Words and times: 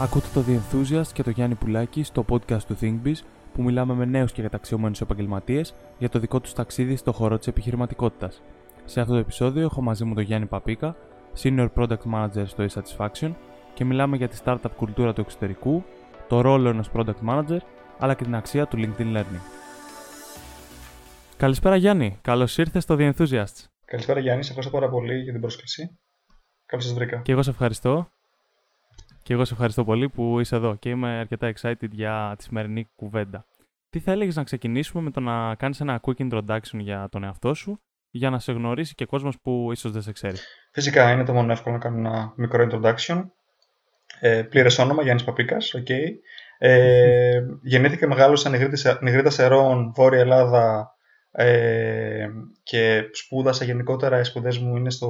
Ακούτε 0.00 0.26
το 0.34 0.44
The 0.46 0.58
Enthusiast 0.58 1.06
και 1.12 1.22
το 1.22 1.30
Γιάννη 1.30 1.54
Πουλάκη 1.54 2.02
στο 2.02 2.24
podcast 2.28 2.62
του 2.62 2.78
ThinkBiz 2.80 3.14
που 3.52 3.62
μιλάμε 3.62 3.94
με 3.94 4.04
νέους 4.04 4.32
και 4.32 4.42
καταξιωμένους 4.42 5.00
επαγγελματίες 5.00 5.74
για 5.98 6.08
το 6.08 6.18
δικό 6.18 6.40
τους 6.40 6.52
ταξίδι 6.52 6.96
στο 6.96 7.12
χώρο 7.12 7.38
της 7.38 7.46
επιχειρηματικότητας. 7.46 8.42
Σε 8.84 9.00
αυτό 9.00 9.12
το 9.12 9.18
επεισόδιο 9.18 9.62
έχω 9.62 9.82
μαζί 9.82 10.04
μου 10.04 10.14
τον 10.14 10.22
Γιάννη 10.22 10.46
Παπίκα, 10.46 10.96
Senior 11.42 11.68
Product 11.76 12.02
Manager 12.14 12.46
στο 12.46 12.66
eSatisfaction 12.68 13.34
και 13.74 13.84
μιλάμε 13.84 14.16
για 14.16 14.28
τη 14.28 14.38
startup 14.44 14.70
κουλτούρα 14.76 15.12
του 15.12 15.20
εξωτερικού, 15.20 15.84
το 16.28 16.40
ρόλο 16.40 16.68
ενός 16.68 16.90
Product 16.92 17.28
Manager 17.28 17.58
αλλά 17.98 18.14
και 18.14 18.24
την 18.24 18.34
αξία 18.34 18.66
του 18.66 18.76
LinkedIn 18.76 19.16
Learning. 19.16 19.40
Καλησπέρα 21.36 21.76
Γιάννη, 21.76 22.18
καλώς 22.22 22.58
ήρθες 22.58 22.82
στο 22.82 22.96
The 22.98 23.12
Enthusiasts. 23.12 23.64
Καλησπέρα 23.84 24.20
Γιάννη, 24.20 24.42
σε 24.44 24.48
ευχαριστώ 24.48 24.78
πάρα 24.78 24.90
πολύ 24.90 25.22
για 25.22 25.32
την 25.32 25.40
πρόσκληση. 25.40 25.98
Καλώς 26.66 26.84
σας 26.84 26.94
βρήκα. 26.94 27.16
Και 27.16 27.32
εγώ 27.32 27.42
σε 27.42 27.50
ευχαριστώ. 27.50 28.08
Και 29.24 29.32
εγώ 29.32 29.44
σε 29.44 29.52
ευχαριστώ 29.52 29.84
πολύ 29.84 30.08
που 30.08 30.40
είσαι 30.40 30.56
εδώ 30.56 30.74
και 30.74 30.88
είμαι 30.88 31.08
αρκετά 31.08 31.52
excited 31.54 31.90
για 31.90 32.34
τη 32.38 32.42
σημερινή 32.42 32.88
κουβέντα. 32.96 33.46
Τι 33.90 33.98
θα 34.00 34.12
έλεγες 34.12 34.36
να 34.36 34.44
ξεκινήσουμε 34.44 35.02
με 35.02 35.10
το 35.10 35.20
να 35.20 35.54
κάνεις 35.54 35.80
ένα 35.80 36.00
quick 36.02 36.30
introduction 36.30 36.78
για 36.78 37.08
τον 37.10 37.24
εαυτό 37.24 37.54
σου, 37.54 37.80
για 38.10 38.30
να 38.30 38.38
σε 38.38 38.52
γνωρίσει 38.52 38.94
και 38.94 39.04
κόσμος 39.04 39.40
που 39.40 39.68
ίσως 39.72 39.92
δεν 39.92 40.02
σε 40.02 40.12
ξέρει; 40.12 40.36
Φυσικά 40.72 41.12
είναι 41.12 41.24
το 41.24 41.32
μόνο 41.32 41.52
εύκολο 41.52 41.74
να 41.74 41.80
κάνω 41.80 41.98
ένα 41.98 42.32
μικρό 42.36 42.68
introduction. 42.70 43.24
Ε, 44.20 44.42
Πλήρες 44.42 44.78
όνομα 44.78 45.02
Γιάννης 45.02 45.24
Παπίκας, 45.24 45.74
okay. 45.76 46.08
Ε, 46.58 47.40
γεννήθηκε 47.72 48.06
μεγάλος 48.06 48.44
Νιγρήτα 49.00 49.30
Σερών, 49.30 49.92
Βόρεια 49.94 50.20
Ελλάδα 50.20 50.94
ε, 51.30 52.26
και 52.62 53.02
σπούδασα 53.12 53.64
γενικότερα. 53.64 54.20
Οι 54.20 54.24
σπουδές 54.24 54.58
μου 54.58 54.76
είναι 54.76 54.90
στο, 54.90 55.08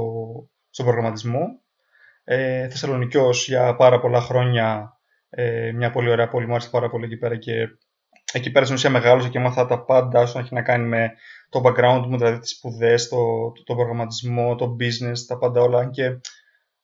στον 0.70 0.84
προγραμματισμό 0.84 1.62
ε, 2.24 2.68
Θεσσαλονικιός 2.68 3.48
για 3.48 3.76
πάρα 3.76 4.00
πολλά 4.00 4.20
χρόνια. 4.20 4.98
Ε, 5.28 5.72
μια 5.72 5.90
πολύ 5.90 6.10
ωραία 6.10 6.28
πόλη, 6.28 6.46
μου 6.46 6.54
άρεσε 6.54 6.70
πάρα 6.70 6.90
πολύ 6.90 7.04
εκεί 7.04 7.16
πέρα 7.16 7.36
και 7.36 7.68
εκεί 8.32 8.50
πέρα 8.50 8.64
στην 8.64 8.76
ουσία 8.76 8.90
μεγάλωσα 8.90 9.28
και 9.28 9.38
έμαθα 9.38 9.66
τα 9.66 9.84
πάντα 9.84 10.20
όσο 10.20 10.38
έχει 10.38 10.54
να 10.54 10.62
κάνει 10.62 10.88
με 10.88 11.12
το 11.48 11.60
background 11.64 12.04
μου, 12.08 12.16
δηλαδή 12.16 12.38
τις 12.38 12.50
σπουδές, 12.50 13.08
το, 13.08 13.52
το, 13.52 13.62
το, 13.64 13.74
προγραμματισμό, 13.74 14.54
το 14.54 14.76
business, 14.80 15.18
τα 15.26 15.38
πάντα 15.38 15.60
όλα. 15.60 15.90
Και 15.90 16.20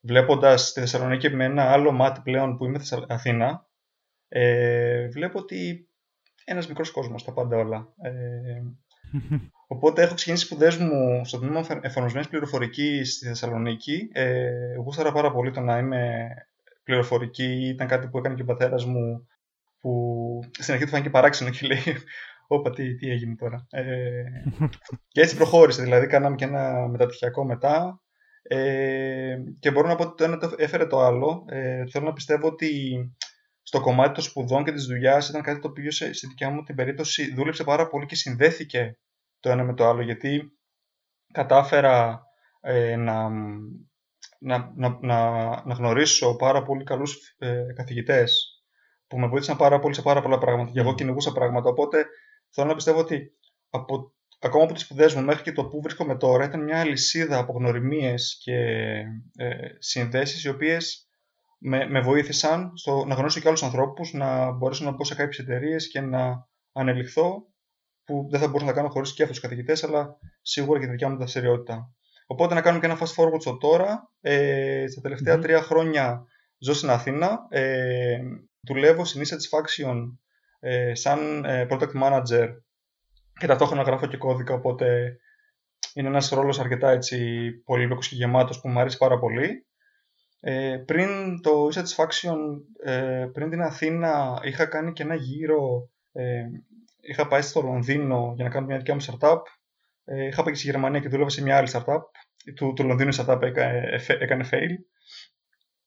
βλέποντας 0.00 0.72
τη 0.72 0.80
Θεσσαλονίκη 0.80 1.30
με 1.30 1.44
ένα 1.44 1.72
άλλο 1.72 1.92
μάτι 1.92 2.20
πλέον 2.20 2.56
που 2.56 2.64
είμαι 2.64 2.78
στη 2.78 3.04
Αθήνα, 3.08 3.66
ε, 4.28 5.08
βλέπω 5.08 5.38
ότι 5.38 5.88
ένας 6.44 6.68
μικρός 6.68 6.90
κόσμος, 6.90 7.24
τα 7.24 7.32
πάντα 7.32 7.56
όλα. 7.56 7.88
Ε, 8.02 8.10
Οπότε 9.72 10.02
έχω 10.02 10.14
ξεκινήσει 10.14 10.44
σπουδές 10.44 10.76
μου 10.76 11.24
στο 11.24 11.38
τμήμα 11.38 11.66
εφαρμοσμένης 11.80 12.28
πληροφορικής 12.28 13.14
στη 13.14 13.26
Θεσσαλονίκη. 13.26 14.08
Ε, 14.12 14.74
γούσταρα 14.74 15.12
πάρα 15.12 15.32
πολύ 15.32 15.50
το 15.50 15.60
να 15.60 15.78
είμαι 15.78 16.28
πληροφορική. 16.82 17.68
Ήταν 17.68 17.86
κάτι 17.86 18.08
που 18.08 18.18
έκανε 18.18 18.34
και 18.34 18.42
ο 18.42 18.44
πατέρας 18.44 18.84
μου, 18.84 19.26
που 19.80 19.90
στην 20.58 20.72
αρχή 20.72 20.84
του 20.84 20.90
φάνηκε 20.90 21.10
παράξενο 21.10 21.50
και 21.50 21.66
λέει: 21.66 21.96
Όπα, 22.46 22.70
τι, 22.70 22.94
τι 22.94 23.10
έγινε 23.10 23.34
τώρα. 23.34 23.66
Ε, 23.70 23.84
και 25.12 25.20
έτσι 25.20 25.36
προχώρησε. 25.36 25.82
Δηλαδή, 25.82 26.06
κάναμε 26.06 26.36
και 26.36 26.44
ένα 26.44 26.88
μεταπτυχιακό 26.88 27.44
μετά. 27.44 28.00
Ε, 28.42 29.36
και 29.58 29.70
μπορώ 29.70 29.88
να 29.88 29.94
πω 29.94 30.02
ότι 30.02 30.14
το 30.16 30.24
ένα 30.24 30.36
το 30.36 30.54
έφερε 30.56 30.86
το 30.86 31.00
άλλο. 31.00 31.44
Ε, 31.48 31.84
θέλω 31.86 32.04
να 32.04 32.12
πιστεύω 32.12 32.46
ότι 32.46 32.70
στο 33.62 33.80
κομμάτι 33.80 34.14
των 34.14 34.22
σπουδών 34.22 34.64
και 34.64 34.72
της 34.72 34.84
δουλειάς 34.84 35.28
ήταν 35.28 35.42
κάτι 35.42 35.60
το 35.60 35.68
οποίο 35.68 35.90
σε, 35.90 36.12
στη 36.12 36.26
δικιά 36.26 36.50
μου 36.50 36.62
την 36.62 36.74
περίπτωση 36.74 37.34
δούλεψε 37.34 37.64
πάρα 37.64 37.88
πολύ 37.88 38.06
και 38.06 38.14
συνδέθηκε 38.14 38.96
το 39.40 39.50
ένα 39.50 39.64
με 39.64 39.74
το 39.74 39.88
άλλο 39.88 40.02
γιατί 40.02 40.52
κατάφερα 41.32 42.22
ε, 42.60 42.96
να, 42.96 43.28
να, 44.38 44.72
να, 44.76 44.98
να, 45.64 45.74
γνωρίσω 45.74 46.36
πάρα 46.36 46.62
πολύ 46.62 46.84
καλούς 46.84 47.34
ε, 47.38 47.72
καθηγητές 47.74 48.62
που 49.06 49.18
με 49.18 49.26
βοήθησαν 49.26 49.56
πάρα 49.56 49.78
πολύ 49.78 49.94
σε 49.94 50.02
πάρα 50.02 50.22
πολλά 50.22 50.38
πράγματα 50.38 50.72
και 50.72 50.80
εγώ 50.80 50.94
κυνηγούσα 50.94 51.32
πράγματα. 51.32 51.68
Οπότε 51.68 52.06
θέλω 52.50 52.68
να 52.68 52.74
πιστεύω 52.74 52.98
ότι 52.98 53.32
από, 53.70 54.14
ακόμα 54.38 54.64
από 54.64 54.72
τις 54.72 54.82
σπουδές 54.82 55.14
μου 55.14 55.22
μέχρι 55.22 55.42
και 55.42 55.52
το 55.52 55.64
που 55.64 55.80
βρίσκομαι 55.80 56.16
τώρα 56.16 56.44
ήταν 56.44 56.62
μια 56.62 56.84
λυσίδα 56.84 57.38
από 57.38 57.52
γνωριμίες 57.52 58.40
και 58.42 58.54
ε, 59.36 59.68
συνδέσεις 59.78 60.44
οι 60.44 60.48
οποίες 60.48 61.08
με, 61.58 61.88
με 61.88 62.00
βοήθησαν 62.00 62.72
στο 62.74 63.04
να 63.04 63.14
γνωρίσω 63.14 63.40
και 63.40 63.48
άλλους 63.48 63.62
ανθρώπους, 63.62 64.12
να 64.12 64.50
μπορέσω 64.50 64.84
να 64.84 64.90
μπω 64.90 65.04
σε 65.04 65.14
κάποιες 65.14 65.38
εταιρείες 65.38 65.88
και 65.88 66.00
να 66.00 66.48
ανελιχθώ 66.72 67.49
που 68.10 68.26
δεν 68.30 68.40
θα 68.40 68.46
μπορούσα 68.46 68.66
να 68.66 68.72
κάνω 68.72 68.88
χωρίς 68.88 69.14
και 69.14 69.22
αυτού 69.22 69.34
του 69.34 69.40
καθηγητές, 69.40 69.84
αλλά 69.84 70.18
σίγουρα 70.42 70.78
και 70.78 70.84
τη 70.84 70.90
δικιά 70.90 71.08
μου 71.08 71.16
δραστηριότητα. 71.16 71.94
Οπότε 72.26 72.54
να 72.54 72.60
κάνουμε 72.60 72.86
και 72.86 72.92
ένα 72.92 73.00
fast 73.00 73.14
forward 73.22 73.40
στο 73.40 73.56
τώρα. 73.56 74.10
Ε, 74.20 74.84
στα 74.88 75.00
τελευταια 75.00 75.38
τρία 75.38 75.62
χρόνια 75.62 76.26
ζω 76.58 76.74
στην 76.74 76.90
Αθήνα. 76.90 77.46
Ε, 77.48 78.18
δουλεύω 78.60 79.04
στην 79.04 79.22
e-satisfaction 79.22 79.96
ε, 80.60 80.94
σαν 80.94 81.44
ε, 81.44 81.66
product 81.70 82.02
manager 82.02 82.48
και 83.38 83.46
ταυτόχρονα 83.46 83.82
γράφω 83.82 84.06
και 84.06 84.16
κώδικα, 84.16 84.54
οπότε 84.54 85.16
είναι 85.94 86.08
ένας 86.08 86.28
ρόλος 86.28 86.60
αρκετά 86.60 86.90
έτσι 86.90 87.50
πολύπλοκος 87.64 88.08
και 88.08 88.14
γεμάτος 88.14 88.60
που 88.60 88.68
μου 88.68 88.80
αρέσει 88.80 88.96
πάρα 88.96 89.18
πολύ. 89.18 89.66
Ε, 90.40 90.82
πριν 90.86 91.40
το 91.40 91.68
e-satisfaction, 91.72 92.36
ε, 92.84 93.26
πριν 93.32 93.50
την 93.50 93.62
Αθήνα, 93.62 94.40
είχα 94.44 94.66
κάνει 94.66 94.92
και 94.92 95.02
ένα 95.02 95.14
γύρο 95.14 95.90
ε, 96.12 96.44
είχα 97.00 97.28
πάει 97.28 97.42
στο 97.42 97.60
Λονδίνο 97.60 98.32
για 98.36 98.44
να 98.44 98.50
κάνω 98.50 98.66
μια 98.66 98.76
δικιά 98.76 98.94
μου 98.94 99.00
startup. 99.00 99.40
Ε, 100.04 100.26
είχα 100.26 100.42
πάει 100.42 100.52
και 100.52 100.58
στη 100.58 100.70
Γερμανία 100.70 101.00
και 101.00 101.08
δούλευα 101.08 101.30
σε 101.30 101.42
μια 101.42 101.56
άλλη 101.56 101.68
startup. 101.72 102.02
Του, 102.56 102.72
του 102.72 102.84
Λονδίνου 102.84 103.14
startup 103.14 103.42
έκανε, 103.42 104.00
έκανε 104.06 104.48
fail. 104.50 104.70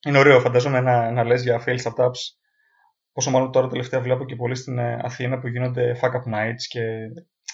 Είναι 0.05 0.17
ωραίο, 0.17 0.39
φαντάζομαι, 0.39 0.79
να, 0.79 1.11
να 1.11 1.23
λες 1.23 1.43
για 1.43 1.63
fail 1.65 1.77
startups. 1.77 2.19
Πόσο 3.13 3.31
μάλλον 3.31 3.51
τώρα 3.51 3.67
τελευταία 3.67 4.01
βλέπω 4.01 4.25
και 4.25 4.35
πολύ 4.35 4.55
στην 4.55 4.77
ε, 4.77 4.99
Αθήνα 5.03 5.39
που 5.39 5.47
γίνονται 5.47 5.99
fuck 6.01 6.11
up 6.11 6.33
nights 6.33 6.63
και 6.67 6.81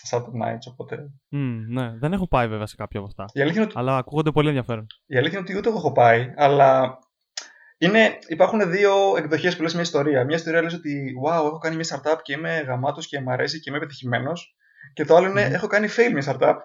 startup 0.09 0.45
nights, 0.45 0.71
οπότε... 0.71 0.95
Mm, 1.31 1.63
ναι, 1.69 1.97
δεν 1.97 2.13
έχω 2.13 2.27
πάει 2.27 2.47
βέβαια 2.47 2.65
σε 2.65 2.75
κάποια 2.75 2.99
από 2.99 3.09
αυτά. 3.09 3.25
ότι... 3.61 3.73
Αλλά 3.75 3.97
ακούγονται 3.97 4.31
πολύ 4.31 4.47
ενδιαφέρον. 4.47 4.85
Η 5.05 5.17
αλήθεια 5.17 5.37
είναι 5.37 5.47
ότι 5.47 5.57
ούτε 5.57 5.69
εγώ 5.69 5.77
έχω 5.77 5.91
πάει, 5.91 6.33
αλλά 6.35 6.97
είναι, 7.81 8.17
υπάρχουν 8.27 8.71
δύο 8.71 9.17
εκδοχές 9.17 9.55
που 9.55 9.61
λες 9.61 9.73
μια 9.73 9.81
ιστορία. 9.81 10.25
Μια 10.25 10.35
ιστορία 10.35 10.61
λες 10.61 10.73
ότι 10.73 11.13
wow, 11.25 11.45
έχω 11.45 11.57
κάνει 11.57 11.75
μια 11.75 11.85
startup 11.85 12.17
και 12.21 12.33
είμαι 12.33 12.59
γαμάτος 12.59 13.07
και 13.07 13.21
μου 13.21 13.31
αρέσει 13.31 13.59
και 13.59 13.69
είμαι 13.69 13.79
πετυχημένος. 13.79 14.55
Και 14.93 15.05
το 15.05 15.15
άλλο 15.15 15.27
είναι 15.27 15.41
έχω 15.41 15.67
κάνει 15.67 15.87
fail 15.89 16.11
μια 16.13 16.23
startup 16.25 16.55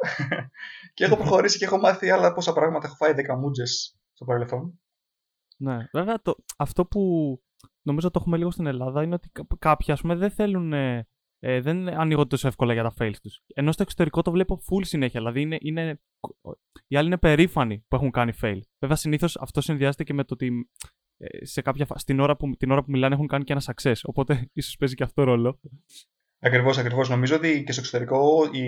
και 0.95 1.05
έχω 1.05 1.17
προχωρήσει 1.17 1.59
και 1.59 1.65
έχω 1.65 1.79
μάθει 1.79 2.11
άλλα 2.11 2.33
πόσα 2.33 2.53
πράγματα. 2.53 2.87
Έχω 2.87 2.97
φάει 2.97 3.13
10 3.17 3.39
μούτζες 3.39 3.99
στο 4.13 4.25
παρελθόν. 4.25 4.81
Ναι, 5.57 5.89
βέβαια 5.93 6.23
το, 6.23 6.37
αυτό 6.57 6.87
που 6.87 7.01
νομίζω 7.83 8.11
το 8.11 8.19
έχουμε 8.21 8.37
λίγο 8.37 8.51
στην 8.51 8.67
Ελλάδα 8.67 9.03
είναι 9.03 9.15
ότι 9.15 9.31
κάποιοι 9.59 9.93
ας 9.93 10.01
πούμε 10.01 10.15
δεν 10.15 10.31
θέλουν 10.31 10.73
ε, 10.73 11.61
δεν 11.61 11.89
ανοίγονται 11.89 12.29
τόσο 12.29 12.49
εύκολα 12.49 12.73
για 12.73 12.83
τα 12.83 12.93
fails 12.99 13.17
τους. 13.23 13.41
Ενώ 13.55 13.73
στο 13.73 13.83
εξωτερικό 13.83 14.23
το 14.23 14.31
βλέπω 14.31 14.61
full 14.71 14.85
συνέχεια. 14.85 15.21
Δηλαδή 15.21 15.41
είναι, 15.41 15.57
είναι, 15.61 16.01
οι 16.87 16.97
άλλοι 16.97 17.07
είναι 17.07 17.19
περήφανοι 17.19 17.85
που 17.89 17.97
έχουν 17.97 18.11
κάνει 18.11 18.33
fail. 18.41 18.59
Βέβαια 18.79 18.97
συνήθως 18.97 19.37
αυτό 19.37 19.61
συνδυάζεται 19.61 20.05
και 20.05 20.15
με 20.15 20.25
το 20.25 20.35
ότι 20.35 20.47
ε, 20.47 21.04
σε 21.43 21.63
κάποια, 21.63 21.87
στην 21.95 22.21
ώρα 22.21 22.37
που, 22.37 22.57
την 22.57 22.71
ώρα 22.71 22.83
που 22.83 22.91
μιλάνε 22.91 23.15
έχουν 23.15 23.27
κάνει 23.27 23.45
και 23.45 23.53
ένα 23.53 23.63
success. 23.65 24.01
Οπότε 24.03 24.49
ίσως 24.53 24.77
παίζει 24.77 24.95
και 24.95 25.03
αυτό 25.03 25.25
ρόλο. 25.25 25.61
Ακριβώς, 26.41 26.79
ακριβώς. 26.79 27.09
Νομίζω 27.09 27.37
ότι 27.37 27.65
και 27.65 27.73
στο 27.73 27.81
εξωτερικό 27.81 28.49
η, 28.53 28.65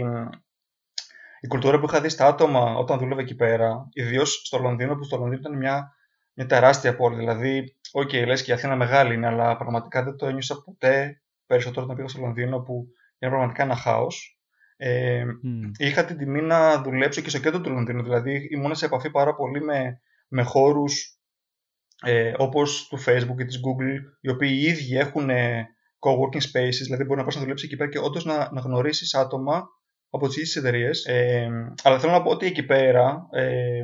η 1.40 1.46
κουλτούρα 1.48 1.78
που 1.78 1.86
είχα 1.88 2.00
δει 2.00 2.08
στα 2.08 2.26
άτομα 2.26 2.74
όταν 2.74 2.98
δούλευα 2.98 3.20
εκεί 3.20 3.34
πέρα, 3.34 3.88
ιδίως 3.92 4.42
στο 4.44 4.58
Λονδίνο, 4.58 4.94
που 4.94 5.04
στο 5.04 5.16
Λονδίνο 5.16 5.40
ήταν 5.40 5.56
μια, 5.56 5.94
μια 6.32 6.46
τεράστια 6.46 6.96
πόλη. 6.96 7.16
Δηλαδή, 7.16 7.76
OK, 7.92 8.08
okay, 8.12 8.26
λες 8.26 8.42
και 8.42 8.50
η 8.50 8.54
Αθήνα 8.54 8.76
μεγάλη 8.76 9.14
είναι, 9.14 9.26
αλλά 9.26 9.56
πραγματικά 9.56 10.02
δεν 10.04 10.16
το 10.16 10.26
ένιωσα 10.26 10.62
ποτέ 10.64 11.22
περισσότερο 11.46 11.84
όταν 11.84 11.96
πήγα 11.96 12.08
στο 12.08 12.20
Λονδίνο, 12.20 12.60
που 12.60 12.86
είναι 13.18 13.30
πραγματικά 13.30 13.62
ένα 13.62 13.76
χάος. 13.76 14.40
Ε, 14.76 15.24
mm. 15.24 15.70
Είχα 15.76 16.04
την 16.04 16.16
τιμή 16.16 16.42
να 16.42 16.82
δουλέψω 16.82 17.20
και 17.20 17.28
στο 17.28 17.38
κέντρο 17.38 17.60
του 17.60 17.70
Λονδίνου. 17.70 18.02
Δηλαδή, 18.02 18.48
ήμουν 18.50 18.74
σε 18.74 18.84
επαφή 18.84 19.10
πάρα 19.10 19.34
πολύ 19.34 19.62
με, 19.62 20.00
με 20.28 20.42
χώρους 20.42 21.15
ε, 22.02 22.32
όπως 22.36 22.88
του 22.88 22.98
Facebook 22.98 23.36
και 23.36 23.44
της 23.44 23.56
Google, 23.56 24.00
οι 24.20 24.30
οποίοι 24.30 24.50
οι 24.52 24.66
ίδιοι 24.66 24.96
έχουν 24.96 25.30
ε, 25.30 25.66
co-working 25.98 26.42
spaces, 26.42 26.82
δηλαδή 26.84 27.04
μπορεί 27.04 27.18
να 27.18 27.24
πας 27.24 27.34
να 27.34 27.40
δουλέψεις 27.40 27.66
εκεί 27.66 27.76
πέρα 27.76 27.90
και 27.90 27.98
όντως 27.98 28.24
να, 28.24 28.52
να 28.52 28.60
γνωρίσεις 28.60 29.14
άτομα 29.14 29.68
από 30.10 30.26
τις 30.26 30.36
ίδιες 30.36 30.56
εταιρείες. 30.56 31.04
Ε, 31.04 31.48
αλλά 31.82 31.98
θέλω 31.98 32.12
να 32.12 32.22
πω 32.22 32.30
ότι 32.30 32.46
εκεί 32.46 32.62
πέρα 32.62 33.26
ε, 33.30 33.82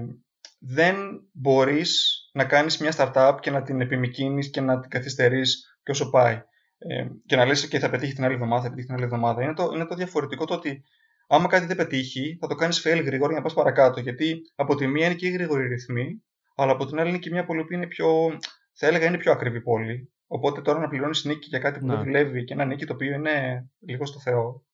δεν 0.59 0.97
μπορείς 1.33 2.21
να 2.33 2.45
κάνεις 2.45 2.79
μια 2.79 2.93
startup 2.97 3.37
και 3.41 3.51
να 3.51 3.63
την 3.63 3.81
επιμηκύνεις 3.81 4.51
και 4.51 4.61
να 4.61 4.81
την 4.81 4.91
καθυστερείς 4.91 5.79
και 5.83 5.91
όσο 5.91 6.11
πάει. 6.11 6.43
Ε, 6.79 7.07
και 7.27 7.37
να 7.37 7.45
λες 7.45 7.69
και 7.69 7.79
θα 7.79 7.91
πετύχει 7.91 8.13
την 8.13 8.25
άλλη 8.25 8.35
εβδομάδα, 8.35 8.63
θα 8.63 8.69
πετύχει 8.69 8.87
την 8.87 8.95
άλλη 8.97 9.05
εβδομάδα. 9.05 9.43
Είναι 9.43 9.55
το, 9.55 9.71
είναι 9.75 9.87
το 9.87 9.95
διαφορετικό 9.95 10.45
το 10.45 10.55
ότι 10.55 10.85
άμα 11.29 11.49
κάτι 11.49 11.67
δεν 11.67 11.77
πετύχει, 11.77 12.37
θα 12.41 12.47
το 12.47 12.55
κάνεις 12.55 12.83
fail 12.87 13.03
γρήγορα 13.05 13.31
για 13.31 13.37
να 13.37 13.43
πας 13.43 13.55
παρακάτω. 13.55 14.01
Γιατί 14.01 14.41
από 14.55 14.75
τη 14.75 14.87
μία 14.87 15.07
είναι 15.07 15.15
και 15.15 15.27
οι 15.27 15.31
γρήγοροι 15.31 15.69
ρυθμοί, 15.69 16.23
αλλά 16.55 16.73
από 16.73 16.87
την 16.87 16.99
άλλη 17.01 17.09
είναι 17.09 17.19
και 17.19 17.31
μια 17.31 17.45
πόλη 17.45 17.65
που 17.65 17.73
είναι 17.73 17.87
πιο, 17.87 18.39
θα 18.73 18.87
έλεγα, 18.87 19.07
είναι 19.07 19.19
πιο 19.19 19.33
ακριβή 19.33 19.61
πόλη. 19.61 20.13
Οπότε 20.27 20.63
τώρα 20.63 20.79
να 20.79 20.89
πληρώνεις 20.89 21.25
νίκη 21.25 21.49
για 21.49 21.59
κάτι 21.59 21.79
που 21.79 21.87
δεν 21.87 22.03
δουλεύει 22.03 22.45
και 22.45 22.53
ένα 22.53 22.65
νίκη 22.65 22.87
το 22.87 22.93
οποίο 22.93 23.15
είναι 23.15 23.67
λίγο 23.79 24.07
στο 24.07 24.21
Θεό. 24.21 24.65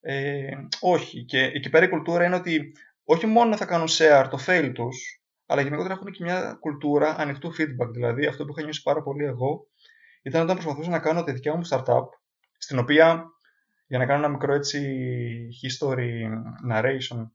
Ε, 0.00 0.50
όχι. 0.80 1.24
Και 1.24 1.38
εκεί 1.38 1.70
πέρα 1.70 1.84
η 1.84 1.88
κουλτούρα 1.88 2.24
είναι 2.24 2.34
ότι 2.34 2.72
όχι 3.04 3.26
μόνο 3.26 3.56
θα 3.56 3.64
κάνουν 3.64 3.86
share 3.90 4.26
το 4.30 4.38
fail 4.46 4.70
τους, 4.74 5.22
αλλά 5.46 5.62
γενικότερα 5.62 5.94
έχουν 5.94 6.12
και 6.12 6.24
μια 6.24 6.56
κουλτούρα 6.60 7.16
ανοιχτού 7.18 7.52
feedback. 7.54 7.90
Δηλαδή, 7.92 8.26
αυτό 8.26 8.44
που 8.44 8.52
είχα 8.52 8.62
νιώσει 8.62 8.82
πάρα 8.82 9.02
πολύ 9.02 9.24
εγώ 9.24 9.66
ήταν 10.22 10.42
όταν 10.42 10.54
προσπαθούσα 10.54 10.90
να 10.90 10.98
κάνω 10.98 11.24
τη 11.24 11.32
δικιά 11.32 11.54
μου 11.54 11.62
startup, 11.68 12.04
στην 12.58 12.78
οποία 12.78 13.24
για 13.86 13.98
να 13.98 14.06
κάνω 14.06 14.18
ένα 14.18 14.28
μικρό 14.28 14.54
έτσι 14.54 14.80
history 15.62 16.10
narration. 16.72 17.30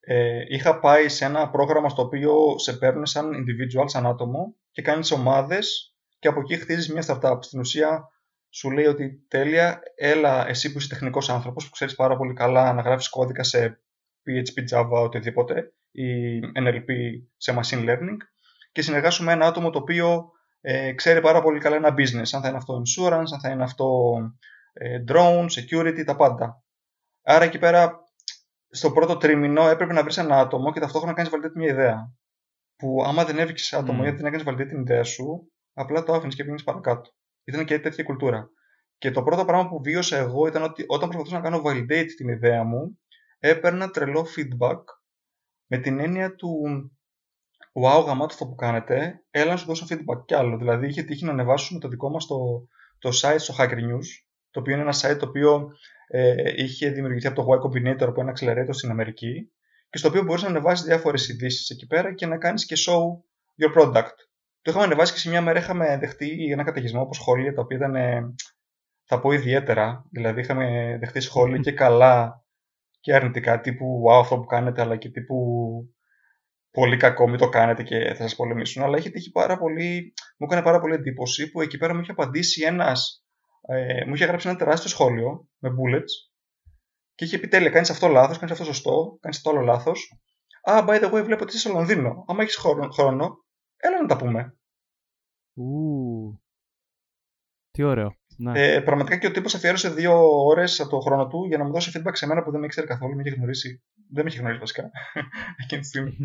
Ε, 0.00 0.42
είχα 0.48 0.78
πάει 0.80 1.08
σε 1.08 1.24
ένα 1.24 1.50
πρόγραμμα 1.50 1.88
στο 1.88 2.02
οποίο 2.02 2.58
σε 2.58 2.76
παίρνουν 2.76 3.06
σαν 3.06 3.30
individual, 3.30 3.84
σαν 3.84 4.06
άτομο 4.06 4.56
και 4.70 4.82
κάνεις 4.82 5.10
ομάδες 5.10 5.96
και 6.18 6.28
από 6.28 6.40
εκεί 6.40 6.56
χτίζεις 6.56 6.92
μια 6.92 7.04
startup. 7.06 7.38
Στην 7.40 7.60
ουσία 7.60 8.08
σου 8.48 8.70
λέει 8.70 8.86
ότι 8.86 9.24
τέλεια, 9.28 9.80
έλα 9.94 10.48
εσύ 10.48 10.72
που 10.72 10.78
είσαι 10.78 10.88
τεχνικός 10.88 11.30
άνθρωπος 11.30 11.64
που 11.64 11.70
ξέρεις 11.70 11.94
πάρα 11.94 12.16
πολύ 12.16 12.32
καλά 12.32 12.72
να 12.72 12.82
γράφεις 12.82 13.08
κώδικα 13.08 13.42
σε 13.42 13.80
PHP, 14.26 14.76
Java, 14.76 15.02
οτιδήποτε 15.04 15.72
ή 15.90 16.38
NLP 16.54 16.90
σε 17.36 17.60
machine 17.60 17.88
learning 17.88 18.16
και 18.72 18.82
συνεργάσου 18.82 19.24
με 19.24 19.32
ένα 19.32 19.46
άτομο 19.46 19.70
το 19.70 19.78
οποίο 19.78 20.30
ε, 20.60 20.92
ξέρει 20.92 21.20
πάρα 21.20 21.42
πολύ 21.42 21.58
καλά 21.60 21.76
ένα 21.76 21.94
business, 21.94 22.30
αν 22.32 22.42
θα 22.42 22.48
είναι 22.48 22.56
αυτό 22.56 22.82
insurance, 22.82 23.32
αν 23.32 23.40
θα 23.40 23.50
είναι 23.50 23.62
αυτό 23.62 24.16
ε, 24.72 25.04
drone, 25.08 25.46
security, 25.46 26.02
τα 26.04 26.16
πάντα. 26.16 26.62
Άρα 27.22 27.44
εκεί 27.44 27.58
πέρα 27.58 28.05
στο 28.76 28.92
πρώτο 28.92 29.16
τρίμηνο 29.16 29.68
έπρεπε 29.68 29.92
να 29.92 30.02
βρεις 30.02 30.16
ένα 30.16 30.40
άτομο 30.40 30.72
και 30.72 30.80
ταυτόχρονα 30.80 31.16
να 31.16 31.22
κάνεις 31.22 31.46
validate 31.46 31.54
μια 31.54 31.68
ιδέα. 31.68 32.12
Που 32.76 33.02
άμα 33.06 33.24
δεν 33.24 33.38
έβγαινε 33.38 33.82
άτομο 33.82 34.00
mm. 34.00 34.02
γιατί 34.02 34.22
δεν 34.22 34.32
έκανες 34.32 34.46
validate 34.46 34.68
την 34.68 34.80
ιδέα 34.80 35.04
σου, 35.04 35.52
απλά 35.72 36.02
το 36.02 36.12
άφηνες 36.12 36.34
και 36.34 36.42
πήγαινες 36.42 36.62
παρακάτω. 36.62 37.10
Ήταν 37.44 37.64
και 37.64 37.78
τέτοια 37.78 38.04
κουλτούρα. 38.04 38.50
Και 38.98 39.10
το 39.10 39.22
πρώτο 39.22 39.44
πράγμα 39.44 39.68
που 39.68 39.82
βίωσα 39.82 40.16
εγώ 40.16 40.46
ήταν 40.46 40.62
ότι 40.62 40.84
όταν 40.86 41.08
προσπαθούσα 41.08 41.36
να 41.36 41.42
κάνω 41.42 41.62
validate 41.64 42.08
την 42.16 42.28
ιδέα 42.28 42.64
μου, 42.64 42.98
έπαιρνα 43.38 43.90
τρελό 43.90 44.26
feedback 44.36 44.82
με 45.66 45.78
την 45.78 46.00
έννοια 46.00 46.34
του 46.34 46.50
wow, 47.72 48.04
γαμάτο 48.06 48.32
αυτό 48.32 48.46
που 48.46 48.54
κάνετε, 48.54 49.24
έλα 49.30 49.50
να 49.50 49.56
σου 49.56 49.66
δώσω 49.66 49.86
feedback 49.88 50.24
κι 50.26 50.34
άλλο. 50.34 50.56
Δηλαδή 50.56 50.86
είχε 50.86 51.02
τύχει 51.02 51.24
να 51.24 51.30
ανεβάσουμε 51.30 51.80
το 51.80 51.88
δικό 51.88 52.10
μας 52.10 52.26
το, 52.26 52.68
το 52.98 53.10
site 53.22 53.38
στο 53.38 53.54
Hacker 53.58 53.78
News, 53.78 54.06
το 54.50 54.60
οποίο 54.60 54.72
είναι 54.72 54.82
ένα 54.82 54.94
site 54.94 55.18
το 55.18 55.26
οποίο 55.28 55.70
ε, 56.06 56.62
είχε 56.62 56.90
δημιουργηθεί 56.90 57.26
από 57.26 57.42
το 57.42 57.46
Y 57.52 57.66
Combinator 57.66 58.06
από 58.06 58.20
ένα 58.20 58.32
accelerator 58.36 58.74
στην 58.74 58.90
Αμερική 58.90 59.50
και 59.90 59.98
στο 59.98 60.08
οποίο 60.08 60.22
μπορείς 60.22 60.42
να 60.42 60.48
ανεβάσεις 60.48 60.86
διάφορες 60.86 61.28
ειδήσεις 61.28 61.70
εκεί 61.70 61.86
πέρα 61.86 62.14
και 62.14 62.26
να 62.26 62.38
κάνεις 62.38 62.66
και 62.66 62.76
show 62.86 63.02
your 63.62 63.80
product. 63.80 64.16
Το 64.62 64.70
είχαμε 64.70 64.84
ανεβάσει 64.84 65.12
και 65.12 65.18
σε 65.18 65.28
μια 65.28 65.42
μέρα 65.42 65.58
είχαμε 65.58 65.98
δεχτεί 66.00 66.50
ένα 66.50 66.64
καταιγισμό 66.64 67.02
από 67.02 67.14
σχόλια 67.14 67.52
τα 67.52 67.62
οποία 67.62 67.76
ήταν, 67.76 67.96
θα 69.04 69.20
πω 69.20 69.32
ιδιαίτερα, 69.32 70.04
δηλαδή 70.10 70.40
είχαμε 70.40 70.96
δεχτεί 71.00 71.20
σχόλια 71.20 71.58
και 71.58 71.72
καλά 71.72 72.44
και 73.00 73.14
αρνητικά 73.14 73.60
τύπου 73.60 74.02
wow 74.08 74.20
αυτό 74.20 74.38
που 74.38 74.44
κάνετε 74.44 74.80
αλλά 74.82 74.96
και 74.96 75.08
τύπου 75.08 75.36
πολύ 76.70 76.96
κακό, 76.96 77.28
μην 77.28 77.38
το 77.38 77.48
κάνετε 77.48 77.82
και 77.82 78.14
θα 78.14 78.22
σας 78.22 78.36
πολεμήσουν. 78.36 78.82
Αλλά 78.82 78.98
είχε 78.98 79.10
τύχει 79.10 79.30
πάρα 79.30 79.58
πολύ, 79.58 80.12
μου 80.38 80.46
έκανε 80.46 80.62
πάρα 80.62 80.80
πολύ 80.80 80.94
εντύπωση 80.94 81.50
που 81.50 81.60
εκεί 81.60 81.78
πέρα 81.78 81.94
μου 81.94 82.00
είχε 82.00 82.10
απαντήσει 82.10 82.64
ένας 82.64 83.25
ε, 83.66 84.04
μου 84.06 84.14
είχε 84.14 84.24
γράψει 84.24 84.48
ένα 84.48 84.58
τεράστιο 84.58 84.90
σχόλιο 84.90 85.48
με 85.58 85.70
bullets 85.70 86.32
και 87.14 87.24
είχε 87.24 87.38
πει 87.38 87.48
τέλεια, 87.48 87.70
κάνεις 87.70 87.90
αυτό 87.90 88.08
λάθος, 88.08 88.38
κάνεις 88.38 88.52
αυτό 88.52 88.64
σωστό, 88.64 89.18
κάνεις 89.20 89.36
αυτό 89.36 89.50
άλλο 89.50 89.60
λάθος. 89.60 90.20
Α, 90.62 90.84
by 90.88 91.02
the 91.02 91.12
way, 91.12 91.24
βλέπω 91.24 91.42
ότι 91.42 91.56
είσαι 91.56 91.58
στο 91.58 91.72
Λονδίνο. 91.72 92.24
Άμα 92.26 92.42
έχεις 92.42 92.56
χρόνο, 92.56 93.36
έλα 93.76 94.00
να 94.00 94.06
τα 94.06 94.16
πούμε. 94.16 94.56
Ου. 95.54 96.40
Τι 97.70 97.82
ωραίο. 97.82 98.16
Ναι. 98.38 98.74
Ε, 98.74 98.80
πραγματικά 98.80 99.16
και 99.16 99.26
ο 99.26 99.30
τύπος 99.30 99.54
αφιέρωσε 99.54 99.90
δύο 99.90 100.44
ώρες 100.44 100.80
από 100.80 100.90
το 100.90 100.98
χρόνο 100.98 101.26
του 101.26 101.46
για 101.46 101.58
να 101.58 101.64
μου 101.64 101.72
δώσει 101.72 101.90
feedback 101.94 102.12
σε 102.12 102.26
μένα 102.26 102.42
που 102.42 102.50
δεν 102.50 102.60
με 102.60 102.66
ήξερε 102.66 102.86
καθόλου. 102.86 103.14
Με 103.14 103.22
είχε 103.24 103.34
γνωρίσει. 103.34 103.82
Δεν 104.10 104.24
με 104.24 104.30
είχε 104.30 104.38
γνωρίσει 104.38 104.60
βασικά 104.60 104.90
εκείνη 105.62 105.80
τη 105.80 105.86
στιγμή. 105.86 106.16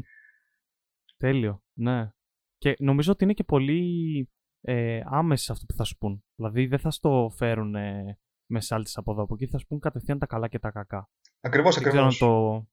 Τέλειο. 1.18 1.64
Ναι. 1.74 2.10
Και 2.58 2.76
νομίζω 2.80 3.12
ότι 3.12 3.24
είναι 3.24 3.34
και 3.34 3.44
πολύ 3.44 4.30
ε, 4.62 5.02
άμεση 5.06 5.52
αυτό 5.52 5.66
που 5.66 5.74
θα 5.74 5.84
σου 5.84 5.98
πούν. 5.98 6.24
Δηλαδή 6.36 6.66
δεν 6.66 6.80
θα 6.80 6.92
στο 6.92 7.32
φέρουν 7.36 7.76
ε, 7.76 8.18
με 8.46 8.62
σάλτες 8.62 8.98
από 8.98 9.12
εδώ 9.12 9.24
από 9.24 9.34
εκεί, 9.34 9.48
θα 9.48 9.58
σου 9.58 9.68
πούν 9.68 9.80
κατευθείαν 9.80 10.20
τα 10.20 10.26
καλά 10.26 10.48
και 10.48 10.60
τα 10.60 10.72
κακά. 10.72 11.10
Ακριβώς, 11.42 11.78
ακριβώς. 11.78 12.18
Το... 12.18 12.66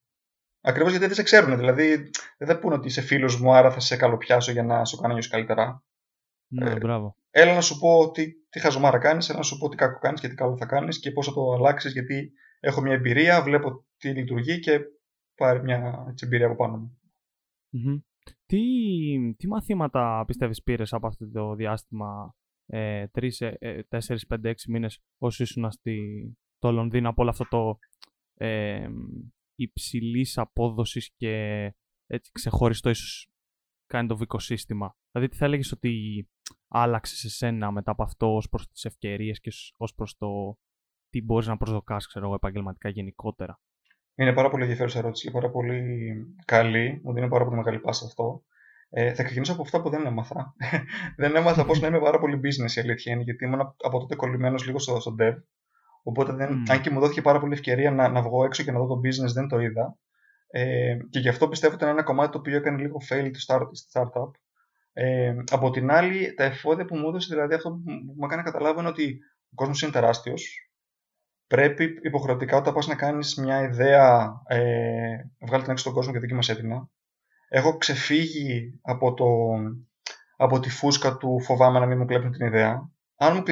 Ακριβώς 0.61 0.90
γιατί 0.90 1.06
δεν 1.06 1.14
σε 1.14 1.23
ξέρουν. 1.23 1.56
Δηλαδή 1.56 2.11
δεν 2.38 2.49
θα 2.49 2.58
πούνε 2.58 2.75
ότι 2.75 2.87
είσαι 2.87 3.00
φίλος 3.00 3.40
μου, 3.40 3.52
άρα 3.52 3.70
θα 3.70 3.81
σε 3.81 3.96
καλοπιάσω 3.96 4.52
για 4.52 4.62
να 4.62 4.85
σου 4.85 4.96
κάνω 4.96 5.12
νιώσει 5.12 5.31
καλύτερα. 5.31 5.85
Ναι, 6.50 6.70
ε, 6.70 6.76
μπράβο. 6.76 7.17
Έλα 7.31 7.55
να 7.55 7.61
σου 7.61 7.79
πω 7.79 8.11
τι, 8.11 8.32
τι 8.49 8.61
χαζομάρα 8.61 8.99
κάνεις, 8.99 9.29
έλα 9.29 9.38
να 9.38 9.44
σου 9.44 9.58
πω 9.58 9.69
τι 9.69 9.76
κακό 9.76 9.99
κάνεις 9.99 10.20
και 10.20 10.29
τι 10.29 10.35
καλό 10.35 10.56
θα 10.56 10.67
κάνεις 10.67 11.00
και 11.00 11.11
πώς 11.11 11.26
θα 11.26 11.32
το 11.32 11.52
αλλάξεις 11.52 11.93
γιατί 11.93 12.32
έχω 12.61 12.81
μια 12.81 12.93
εμπειρία, 12.93 13.43
βλέπω 13.43 13.85
τι 13.96 14.08
λειτουργεί 14.08 14.58
και 14.58 14.81
πάρει 15.35 15.62
μια 15.62 16.06
έτσι, 16.08 16.26
εμπειρία 16.26 16.46
από 16.46 16.56
πάνω 16.56 16.76
μου. 16.76 16.99
Mm-hmm. 17.73 18.02
Τι, 18.47 19.35
τι 19.37 19.49
μαθήματα 19.49 20.25
πιστεύεις 20.27 20.63
πήρες 20.63 20.93
από 20.93 21.07
αυτό 21.07 21.31
το 21.31 21.55
διάστημα 21.55 22.35
ε, 22.67 23.05
3, 23.15 23.31
4, 23.41 23.81
5, 23.89 24.17
6 24.29 24.53
μήνες 24.69 25.01
όσο 25.19 25.43
ήσουν 25.43 25.71
στη, 25.71 25.99
το 26.59 26.73
Λονδίνο 26.73 27.09
από 27.09 27.23
όλο 27.23 27.31
αυτό 27.31 27.45
το 27.49 27.79
ε, 28.35 28.89
υψηλής 29.55 30.39
απόδοσης 30.39 31.13
και 31.17 31.65
έτσι 32.07 32.33
ξεχωριστό 32.33 32.91
ίσως 32.91 33.29
kind 33.93 34.11
of 34.11 34.21
οικοσύστημα. 34.21 34.97
Δηλαδή 35.11 35.31
τι 35.31 35.37
θα 35.37 35.45
έλεγες 35.45 35.73
ότι 35.73 36.29
άλλαξε 36.69 37.17
σε 37.17 37.29
σένα 37.29 37.71
μετά 37.71 37.91
από 37.91 38.03
αυτό 38.03 38.35
ως 38.37 38.49
προς 38.49 38.69
τις 38.69 38.85
ευκαιρίες 38.85 39.41
και 39.41 39.53
ως 39.77 39.95
προς 39.95 40.17
το 40.17 40.59
τι 41.09 41.23
μπορείς 41.23 41.47
να 41.47 41.57
προσδοκάς 41.57 42.07
ξέρω 42.07 42.25
εγώ 42.25 42.35
επαγγελματικά 42.35 42.89
γενικότερα; 42.89 43.61
Είναι 44.19 44.32
πάρα 44.32 44.50
πολύ 44.50 44.62
ενδιαφέρουσα 44.62 44.99
ερώτηση 44.99 45.25
και 45.25 45.31
πάρα 45.31 45.50
πολύ 45.50 45.82
καλή. 46.44 47.00
Μου 47.05 47.12
δίνει 47.12 47.29
πάρα 47.29 47.44
πολύ 47.44 47.56
μεγάλη 47.56 47.79
πάσα 47.79 48.05
αυτό. 48.05 48.43
Ε, 48.91 49.15
θα 49.15 49.23
ξεκινήσω 49.23 49.53
από 49.53 49.62
αυτά 49.62 49.82
που 49.82 49.91
δεν 49.91 50.06
έμαθα. 50.06 50.55
δεν 51.17 51.37
έμαθα 51.37 51.65
πώς 51.65 51.81
να 51.81 51.87
είμαι 51.87 52.00
πάρα 52.00 52.19
πολύ 52.19 52.41
business 52.43 52.76
η 52.76 52.81
αλήθεια 52.81 53.12
είναι, 53.12 53.23
γιατί 53.23 53.44
ήμουν 53.44 53.61
από 53.61 53.99
τότε 53.99 54.15
κολλημένος 54.15 54.67
λίγο 54.67 54.79
στο, 54.79 55.00
στο 55.00 55.15
dev. 55.20 55.35
Οπότε, 56.03 56.32
δεν, 56.32 56.49
mm. 56.49 56.70
αν 56.70 56.81
και 56.81 56.91
μου 56.91 57.00
δόθηκε 57.00 57.23
πάρα 57.23 57.41
πολύ 57.41 57.53
ευκαιρία 57.53 57.91
να, 57.91 58.09
να 58.09 58.23
βγω 58.23 58.44
έξω 58.44 58.62
και 58.62 58.73
να 58.73 58.79
δω 58.79 58.87
το 58.87 59.00
business, 59.05 59.32
δεν 59.32 59.49
το 59.49 59.59
είδα. 59.59 59.97
Ε, 60.50 60.97
και 61.11 61.19
γι' 61.19 61.29
αυτό 61.29 61.49
πιστεύω 61.49 61.75
ότι 61.75 61.85
είναι 61.85 61.93
ένα 61.93 62.03
κομμάτι 62.03 62.32
το 62.32 62.38
οποίο 62.38 62.56
έκανε 62.56 62.79
λίγο 62.79 62.97
fail 63.09 63.31
το 63.32 63.38
start, 63.47 63.69
startup. 63.93 64.31
Ε, 64.93 65.35
από 65.50 65.71
την 65.71 65.91
άλλη, 65.91 66.35
τα 66.35 66.44
εφόδια 66.44 66.85
που 66.85 66.97
μου 66.97 67.09
έδωσε, 67.09 67.35
δηλαδή 67.35 67.55
αυτό 67.55 67.71
που 67.71 67.82
μου 68.17 68.25
έκανε 68.25 68.43
να 68.43 68.50
καταλάβω 68.50 68.81
είναι 68.81 68.88
ότι 68.88 69.19
ο 69.50 69.55
κόσμος 69.55 69.82
είναι 69.82 69.93
τεράστιος 69.93 70.68
πρέπει 71.49 71.99
υποχρεωτικά 72.03 72.56
όταν 72.56 72.75
πας 72.75 72.87
να 72.87 72.95
κάνεις 72.95 73.35
μια 73.37 73.62
ιδέα, 73.62 74.33
ε, 74.47 74.59
βγάλει 75.47 75.62
την 75.62 75.73
έξω 75.73 75.77
στον 75.77 75.93
κόσμο 75.93 76.12
και 76.12 76.19
δική 76.19 76.35
μας 76.35 76.49
έδινα. 76.49 76.89
Έχω 77.49 77.77
ξεφύγει 77.77 78.81
από, 78.83 79.15
το, 79.15 79.27
από 80.37 80.61
τη 80.61 80.71
φούσκα 80.71 81.17
του 81.17 81.41
φοβάμαι 81.41 81.78
να 81.78 81.87
μην 81.87 81.99
μου 81.99 82.05
κλέψουν 82.05 82.31
την 82.31 82.47
ιδέα. 82.47 82.90
Αν 83.17 83.35
μου, 83.35 83.43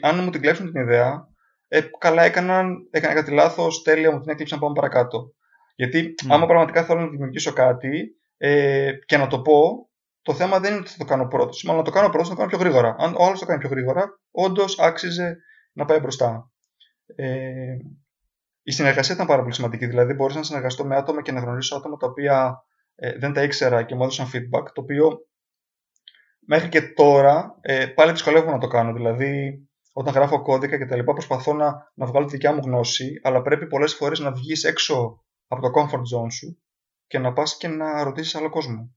αν 0.00 0.24
μου 0.24 0.30
την 0.30 0.40
κλέψουν 0.40 0.72
την 0.72 0.80
ιδέα, 0.80 1.28
ε, 1.68 1.80
καλά 1.98 2.22
έκαναν, 2.22 2.88
έκανα 2.90 3.14
κάτι 3.14 3.30
λάθος, 3.30 3.82
τέλεια 3.82 4.12
μου 4.12 4.20
την 4.20 4.30
έκλειψαν, 4.30 4.58
πάμε 4.58 4.74
παρακάτω. 4.74 5.34
Γιατί 5.74 6.14
mm. 6.22 6.26
άμα 6.30 6.46
πραγματικά 6.46 6.84
θέλω 6.84 7.00
να 7.00 7.08
δημιουργήσω 7.08 7.52
κάτι 7.52 8.16
ε, 8.36 8.92
και 9.06 9.16
να 9.16 9.26
το 9.26 9.40
πω, 9.40 9.88
το 10.22 10.34
θέμα 10.34 10.60
δεν 10.60 10.70
είναι 10.70 10.80
ότι 10.80 10.90
θα 10.90 10.96
το 10.98 11.04
κάνω 11.04 11.28
πρώτος. 11.28 11.62
Μάλλον 11.62 11.80
να 11.80 11.86
το 11.86 11.94
κάνω 11.94 12.08
πρώτος, 12.08 12.28
να 12.28 12.34
το 12.34 12.40
κάνω 12.40 12.56
πιο 12.56 12.60
γρήγορα. 12.60 12.96
Αν 12.98 13.14
ο 13.18 13.24
άλλος 13.24 13.38
το 13.38 13.46
κάνει 13.46 13.60
πιο 13.60 13.68
γρήγορα, 13.68 14.20
όντως 14.30 14.78
άξιζε 14.78 15.36
να 15.72 15.84
πάει 15.84 15.98
μπροστά. 15.98 16.50
Ε, 17.06 17.76
η 18.62 18.72
συνεργασία 18.72 19.14
ήταν 19.14 19.26
πάρα 19.26 19.42
πολύ 19.42 19.54
σημαντική. 19.54 19.86
Δηλαδή, 19.86 20.12
μπορούσα 20.12 20.38
να 20.38 20.44
συνεργαστώ 20.44 20.84
με 20.84 20.96
άτομα 20.96 21.22
και 21.22 21.32
να 21.32 21.40
γνωρίσω 21.40 21.76
άτομα 21.76 21.96
τα 21.96 22.06
οποία 22.06 22.64
ε, 22.94 23.18
δεν 23.18 23.32
τα 23.32 23.42
ήξερα 23.42 23.82
και 23.82 23.94
μου 23.94 24.02
έδωσαν 24.02 24.26
feedback, 24.32 24.64
το 24.72 24.80
οποίο 24.80 25.26
μέχρι 26.46 26.68
και 26.68 26.82
τώρα 26.82 27.58
ε, 27.60 27.86
πάλι 27.86 28.12
δυσκολεύομαι 28.12 28.52
να 28.52 28.58
το 28.58 28.66
κάνω. 28.66 28.92
Δηλαδή, 28.92 29.62
όταν 29.92 30.14
γράφω 30.14 30.42
κώδικα 30.42 30.78
και 30.78 30.86
τα 30.86 30.96
λοιπά, 30.96 31.12
προσπαθώ 31.12 31.52
να, 31.52 31.92
να 31.94 32.06
βγάλω 32.06 32.26
τη 32.26 32.32
δικιά 32.32 32.52
μου 32.52 32.60
γνώση, 32.64 33.20
αλλά 33.22 33.42
πρέπει 33.42 33.66
πολλές 33.66 33.94
φορές 33.94 34.18
να 34.18 34.32
βγεις 34.32 34.64
έξω 34.64 35.24
από 35.46 35.62
το 35.62 35.70
comfort 35.80 36.16
zone 36.16 36.32
σου 36.32 36.58
και 37.06 37.18
να 37.18 37.32
πας 37.32 37.56
και 37.56 37.68
να 37.68 38.02
ρωτήσεις 38.02 38.34
άλλο 38.34 38.50
κόσμο. 38.50 38.94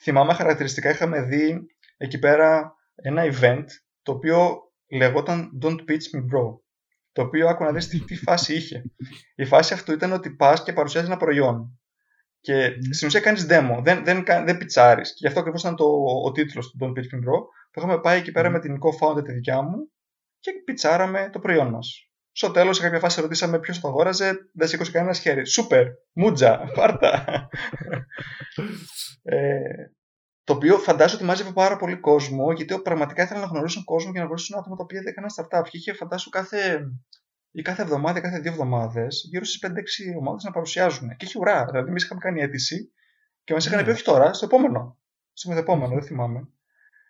Θυμάμαι 0.00 0.34
χαρακτηριστικά 0.34 0.90
είχαμε 0.90 1.22
δει 1.22 1.66
εκεί 1.96 2.18
πέρα 2.18 2.74
ένα 2.94 3.22
event 3.24 3.64
το 4.02 4.12
οποίο 4.12 4.60
λεγόταν 4.90 5.50
Don't 5.62 5.78
pitch 5.88 6.06
me 6.14 6.20
bro. 6.32 6.58
Το 7.12 7.22
οποίο 7.22 7.48
άκου 7.48 7.64
να 7.64 7.72
δεις 7.72 7.88
τι, 7.88 8.04
τι 8.04 8.16
φάση 8.16 8.54
είχε. 8.54 8.82
Η 9.34 9.44
φάση 9.44 9.74
αυτού 9.74 9.92
ήταν 9.92 10.12
ότι 10.12 10.30
πας 10.30 10.62
και 10.62 10.72
παρουσιάζεις 10.72 11.08
ένα 11.08 11.18
προϊόν. 11.18 11.80
Και 12.40 12.66
mm. 12.66 12.88
στην 12.90 13.06
ουσία 13.06 13.20
κάνεις 13.20 13.46
demo, 13.50 13.80
δεν, 13.82 14.04
δεν, 14.04 14.24
δεν 14.24 14.58
πιτσάρεις. 14.58 15.08
Και 15.08 15.18
γι' 15.18 15.26
αυτό 15.26 15.40
ακριβώς 15.40 15.60
ήταν 15.60 15.76
το, 15.76 15.84
ο 16.24 16.32
τίτλος 16.32 16.70
του 16.70 16.78
Don't 16.80 16.98
Pitch 16.98 17.14
Me 17.14 17.18
Pro, 17.18 17.38
που 17.70 17.78
είχαμε 17.78 18.00
πάει 18.00 18.18
εκεί 18.18 18.32
πέρα 18.32 18.48
mm. 18.48 18.52
με 18.52 18.60
την 18.60 18.78
co-founder 18.78 19.24
τη 19.24 19.32
δικιά 19.32 19.62
μου 19.62 19.90
και 20.38 20.50
πιτσάραμε 20.64 21.30
το 21.32 21.38
προϊόν 21.38 21.68
μας. 21.68 22.10
Στο 22.32 22.50
τέλος, 22.50 22.76
σε 22.76 22.82
κάποια 22.82 22.98
φάση 22.98 23.20
ρωτήσαμε 23.20 23.58
ποιος 23.58 23.80
το 23.80 23.88
αγόραζε, 23.88 24.50
δεν 24.52 24.68
σήκωσε 24.68 24.90
κανένας 24.90 25.18
χέρι. 25.18 25.46
Σούπερ, 25.46 25.86
μούτζα, 26.12 26.70
πάρτα. 26.74 27.24
ε, 29.22 29.60
το 30.50 30.56
οποίο 30.56 30.78
φαντάζομαι 30.78 31.16
ότι 31.16 31.24
μάζευε 31.30 31.52
πάρα 31.52 31.76
πολύ 31.76 31.96
κόσμο, 31.96 32.52
γιατί 32.52 32.80
πραγματικά 32.82 33.22
ήθελα 33.22 33.40
να 33.40 33.46
γνωρίσουν 33.46 33.84
κόσμο 33.84 34.12
και 34.12 34.18
να 34.18 34.24
γνωρίσουν 34.24 34.58
άτομα 34.58 34.76
τα 34.76 34.82
οποία 34.82 35.00
δεν 35.00 35.12
έκαναν 35.12 35.30
startup. 35.36 35.68
Και 35.70 35.76
είχε 35.76 35.92
φαντάσου 35.92 36.30
κάθε, 36.30 36.88
ή 37.50 37.62
κάθε 37.62 37.82
εβδομάδα, 37.82 38.20
κάθε 38.20 38.38
δύο 38.38 38.50
εβδομάδες, 38.50 39.26
γύρω 39.30 39.44
στις 39.44 39.58
5-6 39.58 40.18
ομάδες 40.18 40.44
να 40.44 40.50
παρουσιάζουν. 40.50 41.08
Και 41.16 41.24
είχε 41.24 41.38
ουρά. 41.38 41.64
Δηλαδή, 41.64 41.88
εμείς 41.88 42.04
είχαμε 42.04 42.20
κάνει 42.20 42.40
αίτηση 42.40 42.92
Και 43.44 43.52
μας 43.52 43.66
είχαν 43.66 43.84
πει 43.84 43.90
όχι 43.90 44.04
τώρα, 44.04 44.32
στο 44.32 44.44
επόμενο. 44.44 44.98
Στο 45.32 45.52
επόμενο, 45.52 45.94
δεν 45.94 46.02
θυμάμαι. 46.02 46.48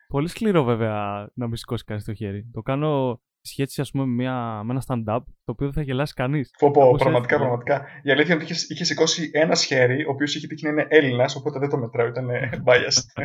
Πολύ 0.08 0.28
σκληρό 0.28 0.64
βέβαια 0.64 1.28
να 1.34 1.46
μην 1.46 1.56
σηκώσει 1.56 1.84
κανείς 1.84 2.04
το 2.04 2.14
χέρι. 2.14 2.50
Το 2.52 2.62
κάνω 2.62 3.22
σχέση, 3.42 3.80
ας 3.80 3.90
πούμε, 3.90 4.04
με, 4.04 4.12
μια, 4.12 4.62
με 4.64 4.72
ένα 4.72 4.82
stand-up, 4.86 5.20
το 5.44 5.52
οποίο 5.52 5.66
δεν 5.66 5.72
θα 5.72 5.82
γελάσει 5.82 6.14
κανείς. 6.14 6.50
Πω, 6.58 6.70
πω, 6.70 6.94
πραγματικά, 6.98 7.36
πραγματικά. 7.36 7.86
Η 8.02 8.10
αλήθεια 8.10 8.34
είναι 8.34 8.42
ότι 8.42 8.52
είχε, 8.52 8.66
είχε 8.68 8.84
σηκώσει 8.84 9.30
ένα 9.32 9.54
χέρι, 9.54 10.06
ο 10.06 10.10
οποίος 10.10 10.34
είχε 10.34 10.46
τύχει 10.46 10.64
να 10.64 10.70
είναι 10.70 10.86
Έλληνας, 10.88 11.36
οπότε 11.36 11.58
δεν 11.58 11.68
το 11.68 11.78
μετράω, 11.78 12.06
ήταν 12.06 12.30
biased. 12.66 13.22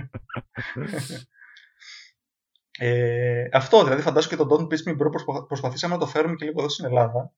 ε, 2.79 3.47
αυτό 3.51 3.83
δηλαδή, 3.83 4.01
φαντάζομαι 4.01 4.35
και 4.35 4.43
τον 4.43 4.49
Don't 4.49 4.73
Piss 4.73 4.89
Me 4.89 4.97
Bro 4.97 5.45
προσπαθήσαμε 5.47 5.93
να 5.93 5.99
το 5.99 6.07
φέρουμε 6.07 6.35
και 6.35 6.45
λίγο 6.45 6.59
εδώ 6.59 6.69
στην 6.69 6.85
Ελλάδα. 6.85 7.33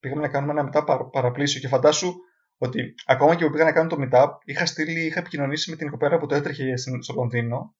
Πήγαμε 0.00 0.20
να 0.20 0.28
κάνουμε 0.28 0.52
ένα 0.52 0.62
μετά 0.62 0.84
παραπλήσιο 1.10 1.60
και 1.60 1.68
φαντάσου 1.68 2.14
ότι 2.58 2.94
ακόμα 3.06 3.34
και 3.34 3.44
που 3.44 3.50
πήγα 3.50 3.64
να 3.64 3.72
κάνω 3.72 3.88
το 3.88 3.96
meetup, 4.00 4.28
είχα, 4.44 4.66
στείλει, 4.66 5.06
είχα 5.06 5.18
επικοινωνήσει 5.18 5.70
με 5.70 5.76
την 5.76 5.90
κοπέρα 5.90 6.18
που 6.18 6.26
το 6.26 6.34
έτρεχε 6.34 6.76
στο 6.76 7.14
Λονδίνο 7.14 7.74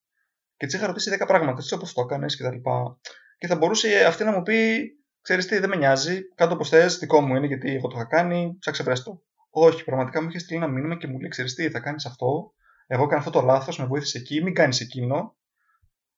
και 0.56 0.66
της 0.66 0.74
είχα 0.74 0.86
ρωτήσει 0.86 1.16
10 1.20 1.24
πράγματα. 1.26 1.62
Τι 1.62 1.74
όπως 1.74 1.92
το 1.92 2.00
έκανες 2.00 2.36
και 2.36 2.42
τα 2.42 2.52
λοιπά. 2.52 2.98
Και 3.38 3.46
θα 3.46 3.56
μπορούσε 3.56 4.04
αυτή 4.04 4.24
να 4.24 4.32
μου 4.32 4.42
πει: 4.42 4.90
Ξέρεις 5.20 5.46
τι, 5.46 5.58
δεν 5.58 5.68
με 5.68 5.76
νοιάζει, 5.76 6.34
κάτω 6.34 6.54
όπως 6.54 6.68
θες, 6.68 6.98
δικό 6.98 7.20
μου 7.20 7.36
είναι 7.36 7.46
γιατί 7.46 7.74
εγώ 7.74 7.88
το 7.88 7.96
είχα 7.96 8.06
κάνει, 8.06 8.56
ψάξε 8.58 8.82
βρέστο. 8.82 9.22
Όχι, 9.50 9.84
πραγματικά 9.84 10.22
μου 10.22 10.28
είχε 10.28 10.38
στείλει 10.38 10.58
ένα 10.58 10.68
μήνυμα 10.68 10.96
και 10.96 11.06
μου 11.06 11.18
λέει: 11.18 11.28
Ξέρεις 11.28 11.54
τι, 11.54 11.70
θα 11.70 11.80
κάνεις 11.80 12.06
αυτό. 12.06 12.52
Εγώ 12.86 13.02
έκανα 13.02 13.18
αυτό 13.18 13.30
το 13.30 13.40
λάθος, 13.40 13.78
με 13.78 13.86
βοήθησε 13.86 14.18
εκεί, 14.18 14.42
μην 14.42 14.54
κάνεις 14.54 14.80
εκείνο. 14.80 15.36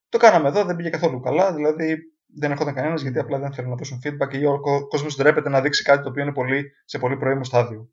Το 0.08 0.18
κάναμε 0.18 0.48
εδώ, 0.48 0.64
δεν 0.64 0.76
πήγε 0.76 0.88
καθόλου 0.88 1.20
καλά. 1.20 1.54
Δηλαδή 1.54 1.98
δεν 2.34 2.50
έρχονταν 2.50 2.74
κανένας 2.74 3.02
γιατί 3.02 3.18
απλά 3.18 3.38
δεν 3.38 3.52
θέλουν 3.52 3.70
να 3.70 3.76
δώσουν 3.76 4.00
feedback 4.04 4.34
ή 4.34 4.44
ο 4.44 4.60
κόσμος 4.88 5.16
ντρέπεται 5.16 5.48
να 5.48 5.60
δείξει 5.60 5.82
κάτι 5.82 6.02
το 6.02 6.08
οποίο 6.08 6.22
είναι 6.22 6.32
πολύ, 6.32 6.70
σε 6.84 6.98
πολύ 6.98 7.16
πρώιμο 7.16 7.44
στάδιο. 7.44 7.90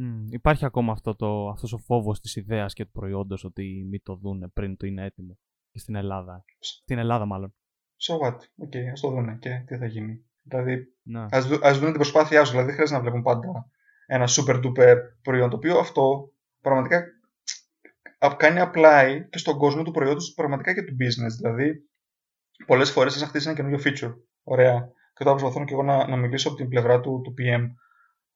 Mm, 0.00 0.26
υπάρχει 0.30 0.64
ακόμα 0.64 0.92
αυτό 0.92 1.16
το, 1.16 1.48
αυτός 1.48 1.72
ο 1.72 1.78
φόβος 1.78 2.20
της 2.20 2.36
ιδέας 2.36 2.72
και 2.72 2.84
του 2.84 2.90
προϊόντος 2.90 3.44
ότι 3.44 3.86
μην 3.90 4.02
το 4.02 4.16
δούνε 4.16 4.48
πριν 4.48 4.76
το 4.76 4.86
είναι 4.86 5.04
έτοιμο 5.04 5.38
και 5.70 5.78
στην 5.78 5.94
Ελλάδα. 5.94 6.44
Στην 6.58 6.98
Ελλάδα 6.98 7.24
μάλλον. 7.24 7.54
So 7.96 8.14
what, 8.14 8.36
OK, 8.56 8.70
okay, 8.72 8.86
ας 8.92 9.00
το 9.00 9.10
δούνε 9.10 9.36
και 9.40 9.62
τι 9.66 9.76
θα 9.76 9.86
γίνει. 9.86 10.24
Δηλαδή, 10.42 10.86
ναι. 11.02 11.26
ας, 11.30 11.46
δου, 11.46 11.58
ας 11.62 11.78
δουν 11.78 11.88
την 11.88 11.96
προσπάθειά 11.96 12.44
σου, 12.44 12.50
δηλαδή 12.50 12.66
δεν 12.66 12.74
χρειάζεται 12.74 12.98
να 12.98 13.04
βλέπουν 13.04 13.22
πάντα 13.22 13.70
ένα 14.06 14.28
super 14.28 14.64
duper 14.64 14.96
προϊόν, 15.22 15.50
το 15.50 15.56
οποίο 15.56 15.78
αυτό 15.78 16.32
πραγματικά 16.60 17.04
κάνει 18.36 18.60
apply 18.62 19.20
και 19.30 19.38
στον 19.38 19.58
κόσμο 19.58 19.82
του 19.82 19.90
προϊόντος 19.90 20.32
πραγματικά 20.34 20.74
και 20.74 20.82
του 20.82 20.96
business. 21.00 21.32
Δηλαδή, 21.40 21.88
πολλές 22.66 22.90
φορές 22.90 23.12
θες 23.12 23.22
να 23.22 23.28
χτίσει 23.28 23.48
ένα 23.48 23.56
καινούριο 23.56 23.78
feature. 23.84 24.14
Ωραία. 24.42 24.88
Και 25.14 25.24
τώρα 25.24 25.36
προσπαθώ 25.36 25.64
και 25.64 25.72
εγώ 25.72 25.82
να, 25.82 26.08
να 26.08 26.16
μιλήσω 26.16 26.48
από 26.48 26.56
την 26.56 26.68
πλευρά 26.68 27.00
του, 27.00 27.20
του 27.24 27.34
PM. 27.38 27.64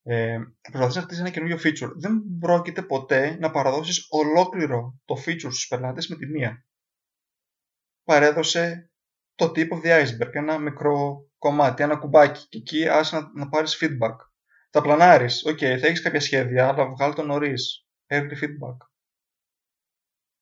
Ε, 0.03 0.39
προσπαθείς 0.71 0.97
να 0.97 1.03
χτίσεις 1.03 1.23
ένα 1.23 1.31
καινούριο 1.31 1.57
feature. 1.57 1.93
Δεν 1.97 2.23
πρόκειται 2.41 2.83
ποτέ 2.83 3.37
να 3.41 3.51
παραδώσεις 3.51 4.07
ολόκληρο 4.11 5.01
το 5.05 5.15
feature 5.27 5.37
στους 5.37 5.67
πελάτες 5.69 6.09
με 6.09 6.17
τη 6.17 6.27
μία. 6.27 6.65
Παρέδωσε 8.05 8.88
το 9.39 9.53
tip 9.55 9.69
of 9.69 9.83
the 9.85 10.05
iceberg, 10.05 10.31
ένα 10.33 10.59
μικρό 10.59 11.27
κομμάτι, 11.39 11.83
ένα 11.83 11.97
κουμπάκι 11.97 12.47
και 12.49 12.59
εκεί 12.59 12.89
άσε 12.89 13.17
να, 13.17 13.31
να 13.35 13.49
πάρεις 13.49 13.79
feedback. 13.81 14.17
Θα 14.71 14.81
πλανάρεις, 14.81 15.45
OK, 15.47 15.57
okay, 15.57 15.77
θα 15.81 15.87
έχεις 15.87 16.03
κάποια 16.03 16.21
σχέδια, 16.21 16.69
αλλά 16.69 16.89
βγάλε 16.89 17.15
το 17.15 17.23
νωρίς. 17.23 17.87
Early 18.07 18.33
feedback. 18.43 18.77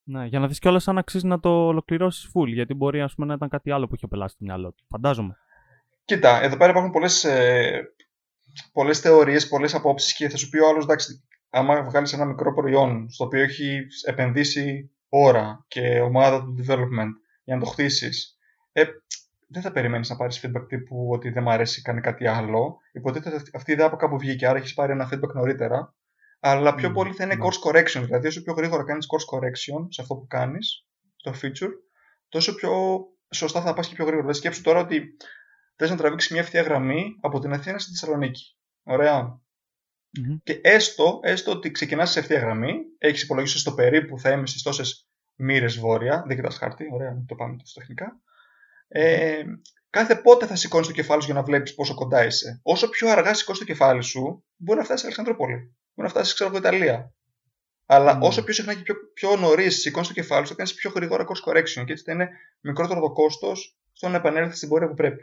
Ναι, 0.03 0.27
για 0.27 0.39
να 0.39 0.47
δεις 0.47 0.59
κιόλας 0.59 0.89
αν 0.89 0.99
αξίζει 0.99 1.27
να 1.27 1.41
το 1.41 1.67
ολοκληρώσεις 1.67 2.31
full. 2.35 2.47
Γιατί 2.47 2.75
μπορεί 2.75 3.01
ας 3.01 3.15
πούμε, 3.15 3.27
να 3.27 3.35
ήταν 3.35 3.49
κάτι 3.49 3.71
άλλο 3.71 3.89
που 3.89 3.95
είχε 3.95 4.05
ο 4.05 4.09
πελάτης 4.09 4.33
στο 4.33 4.45
μυαλό 4.45 4.73
του. 4.73 4.85
Φαντάζομαι. 4.89 5.37
Κοίτα, 6.05 6.43
εδώ 6.43 6.57
πέρα 6.57 6.71
υπάρχουν 6.71 6.93
πολλές 6.93 7.25
ε, 7.25 7.93
πολλές 8.73 9.01
θεωρίες, 9.01 9.49
πολλές 9.49 9.75
απόψεις 9.75 10.15
και 10.15 10.29
θα 10.29 10.37
σου 10.37 10.49
πει 10.49 10.59
ο 10.59 10.69
άλλος, 10.69 10.85
εντάξει, 10.85 11.25
άμα 11.51 11.83
βγάλεις 11.83 12.13
ένα 12.13 12.25
μικρό 12.25 12.55
προϊόν 12.55 13.11
στο 13.11 13.25
οποίο 13.25 13.43
έχει 13.43 13.87
επενδύσει 14.05 14.91
ώρα 15.09 15.65
και 15.69 16.01
ομάδα 16.01 16.43
του 16.43 16.55
development 16.59 17.13
για 17.45 17.55
να 17.55 17.61
το 17.61 17.67
χτίσεις, 17.67 18.36
ε, 18.81 18.85
δεν 19.49 19.63
θα 19.63 19.73
περιμένεις 19.73 20.09
να 20.09 20.17
πάρεις 20.17 20.45
feedback 20.45 20.69
τύπου 20.69 21.09
ότι 21.11 21.31
δεν 21.31 21.43
μου 21.43 21.51
αρέσει, 21.51 21.83
κάνει 21.83 22.01
κάτι 22.01 22.27
άλλο. 22.27 22.79
Υποτίθεται 22.93 23.43
αυτή 23.55 23.71
η 23.71 23.75
ιδέα 23.75 23.87
από 23.87 23.97
κάπου 23.97 24.19
βγήκε, 24.19 24.47
άρα 24.47 24.59
έχεις 24.59 24.75
πάρει 24.75 24.93
ένα 24.93 25.09
feedback 25.13 25.33
νωρίτερα 25.35 25.95
αλλά 26.41 26.75
πιο 26.75 26.93
πολύ 26.93 27.13
θα 27.13 27.25
είναι 27.25 27.35
ναι. 27.35 27.45
course 27.45 27.69
correction. 27.69 28.03
Δηλαδή, 28.05 28.27
όσο 28.27 28.43
πιο 28.43 28.53
γρήγορα 28.53 28.85
κάνεις 28.85 29.07
course 29.07 29.39
correction 29.39 29.87
σε 29.89 30.01
αυτό 30.01 30.15
που 30.15 30.27
κάνεις, 30.27 30.87
στο 31.17 31.33
feature, 31.43 31.73
τόσο 32.29 32.55
πιο 32.55 32.73
σωστά 33.31 33.61
θα 33.63 33.75
πας 33.75 33.89
και 33.89 33.95
πιο 33.95 34.05
γρήγορα. 34.05 34.27
Δηλαδή, 34.27 34.39
σκέψου 34.39 34.63
τώρα 34.63 34.81
ότι 34.81 35.17
θες 35.77 35.91
να 35.91 35.97
τραβήξεις 35.97 36.31
μια 36.31 36.41
ευθεία 36.41 36.63
γραμμή 36.63 37.17
από 37.21 37.39
την 37.39 37.53
Αθήνα 37.53 37.79
στη 37.79 37.91
Θεσσαλονίκη. 37.91 38.57
Ωραία. 38.83 39.41
Mm-hmm. 40.19 40.41
Και 40.43 40.61
έστω, 40.63 41.21
έστω 41.23 41.51
ότι 41.51 41.71
ξεκινάς 41.71 42.11
σε 42.11 42.19
ευθεία 42.19 42.39
γραμμή, 42.39 42.75
έχεις 42.99 43.23
υπολογίσει 43.23 43.59
στο 43.59 43.75
περίπου 43.75 44.19
θα 44.19 44.31
είμαι 44.31 44.47
στις 44.47 44.63
τόσες 44.63 45.09
μοίρες 45.35 45.79
βόρεια, 45.79 46.25
δεν 46.27 46.37
κοιτάς 46.37 46.57
χάρτη, 46.57 46.89
ωραία, 46.93 47.25
το 47.27 47.35
πάμε 47.35 47.57
τόσο 47.57 47.75
τεχνικά. 47.79 48.21
Ε, 48.89 49.43
κάθε 49.91 50.17
πότε 50.17 50.47
θα 50.47 50.57
σηκώνεις 50.57 50.87
το 50.87 50.93
κεφάλι 50.93 51.21
σου 51.21 51.27
για 51.27 51.41
να 51.41 51.43
βλέπεις 51.43 51.75
πόσο 51.75 51.95
κοντά 51.95 52.25
είσαι. 52.25 52.61
Όσο 52.63 52.89
πιο 52.89 53.11
αργά 53.11 53.35
σηκώσει 53.35 53.61
το 53.61 53.67
κεφάλι 53.67 54.03
σου, 54.03 54.45
μπορεί 54.57 54.79
να 54.79 54.85
φτάσεις 54.85 55.01
σε 55.01 55.07
Αλεξανδρόπολη 55.07 55.77
μπορεί 55.97 56.09
να 56.09 56.15
φτάσεις, 56.15 56.35
ξέρω 56.35 56.51
εγώ, 56.51 56.59
Ιταλία. 56.59 57.15
Αλλά 57.87 58.19
mm. 58.19 58.21
όσο 58.23 58.45
πιο 58.45 58.55
συχνά 58.55 58.75
και 58.75 58.83
πιο, 58.83 58.95
πιο 59.15 59.37
νωρίς 59.37 59.81
σηκώνεις 59.81 60.09
το 60.09 60.15
κεφάλι 60.15 60.43
σου, 60.47 60.51
θα 60.51 60.57
κάνεις 60.57 60.75
πιο 60.75 60.91
γρήγορα 60.95 61.25
cost 61.25 61.51
correction 61.51 61.85
και 61.85 61.93
έτσι 61.93 62.05
θα 62.05 62.13
είναι 62.13 62.29
μικρότερο 62.61 63.01
το 63.01 63.13
κόστος 63.13 63.79
στο 63.93 64.09
να 64.09 64.17
επανέλθεις 64.17 64.57
στην 64.57 64.69
πορεία 64.69 64.89
που 64.89 64.95
πρέπει. 64.95 65.23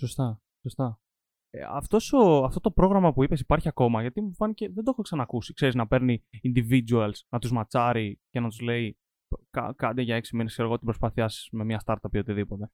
Σωστά. 0.00 0.42
Σωστά. 0.62 0.98
Ε, 1.50 1.60
αυτός 1.68 2.12
ο, 2.12 2.44
αυτό 2.44 2.60
το 2.60 2.70
πρόγραμμα 2.70 3.12
που 3.12 3.22
είπες 3.22 3.40
υπάρχει 3.40 3.68
ακόμα, 3.68 4.00
γιατί 4.00 4.20
μου 4.20 4.34
φάνηκε 4.34 4.68
δεν 4.68 4.84
το 4.84 4.90
έχω 4.90 5.02
ξανακούσει. 5.02 5.52
Ξέρεις, 5.52 5.74
να 5.74 5.86
παίρνει 5.86 6.24
individuals, 6.42 7.18
να 7.28 7.38
τους 7.38 7.52
ματσάρει 7.52 8.20
και 8.30 8.40
να 8.40 8.48
τους 8.48 8.60
λέει 8.60 8.98
κάντε 9.76 10.02
για 10.02 10.16
έξι 10.16 10.36
μήνες, 10.36 10.52
ξέρω 10.52 10.68
εγώ, 10.68 10.76
την 10.76 10.86
προσπάθειά 10.86 11.30
με 11.50 11.64
μια 11.64 11.82
startup 11.86 12.12
ή 12.12 12.18
οτιδήποτε. 12.18 12.70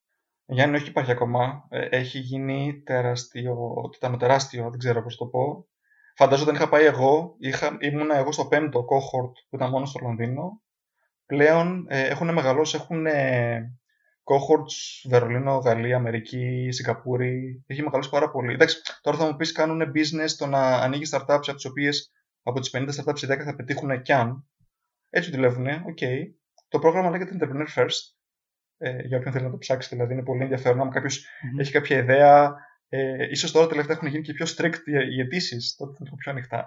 Γιάννη, 0.46 0.76
όχι 0.76 0.88
υπάρχει 0.88 1.10
ακόμα. 1.10 1.66
Ε, 1.68 1.86
έχει 1.90 2.18
γίνει 2.18 2.82
τεράστιο, 2.84 3.56
ήταν 3.96 4.18
τεράστιο, 4.18 4.70
δεν 4.70 4.78
ξέρω 4.78 5.02
πώς 5.02 5.16
το 5.16 5.26
πω. 5.26 5.66
Φαντάζομαι 6.14 6.50
όταν 6.50 6.60
είχα 6.60 6.70
πάει 6.70 6.84
εγώ, 6.84 7.34
είχα, 7.38 7.76
ήμουνα 7.80 8.16
εγώ 8.16 8.32
στο 8.32 8.46
πέμπτο 8.46 8.80
cohort 8.80 9.32
που 9.48 9.56
ήταν 9.56 9.70
μόνο 9.70 9.84
στο 9.84 9.98
Λονδίνο. 10.02 10.62
Πλέον 11.26 11.86
ε, 11.88 12.06
έχουν 12.06 12.32
μεγαλώσει, 12.32 12.76
έχουν 12.76 13.06
ε, 13.06 13.78
cohorts 14.24 15.08
Βερολίνο, 15.08 15.56
Γαλλία, 15.56 15.96
Αμερική, 15.96 16.68
Σιγκαπούρη. 16.70 17.64
Έχει 17.66 17.82
μεγαλώσει 17.82 18.10
πάρα 18.10 18.30
πολύ. 18.30 18.52
Εντάξει, 18.52 18.76
τώρα 19.00 19.16
θα 19.16 19.26
μου 19.26 19.36
πεις 19.36 19.52
κάνουν 19.52 19.92
business 19.94 20.30
το 20.38 20.46
να 20.46 20.76
ανοίγεις 20.76 21.14
startups 21.14 21.46
από 21.46 21.54
τις 21.54 21.64
οποίες 21.64 22.12
από 22.42 22.60
τις 22.60 22.70
50 22.74 22.80
startups 22.80 23.22
οι 23.22 23.26
10 23.30 23.38
θα 23.44 23.54
πετύχουν 23.56 24.02
κι 24.02 24.12
αν. 24.12 24.48
Έτσι 25.10 25.30
δουλεύουν, 25.30 25.66
OK. 25.66 25.98
Okay. 26.00 26.18
Το 26.70 26.78
πρόγραμμα 26.78 27.10
λέγεται 27.10 27.36
Entrepreneur 27.38 27.66
First. 27.74 28.14
Ε, 28.78 29.06
για 29.06 29.16
όποιον 29.16 29.32
θέλει 29.32 29.44
να 29.44 29.50
το 29.50 29.58
ψάξει, 29.58 29.88
δηλαδή 29.88 30.12
είναι 30.12 30.22
πολύ 30.22 30.42
ενδιαφέρον. 30.42 30.80
Αν 30.80 30.90
κάποιος 30.90 31.18
mm-hmm. 31.18 31.60
έχει 31.60 31.72
κάποια 31.72 31.96
ιδέα, 31.96 32.54
ε, 32.88 33.30
ίσως 33.30 33.52
τώρα 33.52 33.66
τελευταία 33.66 33.96
έχουν 33.96 34.08
γίνει 34.08 34.22
και 34.22 34.32
πιο 34.32 34.46
strict 34.48 34.86
οι 35.10 35.20
αιτήσεις, 35.20 35.76
τότε 35.76 35.96
ήταν 36.00 36.16
πιο 36.16 36.32
ανοιχτά. 36.32 36.66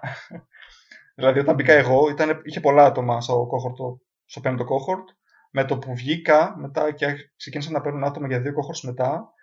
δηλαδή 1.16 1.38
όταν 1.38 1.54
μπήκα 1.54 1.72
εγώ, 1.72 2.08
ήταν, 2.08 2.40
είχε 2.44 2.60
πολλά 2.60 2.84
άτομα 2.84 3.20
στο, 3.20 3.48
cohort, 3.50 3.98
στο 4.24 4.40
πέμπτο 4.40 4.64
cohort. 4.64 5.04
Με 5.50 5.64
το 5.64 5.78
που 5.78 5.94
βγήκα 5.94 6.56
μετά 6.58 6.92
και 6.92 7.06
ξεκίνησαν 7.36 7.72
να 7.72 7.80
παίρνουν 7.80 8.04
άτομα 8.04 8.26
για 8.26 8.40
δύο 8.40 8.52
cohorts 8.52 8.80
μετά, 8.82 9.34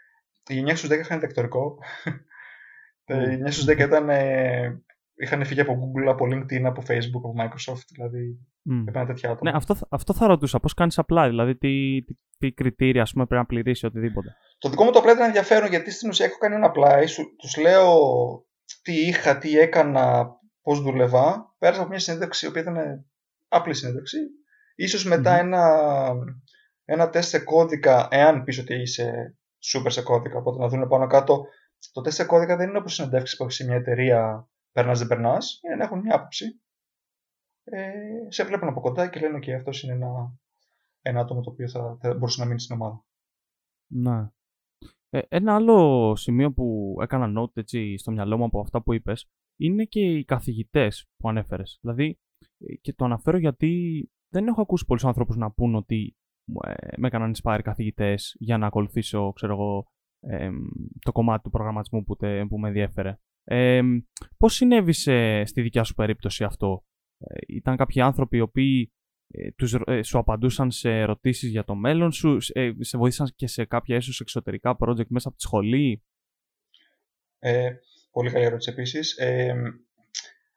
οι 0.48 0.64
9 0.68 0.72
στους 0.76 0.90
10 0.90 1.00
είχαν 1.00 1.20
διδακτορικό. 1.20 1.78
οι 3.06 3.44
9 3.46 3.52
στους 3.52 3.66
10 3.66 3.80
ήταν, 3.80 4.10
ε, 4.10 4.82
είχαν 5.22 5.46
φύγει 5.46 5.62
από 5.62 5.74
Google, 5.74 6.08
από 6.08 6.26
LinkedIn, 6.26 6.64
από 6.64 6.82
Facebook, 6.88 7.24
από 7.24 7.34
Microsoft. 7.38 7.86
Δηλαδή 7.94 8.40
Mm. 8.70 9.06
τέτοια 9.08 9.30
άτομα. 9.30 9.52
Ναι, 9.52 9.58
αυτό, 9.58 9.76
αυτό 9.90 10.14
θα 10.14 10.28
ρωτούσα. 10.28 10.60
Πώς 10.60 10.74
κάνεις 10.74 10.98
απλά, 10.98 11.28
δηλαδή 11.28 11.56
τι, 11.56 12.04
τι, 12.04 12.14
τι 12.38 12.52
κριτήρια 12.52 13.02
ας 13.02 13.12
πούμε, 13.12 13.26
πρέπει 13.26 13.42
να 13.42 13.48
πληρήσει 13.48 13.86
οτιδήποτε. 13.86 14.36
Το 14.58 14.70
δικό 14.70 14.84
μου 14.84 14.92
το 14.92 15.00
απλά 15.00 15.12
ήταν 15.12 15.26
ενδιαφέρον 15.26 15.70
γιατί 15.70 15.92
στην 15.92 16.10
ουσία 16.10 16.26
έχω 16.26 16.38
κάνει 16.38 16.56
ένα 16.56 16.66
απλά. 16.66 17.00
Τους 17.38 17.58
λέω 17.58 18.00
τι 18.82 18.94
είχα, 19.08 19.38
τι 19.38 19.60
έκανα, 19.60 20.30
πώς 20.62 20.82
δούλευα. 20.82 21.56
Πέρασα 21.58 21.80
από 21.80 21.90
μια 21.90 22.00
συνέντευξη, 22.00 22.46
η 22.46 22.50
οποία 22.50 22.62
ήταν 22.62 23.06
απλή 23.48 23.74
συνέντευξη. 23.74 24.18
σω 24.88 25.10
μετά 25.10 25.40
ένα, 25.40 25.82
ένα 26.86 27.10
τεστ 27.10 27.30
σε 27.30 27.40
κώδικα, 27.40 28.08
εάν 28.12 28.44
πεις 28.44 28.60
ότι 28.60 28.82
είσαι 28.82 29.36
super 29.74 29.92
σε 29.92 30.02
κώδικα, 30.02 30.38
οπότε 30.38 30.60
να 30.60 30.68
δουν 30.68 30.88
πάνω 30.88 31.08
κάτω. 31.08 31.46
Το 31.92 32.02
τεστ 32.02 32.18
σε 32.18 32.26
κώδικα 32.26 32.56
δεν 32.56 32.70
είναι 32.70 32.78
όπως 32.78 32.94
συνεντεύξεις 32.94 33.38
που 33.38 33.44
έχεις 33.44 33.56
σε 33.56 33.66
μια 33.66 33.76
εταιρεία 33.76 34.48
περνάς 34.72 35.00
δεν 35.00 35.08
περνάς, 35.08 35.60
είναι 35.64 35.76
να 35.76 35.84
έχουν 35.84 36.00
μια 36.00 36.16
άποψη 36.16 36.62
ε, 37.64 37.92
σε 38.28 38.44
βλέπουν 38.44 38.68
από 38.68 38.82
κοντά 38.82 39.10
και 39.10 39.20
λένε 39.20 39.36
ότι 39.36 39.54
αυτός 39.54 39.84
είναι 39.84 39.94
ένα, 39.94 40.40
ένα 41.02 41.20
άτομο 41.20 41.42
το 41.42 41.50
οποίο 41.50 41.70
θα, 41.70 41.98
θα 42.02 42.14
μπορούσε 42.14 42.42
να 42.42 42.48
μείνει 42.48 42.60
στην 42.60 42.76
ομάδα. 42.76 43.06
Ναι. 43.88 44.30
Ε, 45.10 45.22
ένα 45.28 45.56
άλλο 45.56 46.16
σημείο 46.16 46.54
που 46.54 46.96
έκανα 47.02 47.42
note 47.42 47.58
έτσι, 47.58 47.98
στο 47.98 48.12
μυαλό 48.12 48.38
μου 48.38 48.46
από 48.46 48.60
αυτά 48.60 48.82
που 48.82 48.94
είπες 48.94 49.30
είναι 49.60 49.84
και 49.84 50.00
οι 50.00 50.26
καθηγητές 50.26 51.10
που 51.18 51.30
ανέφερες. 51.30 51.80
Δηλαδή, 51.82 52.20
ε, 52.58 52.76
και 52.76 52.94
το 52.94 53.06
αναφέρω 53.06 53.38
γιατί 53.38 54.10
δεν 54.30 54.48
έχω 54.48 54.62
ακούσει 54.62 54.86
πολλούς 54.86 55.06
ανθρώπους 55.06 55.36
να 55.36 55.52
πούν 55.52 55.76
ότι 55.76 56.16
ε, 56.64 56.74
με 56.98 57.08
έκαναν 57.08 57.34
inspire 57.36 57.60
καθηγητές 57.64 58.36
για 58.40 58.58
να 58.58 58.68
ακολουθήσω, 58.68 59.32
ξέρω 59.32 59.54
εγώ, 59.54 59.92
ε, 60.20 60.50
το 61.00 61.12
κομμάτι 61.12 61.44
του 61.44 61.50
προγραμματισμού 61.50 62.04
που, 62.04 62.16
τε, 62.16 62.46
που 62.46 62.60
με 62.60 62.68
ενδιέφερε. 62.68 63.20
Ε, 63.44 63.82
πώς 64.38 64.54
συνέβησε 64.54 65.44
στη 65.46 65.62
δικιά 65.62 65.84
σου 65.84 65.94
περίπτωση 65.94 66.44
αυτό; 66.44 66.86
Ε, 67.18 67.36
ήταν 67.48 67.76
κάποιοι 67.76 68.02
άνθρωποι 68.02 68.38
οι 68.38 68.42
οποίοι 68.42 68.92
ε, 69.28 69.52
τους, 69.52 69.74
ε, 69.86 70.04
σου 70.04 70.18
απαντούσαν 70.18 70.72
σε 70.72 70.90
ερωτήσεις 71.00 71.50
για 71.50 71.64
το 71.64 71.76
μέλλον 71.76 72.12
σου, 72.12 72.38
ε, 72.54 72.72
σε 72.80 72.98
βοήθησαν 72.98 73.32
και 73.36 73.48
σε 73.48 73.66
κάποια 73.66 73.96
ίσως 73.96 74.20
εξωτερικά 74.20 74.78
project 74.80 75.08
μέσα 75.08 75.28
από 75.28 75.38
τη 75.38 75.44
σχολή; 75.44 76.04
Ε, 77.40 77.72
πολύ 78.12 78.32
καλή 78.32 78.46
ερώτηση 78.46 78.72
επίσης. 78.72 79.18
Ε, 79.18 79.56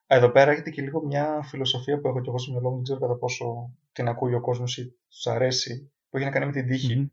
εδώ 0.07 0.31
πέρα 0.31 0.51
έχετε 0.51 0.71
και 0.71 0.83
λίγο 0.83 1.05
μια 1.07 1.43
φιλοσοφία 1.43 2.01
που 2.01 2.09
έχω 2.09 2.21
και 2.21 2.29
εγώ 2.29 2.39
στο 2.39 2.53
μυαλό 2.53 2.69
μου, 2.69 2.75
δεν 2.75 2.83
ξέρω 2.83 2.99
κατά 2.99 3.17
πόσο 3.17 3.75
την 3.93 4.09
ακούει 4.09 4.35
ο 4.35 4.41
κόσμος 4.41 4.79
ή 4.79 4.97
τους 5.09 5.27
αρέσει, 5.27 5.93
που 6.09 6.17
έχει 6.17 6.27
να 6.27 6.33
κάνει 6.33 6.47
με 6.47 6.53
την 6.53 6.67
τυχη 6.67 7.13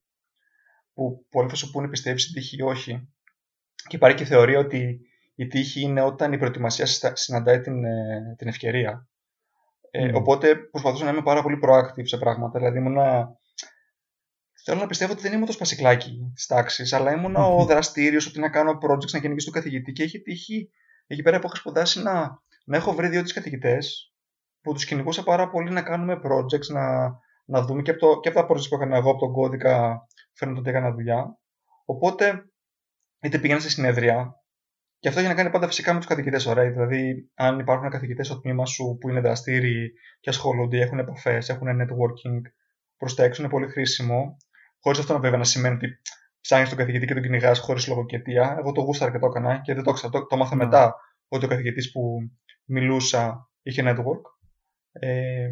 Που 0.93 1.25
πολλοί 1.29 1.49
θα 1.49 1.55
σου 1.55 1.71
πούνε 1.71 1.89
πιστεύεις 1.89 2.21
στην 2.23 2.35
τύχη 2.35 2.55
ή 2.55 2.61
όχι. 2.61 3.07
Και 3.87 3.95
υπάρχει 3.95 4.17
και 4.17 4.25
θεωρία 4.25 4.59
ότι 4.59 5.01
η 5.35 5.47
τύχη 5.47 5.81
είναι 5.81 6.01
όταν 6.01 6.33
η 6.33 6.37
προετοιμασία 6.37 6.85
συναντάει 7.13 7.59
την, 7.59 7.85
ε, 7.85 8.35
την 8.37 8.47
ευκαιρία. 8.47 9.07
Ε, 9.91 10.11
οπότε 10.13 10.55
προσπαθούσα 10.55 11.03
να 11.03 11.11
είμαι 11.11 11.23
πάρα 11.23 11.41
πολύ 11.41 11.59
proactive 11.63 12.03
σε 12.03 12.17
πράγματα. 12.17 12.59
Δηλαδή 12.59 12.77
ήμουνα. 12.77 13.39
Θέλω 14.63 14.79
να 14.79 14.87
πιστεύω 14.87 15.11
ότι 15.11 15.21
δεν 15.21 15.33
ήμουν 15.33 15.45
το 15.45 15.51
σπασικλάκι 15.51 16.31
της 16.33 16.45
τάξης, 16.45 16.93
αλλά 16.93 17.11
ήμουν 17.11 17.35
ο 17.35 17.65
δραστήριος, 17.65 18.27
ότι 18.27 18.39
να 18.39 18.49
κάνω 18.49 18.71
projects, 18.71 19.11
να 19.11 19.19
κυνηγήσω 19.19 19.47
του 19.47 19.53
καθηγητή 19.53 19.91
και 19.91 20.03
έχει 20.03 20.21
τύχει 20.21 20.69
εκεί 21.07 21.21
πέρα 21.21 21.39
που 21.39 21.45
έχω 21.45 21.55
σπουδάσει 21.55 22.01
να 22.01 22.41
να 22.65 22.77
έχω 22.77 22.93
βρει 22.93 23.07
δύο-τρεις 23.07 23.33
καθηγητές 23.33 24.13
που 24.61 24.73
τους 24.73 24.85
κυνηγούσα 24.85 25.23
πάρα 25.23 25.49
πολύ 25.49 25.71
να 25.71 25.81
κάνουμε 25.81 26.19
projects, 26.23 26.67
να, 26.67 27.09
να 27.45 27.61
δούμε 27.61 27.81
και 27.81 27.91
από, 27.91 27.99
το, 27.99 28.19
και 28.19 28.29
από 28.29 28.39
τα 28.39 28.47
projects 28.47 28.69
που 28.69 28.75
έκανα 28.75 28.97
εγώ 28.97 29.09
από 29.09 29.19
τον 29.19 29.31
κώδικα, 29.31 30.07
φαίνεται 30.33 30.59
ότι 30.59 30.69
έκανα 30.69 30.91
δουλειά. 30.91 31.39
Οπότε, 31.85 32.51
είτε 33.21 33.39
πήγαινα 33.39 33.59
σε 33.59 33.69
συνέδρια, 33.69 34.40
και 35.01 35.07
αυτό 35.07 35.19
έχει 35.19 35.29
να 35.29 35.35
κάνει 35.35 35.49
πάντα 35.49 35.67
φυσικά 35.67 35.93
με 35.93 35.99
τους 35.99 36.07
καθηγητές, 36.07 36.45
ωραία. 36.45 36.71
Δηλαδή, 36.71 37.29
αν 37.33 37.59
υπάρχουν 37.59 37.89
καθηγητές 37.89 38.27
στο 38.27 38.39
τμήμα 38.39 38.65
σου 38.65 38.97
που 38.99 39.09
είναι 39.09 39.19
δραστήριοι 39.21 39.93
και 40.19 40.29
ασχολούνται, 40.29 40.81
έχουν 40.81 40.99
επαφές, 40.99 41.49
έχουν 41.49 41.67
networking 41.67 42.41
προς 42.97 43.15
τα 43.15 43.23
έξω, 43.23 43.41
είναι 43.41 43.51
πολύ 43.51 43.69
χρήσιμο. 43.69 44.37
Χωρίς 44.79 44.99
αυτό 44.99 45.13
να 45.13 45.19
βέβαια 45.19 45.37
να 45.37 45.43
σημαίνει 45.43 45.75
ότι 45.75 45.87
ψάχνεις 46.41 46.69
τον 46.69 46.77
καθηγητή 46.77 47.05
και 47.05 47.13
τον 47.13 47.23
κυνηγάς 47.23 47.59
χωρίς 47.59 47.87
λογοκαιτία. 47.87 48.55
Εγώ 48.59 48.71
το 48.71 48.81
γούσταρα 48.81 49.11
και 49.11 49.19
το 49.19 49.25
έκανα 49.25 49.61
και 49.61 49.73
δεν 49.73 49.83
το 49.83 49.91
ξέρω. 49.91 50.11
Το, 50.11 50.25
το 50.25 50.37
μάθα 50.37 50.55
ναι. 50.55 50.63
μετά 50.63 50.95
ότι 51.27 51.45
ο 51.45 51.47
καθηγητής 51.47 51.91
που 51.91 52.17
μιλούσα, 52.65 53.49
είχε 53.61 53.83
network. 53.85 54.21
Ε, 54.91 55.49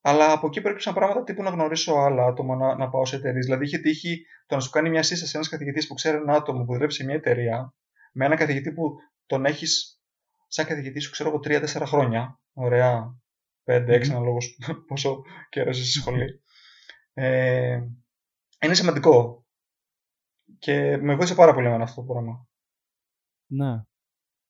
αλλά 0.00 0.32
από 0.32 0.46
εκεί 0.46 0.60
προέκυψαν 0.60 0.94
πράγματα 0.94 1.24
τύπου 1.24 1.42
να 1.42 1.50
γνωρίσω 1.50 1.94
άλλα 1.94 2.24
άτομα, 2.24 2.56
να, 2.56 2.76
να 2.76 2.88
πάω 2.88 3.04
σε 3.04 3.16
εταιρείες. 3.16 3.44
Δηλαδή, 3.44 3.64
είχε 3.64 3.78
τύχει 3.78 4.26
το 4.46 4.54
να 4.54 4.60
σου 4.60 4.70
κάνει 4.70 4.90
μια 4.90 5.02
σύσταση 5.02 5.32
ένας 5.34 5.48
καθηγητής 5.48 5.86
που 5.86 5.94
ξέρει 5.94 6.16
ένα 6.16 6.32
άτομο 6.32 6.64
που 6.64 6.72
δουλεύει 6.72 6.92
σε 6.92 7.04
μια 7.04 7.14
εταιρεία, 7.14 7.74
με 8.16 8.24
ένα 8.24 8.36
καθηγητή 8.36 8.72
που 8.72 8.96
τον 9.26 9.44
έχεις 9.44 10.00
σαν 10.46 10.66
καθηγητή 10.66 11.00
σου, 11.00 11.10
ξέρω 11.10 11.28
εγώ, 11.28 11.40
3-4 11.42 11.82
χρόνια. 11.86 12.40
Ωραία. 12.52 13.20
5-6 13.64 14.08
αναλόγω 14.10 14.38
πόσο 14.88 15.22
καιρός 15.48 15.78
είσαι 15.78 15.90
στη 15.90 15.98
σχολή. 15.98 16.42
Ε, 17.12 17.80
είναι 18.64 18.74
σημαντικό. 18.74 19.44
Και 20.58 20.96
με 20.96 21.14
βοήθησε 21.14 21.34
πάρα 21.34 21.54
πολύ 21.54 21.68
με 21.68 21.82
αυτό 21.82 22.00
το 22.00 22.12
πράγμα. 22.12 22.48
Ναι. 23.46 23.82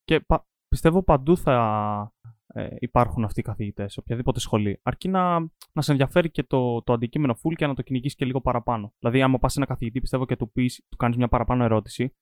Και 0.04 0.26
πιστεύω 0.68 1.02
παντού 1.02 1.36
θα 1.36 1.56
ε, 2.46 2.76
υπάρχουν 2.78 3.24
αυτοί 3.24 3.40
οι 3.40 3.42
καθηγητές, 3.42 3.92
σε 3.92 4.00
οποιαδήποτε 4.00 4.40
σχολή. 4.40 4.80
Αρκεί 4.82 5.08
να, 5.08 5.38
να 5.72 5.82
σε 5.82 5.90
ενδιαφέρει 5.90 6.30
και 6.30 6.42
το, 6.42 6.82
το 6.82 6.92
αντικείμενο 6.92 7.38
full 7.42 7.52
και 7.56 7.66
να 7.66 7.74
το 7.74 7.82
κυνηγήσει 7.82 8.16
και 8.16 8.24
λίγο 8.24 8.40
παραπάνω. 8.40 8.94
Δηλαδή, 8.98 9.22
άμα 9.22 9.38
πας 9.38 9.52
σε 9.52 9.58
ένα 9.58 9.68
καθηγητή, 9.68 10.00
πιστεύω 10.00 10.26
και 10.26 10.36
του 10.36 10.50
πεις, 10.52 10.84
του 10.88 10.96
κάνεις 10.96 11.16
μια 11.16 11.28
παραπάνω 11.28 11.64
ερώτηση, 11.64 12.14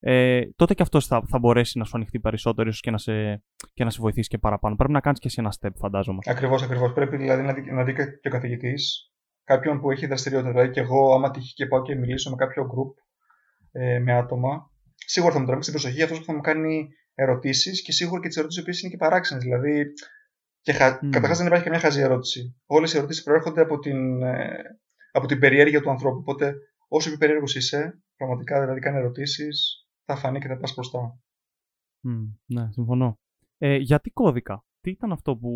ε, 0.00 0.40
τότε 0.56 0.74
και 0.74 0.82
αυτός 0.82 1.06
θα, 1.06 1.22
θα 1.28 1.38
μπορέσει 1.38 1.78
να 1.78 1.84
σου 1.84 1.96
ανοιχτεί 1.96 2.20
περισσότερο 2.20 2.68
ίσως 2.68 2.80
και, 2.80 2.90
να 2.90 2.98
σε, 2.98 3.42
και 3.72 3.84
να 3.84 3.90
σε 3.90 3.98
βοηθήσει 4.00 4.28
και 4.28 4.38
παραπάνω. 4.38 4.76
Πρέπει 4.76 4.92
να 4.92 5.00
κάνεις 5.00 5.18
και 5.18 5.26
εσύ 5.26 5.36
ένα 5.40 5.52
step, 5.60 5.70
φαντάζομαι. 5.76 6.18
Ακριβώς, 6.26 6.62
ακριβώς. 6.62 6.92
Πρέπει 6.92 7.16
δηλαδή 7.16 7.42
να 7.42 7.52
δει, 7.52 7.72
να 7.72 7.84
δει 7.84 7.92
και 7.94 8.28
ο 8.28 8.30
καθηγητής 8.30 9.12
κάποιον 9.44 9.80
που 9.80 9.90
έχει 9.90 10.06
δραστηριότητα. 10.06 10.50
Δηλαδή, 10.52 10.70
και 10.70 10.80
εγώ, 10.80 11.14
άμα 11.14 11.30
τύχει 11.30 11.54
και 11.54 11.66
πάω 11.66 11.82
και 11.82 11.94
μιλήσω 11.94 12.30
με 12.30 12.36
κάποιο 12.36 12.62
group 12.62 12.94
ε, 13.72 13.98
με 13.98 14.12
άτομα, 14.12 14.70
σίγουρα 14.94 15.32
θα 15.32 15.38
μου 15.38 15.44
τραβήξει 15.46 15.70
την 15.70 15.80
προσοχή 15.80 16.02
αυτός 16.02 16.18
που 16.18 16.24
θα 16.24 16.34
μου 16.34 16.40
κάνει 16.40 16.88
ερωτήσεις 17.14 17.82
και 17.82 17.92
σίγουρα 17.92 18.20
και 18.20 18.28
τις 18.28 18.36
ερωτήσεις 18.36 18.64
που 18.64 18.70
είναι 18.82 18.90
και 18.90 18.96
παράξενες. 18.96 19.42
Δηλαδή, 19.42 19.84
και 20.60 20.72
χα... 20.72 20.96
mm. 20.96 21.08
καταρχάς 21.10 21.38
δεν 21.38 21.46
υπάρχει 21.46 21.64
καμιά 21.64 21.78
χαζή 21.78 22.00
ερώτηση. 22.00 22.56
Όλες 22.66 22.94
οι 22.94 22.96
ερωτήσεις 22.96 23.22
προέρχονται 23.22 23.60
από 23.60 23.78
την, 23.78 24.22
ε, 24.22 24.62
από 25.12 25.26
την 25.26 25.38
περιέργεια 25.38 25.80
του 25.80 25.90
ανθρώπου. 25.90 26.18
Οπότε, 26.18 26.54
όσο 26.88 27.08
πιο 27.08 27.18
περίεργος 27.18 27.54
είσαι, 27.54 28.02
πραγματικά 28.22 28.60
δηλαδή 28.60 28.80
κάνει 28.80 28.96
ερωτήσεις, 28.96 29.86
θα 30.04 30.16
φανεί 30.16 30.38
και 30.40 30.48
θα 30.48 30.56
πας 30.56 30.74
μπροστά. 30.74 31.20
Mm, 32.08 32.34
ναι, 32.46 32.68
συμφωνώ. 32.70 33.18
Ε, 33.58 33.76
γιατί 33.76 34.10
κώδικα, 34.10 34.64
τι 34.80 34.90
ήταν 34.90 35.12
αυτό 35.12 35.36
που. 35.36 35.50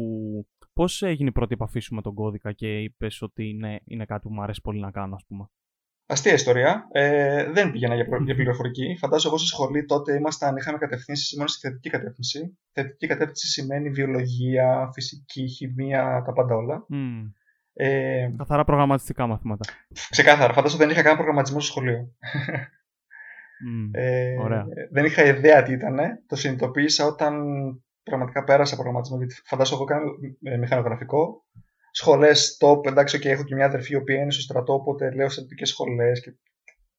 Πώς 0.73 1.03
έγινε 1.03 1.29
η 1.29 1.33
πρώτη 1.33 1.55
επαφή 1.55 1.81
σου 1.81 1.95
με 1.95 2.03
τον 2.03 2.15
κώδικα 2.15 2.53
και 2.53 2.83
είπες 2.83 3.23
ότι 3.23 3.49
είναι, 3.49 3.81
είναι 3.85 4.05
κάτι 4.05 4.29
που 4.29 4.35
μου 4.35 4.43
αρέσει 4.43 4.61
πολύ 4.61 4.81
να 4.81 4.91
κάνω, 4.91 5.15
ας 5.15 5.25
πούμε; 5.27 5.47
Αστεία 6.09 6.33
ιστορία. 6.33 6.89
Ε, 6.93 7.51
δεν 7.53 7.71
πήγαινα 7.71 7.95
για, 7.95 8.07
για 8.25 8.35
πληροφορική. 8.35 8.97
Φαντάζομαι 8.99 9.29
εγώ 9.29 9.39
στη 9.39 9.49
σχολή 9.49 9.85
τότε 9.85 10.15
ήμασταν, 10.15 10.57
είχαμε 10.57 10.79
κατευθύνσεις 10.79 11.37
μόνο 11.37 11.49
στη 11.49 11.69
θετική 11.69 11.91
κατεύθυνση. 11.91 12.59
Θετική 12.73 13.07
κατεύθυνση 13.07 13.47
σημαίνει 13.47 13.91
βιολογία, 13.91 14.91
φυσική, 14.93 15.49
χημεία, 15.49 16.23
τα 16.27 16.33
πάντα 16.33 16.55
όλα. 16.55 16.87
Mm. 16.91 17.33
Ε, 17.79 18.31
Καθαρά 18.37 18.65
προγραμματιστικά 18.65 19.27
μαθήματα. 19.27 19.65
Ξεκάθαρα. 20.11 20.53
Φαντάζομαι 20.53 20.85
δεν 20.85 20.93
είχα 20.93 21.03
καν 21.03 21.15
προγραμματισμό 21.15 21.61
στο 21.61 21.71
σχολείο. 21.71 22.15
Mm, 23.67 23.91
ε, 23.93 24.37
ωραία. 24.39 24.67
Δεν 24.91 25.05
είχα 25.05 25.25
ιδέα 25.25 25.63
τι 25.63 25.73
ήταν. 25.73 25.99
Το 26.27 26.37
συνειδητοποίησα 26.37 27.07
όταν 27.07 27.45
πραγματικά 28.03 28.45
πέρασα 28.45 28.75
προγραμματισμό. 28.75 29.17
Γιατί 29.17 29.35
φαντάζομαι 29.45 29.81
εγώ 29.81 29.91
κάνω 29.91 30.11
ε, 30.43 30.57
μηχανογραφικό 30.57 31.45
σχολές 31.91 32.59
top. 32.61 32.87
Εντάξει, 32.87 33.19
και 33.19 33.31
έχω 33.31 33.45
και 33.45 33.55
μια 33.55 33.65
αδερφή 33.65 33.93
η 33.93 33.97
οποία 33.97 34.21
είναι 34.21 34.31
στο 34.31 34.43
στρατό, 34.43 34.75
οπότε 34.75 35.15
λέω 35.15 35.29
στρατιωτικέ 35.29 35.65
σχολές 35.65 36.21
και, 36.21 36.37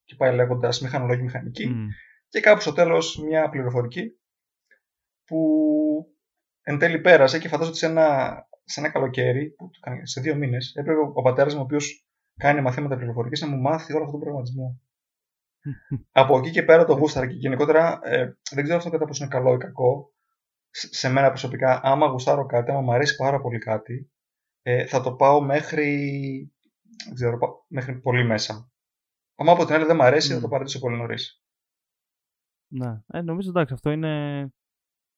και 0.03 0.15
πάει 0.15 0.35
λέγοντας 0.35 0.81
μηχανολόγη 0.81 1.21
μηχανική. 1.21 1.71
Mm. 1.73 1.87
Και 2.29 2.39
κάπου 2.39 2.61
στο 2.61 2.73
τέλος 2.73 3.23
μια 3.27 3.49
πληροφορική 3.49 4.19
που 5.25 5.39
εν 6.61 6.77
τέλει 6.77 6.99
πέρασε 6.99 7.39
και 7.39 7.47
φαντάζομαι 7.47 7.69
ότι 7.69 7.77
σε 7.77 7.85
ένα, 7.85 8.35
σε 8.67 8.79
ένα 8.79 8.89
καλοκαίρι, 8.91 9.49
που 9.49 9.69
σε 10.03 10.21
δύο 10.21 10.35
μήνες, 10.35 10.75
έπρεπε 10.75 10.99
ο 11.13 11.21
πατέρας 11.21 11.53
μου, 11.53 11.59
ο 11.59 11.63
οποίος 11.63 12.07
κάνει 12.37 12.61
μαθήματα 12.61 12.97
πληροφορικής, 12.97 13.41
να 13.41 13.47
μου 13.47 13.61
μάθει 13.61 13.93
όλο 13.93 14.03
αυτόν 14.03 14.19
τον 14.19 14.19
προγραμματισμό. 14.19 14.81
Από 16.21 16.37
εκεί 16.37 16.51
και 16.51 16.63
πέρα 16.63 16.85
το 16.85 16.93
γούσταρα 16.93 17.27
και 17.27 17.33
γενικότερα 17.33 17.99
ε, 18.03 18.37
δεν 18.51 18.63
ξέρω 18.63 18.77
αυτό 18.77 18.89
κατά 18.89 19.05
πόσο 19.05 19.23
είναι 19.23 19.33
καλό 19.33 19.53
ή 19.53 19.57
κακό. 19.57 20.11
Σε 20.69 21.09
μένα 21.09 21.27
προσωπικά, 21.27 21.79
άμα 21.83 22.07
γουστάρω 22.07 22.45
κάτι, 22.45 22.71
άμα 22.71 22.81
μου 22.81 22.93
αρέσει 22.93 23.15
πάρα 23.15 23.41
πολύ 23.41 23.57
κάτι, 23.57 24.11
ε, 24.61 24.85
θα 24.85 25.01
το 25.01 25.13
πάω 25.13 25.41
μέχρι, 25.41 25.85
δεν 27.05 27.13
ξέρω, 27.13 27.37
μέχρι 27.67 27.99
πολύ 27.99 28.25
μέσα. 28.25 28.71
Αν 29.35 29.49
από 29.49 29.65
την 29.65 29.75
άλλη 29.75 29.85
δεν 29.85 29.95
μου 29.95 30.03
αρέσει, 30.03 30.31
mm. 30.31 30.35
θα 30.35 30.41
το 30.41 30.47
παρατήσω 30.47 30.79
πολύ 30.79 30.97
νωρίς. 30.97 31.41
Ναι, 32.67 33.01
ε, 33.07 33.21
νομίζω 33.21 33.49
εντάξει, 33.49 33.73
αυτό 33.73 33.91
είναι. 33.91 34.43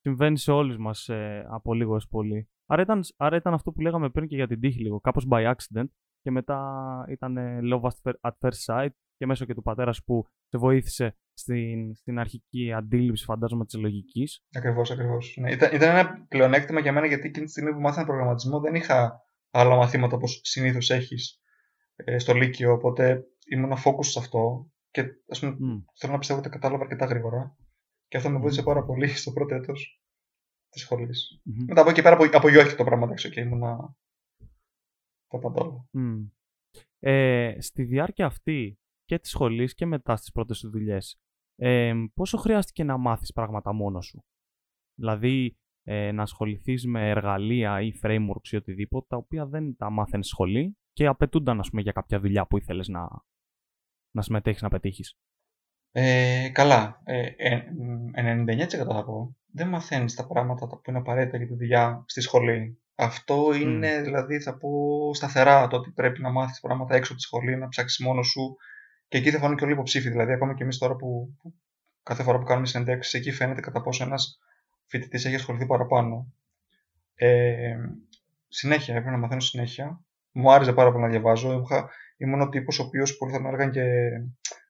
Συμβαίνει 0.02 0.38
σε 0.38 0.52
όλους 0.52 0.78
μας 0.78 1.10
ε, 1.10 1.46
από 1.50 1.74
λίγο 1.74 1.94
έως 1.94 2.08
πολύ. 2.08 2.50
Άρα 2.72 2.82
ήταν, 2.82 3.02
άρα 3.18 3.36
ήταν 3.36 3.54
αυτό 3.54 3.72
που 3.72 3.82
λέγαμε 3.82 4.10
πριν 4.10 4.28
και 4.28 4.36
για 4.36 4.48
την 4.48 4.60
τύχη 4.60 4.82
λίγο, 4.82 5.00
κάπως 5.00 5.28
by 5.32 5.54
accident. 5.54 5.88
Και 6.22 6.32
μετά 6.32 6.60
ήταν 7.10 7.38
ε, 7.38 7.60
love 7.64 7.90
at 8.22 8.32
first 8.40 8.66
sight 8.66 8.90
και 9.18 9.26
μέσω 9.26 9.46
και 9.46 9.54
του 9.54 9.62
πατέρας 9.62 10.04
που 10.04 10.26
σε 10.48 10.58
βοήθησε 10.58 11.18
στην, 11.34 11.96
στην 11.96 12.20
αρχική 12.20 12.74
αντίληψη, 12.74 13.24
φαντάζομαι, 13.24 13.66
της 13.66 13.76
λογικής. 13.80 14.44
Ακριβώς, 14.56 14.92
ακριβώς. 14.92 15.38
Ναι, 15.40 15.52
ήταν, 15.52 15.76
ήταν 15.76 15.90
ένα 15.90 16.26
πλεονέκτημα 16.28 16.80
για 16.80 16.92
μένα 16.92 17.06
γιατί 17.06 17.28
εκείνη 17.28 17.46
τη 17.46 17.52
στιγμή 17.52 17.74
που 17.74 17.80
μάθαμε 17.80 18.06
προγραμματισμό 18.06 18.60
δεν 18.60 18.76
είχα 18.76 19.22
άλλα 19.52 19.76
μαθήματα 19.76 20.16
όπως 20.16 20.40
συνήθως 20.44 20.90
έχεις 20.90 21.42
ε, 21.96 22.18
στο 22.18 22.34
Λύκειο, 22.34 22.74
οπότε 22.74 23.24
ήμουν 23.52 23.74
focus 23.74 24.06
σε 24.06 24.20
αυτό 24.20 24.72
και 24.92 25.04
ας 25.30 25.40
πούμε, 25.40 25.56
θέλω 26.00 26.12
να 26.12 26.18
πιστεύω 26.18 26.40
ότι 26.40 26.50
τα 26.50 26.56
κατάλαβα 26.56 26.84
αρκετά 26.84 27.06
γρήγορα. 27.06 27.56
Και 28.08 28.18
αυτό 28.18 28.30
με 28.30 28.40
βοήθησε 28.40 28.64
πάρα 28.64 28.84
πολύ 28.84 29.08
στο 29.08 29.32
πρώτο 29.32 29.56
έτος 29.56 30.04
της 30.70 30.82
σχολής. 30.82 31.42
Mm-hmm. 31.46 31.66
Μετά 31.68 31.82
από 31.82 31.90
εκεί 31.90 32.02
πέρα 32.02 32.18
απογειώθηκε 32.34 32.76
το 32.76 32.84
πράγμα, 32.84 33.06
εντάξει, 33.06 33.30
και 33.30 33.42
ήμουν 33.42 33.96
τα 35.28 35.40
παντόλα. 35.40 35.86
Mm. 35.98 36.30
Ε, 37.00 37.56
στη 37.60 37.84
διάρκεια 37.84 38.26
αυτή 38.26 38.80
και 39.06 39.20
της 39.20 39.30
σχολής 39.30 39.74
και 39.74 39.86
μετά 39.86 40.16
στις 40.16 40.32
πρώτες 40.32 40.58
σου 40.58 40.70
δουλειές, 40.70 41.20
ε, 41.56 41.94
πόσο 42.14 42.38
χρειάστηκε 42.38 42.84
να 42.84 42.98
μάθεις 42.98 43.34
πράγματα 43.34 43.74
μόνος 43.74 44.06
σου; 44.06 44.24
Δηλαδή, 45.00 45.58
ε, 45.84 46.12
να 46.12 46.22
ασχοληθείς 46.22 46.86
με 46.86 47.10
εργαλεία 47.10 47.82
ή 47.82 48.00
frameworks 48.02 48.48
ή 48.52 48.56
οτιδήποτε, 48.56 49.06
τα 49.10 49.18
οποία 49.18 49.46
δεν 49.46 49.76
τα 49.76 49.90
μάθαινες 49.90 50.28
σχολή 50.28 50.78
και 50.92 51.06
απαιτούνταν 51.08 51.60
ας 51.60 51.70
πούμε, 51.70 51.82
για 51.82 51.92
κάποια 51.92 52.20
δουλειά 52.20 52.46
που 52.48 52.58
ήθελες 52.58 52.88
να, 52.88 53.08
να 54.16 54.22
συμμετέχεις 54.22 54.62
να 54.62 54.70
πετύχεις; 54.70 55.18
Ε, 55.92 56.50
καλά. 56.54 57.02
Ε, 57.04 57.62
99% 58.14 58.68
θα 58.68 59.06
πω. 59.06 59.38
Δεν 59.52 59.68
μαθαίνεις 59.68 60.16
τα 60.16 60.28
πράγματα 60.28 60.68
που 60.68 60.82
είναι 60.86 60.98
απαραίτητα 60.98 61.38
για 61.38 61.48
τη 61.48 61.54
δουλειά 61.54 62.04
στη 62.08 62.22
σχολή. 62.22 62.80
Αυτό 62.96 63.54
είναι, 63.54 64.02
δηλαδή, 64.02 64.40
θα 64.40 64.58
πω 64.58 64.70
σταθερά 65.14 65.68
το 65.68 65.76
ότι 65.78 65.92
πρέπει 65.92 66.22
να 66.22 66.30
μάθεις 66.30 66.60
πράγματα 66.60 66.96
έξω 66.96 67.12
από 67.12 67.22
τη 67.22 67.28
σχολή, 67.28 67.58
να 67.58 67.68
ψάξεις 67.68 68.06
μόνος 68.06 68.28
σου. 68.28 68.56
Και 69.08 69.18
εκεί 69.18 69.32
θα 69.32 69.40
φανούν 69.40 69.58
και 69.58 69.64
όλοι 69.64 69.74
υποψήφοι. 69.74 70.10
Δηλαδή, 70.10 70.32
ακόμα 70.32 70.54
και 70.54 70.64
εμείς 70.64 70.78
τώρα 70.78 70.96
που, 70.96 71.36
που 71.42 71.54
κάθε 72.04 72.24
φορά 72.24 72.38
που 72.38 72.46
κάνουμε 72.46 72.68
συνεντεύξεις, 72.68 73.14
εκεί 73.14 73.32
φαίνεται 73.32 73.62
κατά 73.62 73.82
πόσο 73.82 74.04
ένας 74.04 74.40
φοιτητής 74.86 75.26
έχει 75.26 75.36
ασχοληθεί 75.36 75.66
παραπάνω. 75.66 76.34
Ε, 77.16 77.76
συνέχεια, 78.48 78.96
έπρεπε 78.96 79.12
να 79.12 79.22
μαθαίνω 79.22 79.40
συνέχεια. 79.40 80.02
Μου 80.32 80.52
άρεσε 80.52 80.74
πάρα 80.74 80.92
πολύ 80.92 81.04
να 81.04 81.10
διαβάζω. 81.10 81.66
ήμουν 82.18 82.42
ο 82.42 82.50
τύπος 82.50 82.80
ο 82.80 82.84
οποίος 82.84 83.18
πολύ 83.18 83.32
θα 83.32 83.42
με 83.42 83.48
έλεγαν 83.48 83.72
και 83.72 83.84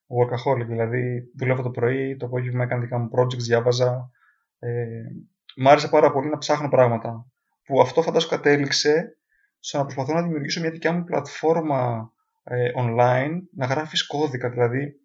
workaholic. 0.07 0.65
Δηλαδή, 0.67 1.31
δουλεύω 1.37 1.61
το 1.61 1.69
πρωί, 1.69 2.15
το 2.15 2.25
απόγευμα 2.25 2.63
έκανα 2.63 2.81
δικά 2.81 2.97
μου 2.97 3.09
projects, 3.15 3.37
διάβαζα. 3.37 4.11
Ε, 4.59 5.01
μ' 5.55 5.67
άρεσε 5.67 5.87
πάρα 5.87 6.11
πολύ 6.11 6.29
να 6.29 6.37
ψάχνω 6.37 6.69
πράγματα. 6.69 7.25
Που 7.63 7.81
αυτό 7.81 8.01
φαντάζομαι 8.01 8.35
κατέληξε 8.35 9.17
στο 9.59 9.77
να 9.77 9.83
προσπαθώ 9.83 10.13
να 10.13 10.21
δημιουργήσω 10.21 10.59
μια 10.59 10.71
δικιά 10.71 10.91
μου 10.91 11.03
πλατφόρμα 11.03 12.11
ε, 12.43 12.71
online, 12.75 13.37
να 13.55 13.65
γράφεις 13.65 14.07
κώδικα. 14.07 14.49
Δηλαδή, 14.49 14.95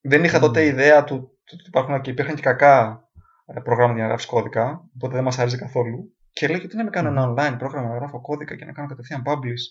δεν 0.00 0.24
είχα 0.24 0.38
τότε 0.38 0.64
ιδέα 0.64 1.04
του 1.04 1.38
ότι 1.52 1.64
υπάρχουν 1.66 2.00
και 2.00 2.10
υπήρχαν 2.10 2.34
και 2.34 2.42
κακά 2.42 3.04
ε, 3.46 3.60
προγράμματα 3.60 3.94
για 3.94 4.02
να 4.02 4.08
γράφει 4.08 4.26
κώδικα, 4.26 4.84
οπότε 4.94 5.14
δεν 5.14 5.24
μας 5.24 5.38
άρεσε 5.38 5.56
καθόλου. 5.56 6.14
Και 6.32 6.48
λέει 6.48 6.60
ότι 6.64 6.76
να 6.76 6.84
με 6.84 6.90
κάνω 6.90 7.08
ένα 7.08 7.28
online 7.28 7.58
πρόγραμμα 7.58 7.88
να 7.88 7.94
γράφω 7.94 8.20
κώδικα 8.20 8.56
και 8.56 8.64
να 8.64 8.72
κάνω 8.72 8.88
κατευθείαν 8.88 9.22
publish 9.26 9.64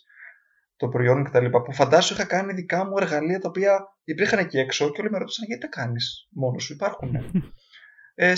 το 0.76 0.88
προϊόν 0.88 1.24
κτλ. 1.24 1.46
Που 1.46 1.74
φαντάσου 1.74 2.14
είχα 2.14 2.26
κάνει 2.26 2.54
δικά 2.54 2.86
μου 2.86 2.98
εργαλεία 2.98 3.40
τα 3.40 3.48
οποία 3.48 3.88
υπήρχαν 4.04 4.40
εκεί 4.40 4.58
έξω 4.58 4.90
και 4.92 5.02
όλοι 5.02 5.10
με 5.10 5.18
ρωτούσαν 5.18 5.46
γιατί 5.48 5.62
τα 5.62 5.68
κάνεις 5.68 6.28
μόνος 6.32 6.64
σου, 6.64 6.74
υπάρχουν. 6.74 7.12
ε, 8.15 8.34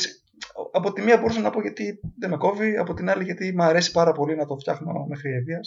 από 0.72 0.94
τη 0.94 1.02
μία 1.02 1.18
μπορούσα 1.18 1.42
να 1.42 1.50
πω 1.50 1.62
γιατί 1.62 2.00
δεν 2.20 2.30
με 2.30 2.38
κόβει, 2.38 2.78
από 2.78 2.94
την 2.94 3.10
άλλη 3.10 3.24
γιατί 3.24 3.54
μου 3.56 3.64
αρέσει 3.64 3.92
πάρα 3.92 4.12
πολύ 4.12 4.36
να 4.36 4.46
το 4.46 4.58
φτιάχνω 4.58 5.06
μέχρι 5.08 5.32
ευεία 5.32 5.60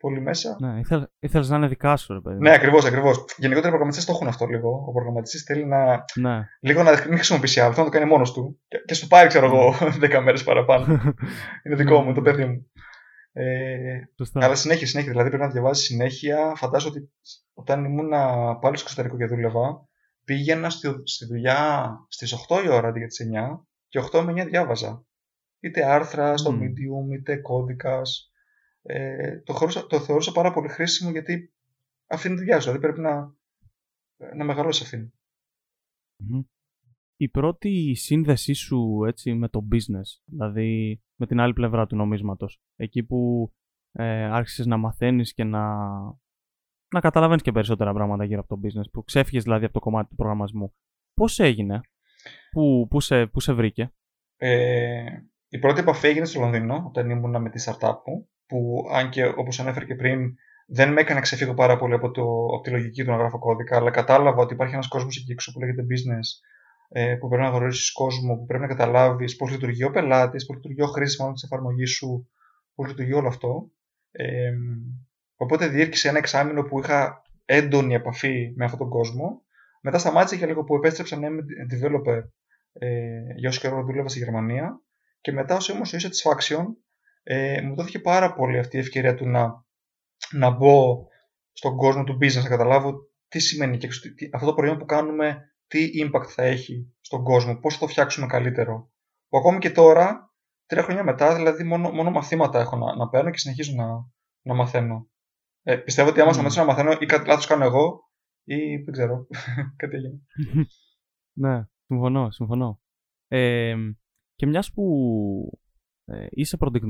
πολύ 0.00 0.20
μέσα. 0.20 0.56
Ναι, 0.60 0.80
ήθελες 1.18 1.48
να 1.48 1.56
είναι 1.56 1.66
δικά 1.66 1.96
σου, 1.96 2.12
ρε 2.12 2.20
παιδί. 2.20 2.38
Ναι, 2.38 2.54
ακριβώς, 2.54 2.84
ακριβώς. 2.84 3.24
Γενικότερα 3.36 3.68
οι 3.68 3.70
προγραμματιστές 3.70 4.04
το 4.04 4.12
έχουν 4.12 4.26
αυτό 4.26 4.46
λίγο. 4.46 4.84
Ο 4.88 4.92
προγραμματιστής 4.92 5.42
θέλει 5.42 5.66
να. 5.66 6.04
Ναι. 6.14 6.46
Λίγο 6.60 6.82
να 6.82 6.90
μην 6.90 7.14
χρησιμοποιήσει 7.14 7.60
άλλο, 7.60 7.72
θέλει 7.72 7.86
να 7.86 7.92
το 7.92 7.98
κάνει 7.98 8.10
μόνος 8.10 8.32
του. 8.32 8.60
Και, 8.68 8.78
και 8.86 8.94
σου 8.94 9.06
πάρει, 9.06 9.28
ξέρω 9.28 9.46
εγώ, 9.46 9.74
10 10.18 10.20
μέρες 10.24 10.44
παραπάνω. 10.44 10.84
είναι 11.64 11.74
δικό 11.74 12.00
μου, 12.02 12.14
το 12.14 12.22
παιδί 12.22 12.44
μου. 12.44 12.70
Ε, 13.32 14.00
αλλά 14.32 14.54
συνέχεια, 14.54 14.86
συνέχεια. 14.86 15.10
Δηλαδή 15.10 15.28
πρέπει 15.28 15.44
να 15.44 15.50
διαβάζει 15.50 15.82
συνέχεια. 15.82 16.52
Φαντάζομαι 16.56 16.94
ότι 16.96 17.10
όταν 17.54 17.84
ήμουν 17.84 18.10
πάλι 18.60 18.76
στο 18.76 18.84
εξωτερικό 18.88 19.16
και 19.16 19.26
δούλευα, 19.26 19.88
πήγαινα 20.30 20.70
στη, 20.70 20.88
στη 21.04 21.26
δουλειά 21.26 21.90
στις 22.08 22.34
8 22.48 22.64
η 22.64 22.68
ώρα 22.68 22.88
αντί 22.88 22.98
για 22.98 23.08
τις 23.08 23.28
9 23.34 23.60
και 23.88 24.00
8 24.12 24.22
με 24.24 24.42
9 24.42 24.46
διάβαζα. 24.46 25.06
Είτε 25.60 25.84
άρθρα 25.84 26.36
στο 26.36 26.50
mm. 26.50 26.62
Medium, 26.62 27.14
είτε 27.14 27.36
κώδικας 27.36 28.32
ε, 28.82 29.40
το, 29.40 29.54
θεωρούσα, 29.54 29.86
το 29.86 30.00
θεωρούσα 30.00 30.32
πάρα 30.32 30.52
πολύ 30.52 30.68
χρήσιμο 30.68 31.10
γιατί 31.10 31.52
αυτή 32.06 32.26
είναι 32.26 32.36
η 32.36 32.38
δουλειά 32.38 32.60
σου. 32.60 32.64
Δηλαδή 32.64 32.80
πρέπει 32.80 33.00
να, 33.00 33.34
να 34.36 34.44
μεγαλώσει 34.44 34.82
αυτήν. 34.82 35.12
Η 37.16 37.28
πρώτη 37.28 37.94
σύνδεσή 37.94 38.52
σου 38.52 39.04
έτσι, 39.06 39.34
με 39.34 39.48
το 39.48 39.68
business, 39.72 40.20
δηλαδή 40.24 41.00
με 41.14 41.26
την 41.26 41.40
άλλη 41.40 41.52
πλευρά 41.52 41.86
του 41.86 41.96
νομίσματος, 41.96 42.60
εκεί 42.76 43.02
που 43.02 43.52
ε, 43.92 44.24
άρχισες 44.24 44.66
να 44.66 44.76
μαθαίνεις 44.76 45.34
και 45.34 45.44
να, 45.44 45.76
να 46.92 47.00
καταλαβαίνεις 47.00 47.42
και 47.42 47.52
περισσότερα 47.52 47.92
πράγματα 47.92 48.24
γύρω 48.24 48.40
από 48.40 48.56
το 48.56 48.60
business, 48.64 48.90
που 48.92 49.04
ξέφυγες 49.04 49.42
δηλαδή 49.42 49.64
από 49.64 49.72
το 49.72 49.80
κομμάτι 49.80 50.08
του 50.08 50.16
προγραμματισμού. 50.16 50.74
Πώς 51.14 51.38
έγινε, 51.38 51.80
πού, 52.50 52.86
πού, 52.90 53.00
σε, 53.00 53.26
πού 53.26 53.40
σε 53.40 53.52
βρήκε; 53.52 53.92
Ε, 54.36 55.04
η 55.48 55.58
πρώτη 55.58 55.80
επαφή 55.80 56.06
έγινε 56.06 56.24
στο 56.24 56.40
Λονδίνο, 56.40 56.84
όταν 56.86 57.10
ήμουν 57.10 57.40
με 57.40 57.50
τη 57.50 57.64
startup 57.66 57.96
μου 58.06 58.28
που 58.46 58.84
αν 58.92 59.10
και 59.10 59.24
όπως 59.24 59.60
ανέφερε 59.60 59.84
και 59.84 59.94
πριν 59.94 60.34
δεν 60.66 60.92
με 60.92 61.00
έκανε 61.00 61.20
ξεφύγω 61.20 61.54
πάρα 61.54 61.78
πολύ 61.78 61.94
από, 61.94 62.10
το, 62.10 62.22
από 62.22 62.60
τη 62.62 62.70
λογική 62.70 63.04
του 63.04 63.10
να 63.10 63.16
γράφω 63.16 63.38
κώδικα, 63.38 63.76
αλλά 63.76 63.90
κατάλαβα 63.90 64.42
ότι 64.42 64.54
υπάρχει 64.54 64.74
ένας 64.74 64.88
κόσμος 64.88 65.16
εκεί 65.16 65.32
έξω 65.32 65.52
που 65.52 65.60
λέγεται 65.60 65.82
business, 65.82 66.28
ε, 66.88 67.14
που 67.14 67.28
πρέπει 67.28 67.42
να 67.42 67.48
γνωρίσεις 67.48 67.92
κόσμο, 67.92 68.36
που 68.36 68.44
πρέπει 68.46 68.62
να 68.62 68.68
καταλάβεις 68.68 69.36
πώς 69.36 69.50
λειτουργεί 69.50 69.84
ο 69.84 69.90
πελάτης, 69.90 70.46
πώς 70.46 70.56
λειτουργεί 70.56 70.82
ο 70.82 70.86
χρήστη 70.86 71.32
της 71.32 71.42
εφαρμογής 71.42 71.90
σου, 71.90 72.28
πώς 72.74 72.88
λειτουργεί 72.88 73.12
όλο 73.12 73.28
αυτό. 73.28 73.70
Ε, 74.10 74.52
οπότε 75.40 75.66
διήρκησε 75.66 76.08
ένα 76.08 76.18
εξάμεινο 76.18 76.62
που 76.62 76.78
είχα 76.80 77.22
έντονη 77.44 77.94
επαφή 77.94 78.52
με 78.56 78.64
αυτόν 78.64 78.78
τον 78.78 78.88
κόσμο. 78.88 79.42
Μετά 79.80 79.98
σταμάτησε 79.98 80.36
για 80.36 80.46
λίγο 80.46 80.64
που 80.64 80.76
επέστρεψα 80.76 81.16
να 81.18 81.26
είμαι 81.26 81.42
developer 81.72 82.22
ε, 82.72 83.20
για 83.36 83.48
όσο 83.48 83.60
καιρό 83.60 83.82
δούλευα 83.82 84.08
στη 84.08 84.18
Γερμανία. 84.18 84.80
Και 85.20 85.32
μετά, 85.32 85.56
όσο 85.56 85.72
ήμουν 85.72 85.84
στο 85.84 85.98
Satisfaction, 85.98 86.64
ε, 87.22 87.60
μου 87.60 87.74
δόθηκε 87.74 87.98
πάρα 87.98 88.34
πολύ 88.34 88.58
αυτή 88.58 88.76
η 88.76 88.80
ευκαιρία 88.80 89.14
του 89.14 89.28
να, 89.28 89.64
να 90.30 90.50
μπω 90.50 91.06
στον 91.52 91.76
κόσμο 91.76 92.04
του 92.04 92.18
business, 92.20 92.42
να 92.42 92.48
καταλάβω 92.48 92.94
τι 93.28 93.38
σημαίνει 93.38 93.76
και 93.76 93.88
αυτό 94.32 94.46
το 94.46 94.54
προϊόν 94.54 94.78
που 94.78 94.84
κάνουμε, 94.84 95.52
τι 95.66 95.90
impact 95.94 96.26
θα 96.26 96.42
έχει 96.42 96.94
στον 97.00 97.24
κόσμο, 97.24 97.56
πώς 97.56 97.74
θα 97.74 97.80
το 97.80 97.86
φτιάξουμε 97.86 98.26
καλύτερο. 98.26 98.90
Που 99.28 99.38
ακόμη 99.38 99.58
και 99.58 99.70
τώρα, 99.70 100.34
τρία 100.66 100.82
χρόνια 100.82 101.04
μετά, 101.04 101.34
δηλαδή 101.34 101.64
μόνο, 101.64 101.90
μόνο 101.90 102.10
μαθήματα 102.10 102.60
έχω 102.60 102.76
να, 102.76 102.96
να 102.96 103.08
παίρνω 103.08 103.30
και 103.30 103.38
συνεχίζω 103.38 103.72
να, 103.76 103.86
να 104.42 104.54
μαθαίνω. 104.54 105.08
Ε, 105.62 105.76
πιστεύω 105.76 106.08
ότι 106.08 106.20
άμα 106.20 106.30
mm. 106.30 106.32
σταματήσω 106.32 106.60
να 106.60 106.66
μαθαίνω 106.66 106.96
ή 107.00 107.06
κάτι 107.06 107.28
λάθος 107.28 107.46
κάνω 107.46 107.64
εγώ 107.64 108.10
ή 108.44 108.76
δεν 108.76 108.92
ξέρω, 108.92 109.26
κάτι 109.80 109.96
έγινε. 109.96 110.20
ναι, 111.38 111.64
συμφωνώ, 111.86 112.30
συμφωνώ. 112.30 112.80
Ε, 113.28 113.76
και 114.34 114.46
μιας 114.46 114.72
που 114.72 115.60
ε, 116.04 116.26
είσαι 116.30 116.56
product, 116.60 116.80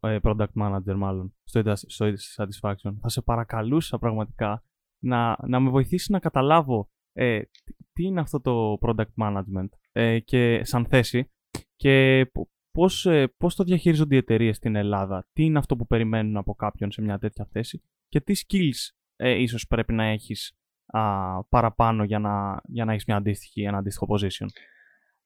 ε, 0.00 0.18
product 0.22 0.52
manager 0.62 0.94
μάλλον 0.96 1.34
στο, 1.44 1.76
στο 1.76 2.06
Satisfaction, 2.36 2.96
θα 3.00 3.08
σε 3.08 3.22
παρακαλούσα 3.22 3.98
πραγματικά 3.98 4.64
να, 5.02 5.36
να 5.46 5.60
με 5.60 5.70
βοηθήσεις 5.70 6.08
να 6.08 6.18
καταλάβω 6.18 6.90
ε, 7.12 7.42
τι 7.92 8.04
είναι 8.04 8.20
αυτό 8.20 8.40
το 8.40 8.78
product 8.80 9.22
management 9.22 9.68
ε, 9.92 10.18
και 10.18 10.64
σαν 10.64 10.86
θέση 10.86 11.30
και 11.76 12.26
πώς, 12.70 13.06
ε, 13.06 13.34
πώς 13.36 13.54
το 13.54 13.64
διαχειρίζονται 13.64 14.14
οι 14.14 14.18
εταιρείες 14.18 14.56
στην 14.56 14.74
Ελλάδα, 14.74 15.28
τι 15.32 15.44
είναι 15.44 15.58
αυτό 15.58 15.76
που 15.76 15.86
περιμένουν 15.86 16.36
από 16.36 16.54
κάποιον 16.54 16.90
σε 16.90 17.02
μια 17.02 17.18
τέτοια 17.18 17.48
θέση 17.50 17.82
και 18.08 18.20
τι 18.20 18.34
skills 18.46 18.94
ε, 19.16 19.30
ίσως 19.30 19.66
πρέπει 19.66 19.92
να 19.92 20.04
έχεις 20.04 20.52
παραπάνω 21.48 22.04
για 22.04 22.18
να, 22.18 22.60
για 22.64 22.84
να 22.84 22.92
έχεις 22.92 23.04
μια 23.04 23.16
αντίστοιχη, 23.16 23.62
ένα 23.62 23.78
αντίστοιχο 23.78 24.06
position; 24.10 24.46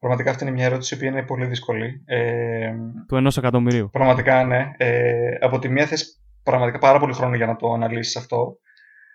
Πραγματικά 0.03 0.31
αυτή 0.31 0.45
είναι 0.45 0.53
μια 0.53 0.65
ερώτηση 0.65 0.99
που 0.99 1.05
είναι 1.05 1.23
πολύ 1.23 1.47
δύσκολη. 1.47 2.03
Ε, 2.05 2.73
του 3.09 3.17
ενός 3.17 3.37
εκατομμυρίου. 3.37 3.89
Πραγματικά 3.93 4.45
ναι. 4.45 4.71
Ε, 4.77 5.37
από 5.41 5.59
τη 5.59 5.69
μία 5.69 5.87
θες 5.87 6.23
πραγματικά 6.43 6.79
πάρα 6.79 6.99
πολύ 6.99 7.13
χρόνο 7.13 7.37
για 7.37 7.47
να 7.47 7.57
το 7.57 7.73
αναλύσεις 7.73 8.17
αυτό. 8.17 8.57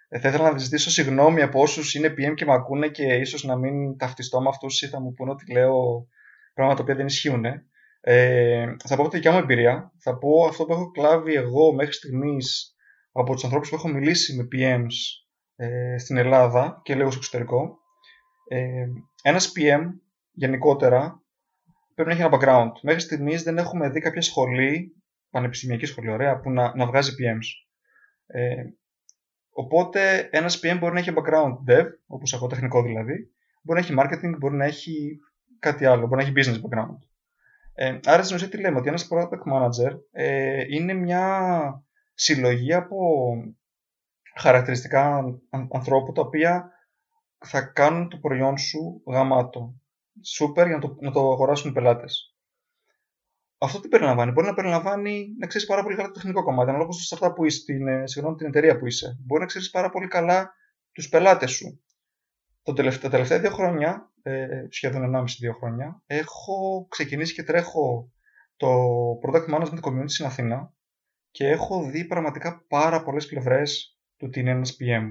Ε, 0.07 0.19
θα 0.19 0.29
ήθελα 0.29 0.51
να 0.51 0.57
ζητήσω 0.57 0.89
συγγνώμη 0.89 1.41
από 1.41 1.61
όσους 1.61 1.93
είναι 1.93 2.13
PM 2.17 2.33
και 2.35 2.45
με 2.45 2.53
ακούνε 2.53 2.87
και 2.87 3.03
ίσως 3.03 3.43
να 3.43 3.57
μην 3.57 3.97
ταυτιστώ 3.97 4.41
με 4.41 4.47
αυτούς 4.49 4.81
ή 4.81 4.87
θα 4.87 5.01
μου 5.01 5.13
πούνε 5.13 5.31
ότι 5.31 5.51
λέω 5.51 6.07
πράγματα 6.53 6.77
τα 6.77 6.83
οποία 6.83 6.95
δεν 6.95 7.05
ισχύουν. 7.05 7.45
Ε, 8.01 8.75
θα 8.85 8.95
πω 8.95 9.07
τη 9.07 9.15
δικιά 9.15 9.31
μου 9.31 9.37
εμπειρία. 9.37 9.91
Θα 9.99 10.17
πω 10.17 10.45
αυτό 10.49 10.65
που 10.65 10.73
έχω 10.73 10.91
κλάβει 10.91 11.33
εγώ 11.33 11.73
μέχρι 11.73 11.93
στιγμής 11.93 12.75
από 13.19 13.33
τους 13.33 13.43
ανθρώπους 13.43 13.69
που 13.69 13.75
έχω 13.75 13.87
μιλήσει 13.87 14.35
με 14.35 14.47
PMs 14.51 14.93
ε, 15.55 15.97
στην 15.97 16.17
Ελλάδα 16.17 16.81
και 16.83 16.95
λίγο 16.95 17.09
στο 17.09 17.19
εξωτερικό. 17.19 17.77
Ε, 18.49 18.85
ένας 19.23 19.51
PM 19.55 19.83
γενικότερα 20.31 21.23
πρέπει 21.93 22.09
να 22.09 22.15
έχει 22.15 22.25
ένα 22.25 22.37
background. 22.37 22.71
Μέχρι 22.81 23.01
στιγμής 23.01 23.43
δεν 23.43 23.57
έχουμε 23.57 23.89
δει 23.89 23.99
κάποια 23.99 24.21
σχολή, 24.21 24.95
πανεπιστημιακή 25.29 25.85
σχολή, 25.85 26.09
ωραία, 26.09 26.39
που 26.39 26.51
να, 26.51 26.75
να 26.75 26.85
βγάζει 26.85 27.11
PMs. 27.11 27.47
Ε, 28.25 28.63
οπότε 29.49 30.29
ένας 30.31 30.59
PM 30.63 30.77
μπορεί 30.79 30.93
να 30.93 30.99
έχει 30.99 31.13
background 31.15 31.71
dev, 31.71 31.85
όπως 32.07 32.33
εγώ 32.33 32.47
τεχνικό 32.47 32.81
δηλαδή, 32.83 33.31
μπορεί 33.61 33.79
να 33.79 33.85
έχει 33.85 33.95
marketing, 33.97 34.37
μπορεί 34.37 34.55
να 34.55 34.65
έχει 34.65 35.19
κάτι 35.59 35.85
άλλο, 35.85 36.07
μπορεί 36.07 36.23
να 36.23 36.27
έχει 36.27 36.33
business 36.35 36.61
background. 36.61 36.97
Ε, 37.73 37.99
άρα 38.05 38.23
στην 38.23 38.35
ουσία 38.35 38.49
τι 38.49 38.57
λέμε, 38.57 38.77
ότι 38.77 38.87
ένας 38.87 39.07
product 39.11 39.53
manager 39.53 39.99
ε, 40.11 40.63
είναι 40.69 40.93
μια 40.93 41.41
συλλογή 42.17 42.73
από 42.73 42.97
χαρακτηριστικά 44.35 45.23
ανθρώπου 45.71 46.11
τα 46.11 46.21
οποία 46.21 46.71
θα 47.37 47.61
κάνουν 47.61 48.09
το 48.09 48.17
προϊόν 48.17 48.57
σου 48.57 49.01
γαμάτο 49.05 49.81
super 50.37 50.65
για 50.65 50.75
να 50.75 50.79
το, 50.79 50.97
να 50.99 51.11
το 51.11 51.19
αγοράσουν 51.19 51.69
οι 51.69 51.73
πελάτες. 51.73 52.35
Αυτό 53.57 53.79
τι 53.79 53.87
περιλαμβάνει; 53.87 54.31
Μπορεί 54.31 54.47
να 54.47 54.53
περιλαμβάνει 54.53 55.35
να 55.39 55.47
ξέρεις 55.47 55.67
πάρα 55.67 55.83
πολύ 55.83 55.95
καλά 55.95 56.07
το 56.07 56.13
τεχνικό 56.13 56.43
κομμάτι. 56.43 56.69
Ανάλογα 56.69 56.91
στο 56.91 57.17
startup 57.17 57.35
που 57.35 57.45
είσαι, 57.45 57.63
την, 57.65 57.87
ε, 57.87 58.07
συγγνώμη, 58.07 58.37
την 58.37 58.47
εταιρεία 58.47 58.77
που 58.77 58.87
είσαι. 58.87 59.17
Μπορεί 59.25 59.41
να 59.41 59.47
ξέρεις 59.47 59.69
πάρα 59.69 59.89
πολύ 59.89 60.07
καλά 60.07 60.53
τους 60.91 61.09
πελάτες 61.09 61.51
σου. 61.51 61.81
Το 62.63 62.73
τελευταία, 62.73 63.01
τα 63.01 63.09
τελευταία 63.09 63.39
δύο 63.39 63.49
χρόνια, 63.49 64.11
ε, 64.21 64.65
σχεδόν 64.69 65.03
1,5-2 65.03 65.53
χρόνια, 65.53 66.01
έχω 66.05 66.87
ξεκινήσει 66.89 67.33
και 67.33 67.43
τρέχω 67.43 68.11
το 68.55 68.67
Product 69.23 69.55
Management 69.55 69.79
Community 69.81 70.09
στην 70.09 70.25
Αθήνα 70.25 70.73
και 71.31 71.47
έχω 71.47 71.83
δει 71.83 72.05
πραγματικά 72.05 72.65
πάρα 72.67 73.03
πολλές 73.03 73.27
πλευρές 73.27 73.97
του 74.17 74.29
τι 74.29 74.39
είναι 74.39 74.51
ένας 74.51 74.77
PM. 74.79 75.03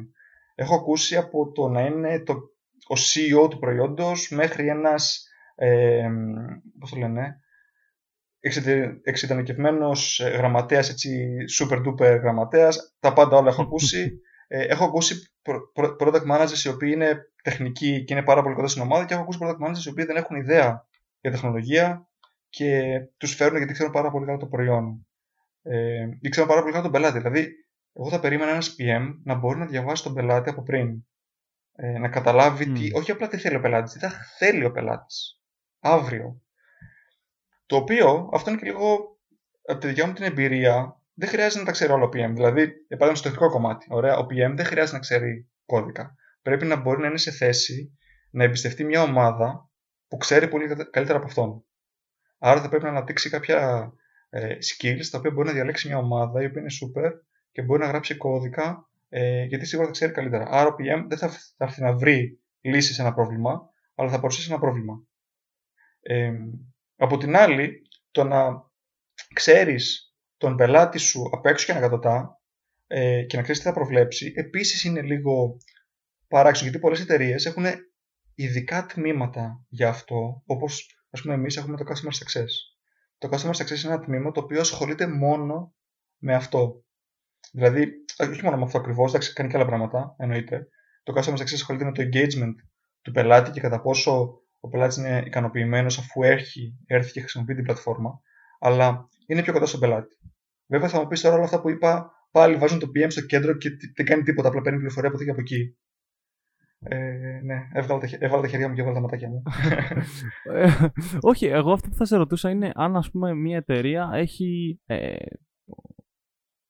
Έχω 0.55 0.75
ακούσει 0.75 1.17
από 1.17 1.53
το 1.53 1.69
να 1.69 1.81
είναι 1.81 2.21
το 2.21 2.35
ο 2.89 2.95
CEO 2.95 3.51
του 3.51 3.59
προϊόντος 3.59 4.29
μέχρι 4.31 4.69
ένας, 4.69 5.29
ε, 5.55 6.09
πώς 6.79 6.91
το 6.91 6.97
λένε, 6.97 7.41
εξειδανικευμένος 9.03 10.21
ε, 10.21 10.29
γραμματέας, 10.29 10.91
έτσι, 10.91 11.37
super 11.59 11.87
duper 11.87 12.19
γραμματέας, 12.21 12.97
τα 13.01 13.13
πάντα 13.13 13.37
όλα 13.37 13.49
έχω 13.49 13.63
ακούσει. 13.63 14.21
Ε, 14.49 14.65
έχω 14.65 14.85
ακούσει 14.85 15.31
product 15.99 16.27
managers 16.31 16.65
οι 16.65 16.69
οποίοι 16.69 16.91
είναι 16.95 17.31
τεχνικοί 17.43 18.05
και 18.05 18.15
είναι 18.15 18.23
πάρα 18.23 18.43
πολύ 18.43 18.55
κοντά 18.55 18.69
στην 18.69 18.83
ομάδα 18.83 19.05
και 19.05 19.15
έχω 19.15 19.23
ακούσει 19.23 19.39
product 19.43 19.67
managers 19.67 19.85
οι 19.87 19.89
οποίοι 19.89 20.05
δεν 20.05 20.17
έχουν 20.17 20.37
ιδέα 20.37 20.87
για 21.21 21.31
τεχνολογία 21.31 22.09
και 22.49 23.01
τους 23.17 23.35
φέρουν 23.35 23.57
γιατί 23.57 23.73
ξέρουν 23.73 23.93
πάρα 23.93 24.11
πολύ 24.11 24.27
καλά 24.27 24.39
το 24.39 24.47
προϊόν. 24.47 25.06
Ε, 25.69 26.09
ήξερα 26.21 26.47
πάρα 26.47 26.61
πολύ 26.61 26.73
καλά 26.73 26.83
τον 26.83 26.93
πελάτη. 26.93 27.19
Δηλαδή, 27.19 27.53
εγώ 27.93 28.11
θα 28.11 28.21
περίμενα 28.21 28.51
ένας 28.51 28.75
PM 28.79 29.15
να 29.25 29.35
μπορεί 29.35 29.59
να 29.59 29.67
διαβάσει 29.67 30.03
τον 30.03 30.15
πελάτη 30.15 30.51
από 30.51 30.63
πριν. 30.63 31.05
Ε, 31.73 31.99
να 31.99 32.09
καταλάβει 32.09 32.73
τι, 32.73 32.91
όχι 32.95 33.11
απλά 33.11 33.29
τι 33.29 33.37
θέλει 33.37 33.57
ο 33.57 33.61
πελάτης, 33.61 33.93
τι 33.93 33.99
θα 33.99 34.11
θέλει 34.39 34.65
ο 34.65 34.71
πελάτης. 34.71 35.41
Αύριο. 35.81 36.43
Το 37.67 37.77
οποίο, 37.77 38.31
αυτό 38.33 38.51
είναι 38.51 38.59
και 38.59 38.67
λίγο 38.67 39.19
από 39.67 39.81
τη 39.81 39.87
δικιά 39.87 40.07
μου 40.07 40.13
την 40.13 40.25
εμπειρία, 40.25 41.01
δεν 41.15 41.29
χρειάζεται 41.29 41.59
να 41.59 41.65
τα 41.65 41.73
ξέρει 41.73 41.93
όλο 41.93 42.05
ο 42.05 42.09
PM. 42.09 42.31
Δηλαδή, 42.33 42.63
για 42.63 42.97
παράδειγμα, 42.97 43.15
στο 43.15 43.29
τεχνικό 43.29 43.51
κομμάτι. 43.51 43.87
Ωραία, 43.91 44.17
ο 44.17 44.27
PM 44.31 44.53
δεν 44.57 44.65
χρειάζεται 44.65 44.97
να 44.97 45.03
ξέρει 45.03 45.49
κώδικα. 45.67 46.15
Πρέπει 46.43 46.67
να 46.67 46.77
μπορεί 46.77 47.01
να 47.01 47.07
είναι 47.07 47.19
σε 47.19 47.31
θέση 47.31 47.99
να 48.31 48.45
εμπιστευτεί 48.45 48.85
μια 48.85 49.03
ομάδα 49.03 49.71
που 50.09 50.17
ξέρει 50.17 50.49
πολύ 50.49 50.67
καλύτερα 50.91 51.19
από 51.19 51.27
αυτόν. 51.27 51.65
Άρα 52.39 52.61
θα 52.61 52.69
πρέπει 52.69 52.85
να 52.85 52.91
αναπτύξει 52.91 53.31
κάποια 53.31 53.59
ε, 53.59 53.89
skills 54.39 55.07
τα 55.11 55.19
οποία 55.19 55.31
μπορεί 55.31 55.49
να 55.49 55.55
διαλέξει 55.55 55.89
μια 55.89 55.99
ομάδα 55.99 56.43
η 56.43 56.47
οποία 56.47 56.61
είναι 56.61 56.71
super 56.83 57.11
και 57.53 57.63
μπορεί 57.63 57.81
να 57.81 57.87
γράψει 57.87 58.17
κώδικα 58.17 58.89
ε, 59.09 59.45
γιατί 59.45 59.67
σίγουρα 59.67 59.87
θα 59.87 59.93
ξέρει 59.93 60.13
καλύτερα. 60.13 60.47
Άρα 60.51 60.69
ο 60.69 60.75
PM 60.79 61.05
δεν 61.09 61.19
θα, 61.19 61.29
θα 61.29 61.65
έρθει 61.65 61.83
να 61.83 61.93
βρει 61.93 62.41
λύση 62.61 62.95
σε 62.95 63.03
ένα 63.03 63.15
πρόβλημα, 63.15 63.71
αλλά 63.95 64.11
θα 64.11 64.21
παρουσιάσει 64.21 64.51
ένα 64.51 64.61
πρόβλημα. 64.61 65.07
Ε, 66.01 66.33
από 66.97 67.17
την 67.17 67.37
άλλη, 67.37 67.83
το 68.11 68.25
να 68.25 68.71
ξέρεις 69.35 70.15
τον 70.37 70.57
πελάτη 70.57 70.99
σου 70.99 71.31
απ' 71.33 71.47
έξω 71.47 71.67
και 71.67 71.73
ανακατοτά 71.73 72.41
ε, 72.87 73.23
και 73.23 73.37
να 73.37 73.43
ξέρεις 73.43 73.61
τι 73.61 73.67
θα 73.67 73.75
προβλέψει, 73.75 74.33
επίσης 74.37 74.85
είναι 74.85 75.03
λίγο 75.03 75.57
παράξενο, 76.29 76.71
γιατί 76.71 76.85
πολλές 76.85 77.01
εταιρείες 77.01 77.47
έχουν 77.47 77.65
ειδικά 78.35 78.87
τμήματα 78.87 79.65
για 79.69 79.89
αυτό, 79.89 80.43
όπως 80.47 80.99
ας 81.11 81.21
πούμε 81.21 81.35
εμείς 81.35 81.57
έχουμε 81.57 81.77
το 81.77 81.85
Customer 81.89 82.13
Success. 82.13 82.76
Το 83.19 83.29
Customer 83.33 83.51
Success 83.51 83.85
είναι 83.85 83.93
ένα 83.93 84.01
τμήμα 84.01 84.33
το 84.33 84.41
οποίο 84.41 84.61
ασχολείται 84.61 85.07
μόνο 85.07 85.75
με 86.19 86.35
αυτό. 86.35 86.85
Δηλαδή, 87.53 87.93
όχι 88.19 88.45
μόνο 88.45 88.57
με 88.57 88.63
αυτό 88.63 88.79
ακριβώς, 88.79 89.11
εντάξει, 89.11 89.33
κάνει 89.33 89.49
και 89.49 89.57
άλλα 89.57 89.67
πράγματα, 89.67 90.15
εννοείται. 90.19 90.69
Το 91.03 91.13
Customer 91.17 91.37
Success 91.37 91.53
ασχολείται 91.53 91.85
με 91.85 91.93
το 91.93 92.03
engagement 92.03 92.55
του 93.03 93.13
πελάτη 93.13 93.51
και 93.51 93.61
κατά 93.61 93.81
πόσο 93.81 94.41
ο 94.61 94.69
πελάτης 94.69 94.97
είναι 94.97 95.23
ικανοποιημένος 95.27 95.99
αφού 95.99 96.23
έρχει, 96.23 96.79
έρθει 96.87 97.13
και 97.13 97.21
χρησιμοποιεί 97.21 97.55
την 97.55 97.65
πλατφόρμα. 97.65 98.21
Αλλά 98.59 99.09
είναι 99.27 99.43
πιο 99.43 99.53
κοντά 99.53 99.67
στον 99.67 99.81
πελάτη. 99.81 100.17
Βέβαια, 100.67 100.89
θα 100.89 101.01
μου 101.01 101.07
πεις 101.07 101.21
τώρα 101.21 101.35
όλα 101.35 101.45
αυτά 101.45 101.61
που 101.61 101.71
είπα, 101.71 102.13
πάλι 102.31 102.57
βάζουν 102.57 102.79
το 102.79 102.91
PM 102.95 103.07
στο 103.09 103.21
κέντρο 103.21 103.57
και 103.57 103.71
δεν 103.95 104.07
κάνει 104.07 104.23
τίποτα, 104.23 104.49
απλά 104.49 104.61
παίρνει 104.61 104.79
πληροφορία 104.79 105.09
από 105.09 105.19
εδώ 105.19 105.27
και 105.27 105.31
από 105.31 105.41
εκεί. 105.41 105.77
Ε, 106.79 107.41
ναι, 107.45 107.69
έβγαλα 107.73 108.01
τα, 108.01 108.09
έβγαλα 108.19 108.43
τα 108.43 108.49
χέρια 108.49 108.69
μου 108.69 108.75
και 108.75 108.81
έβγαλα 108.81 108.97
τα 108.99 109.03
ματάκια 109.03 109.29
μου. 109.29 109.43
Ε, 110.55 110.71
όχι, 111.21 111.47
εγώ 111.47 111.73
αυτό 111.73 111.89
που 111.89 111.95
θα 111.95 112.05
σε 112.05 112.17
ρωτούσα 112.17 112.51
είναι 112.51 112.73
αν 112.75 112.97
ας 112.97 113.11
πούμε 113.11 113.35
μια 113.35 113.57
εταιρεία 113.57 114.11
έχει 114.13 114.81
ε, 114.87 115.17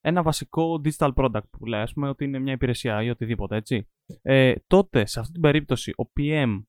ένα 0.00 0.22
βασικό 0.22 0.80
digital 0.84 1.14
product 1.14 1.48
που 1.50 1.66
λέει, 1.66 1.80
ας 1.80 1.92
πούμε 1.92 2.08
ότι 2.08 2.24
είναι 2.24 2.38
μια 2.38 2.52
υπηρεσία 2.52 3.02
ή 3.02 3.10
οτιδήποτε, 3.10 3.56
έτσι. 3.56 3.88
Ε, 4.22 4.54
τότε, 4.66 5.06
σε 5.06 5.20
αυτή 5.20 5.32
την 5.32 5.42
περίπτωση, 5.42 5.90
ο 5.90 6.10
PM 6.20 6.62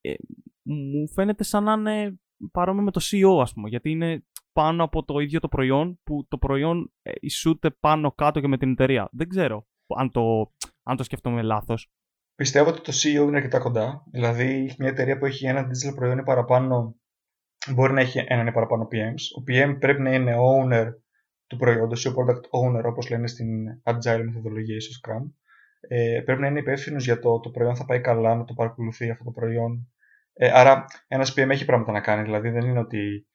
ε, 0.00 0.14
μου 0.62 1.08
φαίνεται 1.08 1.44
σαν 1.44 1.64
να 1.64 1.72
είναι 1.72 2.20
παρόμοιο 2.52 2.82
με 2.82 2.90
το 2.90 3.00
CEO, 3.04 3.40
ας 3.40 3.52
πούμε, 3.52 3.68
γιατί 3.68 3.90
είναι 3.90 4.24
πάνω 4.52 4.84
από 4.84 5.04
το 5.04 5.18
ίδιο 5.18 5.40
το 5.40 5.48
προϊόν 5.48 6.00
που 6.02 6.26
το 6.28 6.38
προϊόν 6.38 6.92
ε, 7.02 7.12
ισούται 7.20 7.70
πάνω 7.70 8.12
κάτω 8.12 8.40
και 8.40 8.48
με 8.48 8.58
την 8.58 8.70
εταιρεία. 8.70 9.08
Δεν 9.12 9.28
ξέρω 9.28 9.66
αν 9.96 10.10
το, 10.10 10.52
αν 10.82 10.96
το 10.96 11.02
σκεφτόμαι 11.02 11.42
λάθος. 11.42 11.90
Πιστεύω 12.40 12.68
ότι 12.68 12.80
το 12.80 12.92
CEO 12.92 13.28
είναι 13.28 13.36
αρκετά 13.36 13.58
κοντά. 13.58 14.04
Δηλαδή, 14.12 14.74
μια 14.78 14.88
εταιρεία 14.88 15.18
που 15.18 15.26
έχει 15.26 15.46
ένα 15.46 15.66
digital 15.66 15.94
προϊόν 15.94 16.18
ή 16.18 16.22
παραπάνω 16.22 16.96
μπορεί 17.74 17.92
να 17.92 18.00
έχει 18.00 18.24
έναν 18.26 18.46
ή 18.46 18.52
παραπάνω 18.52 18.88
PMs. 18.92 19.40
Ο 19.40 19.42
PM 19.48 19.76
πρέπει 19.78 20.00
να 20.00 20.14
είναι 20.14 20.34
owner 20.38 20.86
του 21.46 21.56
προϊόντος 21.56 22.04
ή 22.04 22.08
ο 22.08 22.14
product 22.16 22.40
owner, 22.60 22.84
όπως 22.84 23.10
λένε 23.10 23.26
στην 23.26 23.48
agile 23.82 24.22
μεθοδολογία 24.24 24.76
ή 24.76 24.80
στο 24.80 24.98
Scrum. 25.00 25.30
Ε, 25.80 26.20
πρέπει 26.24 26.40
να 26.40 26.46
είναι 26.46 26.58
υπεύθυνος 26.58 27.04
για 27.04 27.18
το 27.18 27.40
το 27.40 27.50
προϊόν 27.50 27.76
θα 27.76 27.84
πάει 27.84 28.00
καλά, 28.00 28.34
να 28.34 28.44
το 28.44 28.54
παρακολουθεί 28.54 29.10
αυτό 29.10 29.24
το 29.24 29.30
προϊόν. 29.30 29.92
Ε, 30.32 30.50
άρα, 30.52 30.84
ένας 31.08 31.34
PM 31.36 31.48
έχει 31.48 31.64
πράγματα 31.64 31.92
να 31.92 32.00
κάνει. 32.00 32.22
Δηλαδή, 32.22 32.50
δεν 32.50 32.66
είναι 32.66 32.78
ότι 32.78 33.26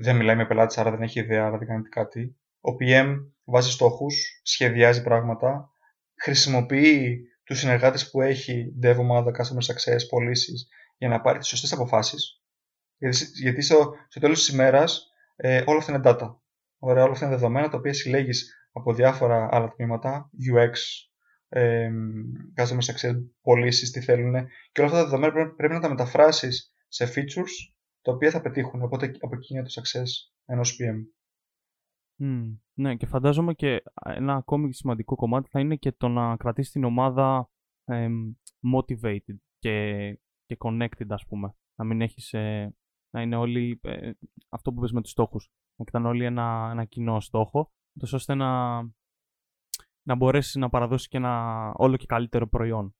δεν 0.00 0.16
μιλάει 0.16 0.36
με 0.36 0.46
πελάτη, 0.46 0.80
άρα 0.80 0.90
δεν 0.90 1.02
έχει 1.02 1.20
ιδέα, 1.20 1.46
άρα 1.46 1.58
δεν 1.58 1.68
κάνει 1.68 1.82
κάτι. 1.82 2.36
Ο 2.60 2.70
PM 2.80 3.16
βάζει 3.44 3.70
στόχους, 3.70 4.40
σχεδιάζει 4.42 5.02
πράγματα, 5.02 5.70
χρησιμοποιεί 6.22 7.26
του 7.52 7.58
συνεργάτε 7.58 7.98
που 8.10 8.20
έχει 8.20 8.74
dev 8.82 8.96
ομάδα, 8.98 9.30
customer 9.30 9.72
success, 9.72 9.98
πωλήσεις 10.08 10.68
για 10.96 11.08
να 11.08 11.20
πάρει 11.20 11.38
τις 11.38 11.48
σωστές 11.48 11.72
αποφάσεις. 11.72 12.42
Γιατί, 12.96 13.24
γιατί 13.40 13.62
στο, 13.62 13.94
στο 14.08 14.20
τέλος 14.20 14.38
της 14.38 14.48
ημέρας 14.48 15.06
ε, 15.36 15.62
όλα 15.66 15.78
αυτά 15.78 15.92
είναι 15.92 16.02
data. 16.04 16.36
Ωραία, 16.78 17.02
όλα 17.02 17.12
αυτά 17.12 17.26
είναι 17.26 17.34
δεδομένα 17.34 17.68
τα 17.68 17.76
οποία 17.76 17.92
συλλέγεις 17.92 18.68
από 18.72 18.94
διάφορα 18.94 19.48
άλλα 19.50 19.68
τμήματα, 19.68 20.30
UX, 20.54 20.72
ε, 21.48 21.90
customer 22.56 22.84
success, 22.84 23.14
πωλήσεις, 23.42 23.90
τι 23.90 24.00
θέλουν. 24.00 24.32
Και 24.72 24.80
όλα 24.80 24.90
αυτά 24.90 25.02
τα 25.02 25.04
δεδομένα 25.04 25.32
πρέπει, 25.32 25.54
πρέπει 25.54 25.74
να 25.74 25.80
τα 25.80 25.88
μεταφράσεις 25.88 26.74
σε 26.88 27.12
features 27.14 27.72
τα 28.02 28.12
οποία 28.12 28.30
θα 28.30 28.40
πετύχουν. 28.40 28.82
Οπότε 28.82 29.06
από 29.20 29.34
εκεί 29.36 29.54
είναι 29.54 29.62
το 29.62 29.70
success 29.80 30.08
ενός 30.46 30.76
PM. 30.80 31.21
Mm, 32.24 32.58
ναι, 32.74 32.96
και 32.96 33.06
φαντάζομαι 33.06 33.54
και 33.54 33.82
ένα 34.02 34.34
ακόμη 34.34 34.74
σημαντικό 34.74 35.14
κομμάτι 35.14 35.48
θα 35.48 35.60
είναι 35.60 35.76
και 35.76 35.92
το 35.92 36.08
να 36.08 36.36
κρατήσεις 36.36 36.72
την 36.72 36.84
ομάδα 36.84 37.50
ε, 37.84 38.08
motivated 38.74 39.36
και, 39.58 40.06
και 40.46 40.56
connected, 40.58 41.06
ας 41.08 41.26
πούμε. 41.26 41.54
Να 41.78 41.84
μην 41.84 42.00
έχεις, 42.00 42.32
ε, 42.32 42.74
να 43.10 43.22
είναι 43.22 43.36
όλοι, 43.36 43.80
ε, 43.82 44.10
αυτό 44.48 44.72
που 44.72 44.80
πες 44.80 44.92
με 44.92 45.00
τους 45.02 45.10
στόχους, 45.10 45.50
να 45.76 45.84
κοιτάνε 45.84 46.08
όλοι 46.08 46.24
ένα, 46.24 46.68
ένα 46.72 46.84
κοινό 46.84 47.20
στόχο, 47.20 47.72
τόσο 47.98 48.16
ώστε 48.16 48.34
να, 48.34 48.80
να 50.02 50.14
μπορέσεις 50.16 50.54
να 50.54 50.68
παραδώσεις 50.68 51.08
και 51.08 51.16
ένα 51.16 51.72
όλο 51.76 51.96
και 51.96 52.06
καλύτερο 52.06 52.48
προϊόν. 52.48 52.94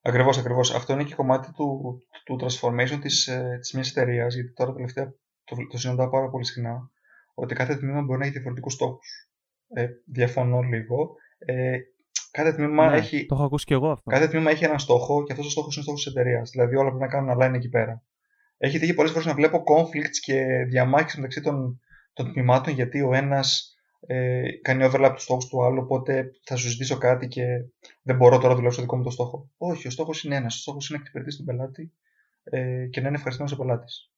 Ακριβώς, 0.00 0.38
ακριβώς. 0.38 0.74
Αυτό 0.74 0.92
είναι 0.92 1.04
και 1.04 1.14
κομμάτι 1.14 1.52
του, 1.52 1.98
του 2.24 2.38
transformation 2.40 2.98
της, 3.00 3.26
ε, 3.26 3.58
της 3.60 3.72
μιας 3.72 3.90
εταιρείας, 3.90 4.34
γιατί 4.34 4.52
τώρα 4.52 4.72
τελευταία 4.72 5.14
το, 5.44 5.56
το 5.70 5.78
συναντάω 5.78 6.10
πάρα 6.10 6.30
πολύ 6.30 6.44
συχνά, 6.44 6.90
ότι 7.34 7.54
κάθε 7.54 7.76
τμήμα 7.76 8.02
μπορεί 8.02 8.18
να 8.18 8.24
έχει 8.24 8.32
διαφορετικούς 8.32 8.72
στόχους. 8.72 9.28
Ε, 9.74 9.86
διαφωνώ 10.04 10.60
λίγο. 10.60 11.14
Ε, 11.38 11.78
κάθε 12.30 12.52
τμήμα 12.52 12.90
ναι, 12.90 12.96
έχει. 12.96 13.26
Το 13.26 13.34
έχω 13.34 13.44
ακούσει 13.44 13.64
και 13.64 13.74
εγώ 13.74 13.90
αυτό. 13.90 14.10
Κάθε 14.10 14.28
τμήμα 14.28 14.50
έχει 14.50 14.64
έναν 14.64 14.78
στόχο 14.78 15.24
και 15.24 15.32
αυτός 15.32 15.46
ο 15.46 15.50
στόχος 15.50 15.74
είναι 15.74 15.80
ο 15.80 15.84
στόχος 15.84 16.04
της 16.04 16.12
εταιρείας. 16.12 16.50
Δηλαδή 16.50 16.76
όλα 16.76 16.88
πρέπει 16.88 17.02
να 17.02 17.08
κάνουν 17.08 17.30
αλλά 17.30 17.46
είναι 17.46 17.56
εκεί 17.56 17.68
πέρα. 17.68 18.02
Έχει 18.58 18.78
τύχει 18.78 18.94
πολλές 18.94 19.10
φορές 19.10 19.26
να 19.26 19.34
βλέπω 19.34 19.58
conflicts 19.58 20.18
και 20.22 20.44
διαμάχες 20.68 21.14
μεταξύ 21.14 21.40
των, 21.40 21.80
των 22.12 22.32
τμήματων 22.32 22.74
γιατί 22.74 23.02
ο 23.02 23.14
ένας 23.14 23.76
ε, 24.06 24.42
κάνει 24.62 24.88
overlap 24.90 25.10
τους 25.14 25.22
στόχους 25.22 25.46
του 25.46 25.64
άλλου. 25.64 25.80
Οπότε 25.82 26.30
θα 26.44 26.56
σου 26.56 26.68
ζητήσω 26.68 26.98
κάτι 26.98 27.28
και 27.28 27.44
δεν 28.02 28.16
μπορώ 28.16 28.36
τώρα 28.36 28.48
να 28.48 28.54
δουλέψω 28.54 28.76
το 28.76 28.82
δικό 28.82 28.96
μου 28.96 29.02
το 29.02 29.10
στόχο. 29.10 29.50
Όχι, 29.56 29.86
ο 29.86 29.90
στόχος 29.90 30.24
είναι 30.24 30.36
ένας. 30.36 30.54
Ο 30.54 30.58
στόχος 30.58 30.88
είναι 30.88 30.98
να 30.98 31.02
εξυπηρετήσει 31.02 31.36
τον 31.36 31.46
πελάτη 31.46 31.92
ε, 32.44 32.86
και 32.86 33.00
να 33.00 33.06
είναι 33.06 33.16
ευχαριστημένος 33.16 33.58
ο 33.58 33.62
πελάτης. 33.62 34.10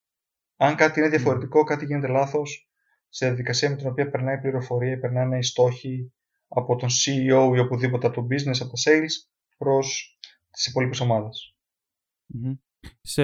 Αν 0.57 0.77
κάτι 0.77 1.01
είναι 1.01 1.09
διαφορετικό, 1.09 1.61
mm. 1.61 1.65
κάτι 1.65 1.85
γίνεται 1.85 2.09
λάθος, 2.09 2.69
σε 3.15 3.27
διαδικασία 3.27 3.71
με 3.71 3.77
την 3.77 3.87
οποία 3.87 4.11
περνάει 4.11 4.41
πληροφορία, 4.41 4.99
περνάνε 4.99 5.39
οι 5.39 5.43
στόχοι 5.43 6.13
από 6.49 6.77
τον 6.77 6.89
CEO 6.89 7.53
ή 7.57 7.59
οπουδήποτε 7.59 8.07
από 8.07 8.21
το 8.21 8.27
business, 8.31 8.59
από 8.61 8.71
τα 8.71 8.83
sales 8.85 9.13
προς 9.59 10.19
τις 10.51 10.67
υπόλοιπες 10.67 11.01
ομάδες. 11.01 11.57
Mm-hmm. 12.35 12.59
Σε 13.01 13.23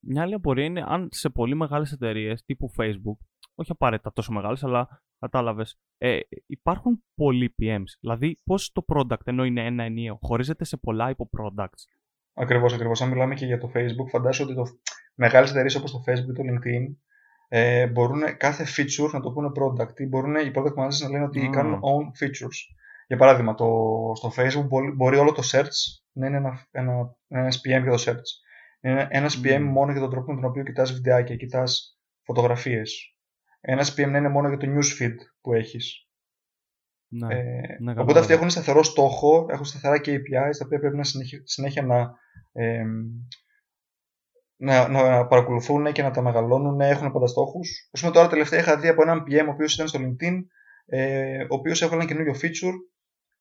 μια 0.00 0.22
άλλη 0.22 0.34
απορία 0.34 0.64
είναι 0.64 0.84
αν 0.86 1.08
σε 1.10 1.28
πολύ 1.28 1.54
μεγάλες 1.54 1.92
εταιρείες 1.92 2.44
τύπου 2.44 2.70
Facebook, 2.78 3.18
όχι 3.54 3.72
απαραίτητα 3.72 4.12
τόσο 4.12 4.32
μεγάλες, 4.32 4.64
αλλά 4.64 5.02
κατάλαβες, 5.18 5.78
ε, 5.98 6.18
υπάρχουν 6.46 7.04
πολλοί 7.14 7.54
PMs. 7.62 7.90
Δηλαδή, 8.00 8.36
πώς 8.44 8.72
το 8.72 8.84
product, 8.88 9.24
ενώ 9.24 9.44
είναι 9.44 9.64
ένα 9.64 9.82
ενίο, 9.82 10.18
χωρίζεται 10.22 10.64
σε 10.64 10.76
πολλά 10.76 11.10
υπο-products. 11.10 11.82
Ακριβώς, 12.34 12.72
ακριβώς. 12.72 13.02
Αν 13.02 13.08
μιλάμε 13.08 13.34
και 13.34 13.46
για 13.46 13.58
το 13.58 13.70
Facebook, 13.74 14.08
φαντάζομαι 14.08 14.52
ότι 14.52 14.70
το... 14.70 14.78
μεγάλες 15.14 15.50
εταιρείες 15.50 15.74
όπως 15.74 15.92
το 15.92 16.02
Facebook 16.06 16.28
ή 16.28 16.32
το 16.32 16.42
LinkedIn 16.42 16.96
ε, 17.48 17.86
μπορούν 17.86 18.36
κάθε 18.36 18.64
feature 18.76 19.10
να 19.12 19.20
το 19.20 19.32
πούνε 19.32 19.50
product 19.60 20.00
ή 20.00 20.06
μπορούν 20.06 20.34
οι 20.34 20.50
product 20.54 20.74
managers 20.82 21.00
να 21.02 21.10
λένε 21.10 21.24
ότι 21.24 21.50
κάνουν 21.52 21.80
own 21.80 22.24
features. 22.24 22.58
Για 23.06 23.16
παράδειγμα, 23.16 23.54
το, 23.54 23.66
στο 24.14 24.32
Facebook 24.36 24.66
μπορεί, 24.66 24.90
μπορεί 24.90 25.16
όλο 25.16 25.32
το 25.32 25.42
search 25.52 26.02
να 26.12 26.26
είναι 26.26 26.36
ένα, 26.36 26.66
ένα, 26.70 27.16
ένα 27.28 27.48
SPM 27.48 27.82
για 27.82 27.90
το 27.90 28.02
search. 28.06 28.46
Είναι 28.80 29.06
ένα 29.10 29.30
SPM 29.30 29.60
μόνο 29.60 29.92
για 29.92 30.00
τον 30.00 30.10
τρόπο 30.10 30.32
με 30.32 30.40
τον 30.40 30.50
οποίο 30.50 30.62
κοιτάς 30.62 30.92
βιντεάκια, 30.92 31.36
κοιτάς 31.36 31.98
φωτογραφίες. 32.22 33.16
Ένα 33.60 33.84
SPM 33.84 34.08
να 34.10 34.18
είναι 34.18 34.28
μόνο 34.28 34.48
για 34.48 34.56
το 34.56 34.66
newsfeed 34.66 35.14
που 35.40 35.52
έχεις. 35.52 36.06
Ναι, 37.08 37.34
ε, 37.34 37.76
ναι, 37.80 37.94
οπότε 37.96 38.18
αυτοί 38.18 38.32
έχουν 38.32 38.50
σταθερό 38.50 38.82
στόχο, 38.82 39.46
έχουν 39.50 39.64
σταθερά 39.64 39.96
KPIs 39.96 40.56
τα 40.58 40.64
οποία 40.64 40.78
πρέπει 40.78 40.96
να 40.96 41.04
συνέχεια, 41.04 41.40
συνέχεια 41.44 41.82
να, 41.82 42.14
ε, 42.52 42.84
να, 44.56 44.88
να 44.88 45.26
παρακολουθούν 45.26 45.92
και 45.92 46.02
να 46.02 46.10
τα 46.10 46.22
μεγαλώνουν, 46.22 46.80
έχουν 46.80 47.12
πάντα 47.12 47.26
στόχους. 47.26 47.90
Α 47.92 48.00
πούμε, 48.00 48.12
τώρα 48.12 48.28
τελευταία 48.28 48.60
είχα 48.60 48.78
δει 48.78 48.88
από 48.88 49.02
έναν 49.02 49.22
PM 49.28 49.46
ο 49.46 49.50
οποίος 49.50 49.74
ήταν 49.74 49.88
στο 49.88 49.98
LinkedIn, 50.02 50.34
ε, 50.86 51.42
ο 51.42 51.54
οποίος 51.54 51.82
έβαλε 51.82 52.02
ένα 52.02 52.10
καινούριο 52.12 52.34
feature, 52.34 52.74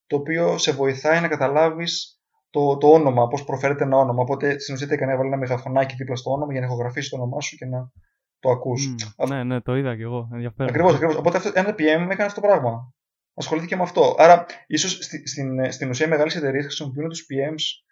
το 0.08 0.16
οποίο 0.16 0.58
σε 0.58 0.72
βοηθάει 0.72 1.22
να 1.22 1.28
καταλάβεις 1.28 2.20
το, 2.50 2.78
το 2.78 2.88
όνομα, 2.88 3.28
πώς 3.28 3.44
προφέρεται 3.44 3.84
ένα 3.84 3.98
όνομα. 3.98 4.22
Οπότε 4.22 4.60
στην 4.60 4.74
ουσία 4.74 4.88
έκανε 4.90 5.12
έβαλε 5.12 5.28
ένα 5.28 5.38
μεγαφωνάκι 5.38 5.96
δίπλα 5.96 6.16
στο 6.16 6.32
όνομα 6.32 6.52
για 6.52 6.62
να 6.62 6.68
ηχογραφήσει 6.68 7.10
το 7.10 7.16
όνομά 7.16 7.42
σου 7.42 7.56
και 7.56 7.66
να 7.66 7.92
το 8.40 8.50
ακούς. 8.50 8.96
Mm, 9.18 9.28
ναι, 9.28 9.44
ναι, 9.44 9.62
το 9.62 9.76
είδα 9.76 9.96
κι 9.96 10.02
εγώ. 10.02 10.30
Ενδιαφέρον. 10.34 10.70
Ακριβώς, 10.70 10.94
ακριβώς. 10.94 11.16
Οπότε 11.16 11.38
αυτό, 11.38 11.52
ένα 11.54 11.70
PM 11.70 12.10
έκανε 12.10 12.24
αυτό 12.24 12.42
το 12.42 12.48
πράγμα. 12.48 12.94
Ασχολήθηκε 13.34 13.76
με 13.76 13.82
αυτό. 13.82 14.16
Άρα, 14.18 14.46
ίσως 14.68 14.92
στη, 14.92 15.28
στην, 15.28 15.72
στην 15.72 15.90
ουσία, 15.90 16.06
οι 16.06 16.10
μεγάλες 16.10 16.36
εταιρείες 16.36 16.66
χρησιμοποιούν 16.66 17.10
τους 17.10 17.26
PMs, 17.30 17.85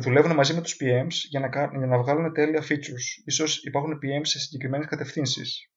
δουλεύουν 0.00 0.34
μαζί 0.34 0.54
με 0.54 0.60
τους 0.60 0.76
PMs 0.80 1.14
για 1.28 1.40
να, 1.40 1.48
για 1.78 1.86
να 1.86 1.98
βγάλουν 1.98 2.32
τέλεια 2.32 2.62
features. 2.62 3.24
Ίσως 3.24 3.64
υπάρχουν 3.64 3.92
PMs 3.92 4.20
σε 4.22 4.38
συγκεκριμένες 4.38 4.86
κατευθύνσεις. 4.86 5.70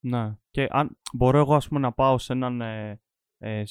Ναι. 0.00 0.36
Και 0.50 0.66
αν 0.70 0.98
μπορώ 1.12 1.38
εγώ, 1.38 1.54
ας 1.54 1.68
πούμε, 1.68 1.80
να 1.80 1.92
πάω 1.92 2.18
σε 2.18 2.32
έναν 2.32 2.60
ε, 2.60 3.00
ε, 3.38 3.62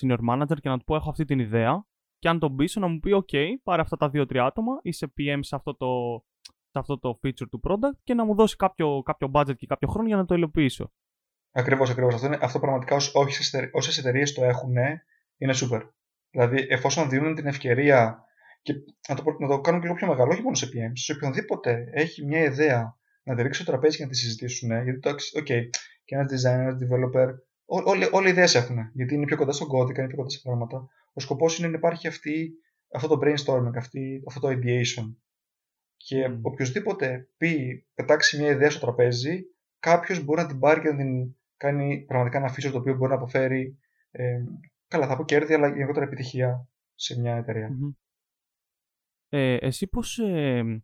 senior 0.00 0.18
manager 0.30 0.56
και 0.60 0.68
να 0.68 0.78
του 0.78 0.84
πω: 0.84 0.94
Έχω 0.94 1.10
αυτή 1.10 1.24
την 1.24 1.38
ιδέα, 1.38 1.86
και 2.18 2.28
αν 2.28 2.38
τον 2.38 2.56
πείσω 2.56 2.80
να 2.80 2.86
μου 2.86 2.98
πει: 2.98 3.10
OK, 3.14 3.36
πάρε 3.62 3.82
αυτά 3.82 3.96
τα 3.96 4.08
δύο-τρία 4.08 4.44
άτομα, 4.44 4.78
είσαι 4.82 5.12
PM 5.18 5.38
σε 5.40 5.56
αυτό 5.56 5.76
το, 5.76 6.22
σε 6.42 6.78
αυτό 6.78 6.98
το 6.98 7.20
feature 7.22 7.48
του 7.50 7.60
product 7.64 7.98
και 8.02 8.14
να 8.14 8.24
μου 8.24 8.34
δώσει 8.34 8.56
κάποιο, 8.56 9.02
κάποιο 9.04 9.30
budget 9.32 9.56
και 9.56 9.66
κάποιο 9.66 9.88
χρόνο 9.88 10.06
για 10.06 10.16
να 10.16 10.24
το 10.24 10.34
υλοποιήσω. 10.34 10.92
Ακριβώς, 11.52 11.90
ακριβώς. 11.90 12.14
Αυτό, 12.14 12.38
αυτό 12.40 12.58
πραγματικά 12.58 12.96
όσες 13.72 13.98
εταιρείες 13.98 14.32
το 14.34 14.44
έχουν 14.44 14.74
είναι 15.36 15.52
super. 15.54 15.88
Δηλαδή, 16.30 16.66
εφόσον 16.68 17.08
δίνουν 17.08 17.34
την 17.34 17.46
ευκαιρία 17.46 18.25
και 18.66 18.74
να 19.08 19.14
το, 19.14 19.36
να 19.38 19.48
το 19.48 19.60
κάνουν 19.60 19.80
και 19.80 19.86
λίγο 19.86 19.98
πιο 19.98 20.06
μεγάλο, 20.06 20.32
όχι 20.32 20.42
μόνο 20.42 20.54
σε 20.54 20.66
PM, 20.66 20.92
σε 20.92 21.12
οποιονδήποτε 21.12 21.88
έχει 21.92 22.24
μια 22.24 22.42
ιδέα 22.42 22.98
να 23.22 23.34
τη 23.34 23.42
ρίξει 23.42 23.62
στο 23.62 23.70
τραπέζι 23.70 23.96
και 23.96 24.02
να 24.02 24.08
τη 24.08 24.16
συζητήσουν. 24.16 24.68
Γιατί 24.82 24.98
το, 24.98 25.10
OK, 25.10 25.44
και 26.04 26.14
ένας 26.14 26.32
designer, 26.32 26.58
ένας 26.58 26.76
developer, 26.82 27.28
όλοι, 27.64 28.08
όλοι 28.12 28.28
ιδέες 28.28 28.54
έχουν. 28.54 28.76
Γιατί 28.92 29.14
είναι 29.14 29.24
πιο 29.24 29.36
κοντά 29.36 29.52
στον 29.52 29.68
κώδικα, 29.68 29.98
είναι 30.00 30.08
πιο 30.08 30.16
κοντά 30.16 30.30
σε 30.30 30.40
πράγματα. 30.42 30.88
Ο 31.12 31.20
σκοπός 31.20 31.58
είναι 31.58 31.68
να 31.68 31.76
υπάρχει 31.76 32.06
αυτή, 32.06 32.52
αυτό 32.92 33.08
το 33.08 33.18
brainstorming, 33.22 33.76
αυτή, 33.76 34.22
αυτό 34.26 34.40
το 34.40 34.48
ideation. 34.48 35.14
Και 35.96 36.26
mm. 36.26 36.38
οποιοδήποτε 36.42 37.28
πει, 37.36 37.86
πετάξει 37.94 38.38
μια 38.38 38.50
ιδέα 38.50 38.70
στο 38.70 38.80
τραπέζι, 38.80 39.44
κάποιος 39.80 40.24
μπορεί 40.24 40.40
να 40.40 40.46
την 40.46 40.58
πάρει 40.58 40.80
και 40.80 40.88
να 40.88 40.96
την 40.96 41.36
κάνει 41.56 42.04
πραγματικά 42.06 42.38
ένα 42.38 42.54
feature 42.54 42.72
το 42.72 42.78
οποίο 42.78 42.94
μπορεί 42.96 43.10
να 43.10 43.16
αποφέρει. 43.16 43.78
Ε, 44.10 44.38
καλά, 44.88 45.06
θα 45.06 45.16
πω 45.16 45.24
κέρδη, 45.24 45.54
αλλά 45.54 45.68
γενικότερα 45.68 46.06
επιτυχία 46.06 46.68
σε 46.94 47.20
μια 47.20 47.36
εταιρεία. 47.36 47.68
Mm-hmm. 47.68 48.05
Ε, 49.28 49.54
εσύ 49.54 49.86
πώς, 49.86 50.18
ε, 50.18 50.82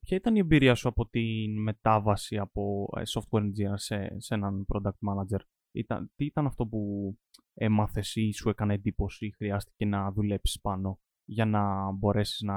ποια 0.00 0.16
ήταν 0.16 0.36
η 0.36 0.38
εμπειρία 0.38 0.74
σου 0.74 0.88
από 0.88 1.08
τη 1.08 1.48
μετάβαση 1.48 2.38
από 2.38 2.88
ε, 2.96 3.02
software 3.14 3.42
engineer 3.42 3.74
σε, 3.74 4.20
σε 4.20 4.34
έναν 4.34 4.66
product 4.72 4.88
manager; 4.88 5.40
Ήταν, 5.72 6.12
τι 6.16 6.24
ήταν 6.24 6.46
αυτό 6.46 6.66
που 6.66 7.12
έμαθες 7.54 8.14
ή 8.14 8.32
σου 8.32 8.48
έκανε 8.48 8.74
εντύπωση 8.74 9.26
ή 9.26 9.34
χρειάστηκε 9.36 9.86
να 9.86 10.12
δουλέψεις 10.12 10.60
πάνω 10.60 11.00
για 11.24 11.44
να 11.44 11.92
μπορέσεις 11.92 12.40
να 12.40 12.54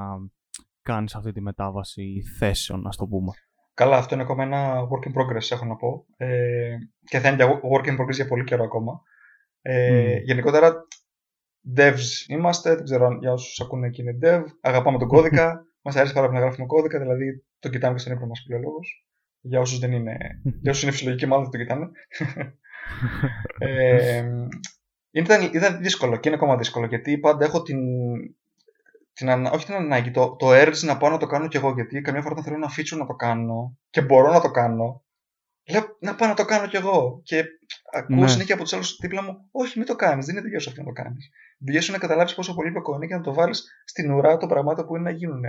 κάνεις 0.81 1.15
αυτή 1.15 1.31
τη 1.31 1.41
μετάβαση 1.41 2.21
θέσεων, 2.37 2.87
ας 2.87 2.97
το 2.97 3.07
πούμε; 3.07 3.31
Καλά, 3.77 3.97
αυτό 3.97 4.13
είναι 4.13 4.23
ακόμα 4.23 4.43
ένα 4.43 4.81
work 4.81 5.07
in 5.07 5.11
progress, 5.11 5.51
έχω 5.51 5.65
να 5.65 5.75
πω. 5.75 6.05
Ε, 6.17 6.77
και 7.03 7.19
θα 7.19 7.27
είναι 7.27 7.43
για 7.43 7.59
work 7.73 7.87
in 7.87 8.01
progress 8.01 8.13
για 8.13 8.27
πολύ 8.27 8.43
καιρό 8.43 8.63
ακόμα. 8.63 9.01
Ε, 9.61 10.15
mm. 10.17 10.23
Γενικότερα, 10.23 10.73
devs 11.75 12.27
είμαστε, 12.27 12.75
δεν 12.75 12.83
ξέρω 12.83 13.17
για 13.19 13.31
όσους 13.31 13.59
ακούνε 13.59 13.89
και 13.89 14.01
είναι 14.01 14.17
dev. 14.21 14.43
Αγαπάμε 14.61 14.97
τον 14.97 15.07
κώδικα. 15.07 15.65
Μας 15.83 15.95
αρέσει 15.95 16.13
πάρα 16.13 16.25
πολύ 16.25 16.39
να 16.39 16.45
γράφουμε 16.45 16.67
κώδικα, 16.67 16.99
δηλαδή 16.99 17.43
το 17.59 17.69
κοιτάμε 17.69 17.93
και 17.93 17.99
στον 17.99 18.13
ύπνο 18.13 18.27
μας 18.27 18.45
λόγος. 18.63 19.05
Για 19.41 19.59
όσους 19.59 19.79
δεν 19.79 19.91
είναι. 19.91 20.17
για 20.61 20.71
όσους 20.71 20.83
είναι 20.83 20.91
φυσιολογικοί, 20.91 21.25
μάλλον 21.25 21.49
δεν 21.49 21.51
το 21.51 21.57
κοιτάνε. 21.57 21.89
ε, 23.67 24.25
ήταν, 25.11 25.49
ήταν 25.53 25.81
δύσκολο 25.81 26.17
και 26.17 26.27
είναι 26.27 26.37
ακόμα 26.37 26.57
δύσκολο 26.57 26.85
γιατί 26.85 27.17
πάντα 27.17 27.45
έχω 27.45 27.61
την, 27.61 27.79
την 29.13 29.45
όχι 29.45 29.65
την 29.65 29.73
ανάγκη, 29.73 30.11
το, 30.11 30.35
το 30.35 30.47
urge 30.49 30.79
να 30.81 30.97
πάω 30.97 31.09
να 31.09 31.17
το 31.17 31.25
κάνω 31.25 31.47
κι 31.47 31.57
εγώ. 31.57 31.73
Γιατί 31.73 32.01
καμιά 32.01 32.21
φορά 32.21 32.31
όταν 32.31 32.43
θέλω 32.43 32.55
ένα 32.55 32.71
feature 32.77 32.97
να 32.97 33.05
το 33.05 33.13
κάνω 33.13 33.77
και 33.89 34.01
μπορώ 34.01 34.31
να 34.31 34.41
το 34.41 34.51
κάνω, 34.51 35.03
λέω 35.71 35.97
να 35.99 36.15
πάω 36.15 36.29
να 36.29 36.35
το 36.35 36.45
κάνω 36.45 36.67
κι 36.67 36.75
εγώ. 36.75 37.21
Και 37.23 37.43
ακούω 37.93 38.15
ναι. 38.15 38.27
συνέχεια 38.27 38.53
από 38.53 38.63
τους 38.63 38.73
άλλους 38.73 38.97
δίπλα 39.01 39.23
μου, 39.23 39.47
Όχι, 39.51 39.77
μην 39.77 39.87
το 39.87 39.95
κάνεις, 39.95 40.25
δεν 40.25 40.35
είναι 40.35 40.43
δουλειά 40.43 40.59
σου 40.59 40.69
αυτό 40.69 40.81
να 40.81 40.87
το 40.87 40.93
κάνεις. 41.01 41.29
Δουλειά 41.59 41.81
σου 41.81 41.91
να 41.91 41.97
καταλάβεις 41.97 42.35
πόσο 42.35 42.53
πολύ 42.53 42.69
είναι 42.95 43.07
και 43.07 43.15
να 43.15 43.21
το 43.21 43.33
βάλεις 43.33 43.63
στην 43.85 44.11
ουρά 44.11 44.37
των 44.37 44.49
πραγμάτων 44.49 44.85
που 44.85 44.95
είναι 44.95 45.09
να 45.09 45.17
γίνουν. 45.17 45.43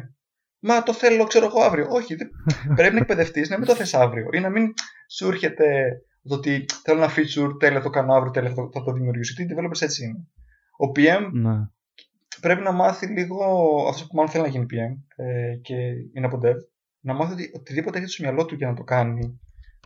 Μα 0.59 0.83
το 0.83 0.92
θέλω, 0.92 1.24
ξέρω 1.24 1.46
εγώ 1.46 1.62
αύριο. 1.62 1.87
Όχι, 1.90 2.16
πρέπει 2.77 2.94
να 2.94 3.01
εκπαιδευτείς 3.01 3.48
να 3.48 3.59
μην 3.59 3.66
το 3.66 3.74
θες 3.74 3.94
αύριο 3.94 4.29
ή 4.33 4.40
να 4.40 4.48
μην 4.48 4.72
σου 5.09 5.29
έρχεται 5.29 5.98
το 6.29 6.35
ότι 6.35 6.64
θέλω 6.83 7.03
ένα 7.03 7.12
feature, 7.12 7.59
τέλεια 7.59 7.81
το 7.81 7.90
κάνω 7.90 8.14
αύριο, 8.14 8.31
τέλεια 8.31 8.55
θα 8.72 8.83
το 8.85 8.92
δημιουργήσω. 8.92 9.35
Γιατί 9.37 9.53
οι 9.53 9.57
developers 9.57 9.83
έτσι 9.83 10.05
είναι. 10.05 10.27
Ο 10.77 10.90
PM 10.96 11.31
ναι. 11.33 11.57
πρέπει 12.40 12.62
να 12.62 12.72
μάθει 12.72 13.07
λίγο, 13.07 13.44
αυτός 13.88 14.07
που 14.07 14.16
μάλλον 14.16 14.31
θέλει 14.31 14.42
να 14.42 14.48
γίνει 14.48 14.66
PM 14.70 15.24
ε, 15.24 15.57
και 15.57 15.74
είναι 16.12 16.27
από 16.27 16.40
dev, 16.44 16.57
να 17.01 17.14
μάθει 17.14 17.33
ότι 17.33 17.51
οτιδήποτε 17.55 17.98
έχει 17.98 18.07
στο 18.07 18.22
μυαλό 18.22 18.44
του 18.44 18.55
για 18.55 18.68
να 18.68 18.74
το 18.74 18.83
κάνει, 18.83 19.40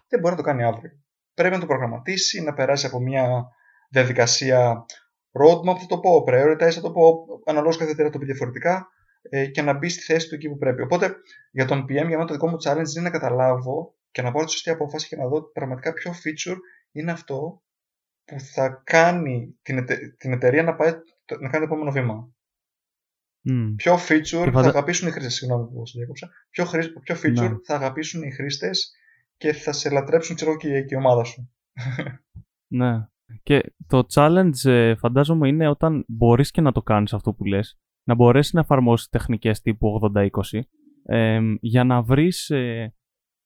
δεν 0.09 0.21
μπορεί 0.21 0.35
να 0.35 0.41
το 0.41 0.47
κάνει 0.47 0.63
αύριο. 0.63 0.91
Πρέπει 1.35 1.55
να 1.55 1.61
το 1.61 1.67
προγραμματίσει, 1.67 2.43
να 2.43 2.55
περάσει 2.55 2.87
από 2.87 3.01
μια 3.01 3.47
διαδικασία 3.91 4.87
roadmap, 5.33 5.77
θα 5.81 5.87
το 5.89 5.99
πω, 5.99 6.25
prioritize, 6.27 6.71
θα 6.71 6.81
το 6.81 6.91
πω, 6.91 7.27
αναλόγως 7.45 7.77
κάθε 7.77 7.91
εταιρεία 7.91 8.13
το 8.13 8.19
πει 8.19 8.25
διαφορετικά, 8.25 8.89
ε, 9.23 9.47
και 9.47 9.63
να 9.63 9.73
μπει 9.73 9.89
στη 9.89 10.03
θέση 10.03 10.29
του 10.29 10.35
εκεί 10.35 10.49
που 10.49 10.57
πρέπει. 10.57 10.83
Οπότε 10.83 11.15
για 11.51 11.65
τον 11.65 11.83
PM, 11.83 11.89
για 11.89 12.05
μένα 12.05 12.25
το 12.25 12.33
δικό 12.33 12.49
μου 12.49 12.57
challenge 12.65 12.95
είναι 12.97 13.05
να 13.05 13.11
καταλάβω 13.11 13.95
και 14.11 14.23
να 14.23 14.33
πάρω 14.33 14.45
τη 14.45 14.51
σωστή 14.51 14.71
απόφαση 14.71 15.09
και 15.09 15.17
να 15.17 15.29
δω 15.29 15.43
πραγματικά 15.43 15.93
ποιο 15.93 16.13
feature 16.13 16.57
είναι 16.93 17.13
αυτό 17.13 17.63
που 18.25 18.41
θα 18.41 18.83
κάνει 18.85 19.59
την, 19.63 19.87
την 20.17 20.33
εταιρεία 20.33 20.63
να, 20.63 20.75
πάει, 20.75 20.93
να 21.41 21.49
κάνει 21.49 21.67
το 21.67 21.75
επόμενο 21.75 21.91
βήμα. 21.91 22.33
Mm. 23.51 23.75
Ποιο 23.77 23.95
feature 24.09 24.51
θα 24.53 24.61
αγαπήσουν 24.61 25.09
οι 25.09 25.11
χρήστες. 25.11 25.35
Συγγνώμη 25.35 25.69
που 25.69 25.87
σα 25.87 25.99
διέκοψα. 25.99 26.31
Ποιο, 26.51 26.67
ποιο 27.03 27.17
feature 27.17 27.51
ναι. 27.51 27.57
θα 27.65 27.75
αγαπήσουν 27.75 28.23
οι 28.23 28.33
χρήστες 28.33 28.95
και 29.43 29.53
θα 29.53 29.73
σε 29.73 29.91
λατρέψουν 29.91 30.37
ξέρω, 30.37 30.57
και, 30.57 30.83
και 30.83 30.95
η 30.95 30.99
ομάδα 30.99 31.25
σου. 31.25 31.53
ναι. 32.79 33.07
Και 33.43 33.75
το 33.87 34.07
challenge 34.15 34.65
ε, 34.65 34.95
φαντάζομαι 34.95 35.49
είναι 35.49 35.69
όταν 35.69 36.05
μπορείς 36.09 36.51
και 36.51 36.61
να 36.61 36.73
το 36.73 36.83
κάνεις 36.83 37.13
αυτό 37.13 37.33
που 37.33 37.45
λες, 37.45 37.79
να 38.09 38.15
μπορέσεις 38.15 38.53
να 38.53 38.61
εφαρμόσεις 38.61 39.09
τεχνικές 39.09 39.61
τύπου 39.61 40.11
80-20 40.15 40.29
ε, 41.03 41.41
για 41.61 41.85
να 41.85 42.03
βρεις 42.03 42.51
ε, 42.51 42.95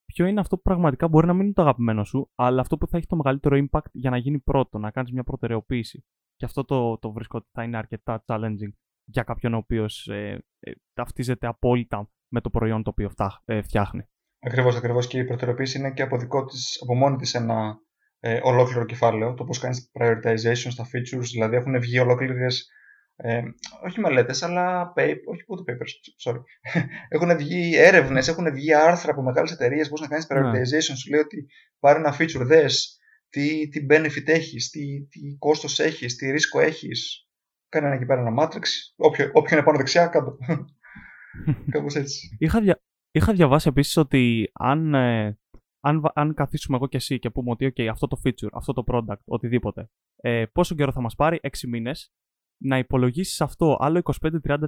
ποιο 0.04 0.26
είναι 0.26 0.40
αυτό 0.40 0.56
που 0.56 0.62
πραγματικά 0.62 1.08
μπορεί 1.08 1.26
να 1.26 1.32
μην 1.32 1.44
είναι 1.44 1.52
το 1.52 1.62
αγαπημένο 1.62 2.04
σου, 2.04 2.30
αλλά 2.34 2.60
αυτό 2.60 2.76
που 2.76 2.86
θα 2.86 2.96
έχει 2.96 3.06
το 3.06 3.16
μεγαλύτερο 3.16 3.66
impact 3.66 3.90
για 3.92 4.10
να 4.10 4.16
γίνει 4.16 4.38
πρώτο, 4.38 4.78
να 4.78 4.90
κάνεις 4.90 5.12
μια 5.12 5.24
προτεραιοποίηση. 5.24 6.04
Και 6.36 6.44
αυτό 6.44 6.64
το, 6.64 6.98
το 6.98 7.12
βρίσκω 7.12 7.38
ότι 7.38 7.48
θα 7.52 7.62
είναι 7.62 7.76
αρκετά 7.76 8.24
challenging 8.26 8.72
για 9.04 9.22
κάποιον 9.22 9.54
ο 9.54 9.56
οποίος 9.56 10.08
ε, 10.08 10.44
ε, 10.60 10.72
ταυτίζεται 10.92 11.46
απόλυτα 11.46 12.10
με 12.32 12.40
το 12.40 12.50
προϊόν 12.50 12.82
το 12.82 12.90
οποίο 12.90 13.10
ε, 13.44 13.62
φτιάχνει. 13.62 14.08
Ακριβώς, 14.46 14.76
ακριβώς. 14.76 15.06
Και 15.06 15.18
η 15.18 15.24
προτεραιοποίηση 15.24 15.78
είναι 15.78 15.90
και 15.90 16.02
από, 16.02 16.18
δικό 16.18 16.44
της, 16.44 16.78
από 16.82 16.94
μόνη 16.94 17.16
της 17.16 17.34
ένα 17.34 17.78
ε, 18.20 18.40
ολόκληρο 18.42 18.84
κεφάλαιο. 18.84 19.34
Το 19.34 19.44
πώς 19.44 19.58
κάνεις 19.58 19.90
prioritization 19.98 20.70
στα 20.70 20.84
features, 20.84 21.28
δηλαδή 21.32 21.56
έχουν 21.56 21.80
βγει 21.80 21.98
ολόκληρες 21.98 22.70
ε, 23.16 23.42
όχι 23.84 24.00
μελέτες, 24.00 24.42
αλλά 24.42 24.92
paper, 24.96 25.16
όχι 25.24 25.44
ούτε 25.46 25.72
papers, 25.72 26.30
sorry. 26.30 26.40
έχουν 27.08 27.36
βγει 27.36 27.76
έρευνες, 27.76 28.28
έχουν 28.28 28.52
βγει 28.52 28.74
άρθρα 28.74 29.12
από 29.12 29.22
μεγάλες 29.22 29.52
εταιρείες 29.52 29.88
πώς 29.88 30.00
να 30.00 30.06
κάνεις 30.06 30.28
ναι. 30.28 30.40
prioritization. 30.40 30.96
Σου 30.96 31.10
λέει 31.10 31.20
ότι 31.20 31.46
πάρει 31.80 31.98
ένα 31.98 32.16
feature, 32.18 32.44
δες 32.44 32.98
τι, 33.28 33.68
τι 33.68 33.86
benefit 33.90 34.26
έχεις, 34.28 34.70
τι, 34.70 35.06
τι 35.06 35.36
κόστος 35.38 35.78
έχεις, 35.78 36.16
τι 36.16 36.30
ρίσκο 36.30 36.60
έχεις. 36.60 37.28
Κάνε 37.68 37.86
ένα 37.86 37.94
εκεί 37.94 38.06
πέρα 38.06 38.20
ένα 38.20 38.34
matrix. 38.42 38.62
Όποιο, 38.96 39.30
όποιο 39.32 39.56
είναι 39.56 39.64
πάνω 39.64 39.78
δεξιά, 39.78 40.06
κάτω. 40.06 40.36
Κάπως 41.72 41.94
έτσι. 41.94 42.36
Είχα, 42.38 42.60
δια... 42.60 42.80
Είχα 43.16 43.32
διαβάσει 43.32 43.68
επίσης 43.68 43.96
ότι 43.96 44.50
αν, 44.52 44.94
ε, 44.94 45.38
αν, 45.80 46.10
αν 46.14 46.34
καθίσουμε 46.34 46.76
εγώ 46.76 46.86
και 46.86 46.96
εσύ 46.96 47.18
και 47.18 47.30
πούμε 47.30 47.50
ότι 47.50 47.72
okay, 47.76 47.86
αυτό 47.86 48.06
το 48.06 48.20
feature, 48.24 48.48
αυτό 48.52 48.72
το 48.72 48.84
product, 48.86 49.24
οτιδήποτε, 49.24 49.90
ε, 50.16 50.44
πόσο 50.52 50.74
καιρό 50.74 50.92
θα 50.92 51.00
μας 51.00 51.14
πάρει, 51.14 51.40
6 51.42 51.68
μήνες, 51.68 52.12
να 52.62 52.78
υπολογίσεις 52.78 53.40
αυτό 53.40 53.76
άλλο 53.80 54.02
25-30% 54.20 54.64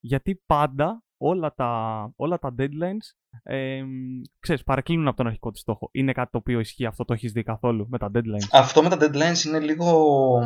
γιατί 0.00 0.42
πάντα 0.46 1.04
όλα 1.16 1.54
τα, 1.54 2.12
όλα 2.16 2.38
τα 2.38 2.54
deadlines 2.58 3.36
ε, 3.42 3.82
ξέρεις, 4.38 4.62
παρεκκλίνουν 4.62 5.08
από 5.08 5.16
τον 5.16 5.26
αρχικό 5.26 5.50
της 5.50 5.60
στόχο. 5.60 5.88
Είναι 5.92 6.12
κάτι 6.12 6.30
το 6.30 6.38
οποίο 6.38 6.60
ισχύει, 6.60 6.86
αυτό 6.86 7.04
το 7.04 7.12
έχεις 7.12 7.32
δει 7.32 7.42
καθόλου 7.42 7.86
με 7.90 7.98
τα 7.98 8.10
deadlines; 8.14 8.48
Αυτό 8.52 8.82
με 8.82 8.88
τα 8.88 8.96
deadlines 9.00 9.44
είναι 9.46 9.60
λίγο... 9.60 10.38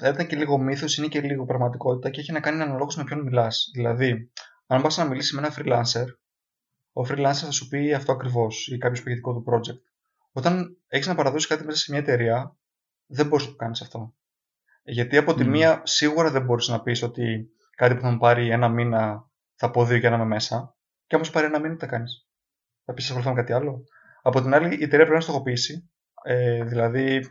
Θα 0.00 0.08
ήταν 0.08 0.26
και 0.26 0.36
λίγο 0.36 0.58
μύθος, 0.58 0.96
είναι 0.96 1.06
και 1.06 1.20
λίγο 1.20 1.44
πραγματικότητα 1.44 2.10
και 2.10 2.20
έχει 2.20 2.32
να 2.32 2.40
κάνει 2.40 2.62
αναλόγως 2.62 2.96
με 2.96 3.04
ποιον 3.04 3.20
μιλάς. 3.20 3.70
Δηλαδή, 3.74 4.30
αν 4.74 4.82
πας 4.82 4.96
να 4.96 5.04
μιλήσεις 5.04 5.32
με 5.32 5.40
ένα 5.40 5.54
freelancer, 5.56 6.06
ο 6.92 7.02
freelancer 7.02 7.32
θα 7.44 7.50
σου 7.50 7.68
πει 7.68 7.92
αυτό 7.92 8.12
ακριβώς 8.12 8.66
ή 8.66 8.78
κάποιο 8.78 9.02
πηγητικό 9.02 9.32
του 9.32 9.44
project. 9.50 9.80
Όταν 10.32 10.76
έχεις 10.86 11.06
να 11.06 11.14
παραδώσεις 11.14 11.48
κάτι 11.48 11.64
μέσα 11.64 11.78
σε 11.78 11.90
μια 11.90 12.00
εταιρεία, 12.00 12.56
δεν 13.06 13.26
μπορείς 13.26 13.44
να 13.44 13.50
το 13.50 13.56
κάνεις 13.56 13.80
αυτό. 13.80 14.14
Γιατί 14.82 15.16
από 15.16 15.34
τη 15.34 15.44
μία 15.44 15.80
σίγουρα 15.84 16.30
δεν 16.30 16.44
μπορείς 16.44 16.68
να 16.68 16.82
πεις 16.82 17.02
ότι 17.02 17.48
κάτι 17.76 17.94
που 17.94 18.00
θα 18.00 18.10
μου 18.10 18.18
πάρει 18.18 18.50
ένα 18.50 18.68
μήνα 18.68 19.30
θα 19.54 19.70
πω 19.70 19.84
δύο 19.84 19.96
για 19.96 20.10
να 20.10 20.16
είμαι 20.16 20.24
μέσα. 20.24 20.76
Και 21.06 21.16
όμω 21.16 21.24
πάρει 21.32 21.46
ένα 21.46 21.60
μήνα, 21.60 21.74
τι 21.74 21.80
θα 21.80 21.86
κάνεις. 21.86 22.28
Θα 22.84 22.92
πεις 22.92 23.04
ασχοληθώ 23.04 23.30
με 23.30 23.36
κάτι 23.36 23.52
άλλο. 23.52 23.84
Από 24.22 24.40
την 24.40 24.54
άλλη, 24.54 24.66
η 24.66 24.82
εταιρεία 24.82 24.96
πρέπει 24.96 25.12
να 25.12 25.20
στοχοποιήσει. 25.20 25.90
Ε, 26.24 26.64
δηλαδή, 26.64 27.26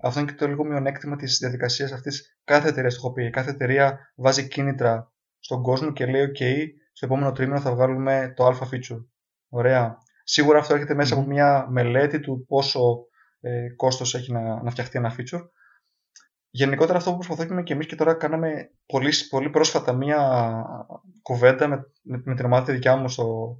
αυτό 0.00 0.20
είναι 0.20 0.30
και 0.30 0.36
το 0.36 0.46
λίγο 0.46 0.64
μειονέκτημα 0.64 1.16
της 1.16 1.38
διαδικασίας 1.38 1.92
αυτής. 1.92 2.38
Κάθε 2.44 2.68
εταιρεία 2.68 2.90
στοχοποιεί. 2.90 3.30
Κάθε 3.30 3.50
εταιρεία 3.50 4.12
βάζει 4.16 4.48
κίνητρα 4.48 5.12
στον 5.38 5.62
κόσμο 5.62 5.92
και 5.92 6.06
λέει: 6.06 6.32
OK, 6.34 6.66
στο 6.94 7.06
επόμενο 7.06 7.32
τρίμηνο 7.32 7.60
θα 7.60 7.74
βγάλουμε 7.74 8.32
το 8.36 8.44
αλφα 8.44 8.68
feature. 8.72 9.04
Ωραία. 9.48 9.98
Σίγουρα 10.24 10.58
αυτό 10.58 10.74
έρχεται 10.74 10.94
μέσα 10.94 11.14
από 11.14 11.26
μια 11.26 11.66
μελέτη 11.70 12.20
του 12.20 12.44
πόσο 12.48 13.06
ε, 13.40 13.68
κόστος 13.76 14.14
έχει 14.14 14.32
να, 14.32 14.62
να 14.62 14.70
φτιαχτεί 14.70 14.98
ένα 14.98 15.16
feature. 15.18 15.48
Γενικότερα 16.50 16.98
αυτό 16.98 17.10
που 17.10 17.18
προσπαθούμε 17.18 17.62
και 17.62 17.72
εμείς 17.72 17.86
και 17.86 17.96
τώρα 17.96 18.14
κάναμε 18.14 18.70
πολύ, 18.86 19.12
πολύ 19.30 19.50
πρόσφατα 19.50 19.92
μια 19.92 20.64
κουβέντα 21.22 21.68
με, 21.68 21.76
με, 22.02 22.22
με 22.24 22.34
την 22.34 22.44
ομάδα 22.44 22.72
δικιά 22.72 22.96
μου 22.96 23.08
στο, 23.08 23.58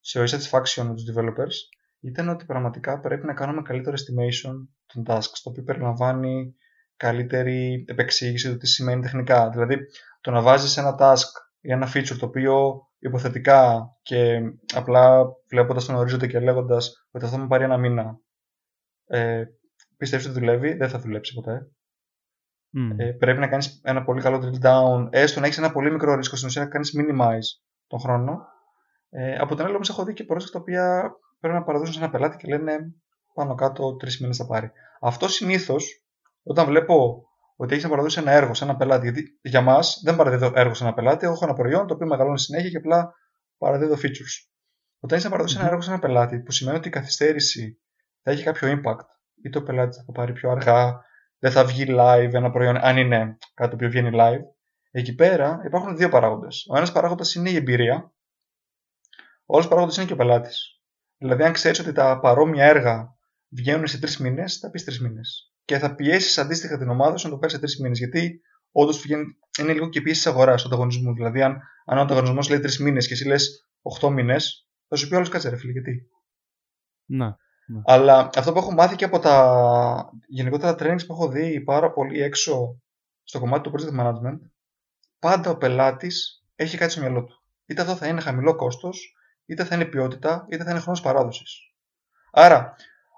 σε 0.00 0.22
satisfaction 0.22 0.82
με 0.82 0.94
τους 0.94 1.04
developers 1.12 1.56
ήταν 2.00 2.28
ότι 2.28 2.44
πραγματικά 2.44 3.00
πρέπει 3.00 3.26
να 3.26 3.34
κάνουμε 3.34 3.62
καλύτερο 3.62 3.96
estimation 3.96 4.68
των 4.86 5.04
tasks, 5.06 5.38
το 5.42 5.50
οποίο 5.50 5.62
περιλαμβάνει 5.62 6.54
καλύτερη 6.96 7.84
επεξήγηση 7.88 8.50
του 8.50 8.56
τι 8.56 8.66
σημαίνει 8.66 9.02
τεχνικά. 9.02 9.50
Δηλαδή, 9.50 9.78
το 10.20 10.30
να 10.30 10.42
βάζεις 10.42 10.76
ένα 10.76 10.96
task 10.98 11.43
ή 11.64 11.72
ένα 11.72 11.88
feature 11.94 12.16
το 12.18 12.26
οποίο 12.26 12.86
υποθετικά 12.98 13.90
και 14.02 14.40
απλά 14.74 15.26
βλέποντας 15.48 15.84
τον 15.84 15.94
ορίζοντα 15.94 16.26
και 16.26 16.40
λέγοντας 16.40 17.06
ότι 17.10 17.24
αυτό 17.24 17.36
θα 17.36 17.42
μου 17.42 17.48
πάρει 17.48 17.64
ένα 17.64 17.76
μήνα, 17.76 18.18
ε, 19.06 19.44
πιστεύει 19.96 20.28
ότι 20.28 20.38
δουλεύει, 20.38 20.74
δεν 20.74 20.88
θα 20.88 20.98
δουλέψει 20.98 21.34
ποτέ. 21.34 21.70
Mm. 22.76 22.94
Ε, 22.96 23.10
πρέπει 23.10 23.38
να 23.38 23.48
κάνεις 23.48 23.80
ένα 23.84 24.04
πολύ 24.04 24.20
καλό 24.20 24.38
drill 24.38 24.66
down, 24.66 25.08
έστω 25.10 25.40
να 25.40 25.46
έχεις 25.46 25.58
ένα 25.58 25.72
πολύ 25.72 25.90
μικρό 25.90 26.14
ρίσκο 26.14 26.36
στην 26.36 26.48
ουσία 26.48 26.62
να 26.62 26.68
κάνεις 26.68 26.92
minimize 26.98 27.62
τον 27.86 28.00
χρόνο. 28.00 28.46
Ε, 29.10 29.36
από 29.36 29.54
την 29.54 29.64
άλλη, 29.64 29.74
όμως, 29.74 29.88
έχω 29.88 30.04
δει 30.04 30.12
και 30.12 30.26
project 30.28 30.50
τα 30.52 30.58
οποία 30.58 31.12
πρέπει 31.40 31.54
να 31.54 31.62
παραδώσουν 31.62 31.94
σε 31.94 32.00
ένα 32.00 32.10
πελάτη 32.10 32.36
και 32.36 32.48
λένε 32.48 32.94
πάνω 33.34 33.54
κάτω 33.54 33.96
τρεις 33.96 34.20
μήνες 34.20 34.36
θα 34.36 34.46
πάρει. 34.46 34.70
Αυτό 35.00 35.28
συνήθως, 35.28 36.04
όταν 36.42 36.66
βλέπω 36.66 37.24
ότι 37.56 37.72
έχεις 37.72 37.84
να 37.84 37.90
παραδώσεις 37.90 38.22
ένα 38.22 38.32
έργο 38.32 38.54
σε 38.54 38.64
ένα 38.64 38.76
πελάτη, 38.76 39.10
γιατί 39.10 39.38
για 39.42 39.60
μας 39.60 40.00
δεν 40.04 40.16
παραδίδω 40.16 40.52
έργο 40.54 40.74
σε 40.74 40.84
ένα 40.84 40.94
πελάτη, 40.94 41.26
έχω 41.26 41.44
ένα 41.44 41.52
προϊόν 41.52 41.86
το 41.86 41.94
οποίο 41.94 42.06
μεγαλώνει 42.06 42.38
συνέχεια 42.38 42.70
και 42.70 42.76
απλά 42.76 43.14
παραδίδω 43.58 43.94
features. 43.94 44.48
Όταν 45.00 45.18
έχεις 45.18 45.24
να 45.24 45.30
παραδώσεις 45.30 45.58
ένα 45.58 45.68
έργο 45.68 45.80
σε 45.80 45.90
ένα 45.90 45.98
πελάτη, 45.98 46.40
που 46.40 46.50
σημαίνει 46.50 46.76
ότι 46.76 46.88
η 46.88 46.90
καθυστέρηση 46.90 47.80
θα 48.22 48.30
έχει 48.30 48.42
κάποιο 48.42 48.68
impact, 48.72 49.06
είτε 49.44 49.58
ο 49.58 49.62
πελάτη 49.62 49.96
θα 49.96 50.04
το 50.04 50.12
πάρει 50.12 50.32
πιο 50.32 50.50
αργά, 50.50 51.04
δεν 51.38 51.50
θα 51.52 51.64
βγει 51.64 51.84
live 51.88 52.30
ένα 52.32 52.50
προϊόν, 52.50 52.76
αν 52.76 52.96
είναι 52.96 53.38
κάτι 53.54 53.70
το 53.70 53.74
οποίο 53.74 53.88
βγαίνει 53.88 54.10
live. 54.12 54.42
Εκεί 54.90 55.14
πέρα 55.14 55.60
υπάρχουν 55.64 55.96
δύο 55.96 56.08
παράγοντες. 56.08 56.66
Ο 56.68 56.76
ένας 56.76 56.92
παράγοντας 56.92 57.34
είναι 57.34 57.50
η 57.50 57.56
εμπειρία, 57.56 58.12
ο 59.46 59.54
άλλος 59.54 59.68
παράγοντας 59.68 59.96
είναι 59.96 60.06
και 60.06 60.12
ο 60.12 60.16
πελάτης. 60.16 60.80
Δηλαδή, 61.16 61.42
αν 61.42 61.52
ξέρεις 61.52 61.78
ότι 61.78 61.92
τα 61.92 62.20
παρόμοια 62.20 62.64
έργα 62.64 63.16
βγαίνουν 63.48 63.86
σε 63.86 63.98
τρεις 63.98 64.18
μήνες, 64.18 64.58
θα 64.58 64.70
πεις 64.70 64.84
τρεις 64.84 65.00
μήνες. 65.00 65.53
Και 65.64 65.78
θα 65.78 65.94
πιέσεις 65.94 66.38
αντίστοιχα 66.38 66.78
την 66.78 66.88
ομάδα 66.88 67.16
σου 67.16 67.26
να 67.26 67.32
το 67.32 67.38
πάρει 67.38 67.52
σε 67.52 67.58
τρεις 67.58 67.80
μήνες. 67.80 67.98
Γιατί 67.98 68.40
όντως 68.72 69.04
είναι 69.04 69.72
λίγο 69.72 69.88
και 69.88 70.00
πίεση 70.00 70.22
της 70.22 70.32
αγοράς 70.32 70.62
του 70.62 70.68
ανταγωνισμού. 70.68 71.14
Δηλαδή, 71.14 71.42
αν, 71.42 71.60
αν 71.84 71.98
ο 71.98 72.00
ανταγωνισμός 72.00 72.48
λέει 72.48 72.60
τρεις 72.60 72.78
μήνες 72.78 73.06
και 73.06 73.12
εσύ 73.12 73.26
λες 73.26 73.68
8 74.00 74.10
μήνες, 74.10 74.68
θα 74.88 74.96
σου 74.96 75.08
πει 75.08 75.14
όλος 75.14 75.28
κάτσε 75.28 75.48
ρε 75.48 75.56
φίλε, 75.56 75.72
γιατί. 75.72 76.08
Να. 77.04 77.36
Ναι. 77.66 77.80
Αλλά 77.84 78.30
αυτό 78.34 78.52
που 78.52 78.58
έχω 78.58 78.72
μάθει 78.72 78.96
και 78.96 79.04
από 79.04 79.18
τα 79.18 80.10
γενικότερα 80.26 80.74
trainings 80.78 81.06
που 81.06 81.12
έχω 81.12 81.28
δει 81.28 81.60
πάρα 81.60 81.92
πολύ 81.92 82.22
έξω 82.22 82.82
στο 83.22 83.40
κομμάτι 83.40 83.70
του 83.70 83.74
project 83.76 84.00
management, 84.00 84.38
πάντα 85.18 85.50
ο 85.50 85.56
πελάτης 85.56 86.44
έχει 86.54 86.76
κάτι 86.76 86.92
στο 86.92 87.00
μυαλό 87.00 87.24
του. 87.24 87.42
Είτε 87.66 87.82
αυτό 87.82 87.96
θα 87.96 88.06
είναι 88.06 88.20
χαμηλό 88.20 88.54
κόστος, 88.54 89.14
είτε 89.46 89.64
θα 89.64 89.74
είναι 89.74 89.84
ποιότητα, 89.84 90.46
είτε 90.50 90.64
θα 90.64 90.70
είναι 90.70 90.80
χρόνος 90.80 91.00
παράδοσης. 91.00 91.74
Άρα, 92.32 92.74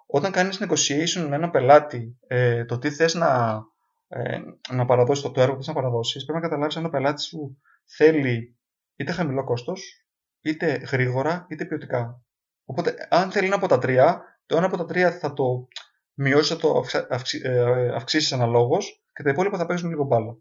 όταν 0.07 0.33
κάνεις 0.33 0.61
negotiation 0.63 1.27
με 1.29 1.37
έναν 1.37 1.51
πελάτη 1.51 2.19
ε, 2.27 2.65
το 2.65 2.79
τι 2.79 2.91
θες 2.91 3.15
να, 3.15 3.63
ε, 4.09 4.41
να 4.71 4.85
παραδώσεις, 4.85 5.23
το, 5.23 5.31
το 5.31 5.41
έργο 5.41 5.53
που 5.53 5.59
θες 5.59 5.69
να 5.75 5.81
παραδώσεις, 5.81 6.25
πρέπει 6.25 6.41
να 6.41 6.49
καταλάβεις 6.49 6.77
αν 6.77 6.85
ο 6.85 6.89
πελάτης 6.89 7.25
σου 7.25 7.63
θέλει 7.85 8.57
είτε 8.97 9.13
χαμηλό 9.13 9.45
κόστος, 9.45 10.07
είτε 10.41 10.73
γρήγορα, 10.73 11.47
είτε 11.49 11.65
ποιοτικά. 11.65 12.23
Οπότε, 12.65 12.95
αν 13.11 13.31
θέλει 13.31 13.47
ένα 13.47 13.57
από 13.57 13.67
τα 13.69 13.79
τρία, 13.79 14.23
το 14.47 14.57
ένα 14.57 14.67
από 14.67 14.77
τα 14.77 14.85
τρία 14.85 15.13
θα 15.13 15.33
το 15.33 15.69
μειώσεις, 16.15 16.49
θα 16.49 16.57
το 16.57 16.85
ε, 17.43 17.89
αυξήσεις 17.95 18.33
αναλόγως 18.33 19.03
και 19.13 19.23
τα 19.23 19.31
υπόλοιπα 19.31 19.59
θα 19.59 19.67
παίξουν 19.67 19.89
λίγο 19.89 20.05
μπάλα. 20.05 20.37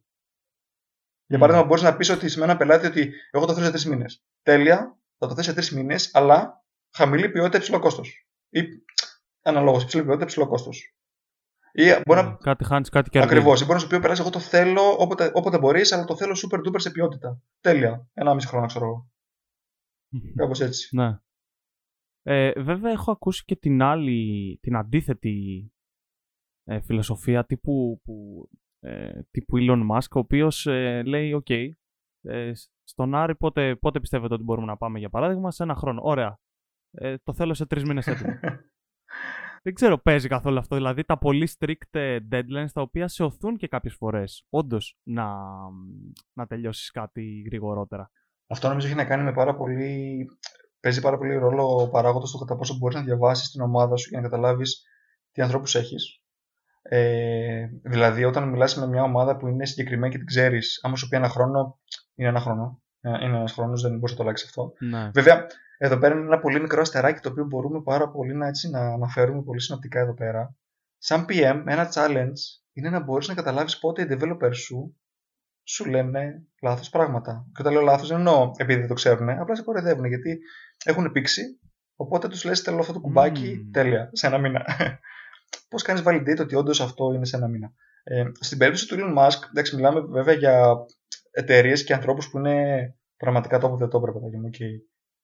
Για 1.28 1.40
παράδειγμα, 1.40 1.68
μπορείς 1.68 1.84
να 1.84 1.96
πεις 1.96 2.10
ότι 2.10 2.30
σε 2.30 2.44
ένα 2.44 2.58
πελάτη 2.58 2.86
ότι 2.86 3.12
εγώ 3.32 3.46
το 3.46 3.54
θέλω 3.54 3.66
σε 3.66 3.72
τρεις 3.72 3.86
μήνες. 3.86 4.26
Τέλεια, 4.44 4.98
θα 5.18 5.28
το 5.28 5.36
θέσει 5.36 5.48
σε 5.48 5.54
τρεις 5.54 5.72
μήνες, 5.72 6.10
αλλά 6.14 6.64
χαμηλή 6.94 7.30
ποιότητα, 7.30 7.58
υψηλό 7.58 7.80
κόστος. 7.80 8.28
Ή 8.50 8.62
αναλόγως, 9.46 9.84
υψηλή 9.84 10.04
ποιότητα, 10.04 10.24
υψηλό 10.24 10.48
κόστος. 10.48 10.96
Ή 11.72 11.84
μπορεί 12.06 12.22
να... 12.22 12.36
Κάτι 12.36 12.64
χάνεις, 12.64 12.90
κάτι 12.90 13.10
κερδίζεις. 13.10 13.38
Ακριβώς. 13.38 13.62
Ή 13.62 13.64
μπορεί 13.64 13.76
να 13.76 13.80
σου 13.80 13.88
πει: 13.88 14.00
Περάσει, 14.00 14.22
εγώ 14.22 14.30
το 14.30 14.40
θέλω 14.40 14.82
όποτε, 14.98 15.32
όποτε 15.34 15.60
μπορείς, 15.60 15.92
αλλά 15.92 16.04
το 16.04 16.16
θέλω 16.16 16.34
super 16.34 16.58
duper 16.58 16.76
σε 16.76 16.92
ποιότητα. 16.92 17.42
Τέλεια. 17.62 18.08
Ένα 18.14 18.34
μισή 18.34 18.48
χρόνο, 18.48 18.66
ξέρω 18.66 18.86
εγώ. 18.86 19.10
Κάπως 20.36 20.62
έτσι. 20.62 20.96
Ναι. 20.96 21.20
Ε, 22.22 22.62
βέβαια, 22.62 22.92
έχω 22.92 23.12
ακούσει 23.12 23.44
και 23.46 23.56
την 23.56 23.82
άλλη, 23.82 24.60
την 24.62 24.76
αντίθετη 24.76 25.72
ε, 26.64 26.82
φιλοσοφία 26.82 27.46
τύπου, 27.46 28.02
που, 28.04 28.50
ε, 28.80 29.22
τύπου 29.32 29.58
Elon 29.58 29.82
Musk, 29.92 30.10
ο 30.16 30.20
οποίος 30.20 30.66
ε, 30.66 31.04
λέει: 31.06 31.44
OK, 31.44 31.70
ε, 32.22 32.52
στον 32.84 33.16
Άρη 33.16 33.36
πότε, 33.36 33.76
πότε 33.76 34.00
πιστεύετε 34.00 34.34
ότι 34.34 34.44
μπορούμε 34.44 34.68
να 34.68 34.78
πάμε 34.78 35.00
για 35.00 35.10
παράδειγμα, 35.10 35.52
σε 35.52 35.64
ένα 35.64 35.76
χρόνο. 35.76 36.02
Ωραία. 36.04 36.40
Ε, 36.92 37.18
το 37.24 37.34
θέλω 37.34 37.54
σε 37.54 37.66
τρεις 37.66 37.84
μήνες 37.84 38.08
έτοιμο. 38.08 38.40
Δεν 39.64 39.74
ξέρω, 39.74 39.98
παίζει 39.98 40.28
καθόλου 40.28 40.58
αυτό. 40.58 40.76
Δηλαδή 40.76 41.04
τα 41.04 41.18
πολύ 41.18 41.50
strict 41.58 41.90
ε, 41.92 42.18
deadlines 42.32 42.72
τα 42.74 42.82
οποία 42.82 43.08
σε 43.08 43.24
οθούν 43.24 43.58
και 43.58 43.68
κάποιες 43.68 43.94
φορές 43.94 44.46
όντως 44.50 44.98
να, 45.04 45.26
να 46.34 46.48
τελειώσεις 46.48 46.92
κάτι 46.92 47.44
γρηγορότερα. 47.46 48.12
Αυτό 48.48 48.68
νομίζω 48.68 48.88
έχει 48.88 48.96
να 48.96 49.06
κάνει 49.06 49.24
με 49.24 49.34
πάρα 49.34 49.56
πολύ. 49.56 50.26
Παίζει 50.80 51.02
πάρα 51.02 51.18
πολύ 51.18 51.36
ρόλο 51.36 51.82
ο 51.82 51.90
παράγοντας 51.90 52.32
του 52.32 52.38
κατά 52.38 52.56
πόσο 52.56 52.78
μπορείς 52.78 52.96
να 52.96 53.04
διαβάσεις 53.04 53.52
την 53.52 53.62
ομάδα 53.62 53.96
σου 53.96 54.10
και 54.10 54.16
να 54.16 54.22
καταλάβεις 54.22 54.84
τι 55.32 55.42
ανθρώπους 55.42 55.76
έχεις. 55.76 56.22
Ε, 56.82 57.68
δηλαδή, 57.84 58.24
όταν 58.24 58.50
μιλάς 58.50 58.76
με 58.76 58.88
μια 58.88 59.04
ομάδα 59.04 59.38
που 59.38 59.48
είναι 59.48 59.66
συγκεκριμένη 59.66 60.12
και 60.12 60.18
την 60.18 60.28
ξέρεις, 60.28 60.80
άμα 60.84 60.96
σου 60.96 61.08
πει 61.08 61.16
ένα 61.16 61.30
χρόνο, 61.30 61.80
είναι 62.16 62.30
ένα 62.30 62.40
χρόνο. 62.40 62.82
Ε, 63.06 63.26
είναι 63.26 63.38
ένας 63.38 63.52
χρόνος, 63.52 63.82
δεν 63.82 63.98
μπορεί 63.98 64.12
να 64.12 64.18
το 64.18 64.24
αλλάξει 64.24 64.46
αυτό. 64.48 64.74
Ναι. 64.80 65.10
Βέβαια, 65.14 65.48
εδώ 65.78 65.98
πέρα 65.98 66.16
είναι 66.16 66.26
ένα 66.26 66.40
πολύ 66.40 66.62
μικρό 66.62 66.82
αστεράκι 66.82 67.20
το 67.20 67.30
οποίο 67.30 67.46
μπορούμε 67.46 67.82
πάρα 67.82 68.10
πολύ 68.10 68.34
να, 68.34 68.48
έτσι, 68.48 68.70
να 68.70 68.80
αναφέρουμε 68.80 69.42
πολύ 69.42 69.62
συνοπτικά 69.62 70.00
εδώ 70.00 70.14
πέρα. 70.14 70.56
Σαν 70.98 71.26
PM, 71.30 71.64
ένα 71.66 71.90
challenge 71.94 72.40
είναι 72.74 72.90
να 72.90 73.00
μπορείς 73.00 73.28
να 73.28 73.34
καταλάβεις 73.34 73.80
πότε 73.80 74.02
οι 74.02 74.08
developers 74.10 74.56
σου 74.56 74.96
σου 75.64 75.86
λένε 75.86 76.44
λάθος 76.62 76.90
πράγματα. 76.90 77.46
Και 77.54 77.62
όταν 77.62 77.74
λέω 77.74 77.82
λάθος, 77.82 78.08
δεν 78.08 78.18
εννοώ 78.18 78.52
επειδή 78.58 78.80
δεν 78.80 78.88
το 78.88 78.94
ξέρουν, 78.94 79.30
απλά 79.30 79.56
σε 79.56 79.64
κοροϊδεύουν 79.64 80.06
γιατί 80.06 80.40
έχουν 80.84 81.12
πήξει. 81.12 81.60
Οπότε 81.96 82.28
τους 82.28 82.44
λες: 82.44 82.60
Θέλω 82.60 82.80
αυτό 82.80 82.94
το 82.94 83.00
κουμπάκι, 83.00 83.66
mm. 83.66 83.70
τέλεια, 83.72 84.10
σε 84.14 84.28
ένα 84.28 84.38
μήνα. 84.38 84.66
Πώς 85.70 85.82
κάνεις 85.82 86.04
validate 86.06 86.40
ότι 86.40 86.56
όντως 86.56 86.82
αυτό 86.82 87.14
είναι 87.14 87.26
σε 87.26 87.36
ένα 87.36 87.48
μήνα. 87.48 87.74
Ε, 88.04 88.24
στην 88.40 88.58
περίπτωση 88.58 88.88
του 88.88 88.96
Elon 89.00 89.18
Musk, 89.18 89.40
εντάξει, 89.50 89.76
μιλάμε 89.76 90.00
βέβαια 90.00 90.34
για 90.34 90.76
εταιρείες 91.36 91.84
και 91.84 91.94
ανθρώπους 91.94 92.30
που 92.30 92.38
είναι 92.38 92.96
πραγματικά 93.18 93.60
το 93.60 93.76
δεν 93.76 93.90
το 93.90 93.98
έπρεπε 93.98 94.38
μου 94.38 94.50
και 94.50 94.66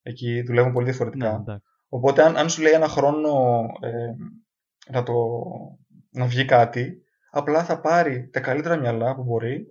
εκεί 0.02 0.42
δουλεύουν 0.42 0.74
πολύ 0.74 0.86
διαφορετικά. 0.86 1.44
Ναι, 1.46 1.56
Οπότε, 1.88 2.24
αν, 2.24 2.38
αν 2.38 2.50
σου 2.50 2.62
λέει 2.62 2.72
ένα 2.72 2.88
χρόνο 2.88 3.64
ε, 3.82 4.14
να, 4.92 5.04
το, 5.04 5.14
να 6.10 6.26
βγει 6.26 6.46
κάτι, 6.46 7.04
απλά 7.32 7.64
θα 7.64 7.82
πάρει 7.82 8.30
τα 8.30 8.40
καλύτερα 8.40 8.76
μυαλά 8.78 9.16
που 9.16 9.24
μπορεί, 9.24 9.68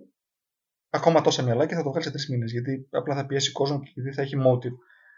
ακόμα 0.89 1.21
τόσα 1.21 1.43
μυαλά 1.43 1.65
και 1.65 1.75
θα 1.75 1.83
το 1.83 1.89
βγάλει 1.89 2.03
σε 2.03 2.11
τρεις 2.11 2.29
μήνες. 2.29 2.51
Γιατί 2.51 2.87
απλά 2.91 3.15
θα 3.15 3.25
πιέσει 3.25 3.51
κόσμο 3.51 3.79
και 3.79 3.91
γιατί 3.93 4.11
θα 4.11 4.21
έχει 4.21 4.35
motive. 4.45 4.75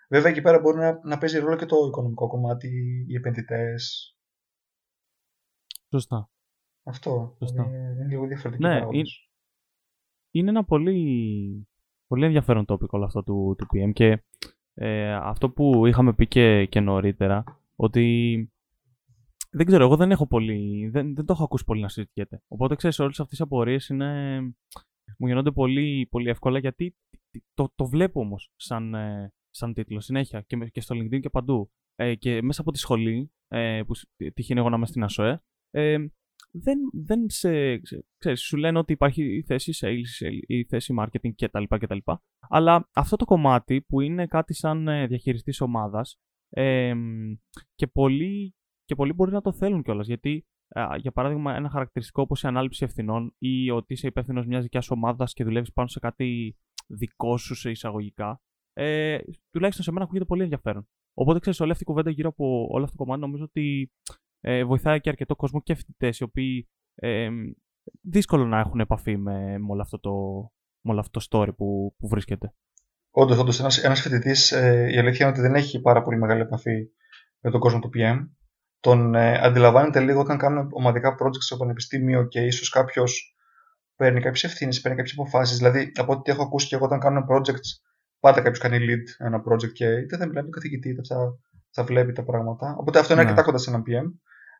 Βέβαια, 0.09 0.31
εκεί 0.31 0.41
πέρα 0.41 0.59
μπορεί 0.59 0.77
να, 0.77 0.99
να 1.03 1.17
παίζει 1.17 1.39
ρόλο 1.39 1.55
και 1.55 1.65
το 1.65 1.75
οικονομικό 1.87 2.27
κομμάτι, 2.27 2.69
οι 3.07 3.15
επενδυτές. 3.15 4.15
Σωστά. 5.89 6.29
Αυτό. 6.83 7.35
Σωστά. 7.39 7.63
Είναι, 7.63 7.77
είναι 7.77 8.05
λίγο 8.07 8.25
διαφορετικό. 8.25 8.67
Ναι, 8.67 8.75
είναι, 8.75 9.09
είναι 10.33 10.49
ένα 10.49 10.63
πολύ, 10.63 11.67
πολύ 12.07 12.25
ενδιαφέρον 12.25 12.65
topic 12.67 12.89
όλο 12.89 13.05
αυτό 13.05 13.23
του, 13.23 13.55
του 13.57 13.65
PM 13.73 13.93
και 13.93 14.23
ε, 14.73 15.13
αυτό 15.13 15.49
που 15.49 15.85
είχαμε 15.85 16.13
πει 16.13 16.27
και, 16.27 16.65
και 16.65 16.79
νωρίτερα, 16.79 17.43
ότι 17.75 18.51
δεν 19.51 19.65
ξέρω, 19.65 19.83
εγώ 19.83 19.95
δεν 19.95 20.11
έχω 20.11 20.27
πολύ, 20.27 20.89
δεν, 20.89 21.15
δεν 21.15 21.25
το 21.25 21.33
έχω 21.33 21.43
ακούσει 21.43 21.63
πολύ 21.63 21.81
να 21.81 21.89
συζητιέται. 21.89 22.41
Οπότε 22.47 22.75
ξέρεις, 22.75 22.99
όλες 22.99 23.19
αυτές 23.19 23.39
οι 23.39 23.43
απορίες 23.43 23.87
είναι, 23.87 24.39
μου 25.17 25.27
γίνονται 25.27 25.51
πολύ, 25.51 26.07
πολύ 26.09 26.29
εύκολα 26.29 26.59
γιατί 26.59 26.95
το, 27.53 27.71
το 27.75 27.85
βλέπω 27.85 28.19
όμως 28.19 28.51
σαν, 28.55 28.93
ε, 28.93 29.33
σαν 29.49 29.73
τίτλο 29.73 29.99
συνέχεια 29.99 30.41
και, 30.41 30.57
και 30.71 30.81
στο 30.81 30.95
LinkedIn 30.95 31.19
και 31.19 31.29
παντού. 31.29 31.71
Ε, 31.95 32.15
και 32.15 32.41
μέσα 32.41 32.61
από 32.61 32.71
τη 32.71 32.79
σχολή, 32.79 33.31
ε, 33.47 33.81
που 33.87 33.93
τυχαίνει 34.33 34.59
εγώ 34.59 34.69
να 34.69 34.75
είμαι 34.75 34.85
στην 34.85 35.03
ΑΣΟΕ, 35.03 35.43
ε, 35.71 35.97
δεν, 36.55 36.77
δεν 36.93 37.29
σε, 37.29 37.79
ξέρεις, 38.17 38.41
σου 38.41 38.57
λένε 38.57 38.77
ότι 38.77 38.93
υπάρχει 38.93 39.35
η 39.35 39.43
θέση 39.43 39.73
sales, 39.81 40.31
η 40.47 40.63
θέση 40.63 40.93
marketing 40.99 41.31
κτλ. 41.35 41.63
κτλ. 41.67 41.97
Αλλά 42.49 42.89
αυτό 42.93 43.15
το 43.15 43.25
κομμάτι 43.25 43.81
που 43.81 44.01
είναι 44.01 44.27
κάτι 44.27 44.53
σαν 44.53 44.87
ε, 44.87 45.07
διαχειριστής 45.07 45.61
ομάδας 45.61 46.19
ε, 46.49 46.93
και, 47.75 47.87
πολλοί, 47.87 48.55
και 48.85 48.95
πολλοί 48.95 49.13
μπορεί 49.13 49.31
να 49.31 49.41
το 49.41 49.53
θέλουν 49.53 49.83
κιόλας 49.83 50.07
γιατί 50.07 50.45
για 50.97 51.11
παράδειγμα 51.11 51.55
ένα 51.55 51.69
χαρακτηριστικό 51.69 52.21
όπως 52.21 52.43
η 52.43 52.47
ανάληψη 52.47 52.83
ευθυνών 52.83 53.35
ή 53.37 53.69
ότι 53.69 53.93
είσαι 53.93 54.07
υπεύθυνος 54.07 54.45
μιας 54.45 54.63
δικιάς 54.63 54.89
ομάδας 54.89 55.33
και 55.33 55.43
δουλεύεις 55.43 55.73
πάνω 55.73 55.87
σε 55.87 55.99
κάτι 55.99 56.57
δικό 56.87 57.37
σου 57.37 57.55
σε 57.55 57.69
εισαγωγικά 57.69 58.41
ε, 58.73 59.17
τουλάχιστον 59.51 59.85
σε 59.85 59.91
μένα 59.91 60.03
ακούγεται 60.03 60.25
πολύ 60.25 60.41
ενδιαφέρον. 60.41 60.87
Οπότε 61.13 61.39
ξέρεις, 61.39 61.59
όλη 61.59 61.71
αυτή 61.71 61.83
η 61.83 61.85
κουβέντα 61.85 62.09
γύρω 62.09 62.29
από 62.29 62.67
όλο 62.69 62.83
αυτό 62.83 62.97
το 62.97 63.03
κομμάτι 63.03 63.21
νομίζω 63.21 63.43
ότι 63.43 63.91
ε, 64.45 64.63
βοηθάει 64.63 64.99
και 64.99 65.09
αρκετό 65.09 65.35
κόσμο 65.35 65.61
και 65.61 65.75
φοιτητές 65.75 66.19
οι 66.19 66.23
οποίοι 66.23 66.69
ε, 66.95 67.27
δύσκολο 68.01 68.45
να 68.45 68.59
έχουν 68.59 68.79
επαφή 68.79 69.17
με, 69.17 69.57
με, 69.57 69.65
όλο, 69.69 69.81
αυτό 69.81 69.99
το, 69.99 70.11
με 70.81 70.91
όλο 70.91 70.99
αυτό 70.99 71.19
το 71.19 71.25
story 71.29 71.55
που, 71.55 71.95
που 71.97 72.07
βρίσκεται. 72.07 72.53
Όντως, 73.11 73.37
όντως, 73.37 73.59
ένας 73.59 73.83
ένας 73.83 74.01
φοιτητής, 74.01 74.51
ε, 74.51 74.89
η 74.91 74.97
αλήθεια 74.97 75.25
είναι 75.25 75.35
ότι 75.35 75.41
δεν 75.41 75.55
έχει 75.55 75.81
πάρα 75.81 76.01
πολύ 76.01 76.17
μεγάλη 76.17 76.41
επαφή 76.41 76.89
με 77.39 77.51
τον 77.51 77.59
κόσμο 77.59 77.79
του 77.79 77.89
PM. 77.95 78.29
Τον 78.79 79.15
ε, 79.15 79.39
αντιλαμβάνεται 79.39 79.99
λίγο 79.99 80.19
όταν 80.19 80.37
κάνουν 80.37 80.67
ομαδικά 80.71 81.15
projects 81.19 81.41
στο 81.41 81.57
πανεπιστήμιο 81.57 82.27
και 82.27 82.39
ίσως 82.39 82.69
κάποιος 82.69 83.37
παίρνει 83.95 84.21
κάποιες 84.21 84.43
ευθύνες, 84.43 84.81
παίρνει 84.81 84.97
κάποιες 84.97 85.17
αποφάσεις. 85.19 85.57
Δηλαδή, 85.57 85.91
από 85.95 86.13
ό,τι 86.13 86.31
έχω 86.31 86.43
ακούσει 86.43 86.67
και 86.67 86.75
εγώ, 86.75 86.85
όταν 86.85 86.99
κάνουν 86.99 87.25
projects, 87.29 87.69
πάντα 88.19 88.41
κάποιος 88.41 88.59
κάνει 88.59 88.77
lead 88.79 89.25
ένα 89.25 89.43
project 89.47 89.71
και 89.71 89.85
είτε 89.85 90.17
θα 90.17 90.25
μιλάει 90.27 90.43
με 90.43 90.49
τον 90.49 90.51
καθηγητή, 90.51 90.89
είτε 90.89 91.01
θα, 91.07 91.37
θα 91.69 91.83
βλέπει 91.83 92.11
τα 92.11 92.23
πράγματα. 92.23 92.75
Οπότε 92.79 92.99
αυτό 92.99 93.13
είναι 93.13 93.21
ναι. 93.21 93.29
αρκετά 93.29 93.45
κοντά 93.45 93.57
σε 93.57 93.69
ένα 93.69 93.81
PM. 93.87 94.11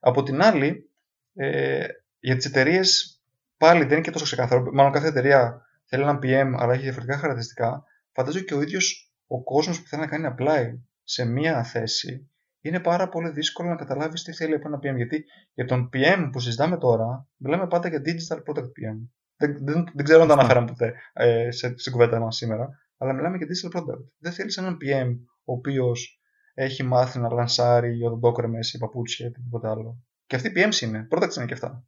Από 0.06 0.24
την 0.24 0.42
άλλη, 0.42 0.90
ε, 1.34 1.86
για 2.20 2.36
τις 2.36 2.46
εταιρείες 2.46 3.22
πάλι 3.58 3.84
δεν 3.84 3.92
είναι 3.92 4.02
και 4.02 4.12
τόσο 4.12 4.26
ξεκάθαρο. 4.26 4.72
Μάλλον 4.74 4.92
κάθε 4.92 5.08
εταιρεία 5.08 5.66
θέλει 5.86 6.04
ένα 6.04 6.20
PM, 6.22 6.54
αλλά 6.58 6.74
έχει 6.74 6.84
διαφορετικά 6.84 7.18
χαρακτηριστικά. 7.18 7.84
Φαντάζομαι 8.12 8.44
και 8.44 8.54
ο 8.54 8.62
ίδιος 8.62 9.14
ο 9.28 9.44
κόσμος 9.44 9.82
που 9.82 9.88
θέλει 9.88 10.02
να 10.02 10.08
κάνει 10.08 10.36
apply 10.38 10.80
σε 11.04 11.26
μία 11.26 11.64
θέση 11.64 12.30
είναι 12.62 12.80
πάρα 12.80 13.10
πολύ 13.10 13.30
δύσκολο 13.30 13.70
να 13.70 13.76
καταλάβεις 13.76 14.24
τι 14.24 14.34
θέλει 14.34 14.54
από 14.54 14.68
ένα 14.68 14.78
PM. 14.78 14.96
Γιατί 14.96 15.26
για 15.54 15.66
τον 15.66 15.90
PM 15.94 16.30
που 16.32 16.40
συζητάμε 16.40 16.78
τώρα, 16.78 17.28
μιλάμε 17.38 17.68
πάντα 17.68 17.88
για 17.88 18.02
digital 18.06 18.38
product 18.38 18.66
PM. 18.66 19.10
Δεν, 19.36 19.58
δεν, 19.66 19.84
δεν 19.94 20.06
ξέρω 20.06 20.22
αν 20.22 20.28
το 20.28 20.34
αναφέραμε 20.34 20.68
ποτέ 20.68 20.94
ε, 21.14 21.52
σε, 21.52 21.78
στην 21.78 21.92
κουβέντα 21.92 22.20
μας 22.20 22.36
σήμερα, 22.36 22.70
αλλά 22.98 23.14
μιλάμε 23.14 23.38
για 23.38 23.48
digital 23.48 23.78
product. 23.78 24.06
Δεν 24.18 24.32
θέλεις 24.32 24.58
έναν 24.58 24.78
PM 24.82 25.18
ο 25.44 25.54
οποίος 25.54 26.22
έχει 26.54 26.84
μάθει 26.84 27.20
να 27.20 27.34
λανσάρει 27.34 28.04
οδοντόκρεμε 28.04 28.60
ή 28.74 28.78
παπούτσια 28.78 29.26
ή 29.26 29.30
οτιδήποτε 29.30 29.70
άλλο. 29.70 30.04
Και 30.26 30.36
αυτή 30.36 30.48
η 30.48 30.52
PMs 30.56 30.82
είναι. 30.82 31.08
Products 31.12 31.36
είναι 31.36 31.46
και 31.46 31.54
αυτά. 31.54 31.86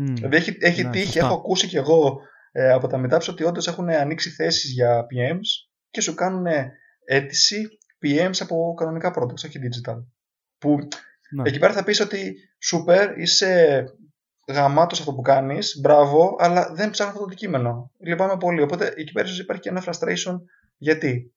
Mm. 0.00 0.12
Δηλαδή 0.14 0.36
έχει, 0.36 0.56
έχει 0.60 0.82
ναι, 0.82 0.90
τύχει, 0.90 1.18
έχω 1.18 1.34
ακούσει 1.34 1.66
κι 1.66 1.76
εγώ 1.76 2.20
ε, 2.52 2.70
από 2.70 2.86
τα 2.86 3.00
meetups 3.04 3.26
ότι 3.28 3.44
όντως 3.44 3.66
έχουν 3.66 3.88
ανοίξει 3.88 4.30
θέσεις 4.30 4.70
για 4.70 5.00
PMs 5.00 5.68
και 5.90 6.00
σου 6.00 6.14
κάνουν 6.14 6.46
αίτηση 7.04 7.68
PMs 8.02 8.36
από 8.40 8.74
κανονικά 8.76 9.14
products, 9.16 9.44
όχι 9.44 9.58
digital. 9.62 10.04
Που 10.58 10.78
ναι. 11.30 11.48
εκεί 11.48 11.58
πέρα 11.58 11.72
θα 11.72 11.84
πεις 11.84 12.00
ότι 12.00 12.34
super, 12.72 13.08
είσαι 13.16 13.84
γαμάτος 14.48 14.98
αυτό 15.00 15.14
που 15.14 15.22
κάνεις, 15.22 15.78
μπράβο, 15.80 16.36
αλλά 16.38 16.72
δεν 16.74 16.90
ψάχνω 16.90 17.12
αυτό 17.12 17.24
το 17.24 17.30
αντικείμενο. 17.30 17.90
Λυπάμαι 17.98 18.36
πολύ. 18.36 18.62
Οπότε 18.62 18.92
εκεί 18.96 19.12
πέρα 19.12 19.28
ίσω 19.28 19.42
υπάρχει 19.42 19.62
και 19.62 19.68
ένα 19.68 19.84
frustration. 19.86 20.40
Γιατί; 20.76 21.34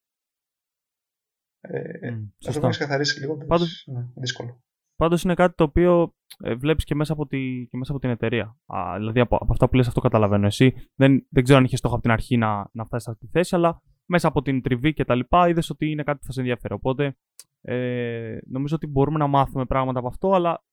Ε, 1.70 2.10
mm, 2.14 2.48
αυτό 2.48 2.60
που 2.60 2.66
έχεις 2.66 2.78
καθαρίσει 2.78 3.20
λίγο. 3.20 3.38
Πάντως, 3.38 3.88
ναι, 3.88 4.08
δύσκολο. 4.16 4.62
Πάντως 4.96 5.24
είναι 5.24 5.34
κάτι 5.34 5.56
το 5.56 5.64
οποίο 5.64 6.16
ε, 6.44 6.56
βλέπεις 6.56 6.84
και, 6.84 6.96
μέσα 6.96 7.14
από 7.14 7.28
τη, 7.28 7.68
και 7.70 7.78
μέσα 7.78 7.92
από 7.92 8.02
την 8.02 8.10
εταιρεία. 8.10 8.58
Α, 8.66 8.96
δηλαδή 8.98 9.20
από, 9.20 9.36
από 9.36 9.52
αυτά 9.52 9.70
που 9.70 9.76
λες 9.76 9.88
αυτό 9.88 10.00
καταλαβαίνω. 10.00 10.46
Εσύ 10.46 10.90
δεν, 10.96 11.28
δεν 11.30 11.44
ξέρω 11.44 11.60
αν 11.60 11.66
είχες 11.66 11.80
στόχο 11.80 11.94
από 11.94 12.04
την 12.04 12.12
αρχή 12.12 12.38
να, 12.38 12.70
να 12.72 12.86
φτάσεις 12.86 13.04
σε 13.04 13.12
αυτή 13.12 13.26
τη 13.26 13.32
θέση, 13.32 13.56
αλλά 13.56 13.82
μέσα 14.06 14.28
από 14.28 14.42
την 14.42 14.62
τριβή 14.62 14.94
και 14.94 15.06
τα 15.06 15.16
λοιπά 15.16 15.50
είδες 15.50 15.70
ότι 15.70 15.90
είναι 15.90 16.04
κάτι 16.04 16.20
που 16.20 16.26
θα 16.26 16.32
σε 16.32 16.40
ενδιαφέρει. 16.40 16.74
Οπότε 16.74 17.18
ε, 17.62 18.38
νομίζω 18.46 18.76
ότι 18.76 18.88
μπορούμε 18.88 19.18
να 19.18 19.28
μάθουμε 19.28 19.66
πράγματα 19.66 20.00
από 20.00 20.08
αυτό, 20.08 20.34
αλλά 20.34 20.66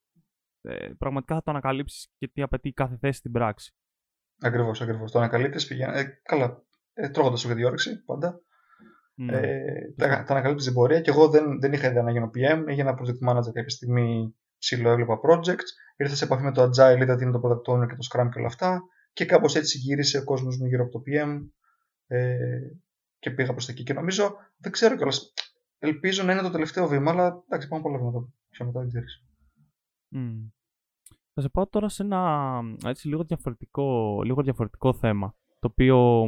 ε, 0.61 0.89
πραγματικά 0.99 1.35
θα 1.35 1.43
το 1.43 1.51
ανακαλύψεις 1.51 2.09
και 2.19 2.29
τι 2.29 2.43
απαιτεί 2.43 2.73
κάθε 2.73 2.97
θέση 2.97 3.19
στην 3.19 3.33
πράξη. 3.33 3.75
Ακριβώς, 4.41 4.81
ακριβώς. 4.81 5.11
Το 5.11 5.19
ανακαλύπτεις 5.19 5.67
πηγαίνει. 5.67 5.99
Ε, 5.99 6.21
καλά. 6.23 6.63
Ε, 6.93 7.09
Τρώγοντας 7.09 7.41
σου 7.41 7.47
για 7.47 7.57
διόρεξη 7.57 8.05
πάντα. 8.05 8.41
Ναι. 9.15 9.37
Ε, 9.37 9.93
τα, 9.97 10.07
τα 10.07 10.33
ανακαλύπτεις 10.33 10.65
την 10.65 10.75
πορεία 10.75 11.01
και 11.01 11.11
εγώ 11.11 11.29
δεν, 11.29 11.61
δεν 11.61 11.73
είχα 11.73 11.89
ιδέα 11.91 12.03
να 12.03 12.11
γίνω 12.11 12.31
PM. 12.35 12.65
Έγινα 12.67 12.99
project 12.99 13.29
manager 13.29 13.53
κάποια 13.53 13.69
στιγμή, 13.69 14.35
ψηλό 14.59 14.91
έβλεπα 14.91 15.21
projects. 15.29 15.71
Ήρθα 15.97 16.15
σε 16.15 16.25
επαφή 16.25 16.43
με 16.43 16.53
το 16.53 16.63
Agile, 16.63 17.01
είδα 17.01 17.17
τι 17.17 17.25
είναι 17.25 17.33
το 17.33 17.41
product 17.45 17.75
owner 17.75 17.87
και 17.89 17.95
το 17.95 18.09
Scrum 18.11 18.29
και 18.33 18.39
όλα 18.39 18.47
αυτά. 18.47 18.83
Και 19.13 19.25
κάπως 19.25 19.55
έτσι 19.55 19.79
γύρισε 19.79 20.19
ο 20.19 20.25
κόσμος 20.25 20.59
μου 20.59 20.67
γύρω 20.67 20.83
από 20.83 20.93
το 20.93 21.03
PM. 21.07 21.49
Ε, 22.07 22.59
και 23.19 23.31
πήγα 23.31 23.53
προς 23.53 23.67
τα 23.67 23.73
εκεί. 23.73 23.83
Και 23.83 23.93
νομίζω, 23.93 24.37
δεν 24.57 24.73
ξέρω 24.73 24.97
κιόλας. 24.97 25.33
Ελπίζω 25.79 26.23
να 26.23 26.33
είναι 26.33 26.43
το 26.43 26.51
τελευταίο 26.51 26.89
βήμα, 26.89 27.11
αλλά 27.11 27.43
εντάξει, 27.45 27.69
πάμε 27.69 27.83
πολλά 27.83 27.99
βήματα 27.99 28.29
πιο 28.51 28.67
μετά, 28.67 28.81
δεν 28.81 28.89
ξέρεις. 28.89 29.25
Mm. 30.15 30.51
Θα 31.35 31.41
σε 31.41 31.49
πάω 31.49 31.67
τώρα 31.67 31.89
σε 31.89 32.03
ένα 32.03 32.61
έτσι, 32.87 33.09
λίγο, 33.09 33.25
διαφορετικό, 33.25 34.21
λίγο 34.25 34.43
διαφορετικό 34.43 34.95
θέμα, 34.95 35.37
το 35.59 35.69
οποίο 35.71 36.25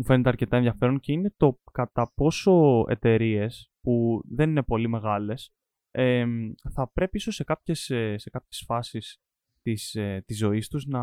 μου 0.00 0.06
φαίνεται 0.06 0.28
αρκετά 0.28 0.56
ενδιαφέρον 0.56 1.00
και 1.00 1.12
είναι 1.12 1.34
το 1.36 1.60
κατά 1.72 2.12
πόσο 2.14 2.84
εταιρείες 2.88 3.70
που 3.80 4.22
δεν 4.28 4.50
είναι 4.50 4.62
πολύ 4.62 4.88
μεγάλες 4.88 5.52
ε, 5.90 6.26
θα 6.72 6.90
πρέπει 6.92 7.16
ίσως 7.16 7.34
σε 7.34 7.44
κάποιες, 7.44 7.90
ε, 7.90 8.18
σε 8.18 8.30
κάποιες 8.30 8.62
φάσεις 8.66 9.20
της, 9.62 9.94
ε, 9.94 10.22
της 10.26 10.38
ζωής 10.38 10.68
τους 10.68 10.86
να, 10.86 11.02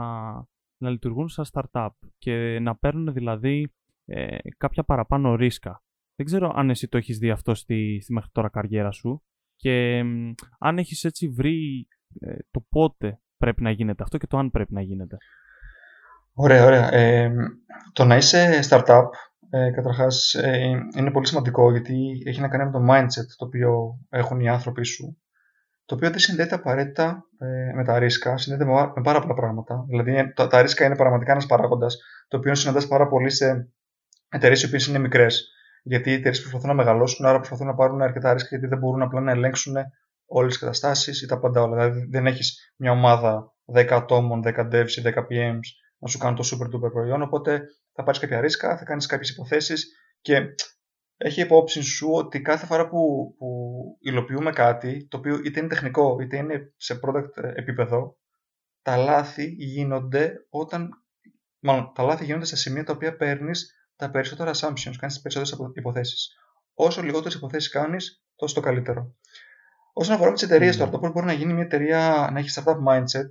να 0.78 0.90
λειτουργούν 0.90 1.28
σαν 1.28 1.46
startup 1.52 1.90
και 2.18 2.60
να 2.60 2.76
παίρνουν 2.76 3.14
δηλαδή 3.14 3.74
ε, 4.06 4.38
κάποια 4.58 4.84
παραπάνω 4.84 5.36
ρίσκα. 5.36 5.84
Δεν 6.16 6.26
ξέρω 6.26 6.52
αν 6.56 6.70
εσύ 6.70 6.88
το 6.88 6.98
έχεις 6.98 7.18
δει 7.18 7.30
αυτό 7.30 7.56
στη, 7.56 8.00
στη 8.02 8.14
μέχρι 8.14 8.30
τώρα 8.34 8.50
καριέρα 8.50 8.92
σου 8.92 9.24
και 9.56 10.04
αν 10.60 10.78
έχεις 10.78 11.04
έτσι 11.04 11.30
βρει 11.30 11.88
ε, 12.20 12.38
το 12.52 12.66
πότε 12.70 13.22
πρέπει 13.38 13.62
να 13.62 13.72
γίνεται 13.72 14.04
αυτό 14.04 14.18
και 14.18 14.28
το 14.28 14.38
αν 14.38 14.52
πρέπει 14.52 14.74
να 14.74 14.82
γίνεται. 14.82 15.18
Ωραία, 16.40 16.66
ωραία. 16.66 16.94
Ε, 16.94 17.32
το 17.94 18.06
να 18.06 18.16
είσαι 18.16 18.60
startup, 18.70 19.04
ε, 19.50 19.72
καταρχάς, 19.72 20.34
ε, 20.34 20.88
είναι 20.96 21.12
πολύ 21.12 21.28
σημαντικό 21.28 21.72
γιατί 21.72 22.22
έχει 22.26 22.42
να 22.42 22.48
κάνει 22.48 22.66
με 22.66 22.72
το 22.72 22.86
mindset 22.90 23.28
το 23.38 23.46
οποίο 23.46 24.00
έχουν 24.10 24.40
οι 24.40 24.50
άνθρωποι 24.50 24.86
σου, 24.86 25.18
το 25.86 25.96
οποίο 25.96 26.10
δεν 26.10 26.20
συνδέεται 26.20 26.56
απαραίτητα 26.56 27.24
ε, 27.40 27.74
με 27.74 27.84
τα 27.84 28.00
ρίσκα, 28.00 28.38
συνδέεται 28.38 28.72
με, 28.72 28.92
με 28.96 29.02
πάρα 29.02 29.20
πολλά 29.20 29.34
πράγματα. 29.34 29.86
Δηλαδή, 29.88 30.34
τα, 30.34 30.48
τα 30.48 30.62
ρίσκα 30.62 30.86
είναι 30.86 30.96
πραγματικά 30.96 31.32
ένας 31.32 31.46
παράγοντας, 31.46 31.98
το 32.28 32.38
οποίο 32.38 32.56
συναντάς 32.56 32.88
πάρα 32.88 33.08
πολύ 33.08 33.30
σε 33.30 33.70
εταιρείες 34.30 34.64
οι 34.64 34.66
οποίες 34.66 34.88
είναι 34.88 35.00
μικρές. 35.00 35.52
Γιατί 35.84 36.10
οι 36.10 36.14
εταιρείες 36.14 36.40
προσπαθούν 36.40 36.68
να 36.68 36.76
μεγαλώσουν, 36.76 37.26
άρα 37.26 37.38
προσπαθούν 37.38 37.68
να 37.68 37.76
πάρουν 37.76 38.02
αρκετά 38.02 38.34
ρίσκα 38.34 38.50
γιατί 38.50 38.68
δεν 38.68 38.78
μπορούν 38.78 39.02
απλά 39.02 39.22
να 39.22 39.32
ελέγξουν 39.32 39.76
όλες 40.26 40.52
τις 40.52 40.62
καταστάσεις 40.62 41.22
ή 41.22 41.28
τα 41.28 41.40
πάντα 41.40 41.62
όλα. 41.62 41.76
Δηλαδή, 41.76 42.08
δεν 42.10 42.26
έχεις 42.28 42.74
μια 42.76 42.92
ομάδα 42.92 43.54
10 43.74 43.88
ατόμων, 43.92 44.42
10 44.46 44.68
devs 44.72 44.92
ή 44.98 45.02
10 45.02 45.20
PMs 45.30 45.86
να 45.98 46.08
σου 46.08 46.18
κάνουν 46.18 46.36
το 46.36 46.50
super 46.52 46.76
duper 46.76 46.92
προϊόν. 46.92 47.22
Οπότε 47.22 47.62
θα 47.94 48.04
πάρεις 48.04 48.20
κάποια 48.20 48.42
ρίσκα, 48.42 48.78
θα 48.78 48.84
κάνεις 48.84 49.06
κάποιες 49.06 49.30
υποθέσεις 49.30 49.88
και 50.22 50.56
έχει 51.18 51.42
υπόψη 51.42 51.82
σου 51.82 52.10
ότι 52.12 52.42
κάθε 52.42 52.66
φορά 52.66 52.88
που, 52.88 53.34
που 53.38 53.48
υλοποιούμε 54.00 54.52
κάτι, 54.52 55.08
το 55.08 55.18
οποίο 55.18 55.40
είτε 55.44 55.60
είναι 55.60 55.70
τεχνικό 55.70 56.18
είτε 56.22 56.38
είναι 56.38 56.74
σε 56.78 57.00
product 57.04 57.44
επίπεδο, 57.56 58.18
τα 58.82 58.98
λάθη 58.98 59.46
γίνονται 59.58 60.46
όταν. 60.50 60.90
Μάλλον, 61.60 61.92
τα 61.96 62.04
λάθη 62.04 62.26
γίνονται 62.26 62.46
σε 62.46 62.56
σημεία 62.56 62.84
τα 62.84 62.94
οποία 62.94 63.16
παίρνεις 63.16 63.72
τα 63.96 64.10
περισσότερα 64.10 64.52
assumptions, 64.52 64.96
κάνεις 64.98 65.14
τις 65.14 65.22
περισσότερες 65.22 65.72
υποθέσεις. 65.74 66.36
Όσο 66.74 67.02
λιγότερες 67.02 67.34
υποθέσεις 67.34 67.70
κάνεις, 67.70 68.24
τόσο 68.36 68.56
το 68.56 68.62
καλύτερο. 68.62 69.16
Όσον 69.94 70.16
αφορά 70.16 70.32
τις 70.32 70.44
εταιρείες 70.44 70.76
mm. 70.76 70.78
τώρα, 70.78 70.92
το 70.92 71.00
πώς 71.00 71.12
μπορεί 71.12 71.26
να 71.26 71.34
γίνει 71.34 71.54
μια 71.54 71.64
εταιρεία 71.64 72.30
να 72.34 72.40
έχει 72.40 72.50
startup 72.54 72.78
mindset, 72.88 73.30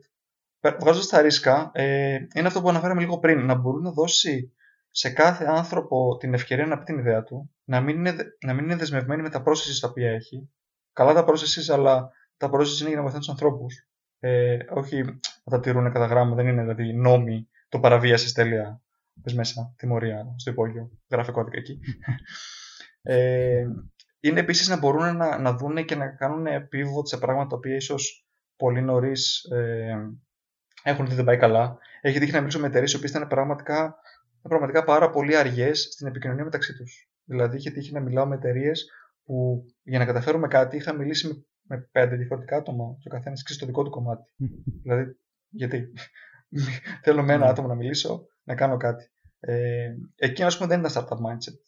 βγάζοντας 0.80 1.06
τα 1.06 1.20
ρίσκα, 1.20 1.70
ε, 1.74 2.18
είναι 2.34 2.46
αυτό 2.46 2.60
που 2.60 2.68
αναφέραμε 2.68 3.00
λίγο 3.00 3.18
πριν. 3.18 3.46
Να 3.46 3.54
μπορεί 3.54 3.82
να 3.82 3.90
δώσει 3.90 4.52
σε 4.90 5.10
κάθε 5.10 5.44
άνθρωπο 5.44 6.16
την 6.16 6.34
ευκαιρία 6.34 6.66
να 6.66 6.78
πει 6.78 6.84
την 6.84 6.98
ιδέα 6.98 7.22
του, 7.22 7.50
να 7.64 7.80
μην 7.80 7.96
είναι, 7.96 8.14
να 8.44 8.54
μην 8.54 8.64
είναι 8.64 8.76
δεσμευμένη 8.76 9.22
με 9.22 9.30
τα 9.30 9.42
processes 9.46 9.78
τα 9.80 9.88
οποία 9.88 10.10
έχει. 10.10 10.50
Καλά 10.92 11.12
τα 11.12 11.24
processes, 11.28 11.72
αλλά 11.72 12.10
τα 12.36 12.50
processes 12.52 12.80
είναι 12.80 12.88
για 12.88 12.96
να 12.96 13.02
βοηθάνε 13.02 13.18
τους 13.18 13.28
ανθρώπους. 13.28 13.88
Ε, 14.18 14.58
όχι 14.70 15.02
να 15.44 15.50
τα 15.50 15.60
τηρούν 15.60 15.92
κατά 15.92 16.06
γράμμα, 16.06 16.34
δεν 16.34 16.46
είναι 16.46 16.60
δηλαδή 16.60 16.92
νόμοι 16.92 17.48
το 17.68 17.80
παραβίαση 17.80 18.34
τέλεια. 18.34 18.80
Πες 19.22 19.34
μέσα, 19.34 19.74
τιμωρία 19.76 20.34
στο 20.36 20.50
υπόγειο, 20.50 20.90
γράφει 21.10 21.32
κώδικα 21.32 21.58
εκεί. 21.58 21.80
ε, 23.02 23.64
είναι 24.20 24.40
επίσης 24.40 24.68
να 24.68 24.78
μπορούν 24.78 25.16
να, 25.16 25.38
να 25.38 25.52
δούνε 25.56 25.82
και 25.82 25.94
να 25.94 26.08
κάνουν 26.08 26.46
pivot 26.46 27.02
σε 27.02 27.16
πράγματα 27.16 27.48
τα 27.48 27.56
οποία 27.56 27.74
ίσως 27.74 28.26
πολύ 28.56 28.82
νωρίς 28.82 29.44
ε, 29.44 29.96
έχουν 30.88 31.06
δει 31.06 31.14
δεν 31.14 31.24
πάει 31.24 31.36
καλά. 31.36 31.78
Έχει 32.00 32.18
τύχει 32.18 32.32
να 32.32 32.38
μιλήσω 32.38 32.60
με 32.60 32.66
εταιρείες 32.66 32.98
που 32.98 33.06
ήταν 33.06 33.26
πραγματικά, 33.26 33.96
πραγματικά 34.42 34.84
πάρα 34.84 35.10
πολύ 35.10 35.36
αργές 35.36 35.88
στην 35.92 36.06
επικοινωνία 36.06 36.44
μεταξύ 36.44 36.76
τους. 36.76 37.10
Δηλαδή, 37.24 37.56
είχε 37.56 37.70
τύχει 37.70 37.92
να 37.92 38.00
μιλάω 38.00 38.26
με 38.26 38.34
εταιρείες 38.34 38.90
που 39.24 39.64
για 39.82 39.98
να 39.98 40.04
καταφέρουμε 40.04 40.48
κάτι 40.48 40.76
είχα 40.76 40.92
μιλήσει 40.92 41.26
με, 41.26 41.44
με 41.62 41.88
πέντε 41.92 42.16
διαφορετικά 42.16 42.56
άτομα 42.56 42.96
και 42.98 43.08
ο 43.08 43.10
καθένας 43.10 43.42
ξέρει 43.42 43.58
το 43.58 43.66
δικό 43.66 43.82
του 43.82 43.90
κομμάτι. 43.90 44.32
δηλαδή, 44.82 45.16
γιατί. 45.48 45.92
Θέλω 47.04 47.22
με 47.22 47.32
ένα 47.32 47.44
ναι. 47.44 47.50
άτομο 47.50 47.68
να 47.68 47.74
μιλήσω, 47.74 48.26
να 48.42 48.54
κάνω 48.54 48.76
κάτι. 48.76 49.10
Ε, 49.40 49.94
εκεί, 50.16 50.42
ας 50.42 50.56
πούμε, 50.56 50.68
δεν 50.68 50.84
ήταν 50.84 50.92
startup 50.92 51.16
mindset. 51.16 51.58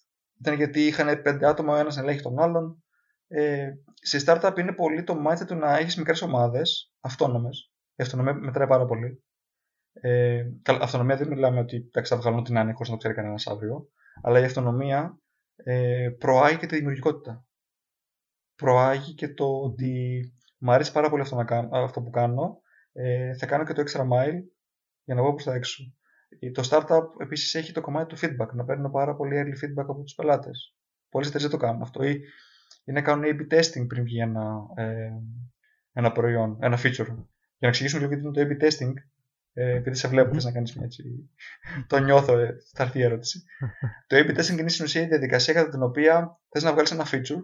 Ήταν 0.40 0.54
γιατί 0.54 0.86
είχαν 0.86 1.22
πέντε 1.22 1.46
άτομα, 1.46 1.74
ο 1.74 1.76
ένας 1.76 1.96
να 1.96 2.02
ελέγχει 2.02 2.22
τον 2.22 2.38
άλλον. 2.38 2.82
Ε, 3.28 3.70
σε 3.94 4.22
startup 4.26 4.58
είναι 4.58 4.72
πολύ 4.72 5.02
το 5.02 5.14
mindset 5.26 5.46
του 5.46 5.54
να 5.54 5.76
έχεις 5.76 5.96
μικρές 5.96 6.22
ομάδες, 6.22 6.92
αυτόνομες. 7.00 7.72
Η 7.98 8.02
αυτονομία 8.02 8.34
μετράει 8.34 8.66
πάρα 8.66 8.86
πολύ. 8.86 9.22
Ε, 9.92 10.44
αυτονομία 10.66 11.16
δεν 11.16 11.28
μιλάμε 11.28 11.60
ότι 11.60 11.76
εντάξει, 11.76 12.14
θα 12.14 12.20
βγάλουν 12.20 12.44
την 12.44 12.58
άνοια 12.58 12.74
χωρί 12.74 12.88
να 12.88 12.94
το 12.94 12.98
ξέρει 12.98 13.14
κανένας 13.14 13.46
αύριο. 13.46 13.88
Αλλά 14.22 14.40
η 14.40 14.44
αυτονομία 14.44 15.18
ε, 15.56 16.08
προάγει 16.18 16.56
και 16.56 16.66
τη 16.66 16.76
δημιουργικότητα. 16.76 17.46
προάγει 18.54 19.14
και 19.14 19.28
το 19.28 19.60
ότι 19.60 20.22
μου 20.58 20.72
αρέσει 20.72 20.92
πάρα 20.92 21.10
πολύ 21.10 21.22
αυτό, 21.22 21.36
να 21.36 21.44
κάνω, 21.44 21.68
αυτό 21.72 22.02
που 22.02 22.10
κάνω. 22.10 22.60
Ε, 22.92 23.34
θα 23.34 23.46
κάνω 23.46 23.64
και 23.64 23.72
το 23.72 23.82
extra 23.86 24.00
mile 24.00 24.42
για 25.04 25.14
να 25.14 25.22
βγω 25.22 25.32
προς 25.32 25.44
τα 25.44 25.54
έξω. 25.54 25.82
Ε, 26.38 26.50
το 26.50 26.68
startup 26.70 27.20
επίσης 27.20 27.54
έχει 27.54 27.72
το 27.72 27.80
κομμάτι 27.80 28.14
του 28.14 28.20
feedback, 28.20 28.52
να 28.52 28.64
παίρνω 28.64 28.90
πάρα 28.90 29.16
πολύ 29.16 29.36
early 29.42 29.64
feedback 29.64 29.86
από 29.88 30.02
τους 30.02 30.14
πελάτες. 30.14 30.76
Πολλές 31.08 31.28
εταιρείες 31.28 31.50
δεν 31.50 31.60
το 31.60 31.66
κάνουν 31.66 31.82
αυτό. 31.82 32.02
Ή, 32.02 32.20
ή 32.84 32.92
να 32.92 33.02
κάνουν 33.02 33.24
A-B 33.26 33.54
testing 33.54 33.86
πριν 33.86 34.04
βγει 34.04 34.20
ένα, 34.20 34.66
ε, 34.74 35.10
ένα 35.92 36.12
προϊόν, 36.12 36.58
ένα 36.60 36.78
feature. 36.82 37.16
Για 37.58 37.68
να 37.68 37.68
εξηγήσουμε 37.68 38.00
λίγο 38.02 38.14
τι 38.14 38.20
είναι 38.20 38.30
το 38.30 38.40
A-B 38.40 38.64
testing, 38.64 38.92
ε, 39.52 39.76
επειδή 39.76 39.96
σε 39.96 40.08
βλέπω, 40.08 40.34
θες 40.34 40.44
να 40.44 40.52
κάνεις 40.52 40.76
μια 40.76 40.84
έτσι. 40.84 41.30
το 41.86 41.98
νιώθω, 41.98 42.38
ε, 42.38 42.56
θα 42.74 42.82
έρθει 42.82 42.98
η 42.98 43.02
ερώτηση. 43.02 43.42
το 44.06 44.16
A-B 44.16 44.38
testing 44.38 44.58
είναι 44.58 44.68
στην 44.68 44.84
ουσία 44.84 45.02
η 45.02 45.06
διαδικασία 45.06 45.54
κατά 45.54 45.70
την 45.70 45.82
οποία 45.82 46.40
θες 46.48 46.62
να 46.62 46.72
βγάλεις 46.72 46.90
ένα 46.90 47.06
feature, 47.10 47.42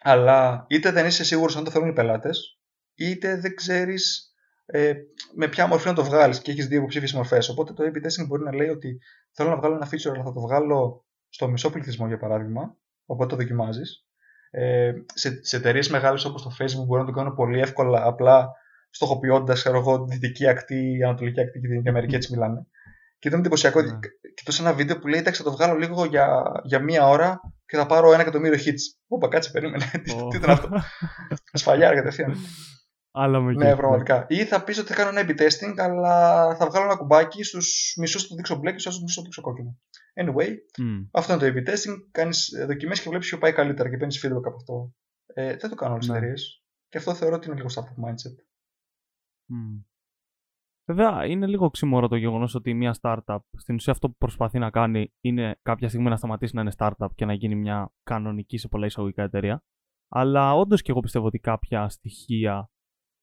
αλλά 0.00 0.66
είτε 0.68 0.90
δεν 0.90 1.06
είσαι 1.06 1.24
σίγουρος 1.24 1.56
αν 1.56 1.64
το 1.64 1.70
θέλουν 1.70 1.88
οι 1.88 1.92
πελάτες, 1.92 2.60
είτε 2.94 3.36
δεν 3.36 3.54
ξέρεις 3.54 4.30
ε, 4.66 4.94
με 5.34 5.48
ποια 5.48 5.66
μορφή 5.66 5.88
να 5.88 5.94
το 5.94 6.04
βγάλεις 6.04 6.40
και 6.40 6.50
έχεις 6.50 6.66
δύο 6.66 6.78
υποψήφιες 6.78 7.12
μορφές. 7.12 7.48
Οπότε 7.48 7.72
το 7.72 7.84
A-B 7.84 7.96
testing 7.96 8.26
μπορεί 8.26 8.42
να 8.42 8.54
λέει 8.54 8.68
ότι 8.68 8.98
θέλω 9.32 9.48
να 9.48 9.56
βγάλω 9.56 9.74
ένα 9.74 9.88
feature, 9.88 10.10
αλλά 10.14 10.24
θα 10.24 10.32
το 10.32 10.40
βγάλω 10.40 11.04
στο 11.28 11.48
μισό 11.48 11.70
πληθυσμό 11.70 12.06
για 12.06 12.18
παράδειγμα. 12.18 12.76
Οπότε 13.06 13.30
το 13.30 13.36
δοκιμάζεις. 13.36 14.06
Ε, 14.50 14.92
σε, 15.14 15.44
σε 15.44 15.56
εταιρείες 15.56 15.88
μεγάλες 15.88 16.24
όπως 16.24 16.42
το 16.42 16.56
Facebook 16.58 16.86
μπορεί 16.86 17.00
να 17.00 17.06
το 17.06 17.12
κάνω 17.12 17.34
πολύ 17.34 17.60
εύκολα, 17.60 18.06
απλά 18.06 18.48
στοχοποιώντας, 18.96 19.60
ξέρω 19.60 19.78
εγώ, 19.78 20.04
δυτική 20.04 20.48
ακτή, 20.48 21.02
ανατολική 21.04 21.40
ακτή 21.40 21.60
και 21.60 21.68
την 21.68 21.88
Αμερική, 21.88 22.14
έτσι 22.14 22.32
μιλάνε. 22.32 22.66
Και 23.18 23.28
ήταν 23.28 23.40
εντυπωσιακό. 23.40 23.80
Yeah. 23.80 23.84
Ναι. 23.84 23.98
Κοιτούσα 24.34 24.62
ένα 24.62 24.72
βίντεο 24.72 24.98
που 24.98 25.06
λέει: 25.06 25.20
Εντάξει, 25.20 25.42
θα 25.42 25.50
το 25.50 25.56
βγάλω 25.56 25.78
λίγο 25.78 26.04
για, 26.04 26.42
για 26.64 26.80
μία 26.80 27.08
ώρα 27.08 27.40
και 27.66 27.76
θα 27.76 27.86
πάρω 27.86 28.12
ένα 28.12 28.22
εκατομμύριο 28.22 28.58
hits. 28.58 28.82
Όπα, 29.08 29.28
κάτσε, 29.28 29.50
περίμενε. 29.50 29.84
Oh. 29.94 30.30
Τι 30.30 30.36
ήταν 30.36 30.50
αυτό; 30.50 30.68
Σφαλιάρ 31.52 31.94
κατευθείαν. 31.94 32.36
Άλλο 33.10 33.42
με 33.42 33.52
ναι, 33.52 33.76
πραγματικά. 33.76 34.26
Ή 34.28 34.44
θα 34.44 34.64
πεις 34.64 34.78
ότι 34.78 34.88
θα 34.88 34.94
κάνω 34.94 35.18
ένα 35.18 35.28
A-B 35.28 35.40
testing, 35.40 35.74
αλλά 35.76 36.54
θα 36.56 36.66
βγάλω 36.66 36.84
ένα 36.84 36.96
κουμπάκι 36.96 37.42
στους 37.42 37.94
μισούς 37.98 38.26
του 38.26 38.34
δείξω 38.34 38.56
μπλε 38.56 38.72
και 38.72 38.78
στους 38.78 39.00
μισούς 39.00 39.16
του 39.16 39.22
δείξω 39.22 39.40
κόκκινο. 39.40 39.78
Anyway, 40.20 40.48
mm. 40.82 41.08
αυτό 41.10 41.32
είναι 41.32 41.42
το 41.42 41.60
A-B 41.60 41.70
testing. 41.70 41.96
Κάνεις 42.10 42.52
δοκιμές 42.66 43.00
και 43.00 43.08
βλέπεις 43.08 43.28
ποιο 43.28 43.38
πάει 43.38 43.52
καλύτερα 43.52 43.90
και 43.90 43.96
παίρνεις 43.96 44.26
feedback 44.26 44.44
από 44.44 44.56
αυτό. 44.56 44.92
Ε, 45.26 45.56
δεν 45.56 45.70
το 45.70 45.76
κάνουν 45.76 45.94
όλες 45.94 46.06
τις 46.06 46.14
ναι. 46.14 46.16
εταιρείε. 46.16 46.44
Και 46.88 46.98
αυτό 46.98 47.14
θεωρώ 47.14 47.34
ότι 47.34 47.46
είναι 47.46 47.56
λίγο 47.56 47.68
startup 47.74 48.08
mindset. 48.08 48.36
Mm. 49.48 49.84
Βέβαια, 50.88 51.26
είναι 51.26 51.46
λίγο 51.46 51.64
οξύμορο 51.64 52.08
το 52.08 52.16
γεγονός 52.16 52.54
ότι 52.54 52.74
μια 52.74 52.96
startup 53.00 53.38
στην 53.56 53.74
ουσία 53.74 53.92
αυτό 53.92 54.08
που 54.08 54.16
προσπαθεί 54.16 54.58
να 54.58 54.70
κάνει 54.70 55.12
είναι 55.20 55.58
κάποια 55.62 55.88
στιγμή 55.88 56.08
να 56.08 56.16
σταματήσει 56.16 56.54
να 56.54 56.60
είναι 56.60 56.72
startup 56.76 57.08
και 57.14 57.24
να 57.24 57.32
γίνει 57.32 57.54
μια 57.54 57.92
κανονική 58.02 58.58
σε 58.58 58.68
πολλά 58.68 58.86
εισαγωγικά 58.86 59.22
εταιρεία. 59.22 59.62
Αλλά 60.08 60.54
όντως 60.54 60.82
και 60.82 60.90
εγώ 60.90 61.00
πιστεύω 61.00 61.26
ότι 61.26 61.38
κάποια 61.38 61.88
στοιχεία 61.88 62.70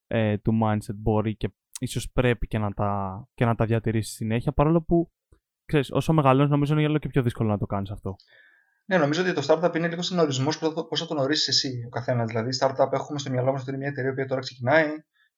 ε, 0.08 0.38
του 0.38 0.60
mindset 0.64 0.96
μπορεί 0.96 1.36
και 1.36 1.50
ίσως 1.80 2.12
πρέπει 2.12 2.48
και 2.48 2.58
να 2.58 2.74
τα, 2.74 3.24
και 3.34 3.46
να 3.46 3.56
τα 3.56 3.66
διατηρήσεις 3.66 4.14
συνέχεια, 4.14 4.52
παρόλο 4.52 4.82
που 4.82 5.12
ξέρεις, 5.66 5.92
όσο 5.92 6.14
μεγαλώνεις, 6.14 6.52
νομίζω 6.52 6.74
είναι 6.74 6.88
όλο 6.88 6.98
και 6.98 7.08
πιο 7.08 7.22
δύσκολο 7.22 7.50
να 7.50 7.58
το 7.58 7.66
κάνεις 7.66 7.92
αυτό. 7.92 8.16
Ναι, 8.86 8.98
νομίζω 8.98 9.22
ότι 9.22 9.34
το 9.34 9.42
startup 9.48 9.76
είναι 9.76 9.88
λίγο 9.88 10.02
στον 10.02 10.20
ορισμός 10.20 10.60
πώς 10.90 11.00
θα 11.00 11.06
τον 11.06 11.18
ορίσεις 11.18 11.48
εσύ 11.48 11.84
ο 11.86 11.90
καθένας. 11.90 12.28
Δηλαδή, 12.28 12.50
startup 12.60 12.92
έχουμε 12.92 13.20
στο 13.20 13.30
μυαλό 13.30 13.52
μας 13.52 13.62
ότι 13.62 13.70
είναι 13.70 13.80
μια 13.80 13.88
εταιρεία 13.88 14.14
που 14.14 14.26
τώρα 14.28 14.42
ξεκινάει, 14.42 14.86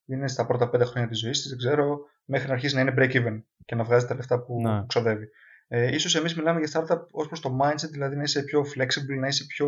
είναι 0.05 0.27
στα 0.27 0.45
πρώτα 0.45 0.69
πέντε 0.69 0.85
χρόνια 0.85 1.09
της 1.09 1.19
ζωής 1.19 1.41
της, 1.41 1.49
δεν 1.49 1.57
ξέρω, 1.57 1.99
μέχρι 2.25 2.47
να 2.47 2.53
αρχίσει 2.53 2.75
να 2.75 2.81
είναι 2.81 2.93
break 2.97 3.11
even 3.11 3.41
και 3.65 3.75
να 3.75 3.83
βγάζει 3.83 4.05
τα 4.05 4.15
λεφτά 4.15 4.39
που 4.39 4.61
ναι. 4.61 4.85
ξοδεύει. 4.87 5.29
Ε, 5.67 5.95
ίσως 5.95 6.15
εμείς 6.15 6.35
μιλάμε 6.35 6.59
για 6.59 6.69
startup 6.73 7.05
ως 7.11 7.27
προς 7.27 7.39
το 7.39 7.57
mindset, 7.61 7.89
δηλαδή 7.91 8.15
να 8.15 8.23
είσαι 8.23 8.43
πιο 8.43 8.61
flexible, 8.61 9.19
να 9.19 9.27
είσαι 9.27 9.45
πιο 9.45 9.67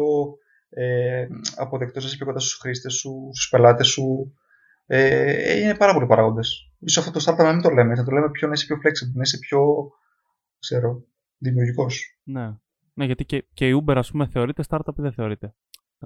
ε, 0.70 1.28
αποδεκτός, 1.56 2.04
να 2.04 2.08
είσαι 2.08 2.18
πιο 2.18 2.26
κοντά 2.26 2.40
στους 2.40 2.54
χρήστες 2.54 2.94
σου, 2.94 3.30
στους 3.32 3.50
πελάτες 3.50 3.88
σου, 3.88 4.34
ε, 4.86 5.60
είναι 5.60 5.76
πάρα 5.76 5.94
πολλοί 5.94 6.06
παράγοντες. 6.06 6.72
σω 6.90 7.00
αυτό 7.00 7.12
το 7.12 7.26
startup 7.26 7.46
να 7.46 7.54
μην 7.54 7.62
το 7.62 7.70
λέμε, 7.70 7.96
θα 7.96 8.04
το 8.04 8.12
λέμε 8.12 8.30
πιο 8.32 8.48
να 8.48 8.54
είσαι 8.54 8.66
πιο 8.66 8.76
flexible, 8.76 9.14
να 9.14 9.22
είσαι 9.22 9.38
πιο 9.38 9.92
ξέρω, 10.60 11.04
δημιουργικός. 11.38 12.20
Ναι. 12.24 12.58
ναι, 12.94 13.06
γιατί 13.06 13.26
και, 13.26 13.46
και 13.54 13.68
η 13.68 13.84
Uber, 13.84 13.96
ας 13.96 14.12
πούμε, 14.12 14.28
θεωρείται 14.28 14.64
startup 14.70 14.98
ή 14.98 15.02
δεν 15.02 15.12
θεωρείται; 15.12 15.56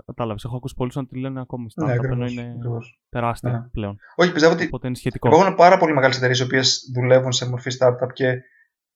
Κατάλαβες. 0.05 0.43
Έχω 0.43 0.55
ακούσει 0.55 0.75
πολλούς 0.75 0.95
να 0.95 1.05
τη 1.05 1.19
λένε 1.19 1.41
ακόμη 1.41 1.67
startup, 1.75 1.85
ναι, 1.85 1.93
ακριβώς, 1.93 2.17
ενώ 2.17 2.25
είναι 2.25 2.53
ακριβώς. 2.57 2.99
τεράστια 3.09 3.51
ναι. 3.51 3.67
πλέον. 3.71 3.97
Όχι, 4.15 4.31
πιστεύω 4.31 4.53
ότι 4.53 4.65
Οπότε 4.65 4.87
είναι 4.87 4.95
σχετικό. 4.95 5.27
υπάρχουν 5.27 5.55
πάρα 5.55 5.77
πολύ 5.77 5.93
μεγάλες 5.93 6.17
εταιρείες 6.17 6.39
οι 6.39 6.43
οποίες 6.43 6.91
δουλεύουν 6.93 7.31
σε 7.31 7.49
μορφή 7.49 7.71
startup 7.79 8.13
και 8.13 8.41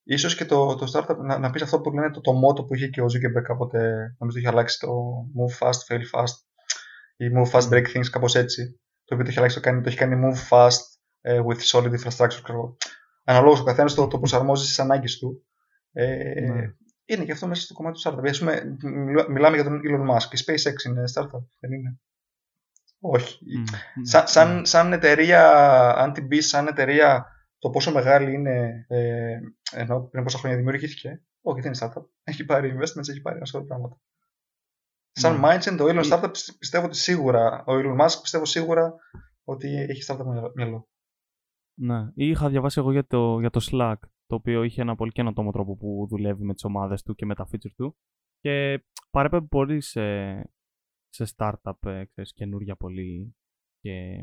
ίσως 0.03 0.35
και 0.35 0.45
το, 0.45 0.75
το 0.75 0.85
startup 0.93 1.17
να, 1.17 1.37
να 1.37 1.49
πεις 1.49 1.61
αυτό 1.61 1.81
που 1.81 1.91
λένε 1.91 2.11
το, 2.11 2.21
το 2.21 2.31
motto 2.31 2.67
που 2.67 2.75
είχε 2.75 2.87
και 2.87 3.01
ο 3.01 3.05
Zuckerberg 3.05 3.43
κάποτε, 3.43 3.79
νομίζω 4.19 4.37
είχε 4.37 4.47
αλλάξει 4.47 4.79
το 4.79 4.89
move 5.37 5.67
fast, 5.67 5.79
fail 5.87 6.01
fast 6.19 6.35
ή 7.17 7.25
move 7.35 7.51
fast, 7.51 7.69
break 7.73 7.85
things, 7.93 8.09
κάπως 8.11 8.35
έτσι 8.35 8.79
το 9.05 9.13
οποίο 9.13 9.25
το 9.25 9.29
έχει 9.29 9.37
αλλάξει 9.37 9.55
το, 9.55 9.61
κάνει, 9.61 9.81
το 9.81 9.89
έχει 9.89 9.97
κάνει 9.97 10.21
move 10.23 10.49
fast 10.49 10.79
uh, 11.29 11.45
with 11.45 11.59
solid 11.71 11.91
infrastructure. 11.99 12.39
Αναλόγως 13.23 13.59
ο 13.59 13.63
καθένας 13.63 13.93
το, 13.93 14.07
το 14.07 14.17
προσαρμόζει 14.17 14.63
στις 14.63 14.79
ανάγκες 14.79 15.17
του. 15.17 15.45
Ε, 15.91 16.05
ναι. 16.41 16.73
Είναι 17.05 17.25
και 17.25 17.31
αυτό 17.31 17.47
μέσα 17.47 17.61
στο 17.61 17.73
κομμάτι 17.73 18.01
του 18.01 18.09
startup. 18.09 18.37
πούμε, 18.39 18.77
μιλάμε 19.29 19.55
για 19.55 19.63
τον 19.63 19.81
Elon 19.83 20.15
Musk. 20.15 20.33
Η 20.33 20.43
SpaceX 20.45 20.85
είναι 20.85 21.03
startup, 21.13 21.43
δεν 21.59 21.71
είναι; 21.71 21.99
Όχι. 22.99 23.39
Mm. 23.39 23.79
Σαν, 24.01 24.27
σαν, 24.27 24.65
σαν 24.65 24.93
εταιρεία, 24.93 25.51
αν 25.97 26.13
την 26.13 26.27
πεις 26.27 26.47
σαν 26.47 26.67
εταιρεία 26.67 27.25
το 27.59 27.69
πόσο 27.69 27.91
μεγάλη 27.91 28.33
είναι, 28.33 28.85
ε, 28.87 29.39
ενώ 29.71 30.01
πριν 30.01 30.23
πόσα 30.23 30.37
χρόνια 30.37 30.57
δημιουργήθηκε, 30.57 31.21
όχι, 31.41 31.61
δεν 31.61 31.71
είναι 31.71 31.91
startup. 31.93 32.05
Έχει 32.23 32.45
πάρει 32.45 32.77
investments, 32.77 33.09
έχει 33.09 33.21
πάρει 33.21 33.35
ένα 33.35 33.45
σωρό 33.45 33.65
πράγματα. 33.65 33.99
Σαν 35.11 35.41
mm. 35.41 35.45
mindset, 35.45 35.77
ο 35.79 35.85
Elon 35.85 36.11
Startup 36.11 36.31
πιστεύω 36.59 36.85
ότι 36.85 36.97
σίγουρα, 36.97 37.63
ο 37.67 37.73
Elon 37.73 38.01
Musk 38.01 38.21
πιστεύω 38.21 38.45
σίγουρα 38.45 38.93
ότι 39.43 39.67
έχει 39.67 40.03
startup 40.07 40.51
μυαλό. 40.55 40.87
Ναι, 41.77 41.99
ή 41.99 42.29
είχα 42.29 42.49
διαβάσει 42.49 42.79
εγώ 42.79 42.91
για 42.91 43.05
το, 43.05 43.39
για 43.39 43.49
το 43.49 43.67
Slack, 43.71 43.95
το 44.35 44.41
οποίο 44.41 44.63
είχε 44.63 44.81
ένα 44.81 44.95
πολύ 44.95 45.11
καινοτόμο 45.11 45.51
τρόπο 45.51 45.75
που 45.75 46.07
δουλεύει 46.09 46.43
με 46.43 46.53
τις 46.53 46.63
ομάδες 46.63 47.03
του 47.03 47.15
και 47.15 47.25
με 47.25 47.35
τα 47.35 47.47
features 47.51 47.73
του. 47.75 47.97
Και 48.39 48.83
παρέπεμπε 49.09 49.47
πολύ 49.47 49.81
σε, 49.81 50.35
σε 51.09 51.33
startup, 51.35 51.85
ε, 51.85 52.05
ξέρεις, 52.05 52.33
καινούργια 52.33 52.75
πολύ 52.75 53.35
και 53.79 54.19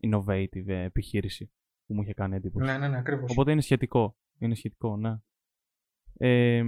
innovative 0.00 0.68
επιχείρηση 0.68 1.52
που 1.86 1.94
μου 1.94 2.02
είχε 2.02 2.14
κάνει 2.14 2.36
εντύπωση. 2.36 2.66
Ναι, 2.66 2.78
ναι, 2.78 2.88
ναι, 2.88 2.98
ακριβώς. 2.98 3.30
Οπότε 3.30 3.52
είναι 3.52 3.60
σχετικό. 3.60 4.16
Είναι 4.38 4.54
σχετικό, 4.54 4.96
ναι. 4.96 5.16
Ε, 6.14 6.62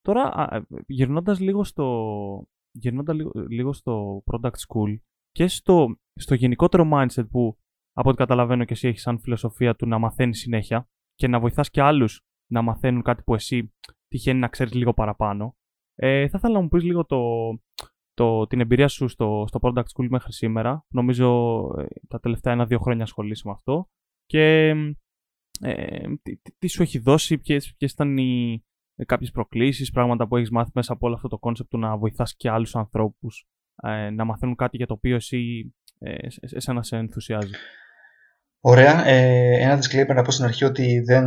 τώρα, 0.00 0.48
γυρνώντας 0.86 1.40
λίγο 1.40 1.64
στο, 1.64 2.48
γυρνώντας 2.70 3.16
λίγο, 3.16 3.30
λίγο 3.48 3.72
στο 3.72 4.22
product 4.26 4.56
school 4.68 4.96
και 5.30 5.46
στο, 5.46 5.98
στο 6.14 6.34
γενικότερο 6.34 6.90
mindset 6.92 7.28
που 7.30 7.58
από 7.92 8.08
ό,τι 8.08 8.18
καταλαβαίνω 8.18 8.64
και 8.64 8.72
εσύ 8.72 8.88
έχεις 8.88 9.02
σαν 9.02 9.20
φιλοσοφία 9.20 9.76
του 9.76 9.86
να 9.86 9.98
μαθαίνεις 9.98 10.38
συνέχεια 10.38 10.88
και 11.22 11.28
να 11.28 11.40
βοηθάς 11.40 11.70
και 11.70 11.82
άλλους 11.82 12.24
να 12.50 12.62
μαθαίνουν 12.62 13.02
κάτι 13.02 13.22
που 13.22 13.34
εσύ 13.34 13.74
τυχαίνει 14.08 14.38
να 14.38 14.48
ξέρεις 14.48 14.74
λίγο 14.74 14.94
παραπάνω. 14.94 15.56
Ε, 15.94 16.28
θα 16.28 16.38
ήθελα 16.38 16.54
να 16.54 16.60
μου 16.60 16.68
πεις 16.68 16.82
λίγο 16.82 17.04
το, 17.04 17.18
το, 18.14 18.46
την 18.46 18.60
εμπειρία 18.60 18.88
σου 18.88 19.08
στο, 19.08 19.44
στο 19.46 19.58
product 19.62 19.84
school 19.94 20.06
μέχρι 20.08 20.32
σήμερα. 20.32 20.86
Νομίζω 20.88 21.60
ε, 21.78 21.84
τα 22.08 22.20
τελευταία 22.20 22.52
ένα-δύο 22.52 22.78
χρόνια 22.78 23.02
ασχολείσαι 23.02 23.42
με 23.44 23.52
αυτό. 23.52 23.88
Και 24.26 24.68
ε, 25.60 26.08
τι, 26.22 26.36
τι, 26.58 26.68
σου 26.68 26.82
έχει 26.82 26.98
δώσει, 26.98 27.38
ποιες, 27.38 27.74
ποιες 27.76 27.92
ήταν 27.92 28.16
οι, 28.16 28.64
ε, 28.94 29.04
κάποιες 29.04 29.28
προκλήσεις, 29.32 29.92
πράγματα 29.92 30.28
που 30.28 30.36
έχεις 30.36 30.52
μάθει 30.52 30.70
μέσα 30.74 30.92
από 30.92 31.06
όλο 31.06 31.14
αυτό 31.14 31.28
το 31.28 31.38
concept 31.38 31.70
του 31.70 31.78
να 31.78 31.96
βοηθάς 31.96 32.24
και 32.36 32.50
άλλους 32.50 32.66
ανθρώπους 32.72 33.28
ε, 33.82 34.10
να 34.10 34.24
μαθαίνουν 34.24 34.54
κάτι 34.54 34.76
για 34.76 34.86
το 34.86 34.92
οποίο 34.92 35.14
εσύ 35.14 35.72
ε, 35.98 36.26
εσένα 36.40 36.82
σε 36.82 36.96
ενθουσιάζει. 36.96 37.54
Ωραία. 38.64 39.06
Ε, 39.06 39.60
ένα 39.60 39.78
disclaimer 39.78 40.14
να 40.14 40.22
πω 40.22 40.30
στην 40.30 40.44
αρχή 40.44 40.64
ότι 40.64 41.00
δεν 41.00 41.26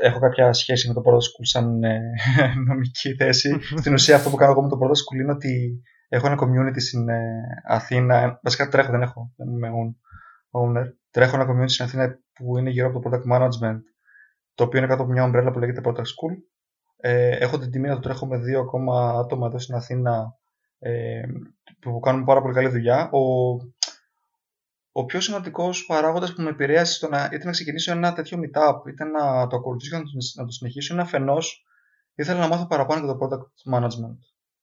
έχω 0.00 0.18
κάποια 0.18 0.52
σχέση 0.52 0.88
με 0.88 0.94
το 0.94 1.00
Product 1.00 1.18
School 1.18 1.42
σαν 1.42 1.82
ε, 1.82 2.00
νομική 2.68 3.14
θέση. 3.14 3.58
στην 3.80 3.92
ουσία 3.92 4.16
αυτό 4.16 4.30
που 4.30 4.36
κάνω 4.36 4.52
εγώ 4.52 4.62
με 4.62 4.68
το 4.68 4.76
Product 4.76 4.92
School 4.92 5.20
είναι 5.20 5.32
ότι 5.32 5.82
έχω 6.08 6.26
ένα 6.26 6.36
community 6.40 6.80
στην 6.80 7.08
ε, 7.08 7.40
Αθήνα. 7.66 8.40
Βασικά 8.42 8.68
τρέχω, 8.68 8.90
δεν 8.90 9.02
έχω, 9.02 9.32
δεν 9.36 9.48
είμαι 9.48 9.68
owner. 10.50 10.84
Τρέχω 11.10 11.36
ένα 11.40 11.46
community 11.50 11.70
στην 11.70 11.84
Αθήνα 11.84 12.18
που 12.32 12.58
είναι 12.58 12.70
γύρω 12.70 12.88
από 12.88 13.00
το 13.00 13.10
product 13.10 13.36
management, 13.36 13.78
το 14.54 14.64
οποίο 14.64 14.78
είναι 14.78 14.88
κάτω 14.88 15.02
από 15.02 15.12
μια 15.12 15.24
ομπρέλα 15.24 15.50
που 15.50 15.58
λέγεται 15.58 15.80
product 15.84 15.96
school. 15.96 16.34
Ε, 16.96 17.36
έχω 17.36 17.58
την 17.58 17.70
τιμή 17.70 17.88
να 17.88 17.94
το 17.94 18.00
τρέχω 18.00 18.26
με 18.26 18.38
δύο 18.38 18.60
ακόμα 18.60 19.10
άτομα 19.18 19.46
εδώ 19.46 19.58
στην 19.58 19.74
Αθήνα 19.74 20.34
ε, 20.78 21.22
που 21.80 21.98
κάνουν 21.98 22.24
πάρα 22.24 22.40
πολύ 22.40 22.54
καλή 22.54 22.68
δουλειά. 22.68 23.10
Ο, 23.10 23.20
ο 24.98 25.04
πιο 25.04 25.20
σημαντικός 25.20 25.86
παράγοντας 25.86 26.34
που 26.34 26.42
με 26.42 26.50
επηρέασε 26.50 26.92
στο 26.92 27.08
να, 27.08 27.24
ήταν 27.24 27.40
να 27.44 27.50
ξεκινήσω 27.50 27.92
ένα 27.92 28.12
τέτοιο 28.12 28.38
meetup, 28.38 28.88
ήταν 28.88 29.10
να 29.10 29.46
το 29.46 29.56
ακολουθήσω 29.56 29.96
και 29.96 30.02
να 30.36 30.44
το, 30.44 30.50
συνεχίσω, 30.50 30.94
είναι 30.94 31.02
αφενός 31.02 31.66
ήθελα 32.14 32.38
να 32.38 32.48
μάθω 32.48 32.66
παραπάνω 32.66 33.04
για 33.04 33.14
το 33.14 33.18
product 33.20 33.74
management. 33.74 34.18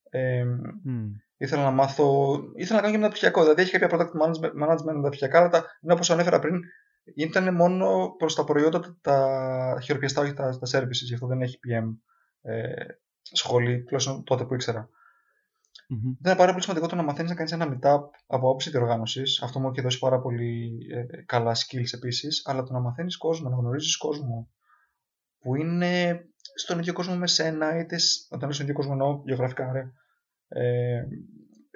Ε, 0.09 0.43
mm. 0.87 1.11
Ήθελα 1.37 1.63
να 1.63 1.71
μάθω, 1.71 2.37
ήθελα 2.55 2.75
να 2.75 2.81
κάνω 2.81 2.91
και 2.91 2.99
μεταπτυχιακό. 2.99 3.41
Δηλαδή, 3.41 3.61
έχει 3.61 3.71
κάποια 3.71 3.87
product 3.91 4.11
management 4.63 4.95
μεταπτυχιακά, 4.95 5.37
αλλά 5.39 5.65
είναι 5.81 5.93
όπως 5.93 6.09
ανέφερα 6.09 6.39
πριν, 6.39 6.59
ήταν 7.15 7.55
μόνο 7.55 8.15
προς 8.17 8.35
τα 8.35 8.43
προϊόντα 8.43 8.97
τα 9.01 9.79
χειροπιαστά, 9.83 10.21
όχι 10.21 10.33
τα, 10.33 10.59
τα 10.59 10.79
services, 10.79 11.05
γι' 11.05 11.13
αυτό 11.13 11.27
δεν 11.27 11.41
έχει 11.41 11.59
PM 11.67 11.97
ε, 12.41 12.85
σχολή, 13.21 13.83
τουλάχιστον 13.83 14.23
τότε 14.23 14.45
που 14.45 14.53
ήξερα. 14.53 14.89
Mm-hmm. 15.89 16.15
Δεν 16.19 16.31
είναι 16.31 16.35
πάρα 16.35 16.51
πολύ 16.51 16.63
σημαντικό 16.63 16.87
το 16.87 16.95
να 16.95 17.03
μαθαίνεις 17.03 17.29
να 17.29 17.35
κάνεις 17.35 17.51
ένα 17.51 17.65
meetup 17.65 18.01
από 18.27 18.47
άποψη 18.47 18.69
διοργάνωσης. 18.69 19.41
Αυτό 19.41 19.59
μου 19.59 19.69
έχει 19.69 19.81
δώσει 19.81 19.99
πάρα 19.99 20.19
πολύ 20.19 20.77
ε, 20.91 21.23
καλά 21.25 21.55
skills 21.55 21.93
επίσης. 21.93 22.41
Αλλά 22.45 22.63
το 22.63 22.73
να 22.73 22.79
μαθαίνεις 22.79 23.17
κόσμο, 23.17 23.49
να 23.49 23.55
γνωρίζεις 23.55 23.97
κόσμο 23.97 24.49
που 25.39 25.55
είναι 25.55 26.25
στον 26.55 26.79
ίδιο 26.79 26.93
κόσμο 26.93 27.15
με 27.15 27.27
σένα, 27.27 27.79
είτε 27.79 27.95
όταν 28.29 28.43
είναι 28.43 28.53
στον 28.53 28.65
ίδιο 28.65 28.77
κόσμο 28.77 28.91
εννοώ 28.91 29.21
γεωγραφικά, 29.25 29.69
ωραία. 29.69 29.91
Ε, 30.47 31.03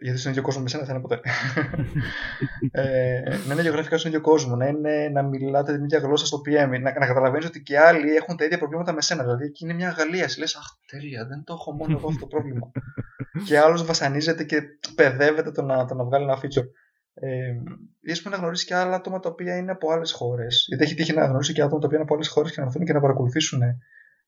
γιατί 0.01 0.19
στον 0.19 0.31
ίδιο 0.31 0.43
κόσμο 0.43 0.61
με 0.61 0.69
σένα 0.69 0.85
θα 0.85 0.91
είναι 0.91 1.01
ποτέ. 1.01 1.19
ε, 2.81 3.21
να 3.47 3.53
είναι 3.53 3.61
γεωγραφικά 3.61 3.97
στον 3.97 4.11
ίδιο 4.11 4.21
κόσμο, 4.21 4.55
να, 4.55 4.67
είναι, 4.67 5.09
να 5.13 5.23
μιλάτε 5.23 5.73
την 5.73 5.83
ίδια 5.83 5.99
γλώσσα 5.99 6.25
στο 6.25 6.41
PM, 6.45 6.69
να, 6.69 6.79
να 6.79 7.05
καταλαβαίνεις 7.05 7.45
ότι 7.45 7.61
και 7.61 7.79
άλλοι 7.79 8.15
έχουν 8.15 8.37
τα 8.37 8.45
ίδια 8.45 8.57
προβλήματα 8.57 8.93
με 8.93 9.01
σένα. 9.01 9.23
Δηλαδή, 9.23 9.45
εκεί 9.45 9.63
είναι 9.63 9.73
μια 9.73 9.89
Γαλλία. 9.89 10.27
Λες, 10.37 10.55
Αχ, 10.55 10.65
τέλεια, 10.87 11.25
δεν 11.25 11.43
το 11.43 11.53
έχω 11.53 11.73
μόνο 11.73 11.97
εγώ 11.97 12.07
αυτό 12.07 12.19
το 12.19 12.25
πρόβλημα. 12.25 12.71
και 13.47 13.59
άλλος 13.59 13.85
βασανίζεται 13.85 14.43
και 14.43 14.61
παιδεύεται 14.95 15.51
το 15.51 15.61
να, 15.61 15.85
το 15.85 15.95
να 15.95 16.03
βγάλει 16.03 16.23
ένα 16.23 16.37
feature. 16.41 16.67
Ε, 17.13 17.53
ίσω 18.01 18.29
να 18.29 18.37
γνωρίσει 18.37 18.65
και 18.65 18.75
άλλα 18.75 18.95
άτομα 18.95 19.19
τα 19.19 19.29
οποία 19.29 19.57
είναι 19.57 19.71
από 19.71 19.91
άλλες 19.91 20.11
χώρες. 20.11 20.65
Γιατί 20.67 20.83
έχει 20.83 20.95
τύχει 20.95 21.13
να 21.13 21.25
γνωρίσει 21.25 21.53
και 21.53 21.61
άτομα 21.61 21.79
τα 21.79 21.85
οποία 21.85 21.97
είναι 21.97 22.05
από 22.05 22.15
άλλες 22.15 22.27
χώρες 22.27 22.51
και 22.51 22.59
να 22.59 22.65
έρθουν 22.65 22.85
και 22.85 22.93
να 22.93 22.99
παρακολουθήσουν 22.99 23.61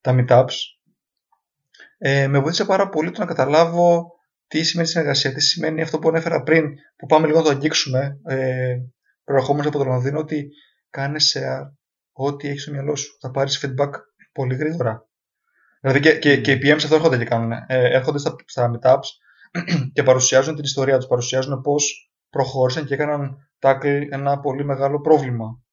τα 0.01 0.15
meetups. 0.17 0.55
Ε, 1.97 2.27
με 2.27 2.39
βοήθησε 2.39 2.65
πάρα 2.65 2.89
πολύ 2.89 3.11
το 3.11 3.19
να 3.19 3.25
καταλάβω 3.25 4.11
τι 4.51 4.63
σημαίνει 4.63 4.87
συνεργασία, 4.87 5.33
τι 5.33 5.41
σημαίνει 5.41 5.81
αυτό 5.81 5.99
που 5.99 6.09
ανέφερα 6.09 6.43
πριν, 6.43 6.73
που 6.95 7.05
πάμε 7.05 7.27
λίγο 7.27 7.37
να 7.37 7.43
το 7.43 7.49
αγγίξουμε, 7.49 8.19
ε, 8.25 8.75
προερχόμενος 9.23 9.67
από 9.67 9.77
το 9.77 9.83
Λονδίνο, 9.83 10.19
ότι 10.19 10.49
κάνεις 10.89 11.37
share 11.37 11.71
ό,τι 12.11 12.47
έχεις 12.47 12.61
στο 12.61 12.71
μυαλό 12.71 12.95
σου. 12.95 13.17
Θα 13.19 13.31
πάρεις 13.31 13.65
feedback 13.65 13.91
πολύ 14.31 14.55
γρήγορα. 14.55 15.09
Δηλαδή 15.81 15.99
και, 15.99 16.17
και, 16.17 16.41
και 16.41 16.51
οι 16.51 16.59
PMs 16.63 16.75
αυτό 16.75 16.95
έρχονται 16.95 17.17
και 17.17 17.23
κάνουν. 17.23 17.51
Ε, 17.51 17.65
έρχονται 17.67 18.17
στα, 18.17 18.35
στα 18.45 18.71
meetups 18.71 19.07
και 19.93 20.03
παρουσιάζουν 20.03 20.55
την 20.55 20.63
ιστορία 20.63 20.97
τους, 20.97 21.07
παρουσιάζουν 21.07 21.61
πώς 21.61 22.11
προχώρησαν 22.29 22.85
και 22.85 22.93
έκαναν 22.93 23.37
tackle 23.59 24.07
ένα 24.09 24.39
πολύ 24.39 24.65
μεγάλο 24.65 25.01
πρόβλημα. 25.01 25.63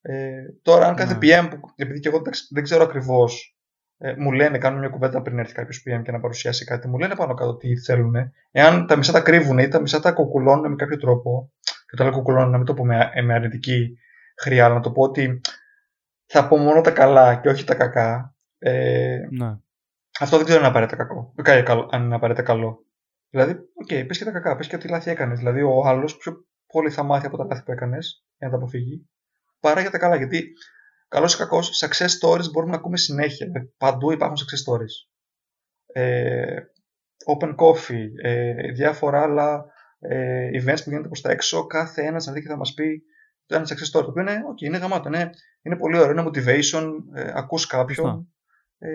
Ε, 0.00 0.42
τώρα, 0.62 0.86
αν 0.86 0.94
κάθε 0.94 1.12
ναι. 1.12 1.18
PM, 1.22 1.48
επειδή 1.76 2.00
και 2.00 2.08
εγώ 2.08 2.22
δεν 2.50 2.62
ξέρω 2.62 2.84
ακριβώς 2.84 3.53
ε, 4.04 4.14
μου 4.18 4.32
λένε, 4.32 4.58
κάνουν 4.58 4.78
μια 4.78 4.88
κουβέντα 4.88 5.22
πριν 5.22 5.38
έρθει 5.38 5.52
κάποιος 5.52 5.82
PM 5.86 6.02
και 6.02 6.12
να 6.12 6.20
παρουσιάσει 6.20 6.64
κάτι, 6.64 6.88
μου 6.88 6.98
λένε 6.98 7.14
πάνω 7.14 7.34
κάτω 7.34 7.56
τι 7.56 7.76
θέλουν. 7.76 8.14
Εάν 8.50 8.86
τα 8.86 8.96
μισά 8.96 9.12
τα 9.12 9.20
κρύβουν 9.20 9.58
ή 9.58 9.68
τα 9.68 9.80
μισά 9.80 10.00
τα 10.00 10.12
κουκουλώνουν 10.12 10.70
με 10.70 10.76
κάποιο 10.76 10.96
τρόπο, 10.96 11.52
και 11.90 11.96
το 11.96 12.02
λέω 12.02 12.12
κουκουλώνουν 12.12 12.50
να 12.50 12.56
μην 12.56 12.66
το 12.66 12.74
πω 12.74 12.84
με, 12.84 13.10
ε, 13.12 13.22
με 13.22 13.34
αρνητική 13.34 13.98
χροιά, 14.42 14.64
αλλά 14.64 14.74
να 14.74 14.80
το 14.80 14.90
πω 14.90 15.02
ότι 15.02 15.40
θα 16.26 16.48
πω 16.48 16.56
μόνο 16.56 16.80
τα 16.80 16.90
καλά 16.90 17.34
και 17.34 17.48
όχι 17.48 17.64
τα 17.64 17.74
κακά. 17.74 18.34
Ε, 18.58 19.18
ναι. 19.30 19.56
Αυτό 20.20 20.36
δεν 20.36 20.46
ξέρω 20.46 20.60
αν 20.60 20.70
είναι 20.70 20.78
απαραίτητα 20.78 21.04
κακό. 21.04 21.88
Αν 21.90 22.04
είναι 22.04 22.14
απαραίτητα 22.14 22.46
καλό. 22.46 22.84
Δηλαδή, 23.30 23.52
OK, 23.52 23.88
okay, 23.90 24.04
πες 24.06 24.18
και 24.18 24.24
τα 24.24 24.30
κακά, 24.30 24.56
πες 24.56 24.66
και 24.66 24.76
ότι 24.76 24.88
λάθη 24.88 25.10
έκανες. 25.10 25.38
Δηλαδή, 25.38 25.62
ο 25.62 25.82
άλλος 25.84 26.16
πιο 26.16 26.46
πολύ 26.66 26.90
θα 26.90 27.02
μάθει 27.02 27.26
από 27.26 27.36
τα 27.36 27.44
λάθη 27.44 27.62
που 27.62 27.72
έκανες 27.72 28.24
για 28.38 28.46
να 28.46 28.52
τα 28.52 28.58
αποφύγει, 28.58 29.08
παρά 29.60 29.80
για 29.80 29.90
τα 29.90 29.98
καλά. 29.98 30.16
Γιατί 30.16 30.52
Καλός 31.14 31.34
ή 31.34 31.36
κακός, 31.36 31.84
success 31.84 32.08
stories 32.20 32.50
μπορούμε 32.52 32.72
να 32.72 32.78
ακούμε 32.78 32.96
συνέχεια. 32.96 33.46
Παντού 33.76 34.12
υπάρχουν 34.12 34.36
success 34.36 34.72
stories. 34.72 35.08
Ε, 35.86 36.56
open 37.36 37.54
coffee, 37.54 38.08
ε, 38.22 38.72
διάφορα 38.72 39.22
άλλα 39.22 39.64
ε, 39.98 40.48
events 40.52 40.80
που 40.84 40.90
γίνονται 40.90 41.08
προς 41.08 41.20
τα 41.20 41.30
έξω. 41.30 41.66
Κάθε 41.66 42.02
ένας 42.02 42.26
να 42.26 42.32
δει 42.32 42.42
και 42.42 42.48
θα 42.48 42.56
μας 42.56 42.74
πει 42.74 43.02
το 43.46 43.56
ένα 43.56 43.64
success 43.64 43.98
story. 43.98 44.04
Το 44.04 44.08
οποίο 44.08 44.22
είναι, 44.22 44.42
okay, 44.52 44.62
είναι 44.62 44.78
γαμάτο, 44.78 45.08
είναι, 45.08 45.30
είναι 45.62 45.76
πολύ 45.76 45.98
ωραίο, 45.98 46.10
είναι 46.10 46.24
motivation, 46.26 46.92
ε, 47.14 47.32
ακούς 47.34 47.66
κάποιον. 47.66 48.34
Ε, 48.78 48.88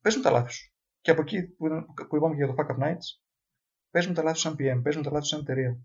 παίζουν 0.00 0.22
τα 0.22 0.30
λάθη 0.30 0.52
σου. 0.52 0.72
Και 1.00 1.10
από 1.10 1.20
εκεί 1.20 1.42
που, 1.42 1.66
που 2.08 2.16
είπαμε 2.16 2.34
για 2.34 2.46
το 2.46 2.54
Fuck 2.58 2.70
Up 2.70 2.84
Nights, 2.84 3.06
παίζουν 3.90 4.14
τα 4.14 4.22
λάθη 4.22 4.36
σου 4.36 4.42
σαν 4.42 4.56
PM, 4.58 4.80
παίζουν 4.82 5.02
τα 5.02 5.10
λάθη 5.10 5.24
σου 5.24 5.30
σαν 5.30 5.40
εταιρεία. 5.40 5.78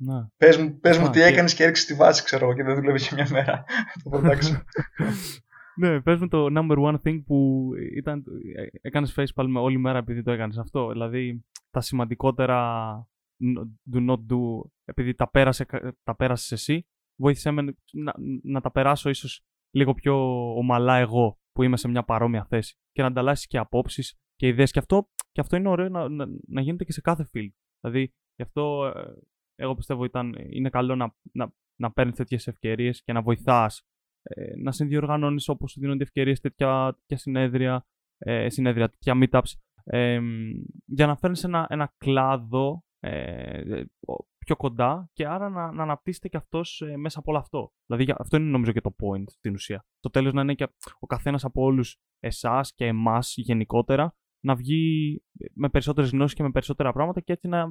Ναι. 0.00 0.26
Πες 0.36 0.56
μου, 0.56 0.78
πες 0.78 0.98
μου 0.98 1.10
τι 1.10 1.20
έκανες 1.20 1.54
και 1.54 1.62
έριξες 1.62 1.86
τη 1.86 1.94
βάση, 1.94 2.24
ξέρω 2.24 2.44
εγώ, 2.44 2.54
και 2.54 2.62
δεν 2.62 2.74
δουλεύει 2.74 2.98
για 2.98 3.14
μια 3.14 3.28
μέρα 3.30 3.64
το 4.02 4.20
ναι, 5.80 6.00
πες 6.00 6.20
μου 6.20 6.28
το 6.28 6.46
number 6.56 6.76
one 6.78 6.96
thing 7.04 7.22
που 7.26 7.68
ήταν, 7.96 8.24
έκανες 8.80 9.14
facepalm 9.16 9.46
με 9.46 9.60
όλη 9.60 9.78
μέρα 9.78 9.98
επειδή 9.98 10.22
το 10.22 10.30
έκανες 10.30 10.58
αυτό. 10.58 10.88
Δηλαδή, 10.88 11.44
τα 11.70 11.80
σημαντικότερα 11.80 13.08
do 13.92 14.10
not 14.10 14.18
do, 14.32 14.70
επειδή 14.84 15.14
τα, 15.14 15.30
πέρασε, 15.30 15.66
τα 16.02 16.16
πέρασες 16.16 16.52
εσύ, 16.52 16.86
βοήθησέ 17.20 17.50
με 17.50 17.62
να, 17.92 18.14
να 18.42 18.60
τα 18.60 18.70
περάσω 18.70 19.08
ίσως 19.08 19.42
λίγο 19.70 19.94
πιο 19.94 20.14
ομαλά 20.56 20.96
εγώ, 20.96 21.38
που 21.52 21.62
είμαι 21.62 21.76
σε 21.76 21.88
μια 21.88 22.02
παρόμοια 22.02 22.46
θέση. 22.48 22.76
Και 22.92 23.02
να 23.02 23.08
ανταλλάσσεις 23.08 23.46
και 23.46 23.58
απόψεις 23.58 24.18
και 24.36 24.46
ιδέες. 24.46 24.70
Και 24.70 24.78
αυτό, 24.78 25.08
και 25.32 25.40
αυτό 25.40 25.56
είναι 25.56 25.68
ωραίο 25.68 25.88
να, 25.88 26.08
να, 26.08 26.26
να 26.46 26.60
γίνεται 26.60 26.84
και 26.84 26.92
σε 26.92 27.00
κάθε 27.00 27.28
field. 27.34 27.52
Δηλαδή, 27.80 28.12
γι' 28.34 28.42
αυτό 28.42 28.92
ε, 28.96 29.00
εγώ 29.58 29.74
πιστεύω 29.74 30.04
ήταν, 30.04 30.34
είναι 30.50 30.70
καλό 30.70 30.96
να, 30.96 31.14
να, 31.32 31.52
να 31.80 31.92
παίρνεις 31.92 32.14
τέτοιες 32.14 32.46
ευκαιρίες 32.46 33.02
και 33.02 33.12
να 33.12 33.22
βοηθάς 33.22 33.82
ε, 34.22 34.56
να 34.56 34.72
συνδιοργανώνεις 34.72 35.48
όπως 35.48 35.76
δίνονται 35.78 36.02
ευκαιρίες 36.02 36.40
τέτοια, 36.40 36.96
τέτοια 36.98 37.16
συνέδρια, 37.16 37.86
ε, 38.18 38.48
συνέδρια, 38.48 38.88
τέτοια 38.88 39.18
meetups, 39.22 39.52
ε, 39.84 40.20
για 40.84 41.06
να 41.06 41.16
φέρνεις 41.16 41.44
ένα, 41.44 41.66
ένα 41.68 41.94
κλάδο 41.98 42.84
ε, 43.00 43.82
πιο 44.38 44.56
κοντά 44.56 45.10
και 45.12 45.26
άρα 45.26 45.48
να, 45.48 45.72
να 45.72 45.82
αναπτύσσεται 45.82 46.28
και 46.28 46.36
αυτός 46.36 46.80
ε, 46.80 46.96
μέσα 46.96 47.18
από 47.18 47.30
όλο 47.30 47.40
αυτό. 47.40 47.72
Δηλαδή, 47.86 48.14
αυτό 48.18 48.36
είναι 48.36 48.50
νομίζω 48.50 48.72
και 48.72 48.80
το 48.80 48.94
point 49.02 49.24
στην 49.26 49.54
ουσία. 49.54 49.86
Το 50.00 50.10
τέλος 50.10 50.32
να 50.32 50.40
είναι 50.40 50.54
και 50.54 50.68
ο 50.98 51.06
καθένας 51.06 51.44
από 51.44 51.62
όλους 51.62 51.96
εσάς 52.18 52.74
και 52.74 52.86
εμάς 52.86 53.34
γενικότερα 53.36 54.14
να 54.40 54.54
βγει 54.54 55.22
με 55.54 55.68
περισσότερες 55.68 56.10
γνώσεις 56.10 56.34
και 56.34 56.42
με 56.42 56.50
περισσότερα 56.50 56.92
πράγματα 56.92 57.20
και 57.20 57.32
έτσι 57.32 57.48
να, 57.48 57.64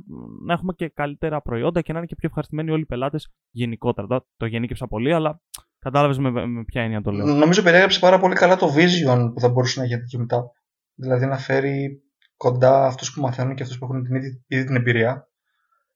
να 0.46 0.54
έχουμε 0.54 0.74
και 0.74 0.90
καλύτερα 0.90 1.42
προϊόντα 1.42 1.82
και 1.82 1.92
να 1.92 1.98
είναι 1.98 2.08
και 2.08 2.16
πιο 2.16 2.28
ευχαριστημένοι 2.28 2.72
όλοι 2.72 2.82
οι 2.82 2.86
πελάτες 2.86 3.34
γενικότερα. 3.50 4.26
Το 4.38 4.46
γενίκευσα 4.46 4.88
πολύ, 4.88 5.14
αλλά 5.14 5.42
κατάλαβες 5.80 6.18
με, 6.18 6.30
με 6.48 6.64
ποια 6.64 6.82
έννοια 6.82 7.02
το 7.02 7.12
λέω. 7.12 7.26
Νομίζω 7.26 7.64
περιέγραψε 7.64 8.00
πάρα 8.00 8.20
πολύ 8.20 8.36
καλά 8.36 8.56
το 8.56 8.74
vision 8.76 9.32
που 9.34 9.40
θα 9.40 9.50
μπορούσε 9.50 9.80
να 9.80 9.86
έχει 9.86 9.98
τέτοιο 9.98 10.20
μετά. 10.20 10.52
Δηλαδή 10.94 11.26
να 11.26 11.38
φέρει 11.38 12.02
κοντά 12.38 12.86
αυτούς 12.86 13.14
που 13.14 13.22
μαθαίνουν 13.22 13.56
και 13.56 13.64
αυτούς 13.64 13.78
που 13.78 13.86
έχουν 13.86 14.04
την 14.04 14.16
ήδη, 14.16 14.44
ήδη 14.48 14.64
την 14.64 14.76
εμπειρία. 14.76 15.28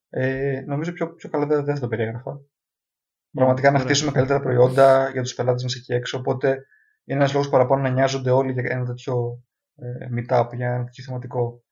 Ε, 0.08 0.60
νομίζω 0.66 0.92
πιο, 0.92 1.14
πιο 1.14 1.28
καλά 1.28 1.46
δεν, 1.46 1.74
θα 1.74 1.80
το 1.80 1.88
περιέγραφα. 1.88 2.40
Πραγματικά 3.32 3.70
να 3.70 3.78
χτίσουμε 3.78 4.12
καλύτερα 4.12 4.40
προϊόντα 4.40 5.10
για 5.10 5.22
τους 5.22 5.34
πελάτες 5.34 5.62
μας 5.62 5.74
εκεί 5.74 5.92
έξω. 5.92 6.18
Οπότε 6.18 6.48
είναι 7.04 7.18
ένας 7.18 7.32
λόγος 7.32 7.48
παραπάνω 7.48 7.82
να 7.82 7.88
νοιάζονται 7.88 8.30
όλοι 8.30 8.52
για 8.52 8.62
ένα 8.66 8.84
τέτοιο 8.84 9.42
ε, 9.82 10.08
meetup 10.16 10.48
για 10.52 10.74
ένα 10.74 10.84
τέτοιο 10.84 11.04
θεματικό, 11.04 11.62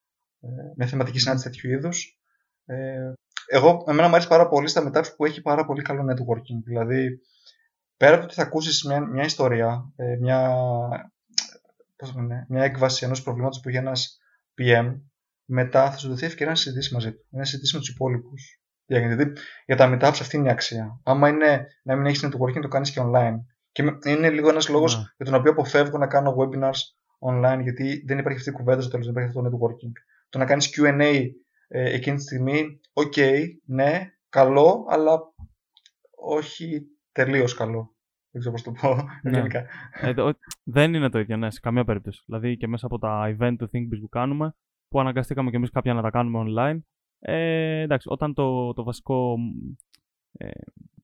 ε, 0.41 0.49
μια 0.77 0.87
θεματική 0.87 1.19
συνάντηση 1.19 1.45
τέτοιου 1.45 1.71
είδους. 1.71 2.21
Ε, 2.65 3.13
εγώ, 3.47 3.85
εμένα 3.89 4.09
μου 4.09 4.15
αρέσει 4.15 4.29
πάρα 4.29 4.49
πολύ 4.49 4.69
στα 4.69 4.91
meetups 4.91 5.17
που 5.17 5.25
έχει 5.25 5.43
πάρα 5.43 5.65
πολύ 5.65 5.83
καλό 5.83 6.03
networking. 6.13 6.63
Δηλαδή, 6.65 7.21
πέρα 7.97 8.13
από 8.13 8.21
το 8.21 8.27
ότι 8.27 8.35
θα 8.35 8.43
ακούσεις 8.43 8.85
μια, 8.85 9.01
μια 9.01 9.25
ιστορία, 9.25 9.93
ε, 9.97 10.17
μια, 10.17 10.57
πώς 11.97 12.15
λένε, 12.15 12.47
μια 12.49 12.63
έκβαση 12.63 13.05
ενός 13.05 13.23
προβλήματος 13.23 13.61
που 13.61 13.69
έχει 13.69 13.79
ένας 13.79 14.19
PM, 14.59 15.01
μετά 15.45 15.91
θα 15.91 15.99
σου 15.99 16.09
δοθεί 16.09 16.27
ευκαιρία 16.27 16.53
να 16.53 16.59
συζητήσεις 16.59 16.93
μαζί 16.93 17.13
του, 17.13 17.27
να 17.31 17.45
συζητήσεις 17.45 17.75
με 17.75 17.81
τους 17.81 17.89
υπόλοιπους. 17.89 18.61
Γιατί 18.87 19.33
για 19.67 19.77
τα 19.77 19.93
meetups 19.93 20.19
αυτή 20.21 20.37
είναι 20.37 20.49
η 20.49 20.51
αξία. 20.51 21.01
Άμα 21.05 21.29
είναι 21.29 21.67
να 21.83 21.97
μην 21.97 22.07
έχεις 22.07 22.27
networking, 22.27 22.61
το 22.61 22.69
κάνεις 22.69 22.91
και 22.91 23.01
online. 23.05 23.37
Και 23.73 23.83
είναι 24.05 24.31
λίγο 24.31 24.49
ένας 24.49 24.69
λόγος 24.69 24.97
yeah. 24.97 25.15
για 25.17 25.27
τον 25.27 25.35
οποίο 25.35 25.51
αποφεύγω 25.51 25.99
να 25.99 26.07
κάνω 26.07 26.37
webinars 26.39 26.81
online, 27.21 27.61
γιατί 27.63 28.05
δεν 28.07 28.19
υπάρχει 28.19 28.39
αυτή 28.39 28.51
η 28.51 28.53
κουβέντα 28.53 28.81
στο 28.81 28.91
τέλος, 28.91 29.07
δεν 29.07 29.15
υπάρχει 29.15 29.39
αυτό 29.39 29.51
το 29.51 29.57
networking. 29.57 29.93
Το 30.29 30.39
να 30.39 30.45
κάνεις 30.45 30.75
Q&A 30.77 31.29
ε, 31.69 31.95
εκείνη 31.95 32.17
τη 32.17 32.23
στιγμή, 32.23 32.81
okay, 32.93 33.45
ναι, 33.65 34.13
καλό, 34.29 34.87
αλλά 34.89 35.19
όχι 36.17 36.87
τελείως 37.13 37.55
καλό. 37.55 37.95
Δεν 38.31 38.41
ξέρω 38.41 38.55
πώς 38.55 38.63
το 38.63 38.73
πω 38.73 39.09
ναι. 39.23 39.47
Ε, 40.01 40.15
δεν 40.65 40.95
είναι 40.95 41.09
το 41.09 41.19
ίδιο, 41.19 41.37
ναι, 41.37 41.51
σε 41.51 41.61
καμία 41.61 41.85
περίπτωση. 41.85 42.23
Δηλαδή 42.27 42.57
και 42.57 42.67
μέσα 42.67 42.87
από 42.87 42.99
τα 42.99 43.37
event 43.37 43.55
του 43.59 43.71
ThinkBiz 43.73 44.01
που 44.01 44.09
κάνουμε, 44.09 44.55
που 44.89 45.01
αναγκαστήκαμε 45.01 45.51
και 45.51 45.57
εμείς 45.57 45.71
κάποια 45.71 45.95
να 45.95 46.03
τα 46.03 46.11
κάνουμε 46.11 46.45
online. 46.47 46.79
Ε, 47.19 47.81
εντάξει, 47.81 48.09
όταν 48.11 48.35
το, 48.35 48.73
το 48.73 48.83
βασικό. 48.83 49.37
Ε, 50.33 50.49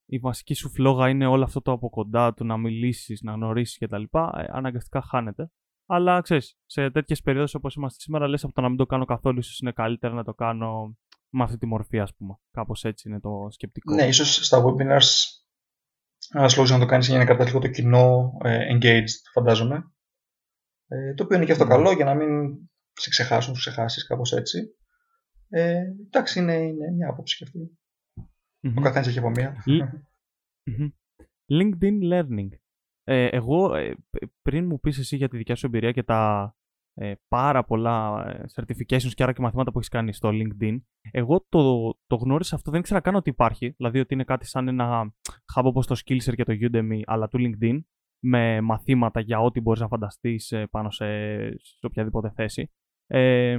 η 0.07 0.19
βασική 0.19 0.55
σου 0.55 0.71
φλόγα 0.71 1.09
είναι 1.09 1.27
όλο 1.27 1.45
αυτό 1.45 1.63
το 1.63 1.73
από 1.73 1.89
κοντά, 1.91 2.35
του 2.35 2.45
να 2.45 2.57
μιλήσεις, 2.57 3.23
να 3.23 3.33
γνωρίσεις 3.33 3.79
κτλ. 3.79 4.03
Ε, 4.03 4.45
αναγκαστικά 4.49 5.03
χάνεται. 5.03 5.51
Αλλά 5.87 6.21
ξέρεις, 6.21 6.57
σε 6.67 6.91
τέτοιες 6.91 7.21
περιόδους 7.21 7.55
όπως 7.55 7.75
είμαστε 7.75 8.01
σήμερα, 8.01 8.29
λες 8.29 8.45
από 8.45 8.53
το 8.53 8.61
να 8.61 8.69
μην 8.69 8.77
το 8.77 8.87
κάνω 8.87 9.05
καθόλου, 9.05 9.39
ίσως 9.39 9.59
είναι 9.59 9.73
καλύτερα 9.73 10.15
να 10.15 10.25
το 10.25 10.35
κάνω 10.35 10.97
με 11.29 11.43
αυτή 11.43 11.59
τη 11.59 11.67
μορφή, 11.67 11.99
ας 12.01 12.15
πούμε. 12.15 12.39
Κάπως 12.51 12.85
έτσι 12.85 13.09
είναι 13.09 13.21
το 13.21 13.47
σκεπτικό. 13.51 13.95
Ναι, 13.95 14.07
ίσως 14.07 14.47
στα 14.47 14.65
webinars 14.65 15.37
ένας 16.35 16.57
λόγος 16.57 16.71
να 16.71 16.79
το 16.79 16.87
κάνεις 16.87 17.09
για 17.09 17.19
να 17.19 17.25
κρατάς 17.25 17.47
λίγο 17.47 17.59
το 17.59 17.69
κοινό 17.69 18.37
ε, 18.45 18.77
engaged, 18.77 19.31
φαντάζομαι. 19.33 19.93
Ε, 20.87 21.15
το 21.15 21.25
οποίο 21.25 21.37
είναι 21.37 21.47
και 21.47 21.53
αυτό 21.53 21.65
mm. 21.65 21.69
καλό 21.69 21.93
για 21.93 22.05
να 22.05 22.15
μην 22.15 22.57
σε 22.93 23.11
ξεχάσουν, 23.11 23.53
του 23.53 23.59
ξεχάσεις, 23.59 24.07
κάπως 24.07 24.33
έτσι. 24.33 24.77
Ε, 25.49 25.83
εντάξει, 26.07 26.39
είναι, 26.39 26.55
είναι 26.55 26.91
μια 26.91 27.09
άποψη 27.09 27.37
και 27.37 27.45
αυτή. 27.45 27.79
Mm-hmm. 28.63 28.75
Ο 28.79 28.81
καθένας 28.81 29.07
έχει 29.07 29.19
από 29.19 29.31
μία. 29.31 29.57
Mm-hmm. 29.67 30.91
LinkedIn 31.49 32.13
Learning. 32.13 32.49
Ε, 33.09 33.27
εγώ, 33.27 33.75
ε, 33.75 33.95
πριν 34.43 34.67
μου 34.67 34.81
πεις 34.81 34.99
εσύ 34.99 35.17
για 35.17 35.29
τη 35.29 35.37
δικιά 35.37 35.55
σου 35.55 35.67
εμπειρία 35.67 35.93
και 35.93 36.03
τα, 36.03 36.55
ε, 36.99 37.13
πάρα 37.29 37.65
πολλά 37.65 38.25
ε, 38.29 38.45
certifications 38.55 39.11
και 39.15 39.23
άρα 39.23 39.33
και 39.33 39.41
μαθήματα 39.41 39.71
που 39.73 39.79
έχεις 39.79 39.91
κάνει 39.91 40.13
στο 40.13 40.31
LinkedIn. 40.33 40.77
Εγώ 41.11 41.47
το, 41.49 41.93
το 42.07 42.17
γνώρισα 42.17 42.55
αυτό, 42.55 42.71
δεν 42.71 42.81
ήξερα 42.81 43.01
καν 43.01 43.15
ότι 43.15 43.31
υπάρχει. 43.31 43.71
Δηλαδή 43.77 44.01
ότι 44.01 44.15
είναι 44.15 44.25
κάτι 44.25 44.47
σαν 44.47 44.69
ένα 44.69 45.15
hub 45.55 45.63
όπως 45.63 45.87
το 45.87 45.97
Skillshare 46.05 46.35
και 46.35 46.45
το 46.45 46.53
Udemy, 46.61 47.01
αλλά 47.05 47.29
του 47.29 47.39
LinkedIn, 47.41 47.81
με 48.25 48.61
μαθήματα 48.61 49.21
για 49.21 49.41
ό,τι 49.41 49.61
μπορείς 49.61 49.81
να 49.81 49.89
φανταστείς 49.89 50.53
ε, 50.53 50.67
πάνω 50.71 50.91
σε, 50.91 51.07
σε 51.59 51.87
οποιαδήποτε 51.87 52.31
θέση. 52.31 52.71
Ε, 53.07 53.59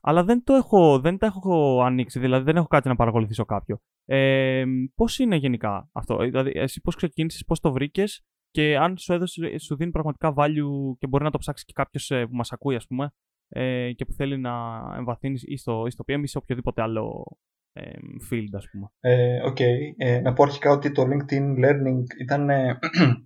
αλλά 0.00 0.24
δεν 0.24 0.44
το 0.44 0.54
έχω, 0.54 1.00
δεν 1.00 1.18
τα 1.18 1.26
έχω 1.26 1.82
ανοίξει, 1.82 2.18
δηλαδή 2.18 2.44
δεν 2.44 2.56
έχω 2.56 2.66
κάτι 2.66 2.88
να 2.88 2.96
παρακολουθήσω 2.96 3.44
κάποιο. 3.44 3.78
Ε, 4.04 4.64
πώς 4.94 5.18
είναι 5.18 5.36
γενικά 5.36 5.88
αυτό, 5.92 6.16
δηλαδή 6.18 6.52
εσύ 6.54 6.80
πώς 6.80 6.94
ξεκίνησες, 6.94 7.44
πώς 7.44 7.60
το 7.60 7.72
βρήκες 7.72 8.24
και 8.56 8.76
αν 8.76 8.98
σου, 8.98 9.12
έδωσε, 9.12 9.58
σου 9.58 9.76
δίνει 9.76 9.90
πραγματικά 9.90 10.34
value 10.36 10.96
και 10.98 11.06
μπορεί 11.06 11.24
να 11.24 11.30
το 11.30 11.38
ψάξει 11.38 11.64
και 11.64 11.72
κάποιος 11.74 12.10
ε, 12.10 12.26
που 12.26 12.34
μας 12.34 12.52
ακούει, 12.52 12.74
ας 12.74 12.86
πούμε, 12.86 13.12
ε, 13.48 13.92
και 13.92 14.04
που 14.04 14.12
θέλει 14.12 14.38
να 14.38 14.52
εμβαθύνεις 14.96 15.42
ή 15.46 15.56
στο, 15.56 15.84
ή 15.86 15.90
στο 15.90 16.04
PM 16.08 16.20
ή 16.22 16.26
σε 16.26 16.38
οποιοδήποτε 16.38 16.82
άλλο 16.82 17.24
ε, 17.72 17.90
field, 18.30 18.48
ας 18.52 18.68
πούμε. 18.70 18.86
Ε, 19.00 19.38
okay. 19.50 19.94
ε, 19.96 20.20
να 20.20 20.32
πω 20.32 20.42
αρχικά 20.42 20.70
ότι 20.70 20.92
το 20.92 21.02
LinkedIn 21.02 21.64
Learning 21.64 22.02
ήταν 22.20 22.50
ε, 22.50 22.78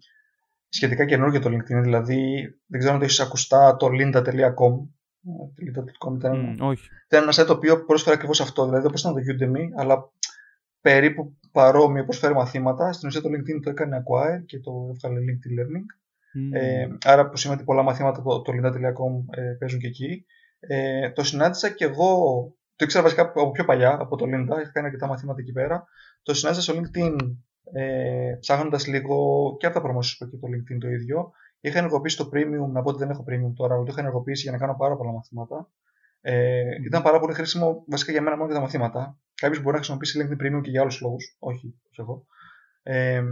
σχετικά 0.76 1.04
καινούργιο 1.04 1.40
το 1.40 1.48
LinkedIn, 1.48 1.82
δηλαδή 1.82 2.40
δεν 2.66 2.78
ξέρω 2.78 2.92
αν 2.92 2.98
το 2.98 3.04
έχεις 3.04 3.20
ακουστά 3.20 3.76
το 3.76 3.86
linda.com. 3.86 4.72
Linda.com 5.60 6.14
ήταν, 6.14 6.56
mm, 6.58 6.66
όχι. 6.68 6.88
ήταν 7.06 7.22
ένα 7.22 7.32
site 7.32 7.46
το 7.46 7.52
οποίο 7.52 7.84
πρόσφερε 7.84 8.14
ακριβώς 8.14 8.40
αυτό, 8.40 8.64
δηλαδή 8.64 8.86
όπως 8.86 9.00
ήταν 9.00 9.14
το 9.14 9.20
Udemy, 9.20 9.64
αλλά 9.76 10.12
περίπου 10.80 11.38
παρόμοιο 11.52 12.04
προσφέρει 12.04 12.34
μαθήματα. 12.34 12.92
Στην 12.92 13.08
ουσία 13.08 13.20
το 13.20 13.28
LinkedIn 13.28 13.60
το 13.62 13.70
έκανε 13.70 13.96
acquire 13.96 14.44
και 14.46 14.58
το 14.58 14.96
έβγαλε 15.02 15.24
LinkedIn 15.24 15.60
Learning. 15.60 15.86
Mm. 16.36 16.60
Ε, 16.60 16.88
άρα 17.04 17.28
που 17.28 17.36
σημαίνει 17.36 17.58
ότι 17.58 17.68
πολλά 17.68 17.82
μαθήματα 17.82 18.22
το, 18.22 18.42
το 18.42 18.52
linda.com 18.52 19.38
ε, 19.38 19.42
παίζουν 19.58 19.80
και 19.80 19.86
εκεί. 19.86 20.24
Ε, 20.60 21.10
το 21.10 21.24
συνάντησα 21.24 21.68
και 21.70 21.84
εγώ, 21.84 22.16
το 22.76 22.84
ήξερα 22.84 23.02
βασικά 23.02 23.22
από 23.22 23.50
πιο 23.50 23.64
παλιά, 23.64 23.96
από 24.00 24.16
το 24.16 24.24
Linda, 24.24 24.60
είχα 24.60 24.70
κάνει 24.72 24.86
αρκετά 24.86 25.06
μαθήματα 25.06 25.40
εκεί 25.40 25.52
πέρα. 25.52 25.84
Το 26.22 26.34
συνάντησα 26.34 26.62
στο 26.62 26.80
LinkedIn 26.80 27.16
ε, 27.72 28.36
ψάχνοντας 28.40 28.86
λίγο 28.86 29.16
και 29.58 29.66
από 29.66 29.80
τα 29.80 29.86
promotions 29.86 30.16
που 30.18 30.24
έχει 30.24 30.38
το 30.38 30.46
LinkedIn 30.46 30.78
το 30.80 30.88
ίδιο. 30.88 31.32
Είχα 31.60 31.78
ενεργοποιήσει 31.78 32.16
το 32.16 32.28
premium, 32.32 32.70
να 32.72 32.82
πω 32.82 32.88
ότι 32.88 32.98
δεν 32.98 33.10
έχω 33.10 33.24
premium 33.28 33.52
τώρα, 33.54 33.74
αλλά 33.74 33.82
το 33.82 33.90
είχα 33.92 34.00
ενεργοποιήσει 34.00 34.42
για 34.42 34.52
να 34.52 34.58
κάνω 34.58 34.76
πάρα 34.76 34.96
πολλά 34.96 35.12
μαθήματα. 35.12 35.70
Ε, 36.20 36.62
mm. 36.62 36.84
Ήταν 36.84 37.02
πάρα 37.02 37.20
πολύ 37.20 37.34
χρήσιμο 37.34 37.84
βασικά 37.86 38.12
για 38.12 38.22
μένα 38.22 38.36
μόνο 38.36 38.46
για 38.46 38.54
τα 38.54 38.62
μαθήματα. 38.62 39.18
Κάποιος 39.40 39.62
μπορεί 39.62 39.76
να 39.76 39.82
χρησιμοποιήσει 39.82 40.18
LinkedIn 40.20 40.42
Premium 40.42 40.60
και 40.62 40.70
για 40.70 40.80
άλλους 40.80 41.00
λόγους, 41.00 41.36
όχι 41.38 41.74
εγώ. 41.96 42.26
Ε, 42.82 43.22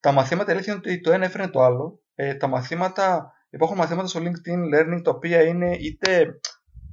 τα 0.00 0.12
μαθήματα 0.12 0.52
αλήθεια 0.52 0.72
είναι 0.72 0.82
ότι 0.84 1.00
το 1.00 1.12
ένα 1.12 1.24
έφερε 1.24 1.48
το 1.48 1.62
άλλο. 1.62 2.00
Ε, 2.14 2.34
τα 2.34 2.46
μαθήματα, 2.46 3.32
υπάρχουν 3.50 3.76
μαθήματα 3.78 4.08
στο 4.08 4.20
LinkedIn 4.20 4.74
Learning 4.74 5.00
τα 5.04 5.10
οποία 5.10 5.42
είναι 5.42 5.76
είτε 5.76 6.38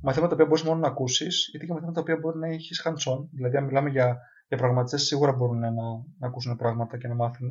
μαθήματα 0.02 0.28
τα 0.28 0.34
οποία 0.34 0.46
μπορείς 0.46 0.64
μόνο 0.64 0.80
να 0.80 0.88
ακούσεις, 0.88 1.54
είτε 1.54 1.66
και 1.66 1.72
μαθήματα 1.72 1.96
τα 1.96 2.02
οποία 2.02 2.18
μπορεί 2.18 2.38
να 2.38 2.48
έχεις 2.48 2.82
hands-on. 2.86 3.28
Δηλαδή, 3.32 3.58
αν 3.58 3.64
μιλάμε 3.64 3.90
για, 3.90 4.18
για 4.48 4.58
προγραμματιστέ, 4.58 4.98
σίγουρα 4.98 5.32
μπορούν 5.32 5.60
να, 5.60 5.72
να 6.20 6.28
ακούσουν 6.28 6.56
πράγματα 6.56 6.98
και 6.98 7.08
να 7.08 7.16
μάθουν. 7.16 7.50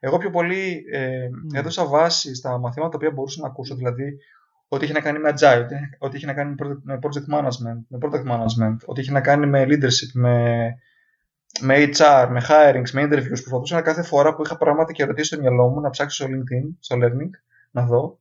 Εγώ 0.00 0.18
πιο 0.18 0.30
πολύ 0.30 0.84
ε, 0.92 1.26
mm. 1.28 1.58
έδωσα 1.58 1.86
βάση 1.86 2.34
στα 2.34 2.58
μαθήματα 2.58 2.90
τα 2.90 2.96
οποία 2.96 3.10
μπορούσα 3.10 3.40
να 3.40 3.46
ακούσω. 3.46 3.74
Δηλαδή, 3.74 4.18
ό,τι 4.72 4.84
έχει 4.84 4.92
να 4.92 5.00
κάνει 5.00 5.18
με 5.18 5.32
agile, 5.38 5.66
ό,τι 5.98 6.16
έχει 6.16 6.26
να 6.26 6.34
κάνει 6.34 6.54
με 6.82 6.98
project 7.02 7.34
management, 7.36 7.80
με 7.88 7.98
product 8.02 8.32
management, 8.32 8.76
ό,τι 8.84 9.00
έχει 9.00 9.12
να 9.12 9.20
κάνει 9.20 9.46
με 9.46 9.64
leadership, 9.68 10.10
με, 10.12 10.64
με 11.60 11.88
HR, 11.96 12.26
με 12.30 12.42
hirings, 12.48 12.90
με 12.92 13.02
interviews. 13.02 13.40
Προσπαθούσα 13.42 13.82
κάθε 13.82 14.02
φορά 14.02 14.34
που 14.34 14.42
είχα 14.44 14.56
πράγματα 14.56 14.92
και 14.92 15.02
ερωτήσεις 15.02 15.28
στο 15.28 15.40
μυαλό 15.40 15.68
μου 15.68 15.80
να 15.80 15.90
ψάξω 15.90 16.24
στο 16.24 16.34
LinkedIn, 16.34 16.76
στο 16.80 16.96
learning, 16.96 17.30
να 17.70 17.86
δω. 17.86 18.18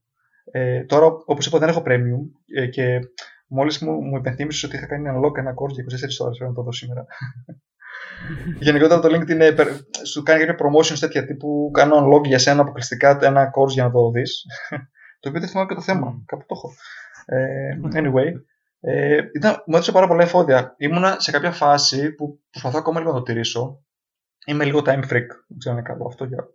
Ε, 0.51 0.83
τώρα, 0.83 1.05
όπως 1.05 1.45
είπα, 1.45 1.59
δεν 1.59 1.69
έχω 1.69 1.83
premium 1.85 2.21
ε, 2.55 2.67
και 2.67 2.99
μόλις 3.47 3.79
μου, 3.79 3.91
μου 3.91 4.17
υπενθύμισες 4.17 4.63
ότι 4.63 4.75
είχα 4.75 4.85
κάνει 4.85 5.07
ένα 5.07 5.19
log, 5.19 5.37
ένα 5.37 5.53
course 5.53 5.73
για 5.73 5.83
24 5.83 6.25
ώρες. 6.25 6.37
Πρέπει 6.37 6.51
να 6.51 6.53
το 6.53 6.61
δω 6.61 6.71
σήμερα. 6.71 7.05
Γενικότερα 8.59 8.99
το 8.99 9.09
LinkedIn 9.11 9.39
ε, 9.39 9.53
σου 10.05 10.23
κάνει 10.23 10.45
κάποια 10.45 10.65
promotions 10.65 10.99
τέτοια 10.99 11.25
τύπου 11.25 11.71
κάνω 11.73 11.95
unlock 11.97 12.25
για 12.25 12.39
σένα 12.39 12.61
αποκλειστικά 12.61 13.19
ένα 13.21 13.51
course 13.55 13.71
για 13.71 13.83
να 13.83 13.91
το 13.91 14.11
δεις. 14.11 14.45
Το 15.19 15.29
οποίο 15.29 15.41
δεν 15.41 15.49
θυμάμαι 15.49 15.67
και 15.67 15.75
το 15.75 15.81
θέμα. 15.81 16.15
Mm. 16.15 16.23
Κάπου 16.25 16.45
το 16.47 16.55
έχω. 16.57 16.71
Ε, 17.25 17.79
anyway, 17.93 18.31
ε, 18.79 19.21
ήταν, 19.35 19.63
μου 19.65 19.75
έδωσε 19.75 19.91
πάρα 19.91 20.07
πολλά 20.07 20.23
εφόδια. 20.23 20.75
Ήμουνα 20.77 21.19
σε 21.19 21.31
κάποια 21.31 21.51
φάση 21.51 22.11
που 22.11 22.39
προσπαθώ 22.49 22.77
ακόμα 22.77 22.99
λίγο 22.99 23.11
να 23.11 23.17
το 23.17 23.23
τηρήσω. 23.23 23.83
Είμαι 24.45 24.65
λίγο 24.65 24.79
time 24.79 25.03
freak. 25.03 25.29
Δεν 25.47 25.57
ξέρω 25.57 25.75
αν 25.75 25.81
είναι 25.81 25.81
καλό 25.81 26.05
αυτό. 26.07 26.25
Για... 26.25 26.47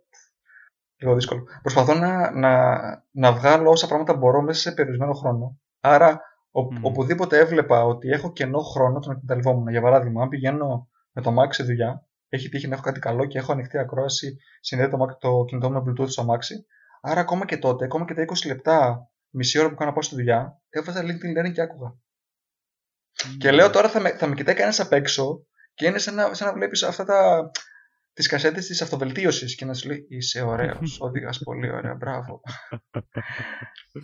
Λίγο 0.97 1.13
δύσκολο. 1.13 1.43
Προσπαθώ 1.61 1.93
να, 1.93 2.31
να, 2.31 2.81
να 3.11 3.31
βγάλω 3.31 3.69
όσα 3.69 3.87
πράγματα 3.87 4.13
μπορώ 4.13 4.41
μέσα 4.41 4.59
σε 4.59 4.71
περιορισμένο 4.71 5.13
χρόνο. 5.13 5.59
Άρα, 5.79 6.21
ο, 6.51 6.61
mm. 6.61 6.79
οπουδήποτε 6.81 7.37
έβλεπα 7.37 7.83
ότι 7.83 8.09
έχω 8.09 8.31
κενό 8.31 8.59
χρόνο, 8.59 8.99
τον 8.99 9.11
εκμεταλλευόμουν. 9.11 9.67
Για 9.67 9.81
παράδειγμα, 9.81 10.21
αν 10.21 10.29
πηγαίνω 10.29 10.89
με 11.11 11.21
το 11.21 11.33
Max 11.39 11.47
σε 11.49 11.63
δουλειά, 11.63 12.07
έχει 12.29 12.49
τύχει 12.49 12.67
να 12.67 12.73
έχω 12.73 12.83
κάτι 12.83 12.99
καλό 12.99 13.25
και 13.25 13.37
έχω 13.37 13.51
ανοιχτή 13.51 13.77
ακρόαση, 13.77 14.37
συνδέεται 14.59 14.97
το, 14.97 15.17
το 15.19 15.43
κινητό 15.47 15.71
μου 15.71 15.83
με 15.83 15.91
Bluetooth 15.91 16.09
στο 16.09 16.25
Maxi, 16.29 16.55
Άρα 17.07 17.19
ακόμα 17.21 17.45
και 17.45 17.57
τότε, 17.57 17.85
ακόμα 17.85 18.05
και 18.05 18.13
τα 18.13 18.25
20 18.25 18.47
λεπτά, 18.47 19.09
μισή 19.29 19.59
ώρα 19.59 19.69
που 19.69 19.75
κάνω 19.75 19.89
να 19.89 19.93
πάω 19.93 20.03
στη 20.03 20.15
δουλειά, 20.15 20.61
έβαζα 20.69 21.01
LinkedIn 21.01 21.39
Learning 21.39 21.51
και 21.51 21.61
άκουγα. 21.61 21.89
Mm. 21.89 23.35
Και 23.37 23.51
λέω 23.51 23.69
τώρα 23.69 23.89
θα 23.89 23.99
με, 23.99 24.09
θα 24.09 24.27
με 24.27 24.35
κοιτάει 24.35 24.55
κανένας 24.55 24.79
απ' 24.79 24.93
έξω 24.93 25.45
και 25.73 25.85
είναι 25.85 25.97
σαν 25.97 26.15
να, 26.15 26.33
σαν 26.33 26.47
να 26.47 26.53
βλέπεις 26.53 26.83
αυτά 26.83 27.03
τα. 27.03 27.51
Τις 28.13 28.27
κασέτες 28.27 28.67
της 28.67 28.81
αυτοβελτίωσης 28.81 29.55
και 29.55 29.65
να 29.65 29.73
σου 29.73 29.87
λέει 29.87 30.05
Είσαι 30.09 30.41
ωραίος, 30.41 30.97
οδηγάς 31.05 31.39
πολύ 31.43 31.71
ωραία, 31.71 31.95
μπράβο. 31.95 32.41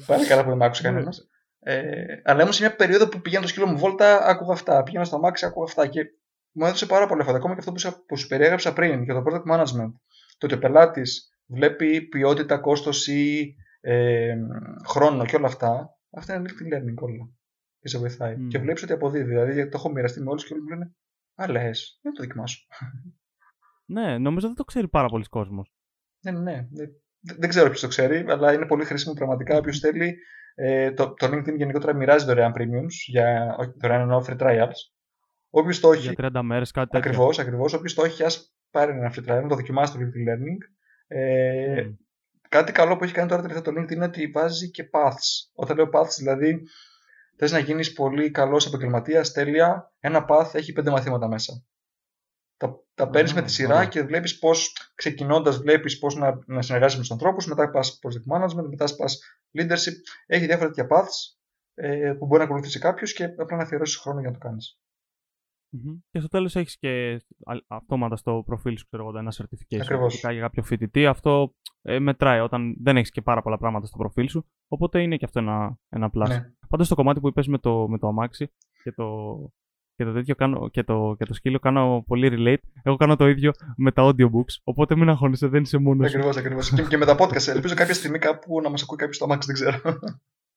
Πάλι 0.06 0.26
καλά 0.26 0.44
που 0.44 0.50
δεν 0.50 0.58
μ' 0.58 0.64
άκουσε 0.64 0.82
κανένας. 0.82 1.30
Ε, 1.60 1.94
αλλά 2.24 2.42
ήμουν 2.42 2.54
σε 2.54 2.62
μια 2.62 2.76
περίοδο 2.76 3.08
που 3.08 3.22
πηγαίνω 3.22 3.42
στο 3.42 3.52
σκύλο 3.52 3.68
μου 3.68 3.78
βόλτα, 3.78 4.26
άκουγα 4.26 4.54
αυτά. 4.54 4.84
Πηγαίνω 4.84 5.04
στο 5.04 5.20
Max, 5.24 5.34
άκουγα 5.42 5.66
αυτά. 5.66 5.88
Και 5.88 6.02
μου 6.52 6.66
έδωσε 6.66 6.86
πάρα 6.86 7.08
πολλά 7.08 7.22
αυτά. 7.22 7.36
Ακόμα 7.36 7.54
και 7.54 7.60
αυτό 7.60 7.72
που, 7.72 8.06
που 8.06 8.18
σου 8.18 8.28
περιέγραψα 8.28 8.74
πριν 8.74 9.04
για 9.04 9.14
το 9.14 9.24
product 9.26 9.54
management. 9.54 9.92
Το 10.38 10.46
ότι 10.46 10.54
ο 10.54 10.60
πελάτης 10.60 11.31
βλέπει 11.52 12.02
ποιότητα, 12.02 12.58
κόστος 12.58 13.08
ή 13.08 13.56
ε, 13.82 14.36
χρόνο 14.88 15.26
και 15.26 15.36
όλα 15.36 15.48
αυτά, 15.48 15.98
αυτά 16.12 16.36
είναι 16.36 16.50
LinkedIn 16.50 16.76
learning 16.76 16.96
όλα. 16.96 17.30
Και 17.80 17.88
σε 17.88 17.98
βοηθάει. 17.98 18.36
Mm. 18.40 18.48
Και 18.48 18.60
βλέπεις 18.60 18.84
ότι 18.84 18.94
αποδίδει. 18.94 19.30
Δηλαδή 19.30 19.64
το 19.70 19.78
έχω 19.78 19.92
μοιραστεί 19.92 20.22
με 20.22 20.30
όλους 20.30 20.46
και 20.46 20.54
όλοι 20.54 20.64
μου 20.64 20.70
λένε 20.70 20.96
Α, 21.36 21.48
λες, 21.52 22.00
δεν 22.02 22.14
το 22.14 22.24
δοκιμάσω. 22.24 22.66
Ναι, 23.86 24.18
νομίζω 24.18 24.48
δεν 24.48 24.56
το 24.56 24.64
ξέρει 24.64 24.88
πάρα 24.88 25.08
πολλοί 25.08 25.24
κόσμος. 25.24 25.74
Ναι, 26.22 26.32
ναι. 26.32 26.68
Δεν 27.22 27.50
ξέρω 27.50 27.68
ποιος 27.68 27.82
το 27.82 27.88
ξέρει, 27.88 28.26
αλλά 28.28 28.54
είναι 28.54 28.66
πολύ 28.66 28.86
χρήσιμο 28.86 29.14
πραγματικά. 29.14 29.58
Όποιος 29.58 29.80
θέλει, 29.80 30.18
ε, 30.56 30.92
το, 30.92 31.14
το 31.14 31.28
LinkedIn 31.28 31.56
γενικότερα 31.58 31.94
μοιράζει 31.94 32.26
δωρεάν 32.26 32.54
premiums, 32.56 32.94
για, 33.08 33.56
όχι 33.60 33.72
δωρεάν 33.82 34.02
εννοώ 34.02 34.24
free 34.28 34.38
trials. 34.38 34.72
Όποιος 35.50 35.80
το 35.80 35.92
έχει. 35.92 36.14
Για 36.14 36.32
30 36.34 36.42
μέρες, 36.44 36.72
κάτι 36.72 36.90
τέτοιο. 36.90 37.10
Ακριβώς, 37.10 37.40
ακριβώς. 37.40 37.74
Όποιος 37.74 37.94
το 37.94 38.04
έχει, 38.04 38.24
ας 38.24 38.56
πάρει 38.72 38.92
ένα 38.92 39.14
free 39.16 39.30
trial, 39.30 39.42
να 39.42 39.48
το 39.48 39.56
δοκιμάσει 39.56 39.94
το 39.94 40.00
LinkedIn 40.00 40.34
Learning 40.34 40.58
ε, 41.14 41.86
mm. 41.86 41.96
Κάτι 42.50 42.72
καλό 42.72 42.98
που 42.98 43.04
έχει 43.04 43.14
κάνει 43.14 43.30
τώρα 43.30 43.42
τελευταία 43.42 43.74
το 43.74 43.82
LinkedIn 43.82 43.92
είναι 43.92 44.06
ότι 44.06 44.28
βάζει 44.28 44.72
και 44.72 44.90
paths. 44.92 45.50
Όταν 45.54 45.78
λέω 45.78 45.90
paths, 45.94 46.16
δηλαδή 46.18 46.62
θες 47.38 47.52
να 47.52 47.60
γίνεις 47.60 47.94
πολύ 47.94 48.32
καλός 48.32 48.66
επαγγελματίας, 48.66 49.32
τέλεια, 49.32 49.94
ένα 50.00 50.26
path 50.30 50.50
έχει 50.54 50.74
πέντε 50.74 50.92
μαθήματα 50.92 51.28
μέσα. 51.28 51.64
Τα, 52.58 52.80
τα 52.96 53.10
παίρνεις 53.10 53.34
με 53.34 53.42
τη 53.42 53.52
σειρά 53.52 53.86
και 53.86 54.02
βλέπεις 54.04 54.40
πώς, 54.40 54.92
ξεκινώντας, 54.96 55.58
βλέπεις 55.58 56.00
πώς 56.00 56.16
να, 56.16 56.40
να 56.46 56.62
συνεργάζεσαι 56.62 56.98
με 56.98 57.02
τους 57.02 57.12
ανθρώπους, 57.12 57.48
μετά 57.48 57.70
πας 57.70 58.00
project 58.04 58.36
management, 58.36 58.70
μετά 58.70 58.96
πας 58.98 59.20
leadership. 59.58 59.96
Έχει 60.26 60.46
διάφορα 60.46 60.72
τέτοια 60.72 60.88
paths 60.90 61.38
ε, 61.74 62.14
που 62.18 62.26
μπορεί 62.26 62.40
να 62.40 62.46
ακολουθήσει 62.46 62.80
κάποιος 62.80 63.14
και 63.14 63.24
απλά 63.24 63.58
να 63.58 63.64
αφιερώσεις 63.64 63.98
χρόνο 63.98 64.20
για 64.20 64.30
να 64.30 64.38
το 64.38 64.48
κάνεις. 64.48 64.80
Mm-hmm. 65.74 66.00
Και 66.12 66.20
στο 66.20 66.28
τέλος 66.28 66.56
έχεις 66.56 66.78
και 66.78 67.22
αυτόματα 67.68 68.16
στο 68.16 68.44
προφίλ 68.46 68.78
σου 68.78 68.86
ξέρω, 68.86 69.18
ένα 69.18 69.34
certification 69.36 70.32
για 70.32 70.42
κάποιο 70.42 70.64
φοιτητή. 70.64 71.06
Αυτό 71.06 71.56
ε, 71.82 72.00
μετράει 72.00 72.40
όταν 72.40 72.76
δεν 72.82 72.98
έχεις 72.98 73.12
και 73.12 73.22
πάρα 73.22 73.42
πολλά 73.42 73.58
πράγματα 73.58 73.86
στο 73.86 73.98
προφίλ 73.98 74.30
σου. 74.30 74.46
Οπότε 74.68 75.02
είναι 75.02 75.18
και 75.18 75.26
αυτό 75.26 75.40
ένα, 75.40 75.78
ένα 75.90 76.10
plus. 76.14 76.28
Ναι. 76.28 76.52
Πάντως 76.70 76.88
το 76.88 76.96
κομμάτι 76.96 77.20
που 77.20 77.28
είπες 77.28 77.48
με 77.48 77.58
το, 77.58 77.88
με 77.90 77.98
το 77.98 78.08
αμάξι 78.08 78.52
και 78.84 78.92
το, 78.92 79.38
και 79.96 80.04
το 80.04 80.14
τέτοιο 80.14 80.36
κάνω, 80.36 80.70
και 80.70 80.84
το, 80.84 81.16
και 81.18 81.26
το 81.26 81.34
σκύλο 81.34 81.60
κάνω 81.60 82.04
πολύ 82.08 82.30
relate. 82.34 82.70
Εγώ 82.84 82.96
κάνω 82.96 83.16
το 83.16 83.28
ίδιο 83.28 83.52
με 83.78 83.92
τα 83.92 84.04
audiobooks. 84.04 84.56
Οπότε 84.64 84.96
μην 84.96 85.10
αγχώνεσαι, 85.10 85.48
δεν 85.48 85.62
είσαι 85.62 85.78
μόνος. 85.78 86.08
Ακριβώς, 86.08 86.38
ακριβώς. 86.38 86.74
και, 86.74 86.84
και 86.84 86.98
με 86.98 87.06
τα 87.06 87.16
podcast. 87.20 87.48
Ελπίζω 87.48 87.76
κάποια 87.76 87.94
στιγμή 87.94 88.20
κάπου 88.20 88.62
να 88.62 88.70
μας 88.70 88.84
ακούει 88.84 88.98
κάποιος 88.98 89.16
στο 89.16 89.26
αμάξι, 89.26 89.54
δεν 89.54 89.56
ξέρω. 89.56 90.00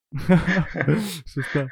Σωστά. 1.34 1.66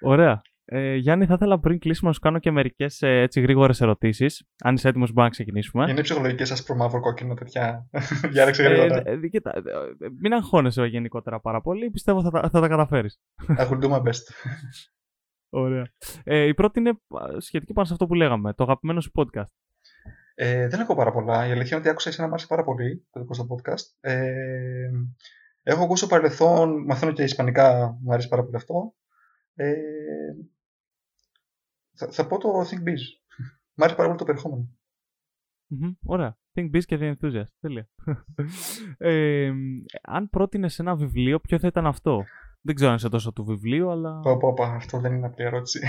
Ωραία. 0.00 0.42
Ε, 0.68 0.94
Γιάννη, 0.94 1.26
θα 1.26 1.34
ήθελα 1.34 1.60
πριν 1.60 1.78
κλείσουμε 1.78 2.08
να 2.08 2.14
σου 2.14 2.20
κάνω 2.20 2.38
και 2.38 2.50
μερικές 2.50 3.02
ε, 3.02 3.28
γρήγορες 3.36 3.80
ερωτήσεις. 3.80 4.46
Αν 4.64 4.74
είσαι 4.74 4.88
έτοιμος, 4.88 5.08
μπορούμε 5.08 5.24
να 5.24 5.30
ξεκινήσουμε. 5.30 5.90
Είναι 5.90 6.00
ψυχολογικές 6.00 6.48
σας 6.48 6.62
προμαύρο 6.62 7.00
κόκκινο, 7.00 7.34
τέτοια. 7.34 7.88
Διάλεξε 8.32 8.62
γρήγορα. 8.62 9.02
Ε, 9.04 9.18
ε, 9.22 9.28
κοίτα, 9.28 9.56
ε, 9.56 9.62
μην 10.20 10.32
αγχώνεσαι 10.32 10.86
γενικότερα 10.86 11.40
πάρα 11.40 11.60
πολύ. 11.60 11.90
Πιστεύω 11.90 12.22
θα, 12.22 12.30
θα, 12.30 12.48
θα 12.50 12.60
τα 12.60 12.68
καταφέρεις. 12.68 13.20
I 13.58 13.68
will 13.68 13.80
do 13.80 13.90
my 13.90 13.98
best. 13.98 14.24
Ωραία. 15.62 15.92
Ε, 16.24 16.46
η 16.46 16.54
πρώτη 16.54 16.78
είναι 16.78 16.92
σχετική 17.38 17.72
πάνω 17.72 17.86
σε 17.86 17.92
αυτό 17.92 18.06
που 18.06 18.14
λέγαμε, 18.14 18.52
το 18.52 18.62
αγαπημένο 18.62 19.00
σου 19.00 19.10
podcast. 19.14 19.50
Ε, 20.34 20.68
δεν 20.68 20.80
έχω 20.80 20.94
πάρα 20.94 21.12
πολλά. 21.12 21.46
Η 21.46 21.50
αλήθεια 21.50 21.68
είναι 21.70 21.76
ότι 21.76 21.88
άκουσα 21.88 22.08
εσένα, 22.08 22.26
μου 22.26 22.32
άρεσε 22.32 22.46
πάρα 22.46 22.64
πολύ 22.64 23.06
το 23.10 23.20
δικό 23.20 23.34
σου 23.34 23.46
podcast. 23.50 24.10
Ε, 24.10 24.90
Έχω 25.68 25.84
ακούσει 25.84 26.04
στο 26.04 26.14
παρελθόν, 26.14 26.84
μαθαίνω 26.84 27.12
και 27.12 27.22
ισπανικά, 27.22 27.98
μου 28.02 28.12
αρέσει 28.12 28.28
πάρα 28.28 28.44
πολύ 28.44 28.56
αυτό. 28.56 28.94
Ε, 29.54 29.74
θα, 31.96 32.10
θα 32.10 32.26
πω 32.26 32.38
το 32.38 32.60
Think 32.60 32.88
Biz. 32.88 33.00
Μ' 33.74 33.82
άρεσε 33.82 33.96
πάρα 33.96 34.08
πολύ 34.08 34.18
το 34.18 34.24
περιεχόμενο. 34.24 34.68
Mm-hmm, 35.70 35.96
ωραία. 36.04 36.38
Think 36.54 36.76
Biz 36.76 36.82
και 36.84 36.98
The 37.00 37.14
Enthusiast. 37.14 37.52
Τέλεια. 37.60 37.88
ε, 38.98 39.52
αν 40.02 40.28
πρότεινες 40.30 40.78
ένα 40.78 40.96
βιβλίο, 40.96 41.40
ποιο 41.40 41.58
θα 41.58 41.66
ήταν 41.66 41.86
αυτό; 41.86 42.24
Δεν 42.60 42.74
ξέρω 42.74 42.90
αν 42.90 42.96
είσαι 42.96 43.08
τόσο 43.08 43.32
του 43.32 43.44
βιβλίου, 43.44 43.90
αλλά. 43.90 44.20
Πω, 44.20 44.36
πω, 44.36 44.52
πω, 44.52 44.62
αυτό 44.62 44.98
δεν 44.98 45.14
είναι 45.14 45.26
απλή 45.26 45.44
ερώτηση. 45.44 45.80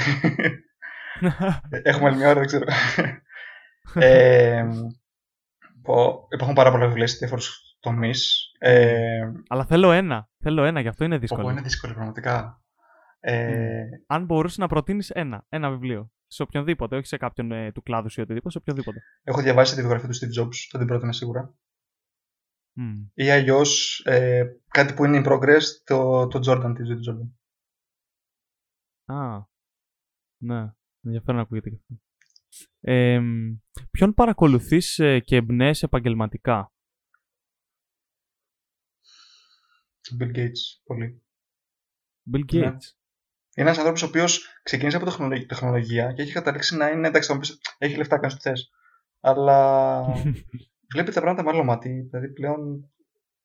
Έχουμε 1.70 2.08
άλλη 2.08 2.18
μια 2.18 2.30
ώρα, 2.30 2.40
δεν 2.40 2.46
ξέρω. 2.46 2.66
ε, 3.94 4.68
πω, 5.82 6.28
υπάρχουν 6.30 6.56
πάρα 6.56 6.72
πολλά 6.72 6.88
βιβλία 6.88 7.08
σε 7.08 7.18
διάφορους 7.18 7.62
τομείς. 7.80 8.52
Ε, 8.60 9.32
αλλά 9.48 9.66
θέλω 9.66 9.92
ένα. 9.92 10.30
Θέλω 10.44 10.64
ένα, 10.64 10.80
γι' 10.80 10.88
αυτό 10.88 11.04
είναι 11.04 11.18
δύσκολο. 11.18 11.44
Πω, 11.44 11.50
είναι 11.50 11.62
δύσκολο, 11.62 11.94
πραγματικά. 11.94 12.62
Ε, 13.30 13.88
αν 14.08 14.26
μπορούσες 14.26 14.58
να 14.58 14.68
προτείνεις 14.68 15.10
ένα, 15.10 15.46
ένα 15.50 15.70
βιβλίο. 15.70 16.12
Σε 16.28 16.42
οποιονδήποτε, 16.42 16.96
όχι 16.96 17.06
σε 17.06 17.18
κάποιον 17.18 17.52
ε, 17.52 17.72
του 17.72 17.82
κλάδου 17.82 18.08
ή 18.16 18.22
οτιδήποτε, 18.22 18.50
σε 18.50 18.58
οποιονδήποτε. 18.58 19.02
Έχω 19.24 19.42
διαβάσει 19.42 19.76
τη 19.76 19.82
βιογραφία 19.82 20.10
του 20.10 20.16
Steve 20.16 20.42
Jobs, 20.42 20.56
θα 20.70 20.78
την 20.78 20.88
πρότεινα 20.88 21.12
σίγουρα. 21.12 21.58
Mm. 22.80 23.10
Ή 23.14 23.30
αλλιώς 23.30 24.02
ε, 24.06 24.44
κάτι 24.68 24.94
που 24.94 25.06
είναι 25.06 25.22
in 25.24 25.28
progress, 25.28 25.62
το, 25.84 26.28
το 26.28 26.40
Jordan, 26.46 26.74
τη 26.76 26.84
ζωή 26.84 26.96
του 26.96 27.04
Jordan. 27.12 27.32
Α, 29.16 29.42
ναι. 30.38 30.74
Ενδιαφέρον 31.02 31.36
να 31.36 31.42
ακούγεται 31.42 31.70
και 31.70 31.76
αυτό. 31.76 32.02
Ε, 32.80 33.22
ποιον 33.92 34.14
παρακολουθείς 34.14 35.00
ε, 35.00 35.20
και 35.20 35.36
εμπνέεσαι 35.36 35.86
επαγγελματικά; 35.86 36.74
Bill 40.20 40.36
Gates, 40.36 40.82
πολύ. 40.84 41.24
Bill 42.34 42.54
Gates. 42.54 42.97
Ναι. 43.58 43.64
Είναι 43.64 43.70
ένας 43.70 43.78
άνθρωπος 43.78 44.04
ο 44.04 44.06
οποίος 44.06 44.60
ξεκίνησε 44.64 44.98
από 44.98 45.06
τεχνολογία 45.48 46.12
και 46.12 46.22
έχει 46.22 46.34
καταλήξει 46.34 46.78
να 46.78 46.90
είναι. 46.90 47.08
Εντάξει, 47.08 47.28
θα 47.28 47.34
μου 47.34 47.40
πεις, 47.40 47.60
έχει 47.78 47.98
λεφτά, 47.98 48.18
κάνεις 48.18 48.36
τι 48.36 48.42
θες. 48.42 48.72
Αλλά 49.20 50.02
βλέπει 50.94 51.12
τα 51.12 51.22
πράγματα 51.22 51.44
με 51.44 51.50
άλλο 51.50 51.64
μάτι. 51.64 51.90
Δηλαδή 51.90 52.28
πλέον. 52.34 52.92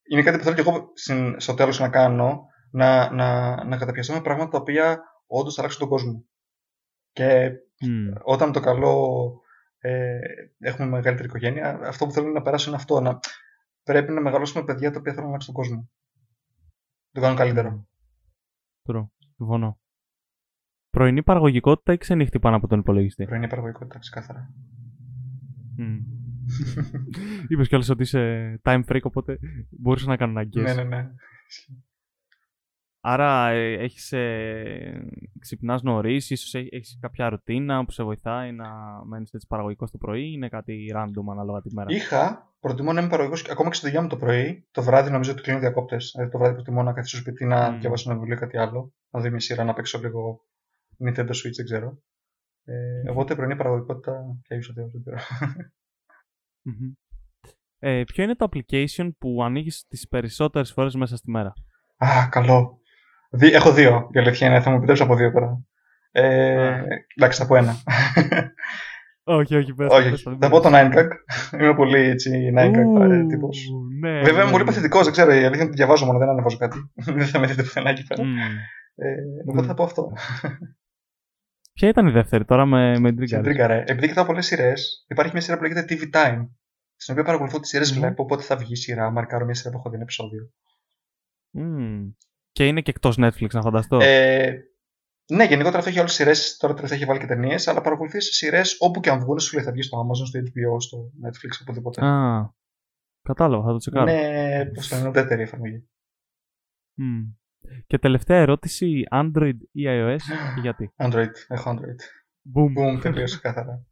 Είναι 0.09 0.23
κάτι 0.23 0.39
που 0.39 0.43
θέλω 0.45 0.55
και 0.55 0.61
εγώ 0.61 0.93
στο 1.37 1.55
τέλος 1.55 1.79
να 1.79 1.89
κάνω. 1.89 2.47
Να, 2.71 3.11
να, 3.11 3.65
να 3.65 3.77
καταπιαστώ 3.77 4.13
με 4.13 4.21
πράγματα 4.21 4.51
τα 4.51 4.59
οποία 4.59 5.03
όντως 5.27 5.55
θα 5.55 5.61
αλλάξουν 5.61 5.81
τον 5.81 5.91
κόσμο. 5.91 6.25
Και 7.13 7.51
mm. 7.85 8.21
όταν 8.23 8.53
το 8.53 8.61
καλό 8.61 9.33
ε, 9.79 10.19
έχουμε 10.59 10.89
μεγαλύτερη 10.89 11.29
οικογένεια, 11.29 11.81
αυτό 11.83 12.07
που 12.07 12.13
θέλω 12.13 12.29
να 12.29 12.43
περάσω 12.43 12.69
είναι 12.69 12.77
αυτό. 12.77 13.01
Να, 13.01 13.19
πρέπει 13.83 14.13
να 14.13 14.21
μεγαλώσουμε 14.21 14.65
παιδιά 14.65 14.91
τα 14.91 14.99
οποία 14.99 15.13
θέλουν 15.13 15.27
να 15.27 15.35
αλλάξουν 15.35 15.55
τον 15.55 15.63
κόσμο. 15.63 15.91
Το 17.11 17.21
κάνουν 17.21 17.37
καλύτερο. 17.37 17.87
Τρue. 18.89 19.07
Συμφωνώ. 19.37 19.82
Πρωινή 20.97 21.23
παραγωγικότητα 21.23 21.93
ή 21.93 21.97
ξενύχτη 21.97 22.39
πάνω 22.39 22.57
από 22.57 22.69
τον 22.69 22.79
υπολογιστή; 22.79 23.25
Πρωινή 23.25 23.49
παραγωγικότητα, 23.49 23.99
ξεκάθαρα. 23.99 24.55
Mm. 25.79 25.99
Είπες 27.49 27.69
κιόλας 27.69 27.89
ότι 27.89 28.03
είσαι 28.03 28.61
time 28.65 28.81
freak, 28.89 29.01
οπότε 29.03 29.39
μπορούσα 29.71 30.09
να 30.09 30.17
κάνω 30.17 30.41
αγκέ. 30.41 30.61
Ναι, 30.61 30.75
ναι, 30.75 30.83
ναι. 30.83 31.11
Άρα 33.01 33.51
ε, 33.51 33.73
έχεις, 33.73 34.13
ε, 34.13 35.07
ξυπνάς 35.39 35.83
νωρίς, 35.83 36.31
ίσως 36.31 36.55
έχεις 36.55 36.99
κάποια 37.01 37.29
ρουτίνα 37.29 37.85
που 37.85 37.91
σε 37.91 38.03
βοηθάει 38.03 38.53
να 38.53 38.69
μένεις 39.05 39.33
έτσι 39.33 39.47
παραγωγικός 39.47 39.91
το 39.91 39.99
πρωί 39.99 40.23
ή 40.23 40.33
είναι 40.35 40.49
κάτι 40.49 40.93
random 40.95 41.31
ανάλογα 41.31 41.61
τη 41.61 41.75
μέρα; 41.75 41.87
Είχα, 41.91 42.55
προτιμώ 42.61 42.93
να 42.93 43.01
είμαι 43.01 43.09
παραγωγικός 43.09 43.51
ακόμα 43.51 43.69
και 43.69 43.77
στη 43.77 43.87
δουλειά 43.87 44.03
μου 44.03 44.09
το 44.09 44.17
πρωί. 44.17 44.67
Το 44.71 44.83
βράδυ 44.83 45.11
νομίζω 45.11 45.33
ότι 45.33 45.43
κλείνω 45.43 45.59
διακόπτες. 45.59 46.11
Δηλαδή 46.15 46.33
το 46.33 46.39
βράδυ 46.39 46.55
προτιμώ 46.55 46.83
να 46.83 46.93
καθίσω 46.93 47.17
σπίτι 47.17 47.45
να 47.45 47.77
mm. 47.77 47.81
διαβάσω 47.81 48.11
ένα 48.11 48.19
βιβλίο 48.19 48.37
ή 48.37 48.41
κάτι 48.41 48.59
άλλο. 48.59 48.95
Να 49.11 49.21
δω 49.21 49.31
μια 49.31 49.41
σειρά, 49.41 49.65
να 49.65 49.73
παίξω 49.73 49.99
λίγο 49.99 50.41
Nintendo 51.07 51.29
Switch, 51.31 51.55
δεν 51.57 51.65
ξέρω. 51.65 51.99
Ε, 52.65 53.11
οπότε 53.11 53.35
πρωινή 53.35 53.57
παραγωγικότητα 53.57 54.13
και 54.43 54.55
ίσως 54.55 54.75
δεν 54.75 54.91
ξέρω. 55.05 55.19
Ε, 57.79 58.03
ποιο 58.05 58.25
είναι 58.25 58.35
το 58.35 58.49
application 58.53 59.11
που 59.19 59.43
ανοίγεις 59.45 59.85
τις 59.89 60.09
περισσότερες 60.09 60.73
φορές 60.73 60.95
μέσα 60.95 61.17
στη 61.17 61.31
μέρα; 61.31 61.53
Α, 61.97 62.29
καλό. 62.31 62.79
Δι- 63.31 63.55
έχω 63.55 63.73
δύο, 63.73 64.09
η 64.13 64.19
αλήθεια 64.19 64.47
είναι. 64.49 64.61
Θα 64.61 64.71
μου 64.71 64.77
επιτρέψω 64.77 65.05
από 65.05 65.17
δύο 65.17 65.31
τώρα. 65.33 65.65
Ε, 66.11 66.83
εντάξει, 67.17 67.41
θα 67.41 67.47
πω 67.47 67.57
ένα. 67.57 67.77
όχι, 69.25 69.57
όχι, 69.57 69.75
πες. 69.75 69.89
όχι. 69.91 70.11
Πες, 70.11 70.23
θα 70.41 70.49
πω 70.49 70.61
το 70.61 70.69
Ninegag. 70.73 71.09
είμαι 71.61 71.75
πολύ 71.75 71.99
έτσι 72.01 72.53
Ninegag 72.57 73.25
τύπος. 73.29 73.69
Ναι, 74.01 74.11
Βέβαια 74.13 74.33
είμαι 74.33 74.45
ναι, 74.45 74.51
πολύ 74.51 74.65
ναι. 74.65 74.71
παθητικός, 74.71 75.03
δεν 75.03 75.13
ξέρω. 75.13 75.31
Η 75.31 75.37
αλήθεια 75.37 75.55
είναι 75.55 75.63
ότι 75.65 75.77
διαβάζω 75.77 76.07
μόνο, 76.07 76.19
δεν 76.19 76.29
ανεβάζω 76.29 76.57
κάτι. 76.57 76.91
δεν 77.17 77.27
θα 77.27 77.39
με 77.39 77.47
δείτε 77.47 77.63
πουθενά 77.63 77.91
εκεί 77.91 78.07
πέρα. 78.07 78.23
Ε, 78.95 79.15
οπότε 79.51 79.67
θα 79.67 79.75
πω 79.75 79.83
αυτό. 79.83 80.13
Ποια 81.73 81.89
ήταν 81.89 82.07
η 82.07 82.11
δεύτερη 82.11 82.45
τώρα 82.45 82.67
με, 82.67 82.99
με 82.99 83.15
Trigger. 83.19 83.45
Trigger, 83.45 83.69
ε. 83.69 83.85
Επειδή 83.87 84.09
κοιτάω 84.09 84.27
πολλές 84.27 84.47
σειρές, 84.47 85.05
υπάρχει 85.09 85.33
μια 85.33 85.41
σειρά 85.41 85.57
που 85.57 85.63
λέγεται 85.63 85.85
TV 85.89 86.15
Time. 86.15 86.49
Στην 86.97 87.15
οποία 87.15 87.25
παρακολουθώ 87.25 87.61
τις 87.61 87.69
σειρές, 87.69 87.93
mm. 87.93 87.99
βλέπω 87.99 88.27
πότε 88.27 88.43
θα 88.43 88.57
βγει 88.57 88.73
η 88.73 88.77
σειρά, 88.77 89.11
μαρκάρω 89.11 89.45
μια 89.45 89.55
σειρά 89.55 89.71
που 89.71 89.77
έχω 89.79 89.89
δει 89.89 89.95
ένα 89.95 90.05
επεισόδιο. 90.05 90.51
Mm. 91.59 92.13
Και 92.53 92.67
είναι 92.67 92.81
και 92.81 92.91
εκτός 92.91 93.17
Netflix, 93.19 93.49
να 93.53 93.61
φανταστώ. 93.61 93.99
Ε, 94.03 94.73
ναι, 95.33 95.45
γενικότερα 95.45 95.79
αυτό 95.79 95.91
έχει 95.91 95.99
όλε 95.99 96.09
τι 96.09 96.15
σειρές. 96.15 96.57
Τώρα 96.57 96.75
τελευταία 96.75 96.99
έχει 96.99 97.07
βάλει 97.07 97.21
και 97.21 97.27
ταινίες, 97.27 97.69
αλλά 97.69 97.81
παρακολουθείς 97.81 98.37
σειρές 98.37 98.77
όπου 98.79 99.01
και 99.01 99.11
αν 99.11 99.21
βγουν, 99.21 99.39
σου 99.39 99.57
λέει 99.57 99.65
θα 99.65 99.73
βγει 99.73 99.83
στο 99.83 99.99
Amazon, 99.99 100.27
στο 100.27 100.41
HBO, 100.41 100.81
στο 100.81 100.99
Netflix, 100.99 101.59
οπουδήποτε. 101.63 102.07
Α, 102.07 102.55
κατάλαβα, 103.23 103.65
θα 103.65 103.71
το 103.71 103.77
τσεκάρω. 103.77 104.05
Ναι, 104.05 104.67
πώς 104.75 104.89
το 104.89 104.97
είναι, 104.97 105.09
ουδέτερη 105.09 105.43
εφαρμογή. 105.43 105.89
Mm. 106.99 107.42
Και 107.87 107.99
τελευταία 107.99 108.39
ερώτηση, 108.39 109.03
Android 109.11 109.57
ή 109.73 109.83
iOS 109.87 110.21
και 110.55 110.61
γιατί; 110.61 110.93
Android, 110.97 111.33
έχω 111.49 111.71
Android. 111.71 112.01
Boom. 112.55 112.97
Boom, 112.97 113.01
τελείωσε 113.01 113.39
κάθαρα. 113.43 113.87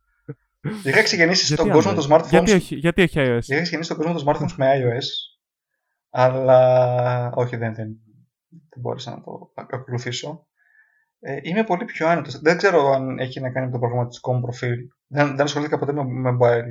Είχα 0.85 1.03
ξεκινήσει 1.03 1.53
στον 1.55 1.70
κόσμο 1.70 1.95
των 1.95 2.05
smartphones. 2.11 2.28
Γιατί 2.31 2.53
όχι, 2.53 2.74
γιατί 2.74 3.03
όχι 3.03 3.18
iOS; 3.18 3.43
Είχα 3.47 3.62
ξεκινήσει 3.62 3.83
στον 3.83 3.97
κόσμο 3.97 4.14
των 4.14 4.26
smartphones 4.26 4.55
με 4.57 4.66
iOS. 4.76 5.07
Αλλά 6.11 7.33
όχι, 7.35 7.57
δεν, 7.57 7.74
δεν, 7.74 7.97
δεν 8.49 8.81
μπόρεσα 8.81 9.11
να 9.11 9.22
το 9.22 9.53
ακολουθήσω. 9.55 10.47
Ε, 11.20 11.39
είμαι 11.43 11.64
πολύ 11.64 11.85
πιο 11.85 12.09
άνετος. 12.09 12.39
Δεν 12.39 12.57
ξέρω 12.57 12.91
αν 12.91 13.18
έχει 13.18 13.41
να 13.41 13.51
κάνει 13.51 13.66
με 13.66 13.72
το 13.72 13.78
προγραμματιστικό 13.78 14.33
μου 14.33 14.41
προφίλ. 14.41 14.89
Δεν, 15.07 15.37
δεν 15.37 15.41
ασχολήθηκα 15.41 15.78
ποτέ 15.78 15.93
με 15.93 16.03
mobile 16.31 16.64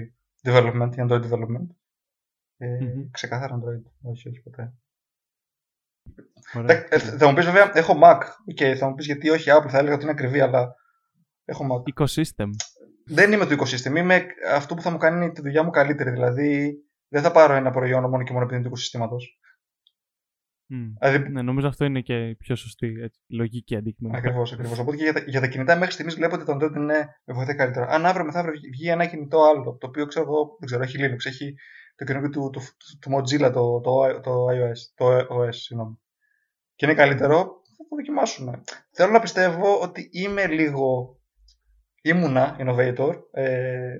development 0.50 0.90
ή 0.96 1.06
Android 1.08 1.22
development. 1.22 1.68
Ε, 2.58 2.78
mm-hmm. 2.82 3.08
Ξεκάθαρα 3.12 3.56
Android. 3.56 3.92
Όχι, 4.02 4.30
όχι 4.30 4.40
ποτέ. 4.40 4.74
Ωραία. 6.54 6.88
Θα 7.18 7.28
μου 7.28 7.34
πεις 7.34 7.46
βέβαια, 7.46 7.72
έχω 7.74 8.00
Mac. 8.04 8.20
Και 8.54 8.76
θα 8.76 8.88
μου 8.88 8.94
πεις 8.94 9.06
γιατί 9.06 9.30
όχι 9.30 9.50
Apple, 9.50 9.70
θα 9.70 9.78
έλεγα 9.78 9.94
ότι 9.94 10.04
είναι 10.04 10.12
ακριβή, 10.12 10.40
αλλά 10.40 10.74
έχω 11.46 11.66
Mac. 11.72 11.94
Ecosystem. 11.94 12.50
Δεν 13.06 13.32
είμαι 13.32 13.46
το 13.46 13.56
ecosystem. 13.60 13.96
Είμαι 13.96 14.26
αυτό 14.52 14.76
που 14.76 14.82
θα 14.82 14.90
μου 14.90 14.98
κάνει 14.98 15.32
τη 15.32 15.42
δουλειά 15.42 15.64
μου 15.64 15.70
καλύτερη. 15.70 16.12
Δηλαδή, 16.12 16.74
δεν 17.08 17.22
θα 17.22 17.32
πάρω 17.32 17.54
ένα 17.54 17.72
προϊόν 17.72 18.10
μόνο 18.10 18.24
και 18.24 18.32
μόνο 18.32 18.44
επειδή 18.44 18.56
είναι 18.56 18.64
του 18.64 18.70
οικοσυστήματος. 18.70 19.40
Mm. 20.74 20.94
Δηλαδή... 21.02 21.30
Ναι, 21.30 21.42
νομίζω 21.42 21.68
αυτό 21.68 21.86
είναι 21.86 22.02
και 22.02 22.28
η 22.28 22.36
πιο 22.36 22.56
σωστή 22.56 22.94
έτσι, 23.02 23.22
λογική 23.30 23.76
αντικείμενο. 23.76 24.18
Ακριβώς, 24.18 24.54
ακριβώς. 24.54 24.80
Οπότε 24.80 24.98
και 24.98 25.04
για 25.04 25.14
τα, 25.14 25.24
για 25.28 25.40
τα 25.40 25.48
κινητά 25.48 25.76
μέχρι 25.76 25.94
στιγμής 25.94 26.16
βλέπω 26.16 26.36
ότι 26.36 26.46
το 26.46 26.54
Android 26.54 26.76
είναι 26.76 27.08
με 27.26 27.34
βοηθάει 27.34 27.56
καλύτερα. 27.56 27.88
Αν 27.88 28.06
αύριο 28.06 28.26
μεθαύριο 28.26 28.60
βγει 28.72 28.90
ένα 28.90 29.06
κινητό 29.06 29.44
άλλο, 29.44 29.78
το 29.80 29.88
οποίο 29.88 30.06
ξέρω 30.06 30.26
εγώ, 30.26 30.56
δεν 30.60 30.68
ξέρω, 30.68 30.84
έχει 30.84 30.98
Linux, 31.00 31.26
έχει 31.26 31.54
το 32.00 32.06
καινούργιο 32.06 32.30
του, 32.30 32.50
του, 32.50 32.60
του, 32.60 32.98
του 33.00 33.12
Mozilla, 33.16 33.52
το, 33.54 33.80
το, 33.80 34.20
το 34.20 34.46
iOS, 34.46 34.78
το 34.96 35.28
OS, 35.30 35.54
συγγνώμη. 35.54 36.00
Και 36.76 36.86
είναι 36.86 36.96
καλύτερο, 36.96 37.38
θα 37.78 37.84
το 37.90 37.96
δοκιμάσουμε. 37.96 38.62
Θέλω 38.92 39.12
να 39.12 39.20
πιστεύω 39.20 39.80
ότι 39.82 40.10
είμαι 40.12 40.48
λίγο. 40.48 41.20
ήμουνα 42.02 42.56
innovator. 42.60 43.22
Ε, 43.32 43.98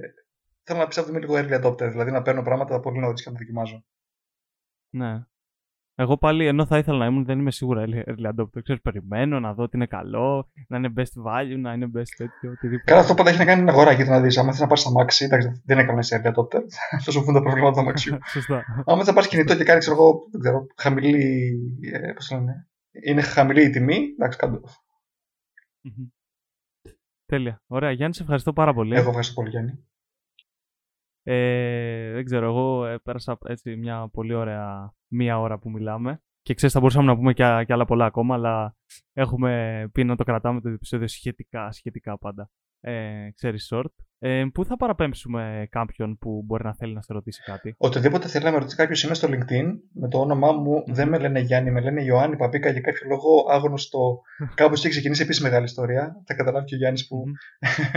θέλω 0.64 0.80
να 0.80 0.88
πιστεύω 0.88 1.08
ότι 1.08 1.18
είμαι 1.18 1.20
λίγο 1.20 1.36
early 1.36 1.64
adopter, 1.64 1.90
δηλαδή 1.92 2.12
να 2.12 2.22
παίρνω 2.22 2.42
πράγματα 2.42 2.80
πολύ 2.80 3.00
νωρίς 3.00 3.24
και 3.24 3.30
να 3.30 3.36
τα 3.36 3.42
δοκιμάζω. 3.42 3.86
Ναι. 4.90 5.24
Εγώ 6.02 6.18
πάλι, 6.18 6.46
ενώ 6.46 6.66
θα 6.66 6.78
ήθελα 6.78 6.98
να 6.98 7.06
ήμουν, 7.06 7.26
δεν 7.26 7.40
είμαι 7.40 7.52
σίγουρα 7.52 7.84
early 7.88 8.30
adopter. 8.34 8.62
Ξέρεις, 8.64 8.82
περιμένω 8.82 9.40
να 9.40 9.54
δω 9.54 9.64
ότι 9.64 9.76
είναι 9.76 9.86
καλό, 9.86 10.50
να 10.68 10.78
είναι 10.78 10.94
best 10.96 11.24
value, 11.26 11.58
να 11.60 11.74
είναι 11.74 11.86
best 11.86 12.12
τέτοιο, 12.18 12.52
οτιδήποτε. 12.52 12.92
Καλά, 12.92 13.00
αυτό 13.00 13.14
πάντα 13.14 13.30
έχει 13.30 13.40
να 13.40 13.46
κάνει 13.46 13.64
με 13.64 13.72
αγορά. 13.72 13.92
Γιατί 13.92 14.10
να 14.10 14.22
δεις, 14.22 14.38
άμα 14.38 14.52
θες 14.52 14.60
να 14.60 14.68
πάρει 14.68 14.82
αμάξι, 14.86 15.26
εντάξει, 15.26 15.62
δεν 15.66 15.78
είναι 15.78 15.88
κανένα 15.88 16.06
early 16.10 16.34
adopter. 16.34 16.62
Θα 17.04 17.12
σου 17.12 17.24
πούν 17.24 17.34
τα 17.34 17.42
προβλήματα 17.42 17.74
του 17.74 17.80
αμαξιού. 17.80 18.18
Σωστά. 18.26 18.64
Άμα 18.86 18.98
θες 18.98 19.08
να 19.08 19.14
πάρει 19.14 19.28
κινητό 19.28 19.56
και 19.56 19.64
κάνεις, 19.64 19.86
ξέρω 19.86 19.98
εγώ, 20.02 20.28
δεν 20.32 20.42
ξέρω, 20.42 20.66
χαμηλή. 20.76 21.54
Ε, 21.94 22.12
πώς 22.14 22.32
λένε, 22.32 22.70
είναι 23.06 23.22
χαμηλή 23.22 23.64
η 23.64 23.70
τιμή, 23.70 23.98
εντάξει, 24.18 24.38
κάτω. 24.38 24.62
Τέλεια. 27.26 27.62
Ωραία. 27.68 27.92
Γιάννη, 27.92 28.16
σε 28.16 28.22
ευχαριστώ 28.22 28.54
πάρα 28.54 28.74
πολύ. 28.74 28.96
Εγώ 28.96 29.08
ευχαριστώ 29.08 29.34
πολύ, 29.34 29.50
Γιάννη. 29.50 29.84
Ε, 31.24 32.12
δεν 32.12 32.26
ξέρω, 32.26 32.46
εγώ 32.46 32.86
ε, 32.86 32.98
πέρασα 32.98 33.38
έτσι 33.46 33.76
μια 33.76 34.10
πολύ 34.12 34.34
ωραία 34.34 34.94
μία 35.10 35.40
ώρα 35.40 35.60
που 35.60 35.70
μιλάμε. 35.70 36.22
Και 36.42 36.54
ξέρεις, 36.54 36.74
θα 36.74 36.80
μπορούσαμε 36.82 37.06
να 37.06 37.16
πούμε 37.16 37.34
και, 37.34 37.64
και 37.66 37.74
άλλα 37.74 37.86
πολλά 37.86 38.06
ακόμα, 38.06 38.36
αλλά 38.36 38.76
έχουμε 39.14 39.84
πει 39.92 40.04
να 40.04 40.16
το 40.16 40.24
κρατάμε 40.24 40.62
το 40.62 40.70
επεισόδιο 40.70 41.08
σχετικά, 41.08 41.72
σχετικά 41.72 42.18
πάντα. 42.18 42.50
ε, 42.82 43.30
ξέρεις, 43.36 43.72
short. 43.74 43.94
Ε, 44.22 44.46
πού 44.54 44.66
θα 44.66 44.78
παραπέμψουμε 44.78 45.68
κάποιον 45.70 46.18
που 46.18 46.44
μπορεί 46.46 46.64
να 46.64 46.74
θέλει 46.76 46.94
να 46.94 47.02
σε 47.02 47.14
ρωτήσει 47.14 47.42
κάτι; 47.46 47.76
Οτιδήποτε 47.78 48.28
θέλει 48.28 48.44
να 48.44 48.52
με 48.52 48.58
ρωτήσει 48.58 48.76
κάποιος, 48.76 49.04
είμαι 49.04 49.14
στο 49.14 49.28
LinkedIn. 49.32 49.66
Με 49.94 50.08
το 50.08 50.20
όνομά 50.20 50.52
μου 50.52 50.84
δεν 50.88 51.10
με 51.10 51.20
λένε 51.20 51.40
Γιάννη, 51.40 51.72
με 51.72 51.82
λένε 51.82 52.04
Ιωάννη 52.04 52.36
Παπίκα 52.36 52.70
για 52.70 52.82
κάποιο 52.82 53.08
λόγο 53.08 53.46
άγνωστο. 53.50 54.22
Κάπως 54.56 54.80
έχει 54.80 54.90
ξεκινήσει 54.90 55.22
επίσης 55.22 55.42
μεγάλη 55.42 55.66
ιστορία. 55.66 56.22
Θα 56.26 56.34
καταλάβει 56.34 56.66
και 56.66 56.76
ο 56.76 56.78
Γιάννης 56.78 57.08
που. 57.08 57.24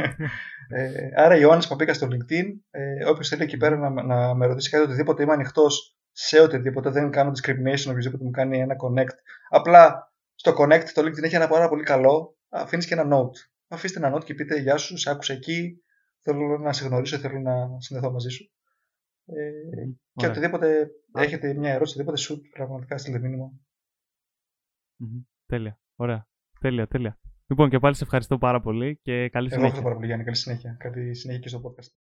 ε, 0.76 1.22
άρα 1.22 1.36
Ιωάννης 1.36 1.66
Παπίκα 1.66 1.94
στο 1.94 2.06
LinkedIn. 2.10 2.44
Ε, 2.70 3.08
Όποιος 3.08 3.28
θέλει 3.28 3.42
εκεί 3.42 3.56
πέρα 3.56 3.76
να, 3.76 4.02
να 4.04 4.34
με 4.34 4.46
ρωτήσει 4.46 4.70
κάτι, 4.70 4.84
οτιδήποτε 4.84 5.22
είμαι 5.22 5.32
ανοιχτός 5.32 5.96
σε 6.12 6.40
οτιδήποτε. 6.40 6.90
Δεν 6.90 7.10
κάνω 7.10 7.30
discrimination, 7.30 7.88
οποιοδήποτε 7.88 8.24
μου 8.24 8.30
κάνει 8.30 8.58
ένα 8.58 8.74
connect. 8.82 9.16
Απλά 9.48 10.12
στο 10.34 10.54
connect 10.58 10.84
το 10.94 11.02
LinkedIn 11.02 11.22
έχει 11.22 11.34
ένα 11.34 11.48
πάρα 11.48 11.68
πολύ 11.68 11.82
καλό. 11.82 12.36
Αφήνεις 12.48 12.86
και 12.86 12.94
ένα 12.94 13.16
note. 13.16 13.36
Αφήστε 13.68 13.98
ένα 14.06 14.16
note 14.16 14.24
και 14.24 14.34
πείτε 14.34 14.60
Γεια 14.60 14.76
σου, 14.76 14.96
σε 14.96 15.10
άκουσα 15.10 15.32
εκεί 15.32 15.82
θέλω 16.20 16.58
να 16.58 16.72
σε 16.72 16.86
γνωρίσω, 16.86 17.18
θέλω 17.18 17.40
να 17.40 17.80
συνδεθώ 17.80 18.12
μαζί 18.12 18.28
σου. 18.28 18.50
Ε, 19.24 19.50
και 20.12 20.26
οτιδήποτε 20.26 20.90
έχετε 21.14 21.54
μια 21.54 21.70
ερώτηση, 21.70 21.94
οτιδήποτε 21.94 22.18
σου 22.18 22.40
πραγματικά 22.50 22.98
στείλτε 22.98 23.18
μήνυμα. 23.18 23.52
Mm-hmm. 24.98 25.24
Τέλεια. 25.46 25.80
Ωραία. 25.96 26.26
Τέλεια, 26.60 26.86
τέλεια. 26.86 27.18
Λοιπόν, 27.46 27.70
και 27.70 27.78
πάλι 27.78 27.94
σε 27.94 28.04
ευχαριστώ 28.04 28.38
πάρα 28.38 28.60
πολύ 28.60 28.98
και 29.02 29.28
καλή 29.28 29.48
συνέχεια. 29.48 29.56
Εγώ 29.56 29.66
ευχαριστώ 29.66 29.82
πάρα 29.82 29.94
πολύ, 29.94 30.06
Γιάννη. 30.06 30.24
Καλή 30.24 30.36
συνέχεια. 30.36 30.76
Καλή 30.78 31.14
συνέχεια 31.14 31.40
και 31.42 31.48
στο 31.48 31.60
podcast. 31.64 32.01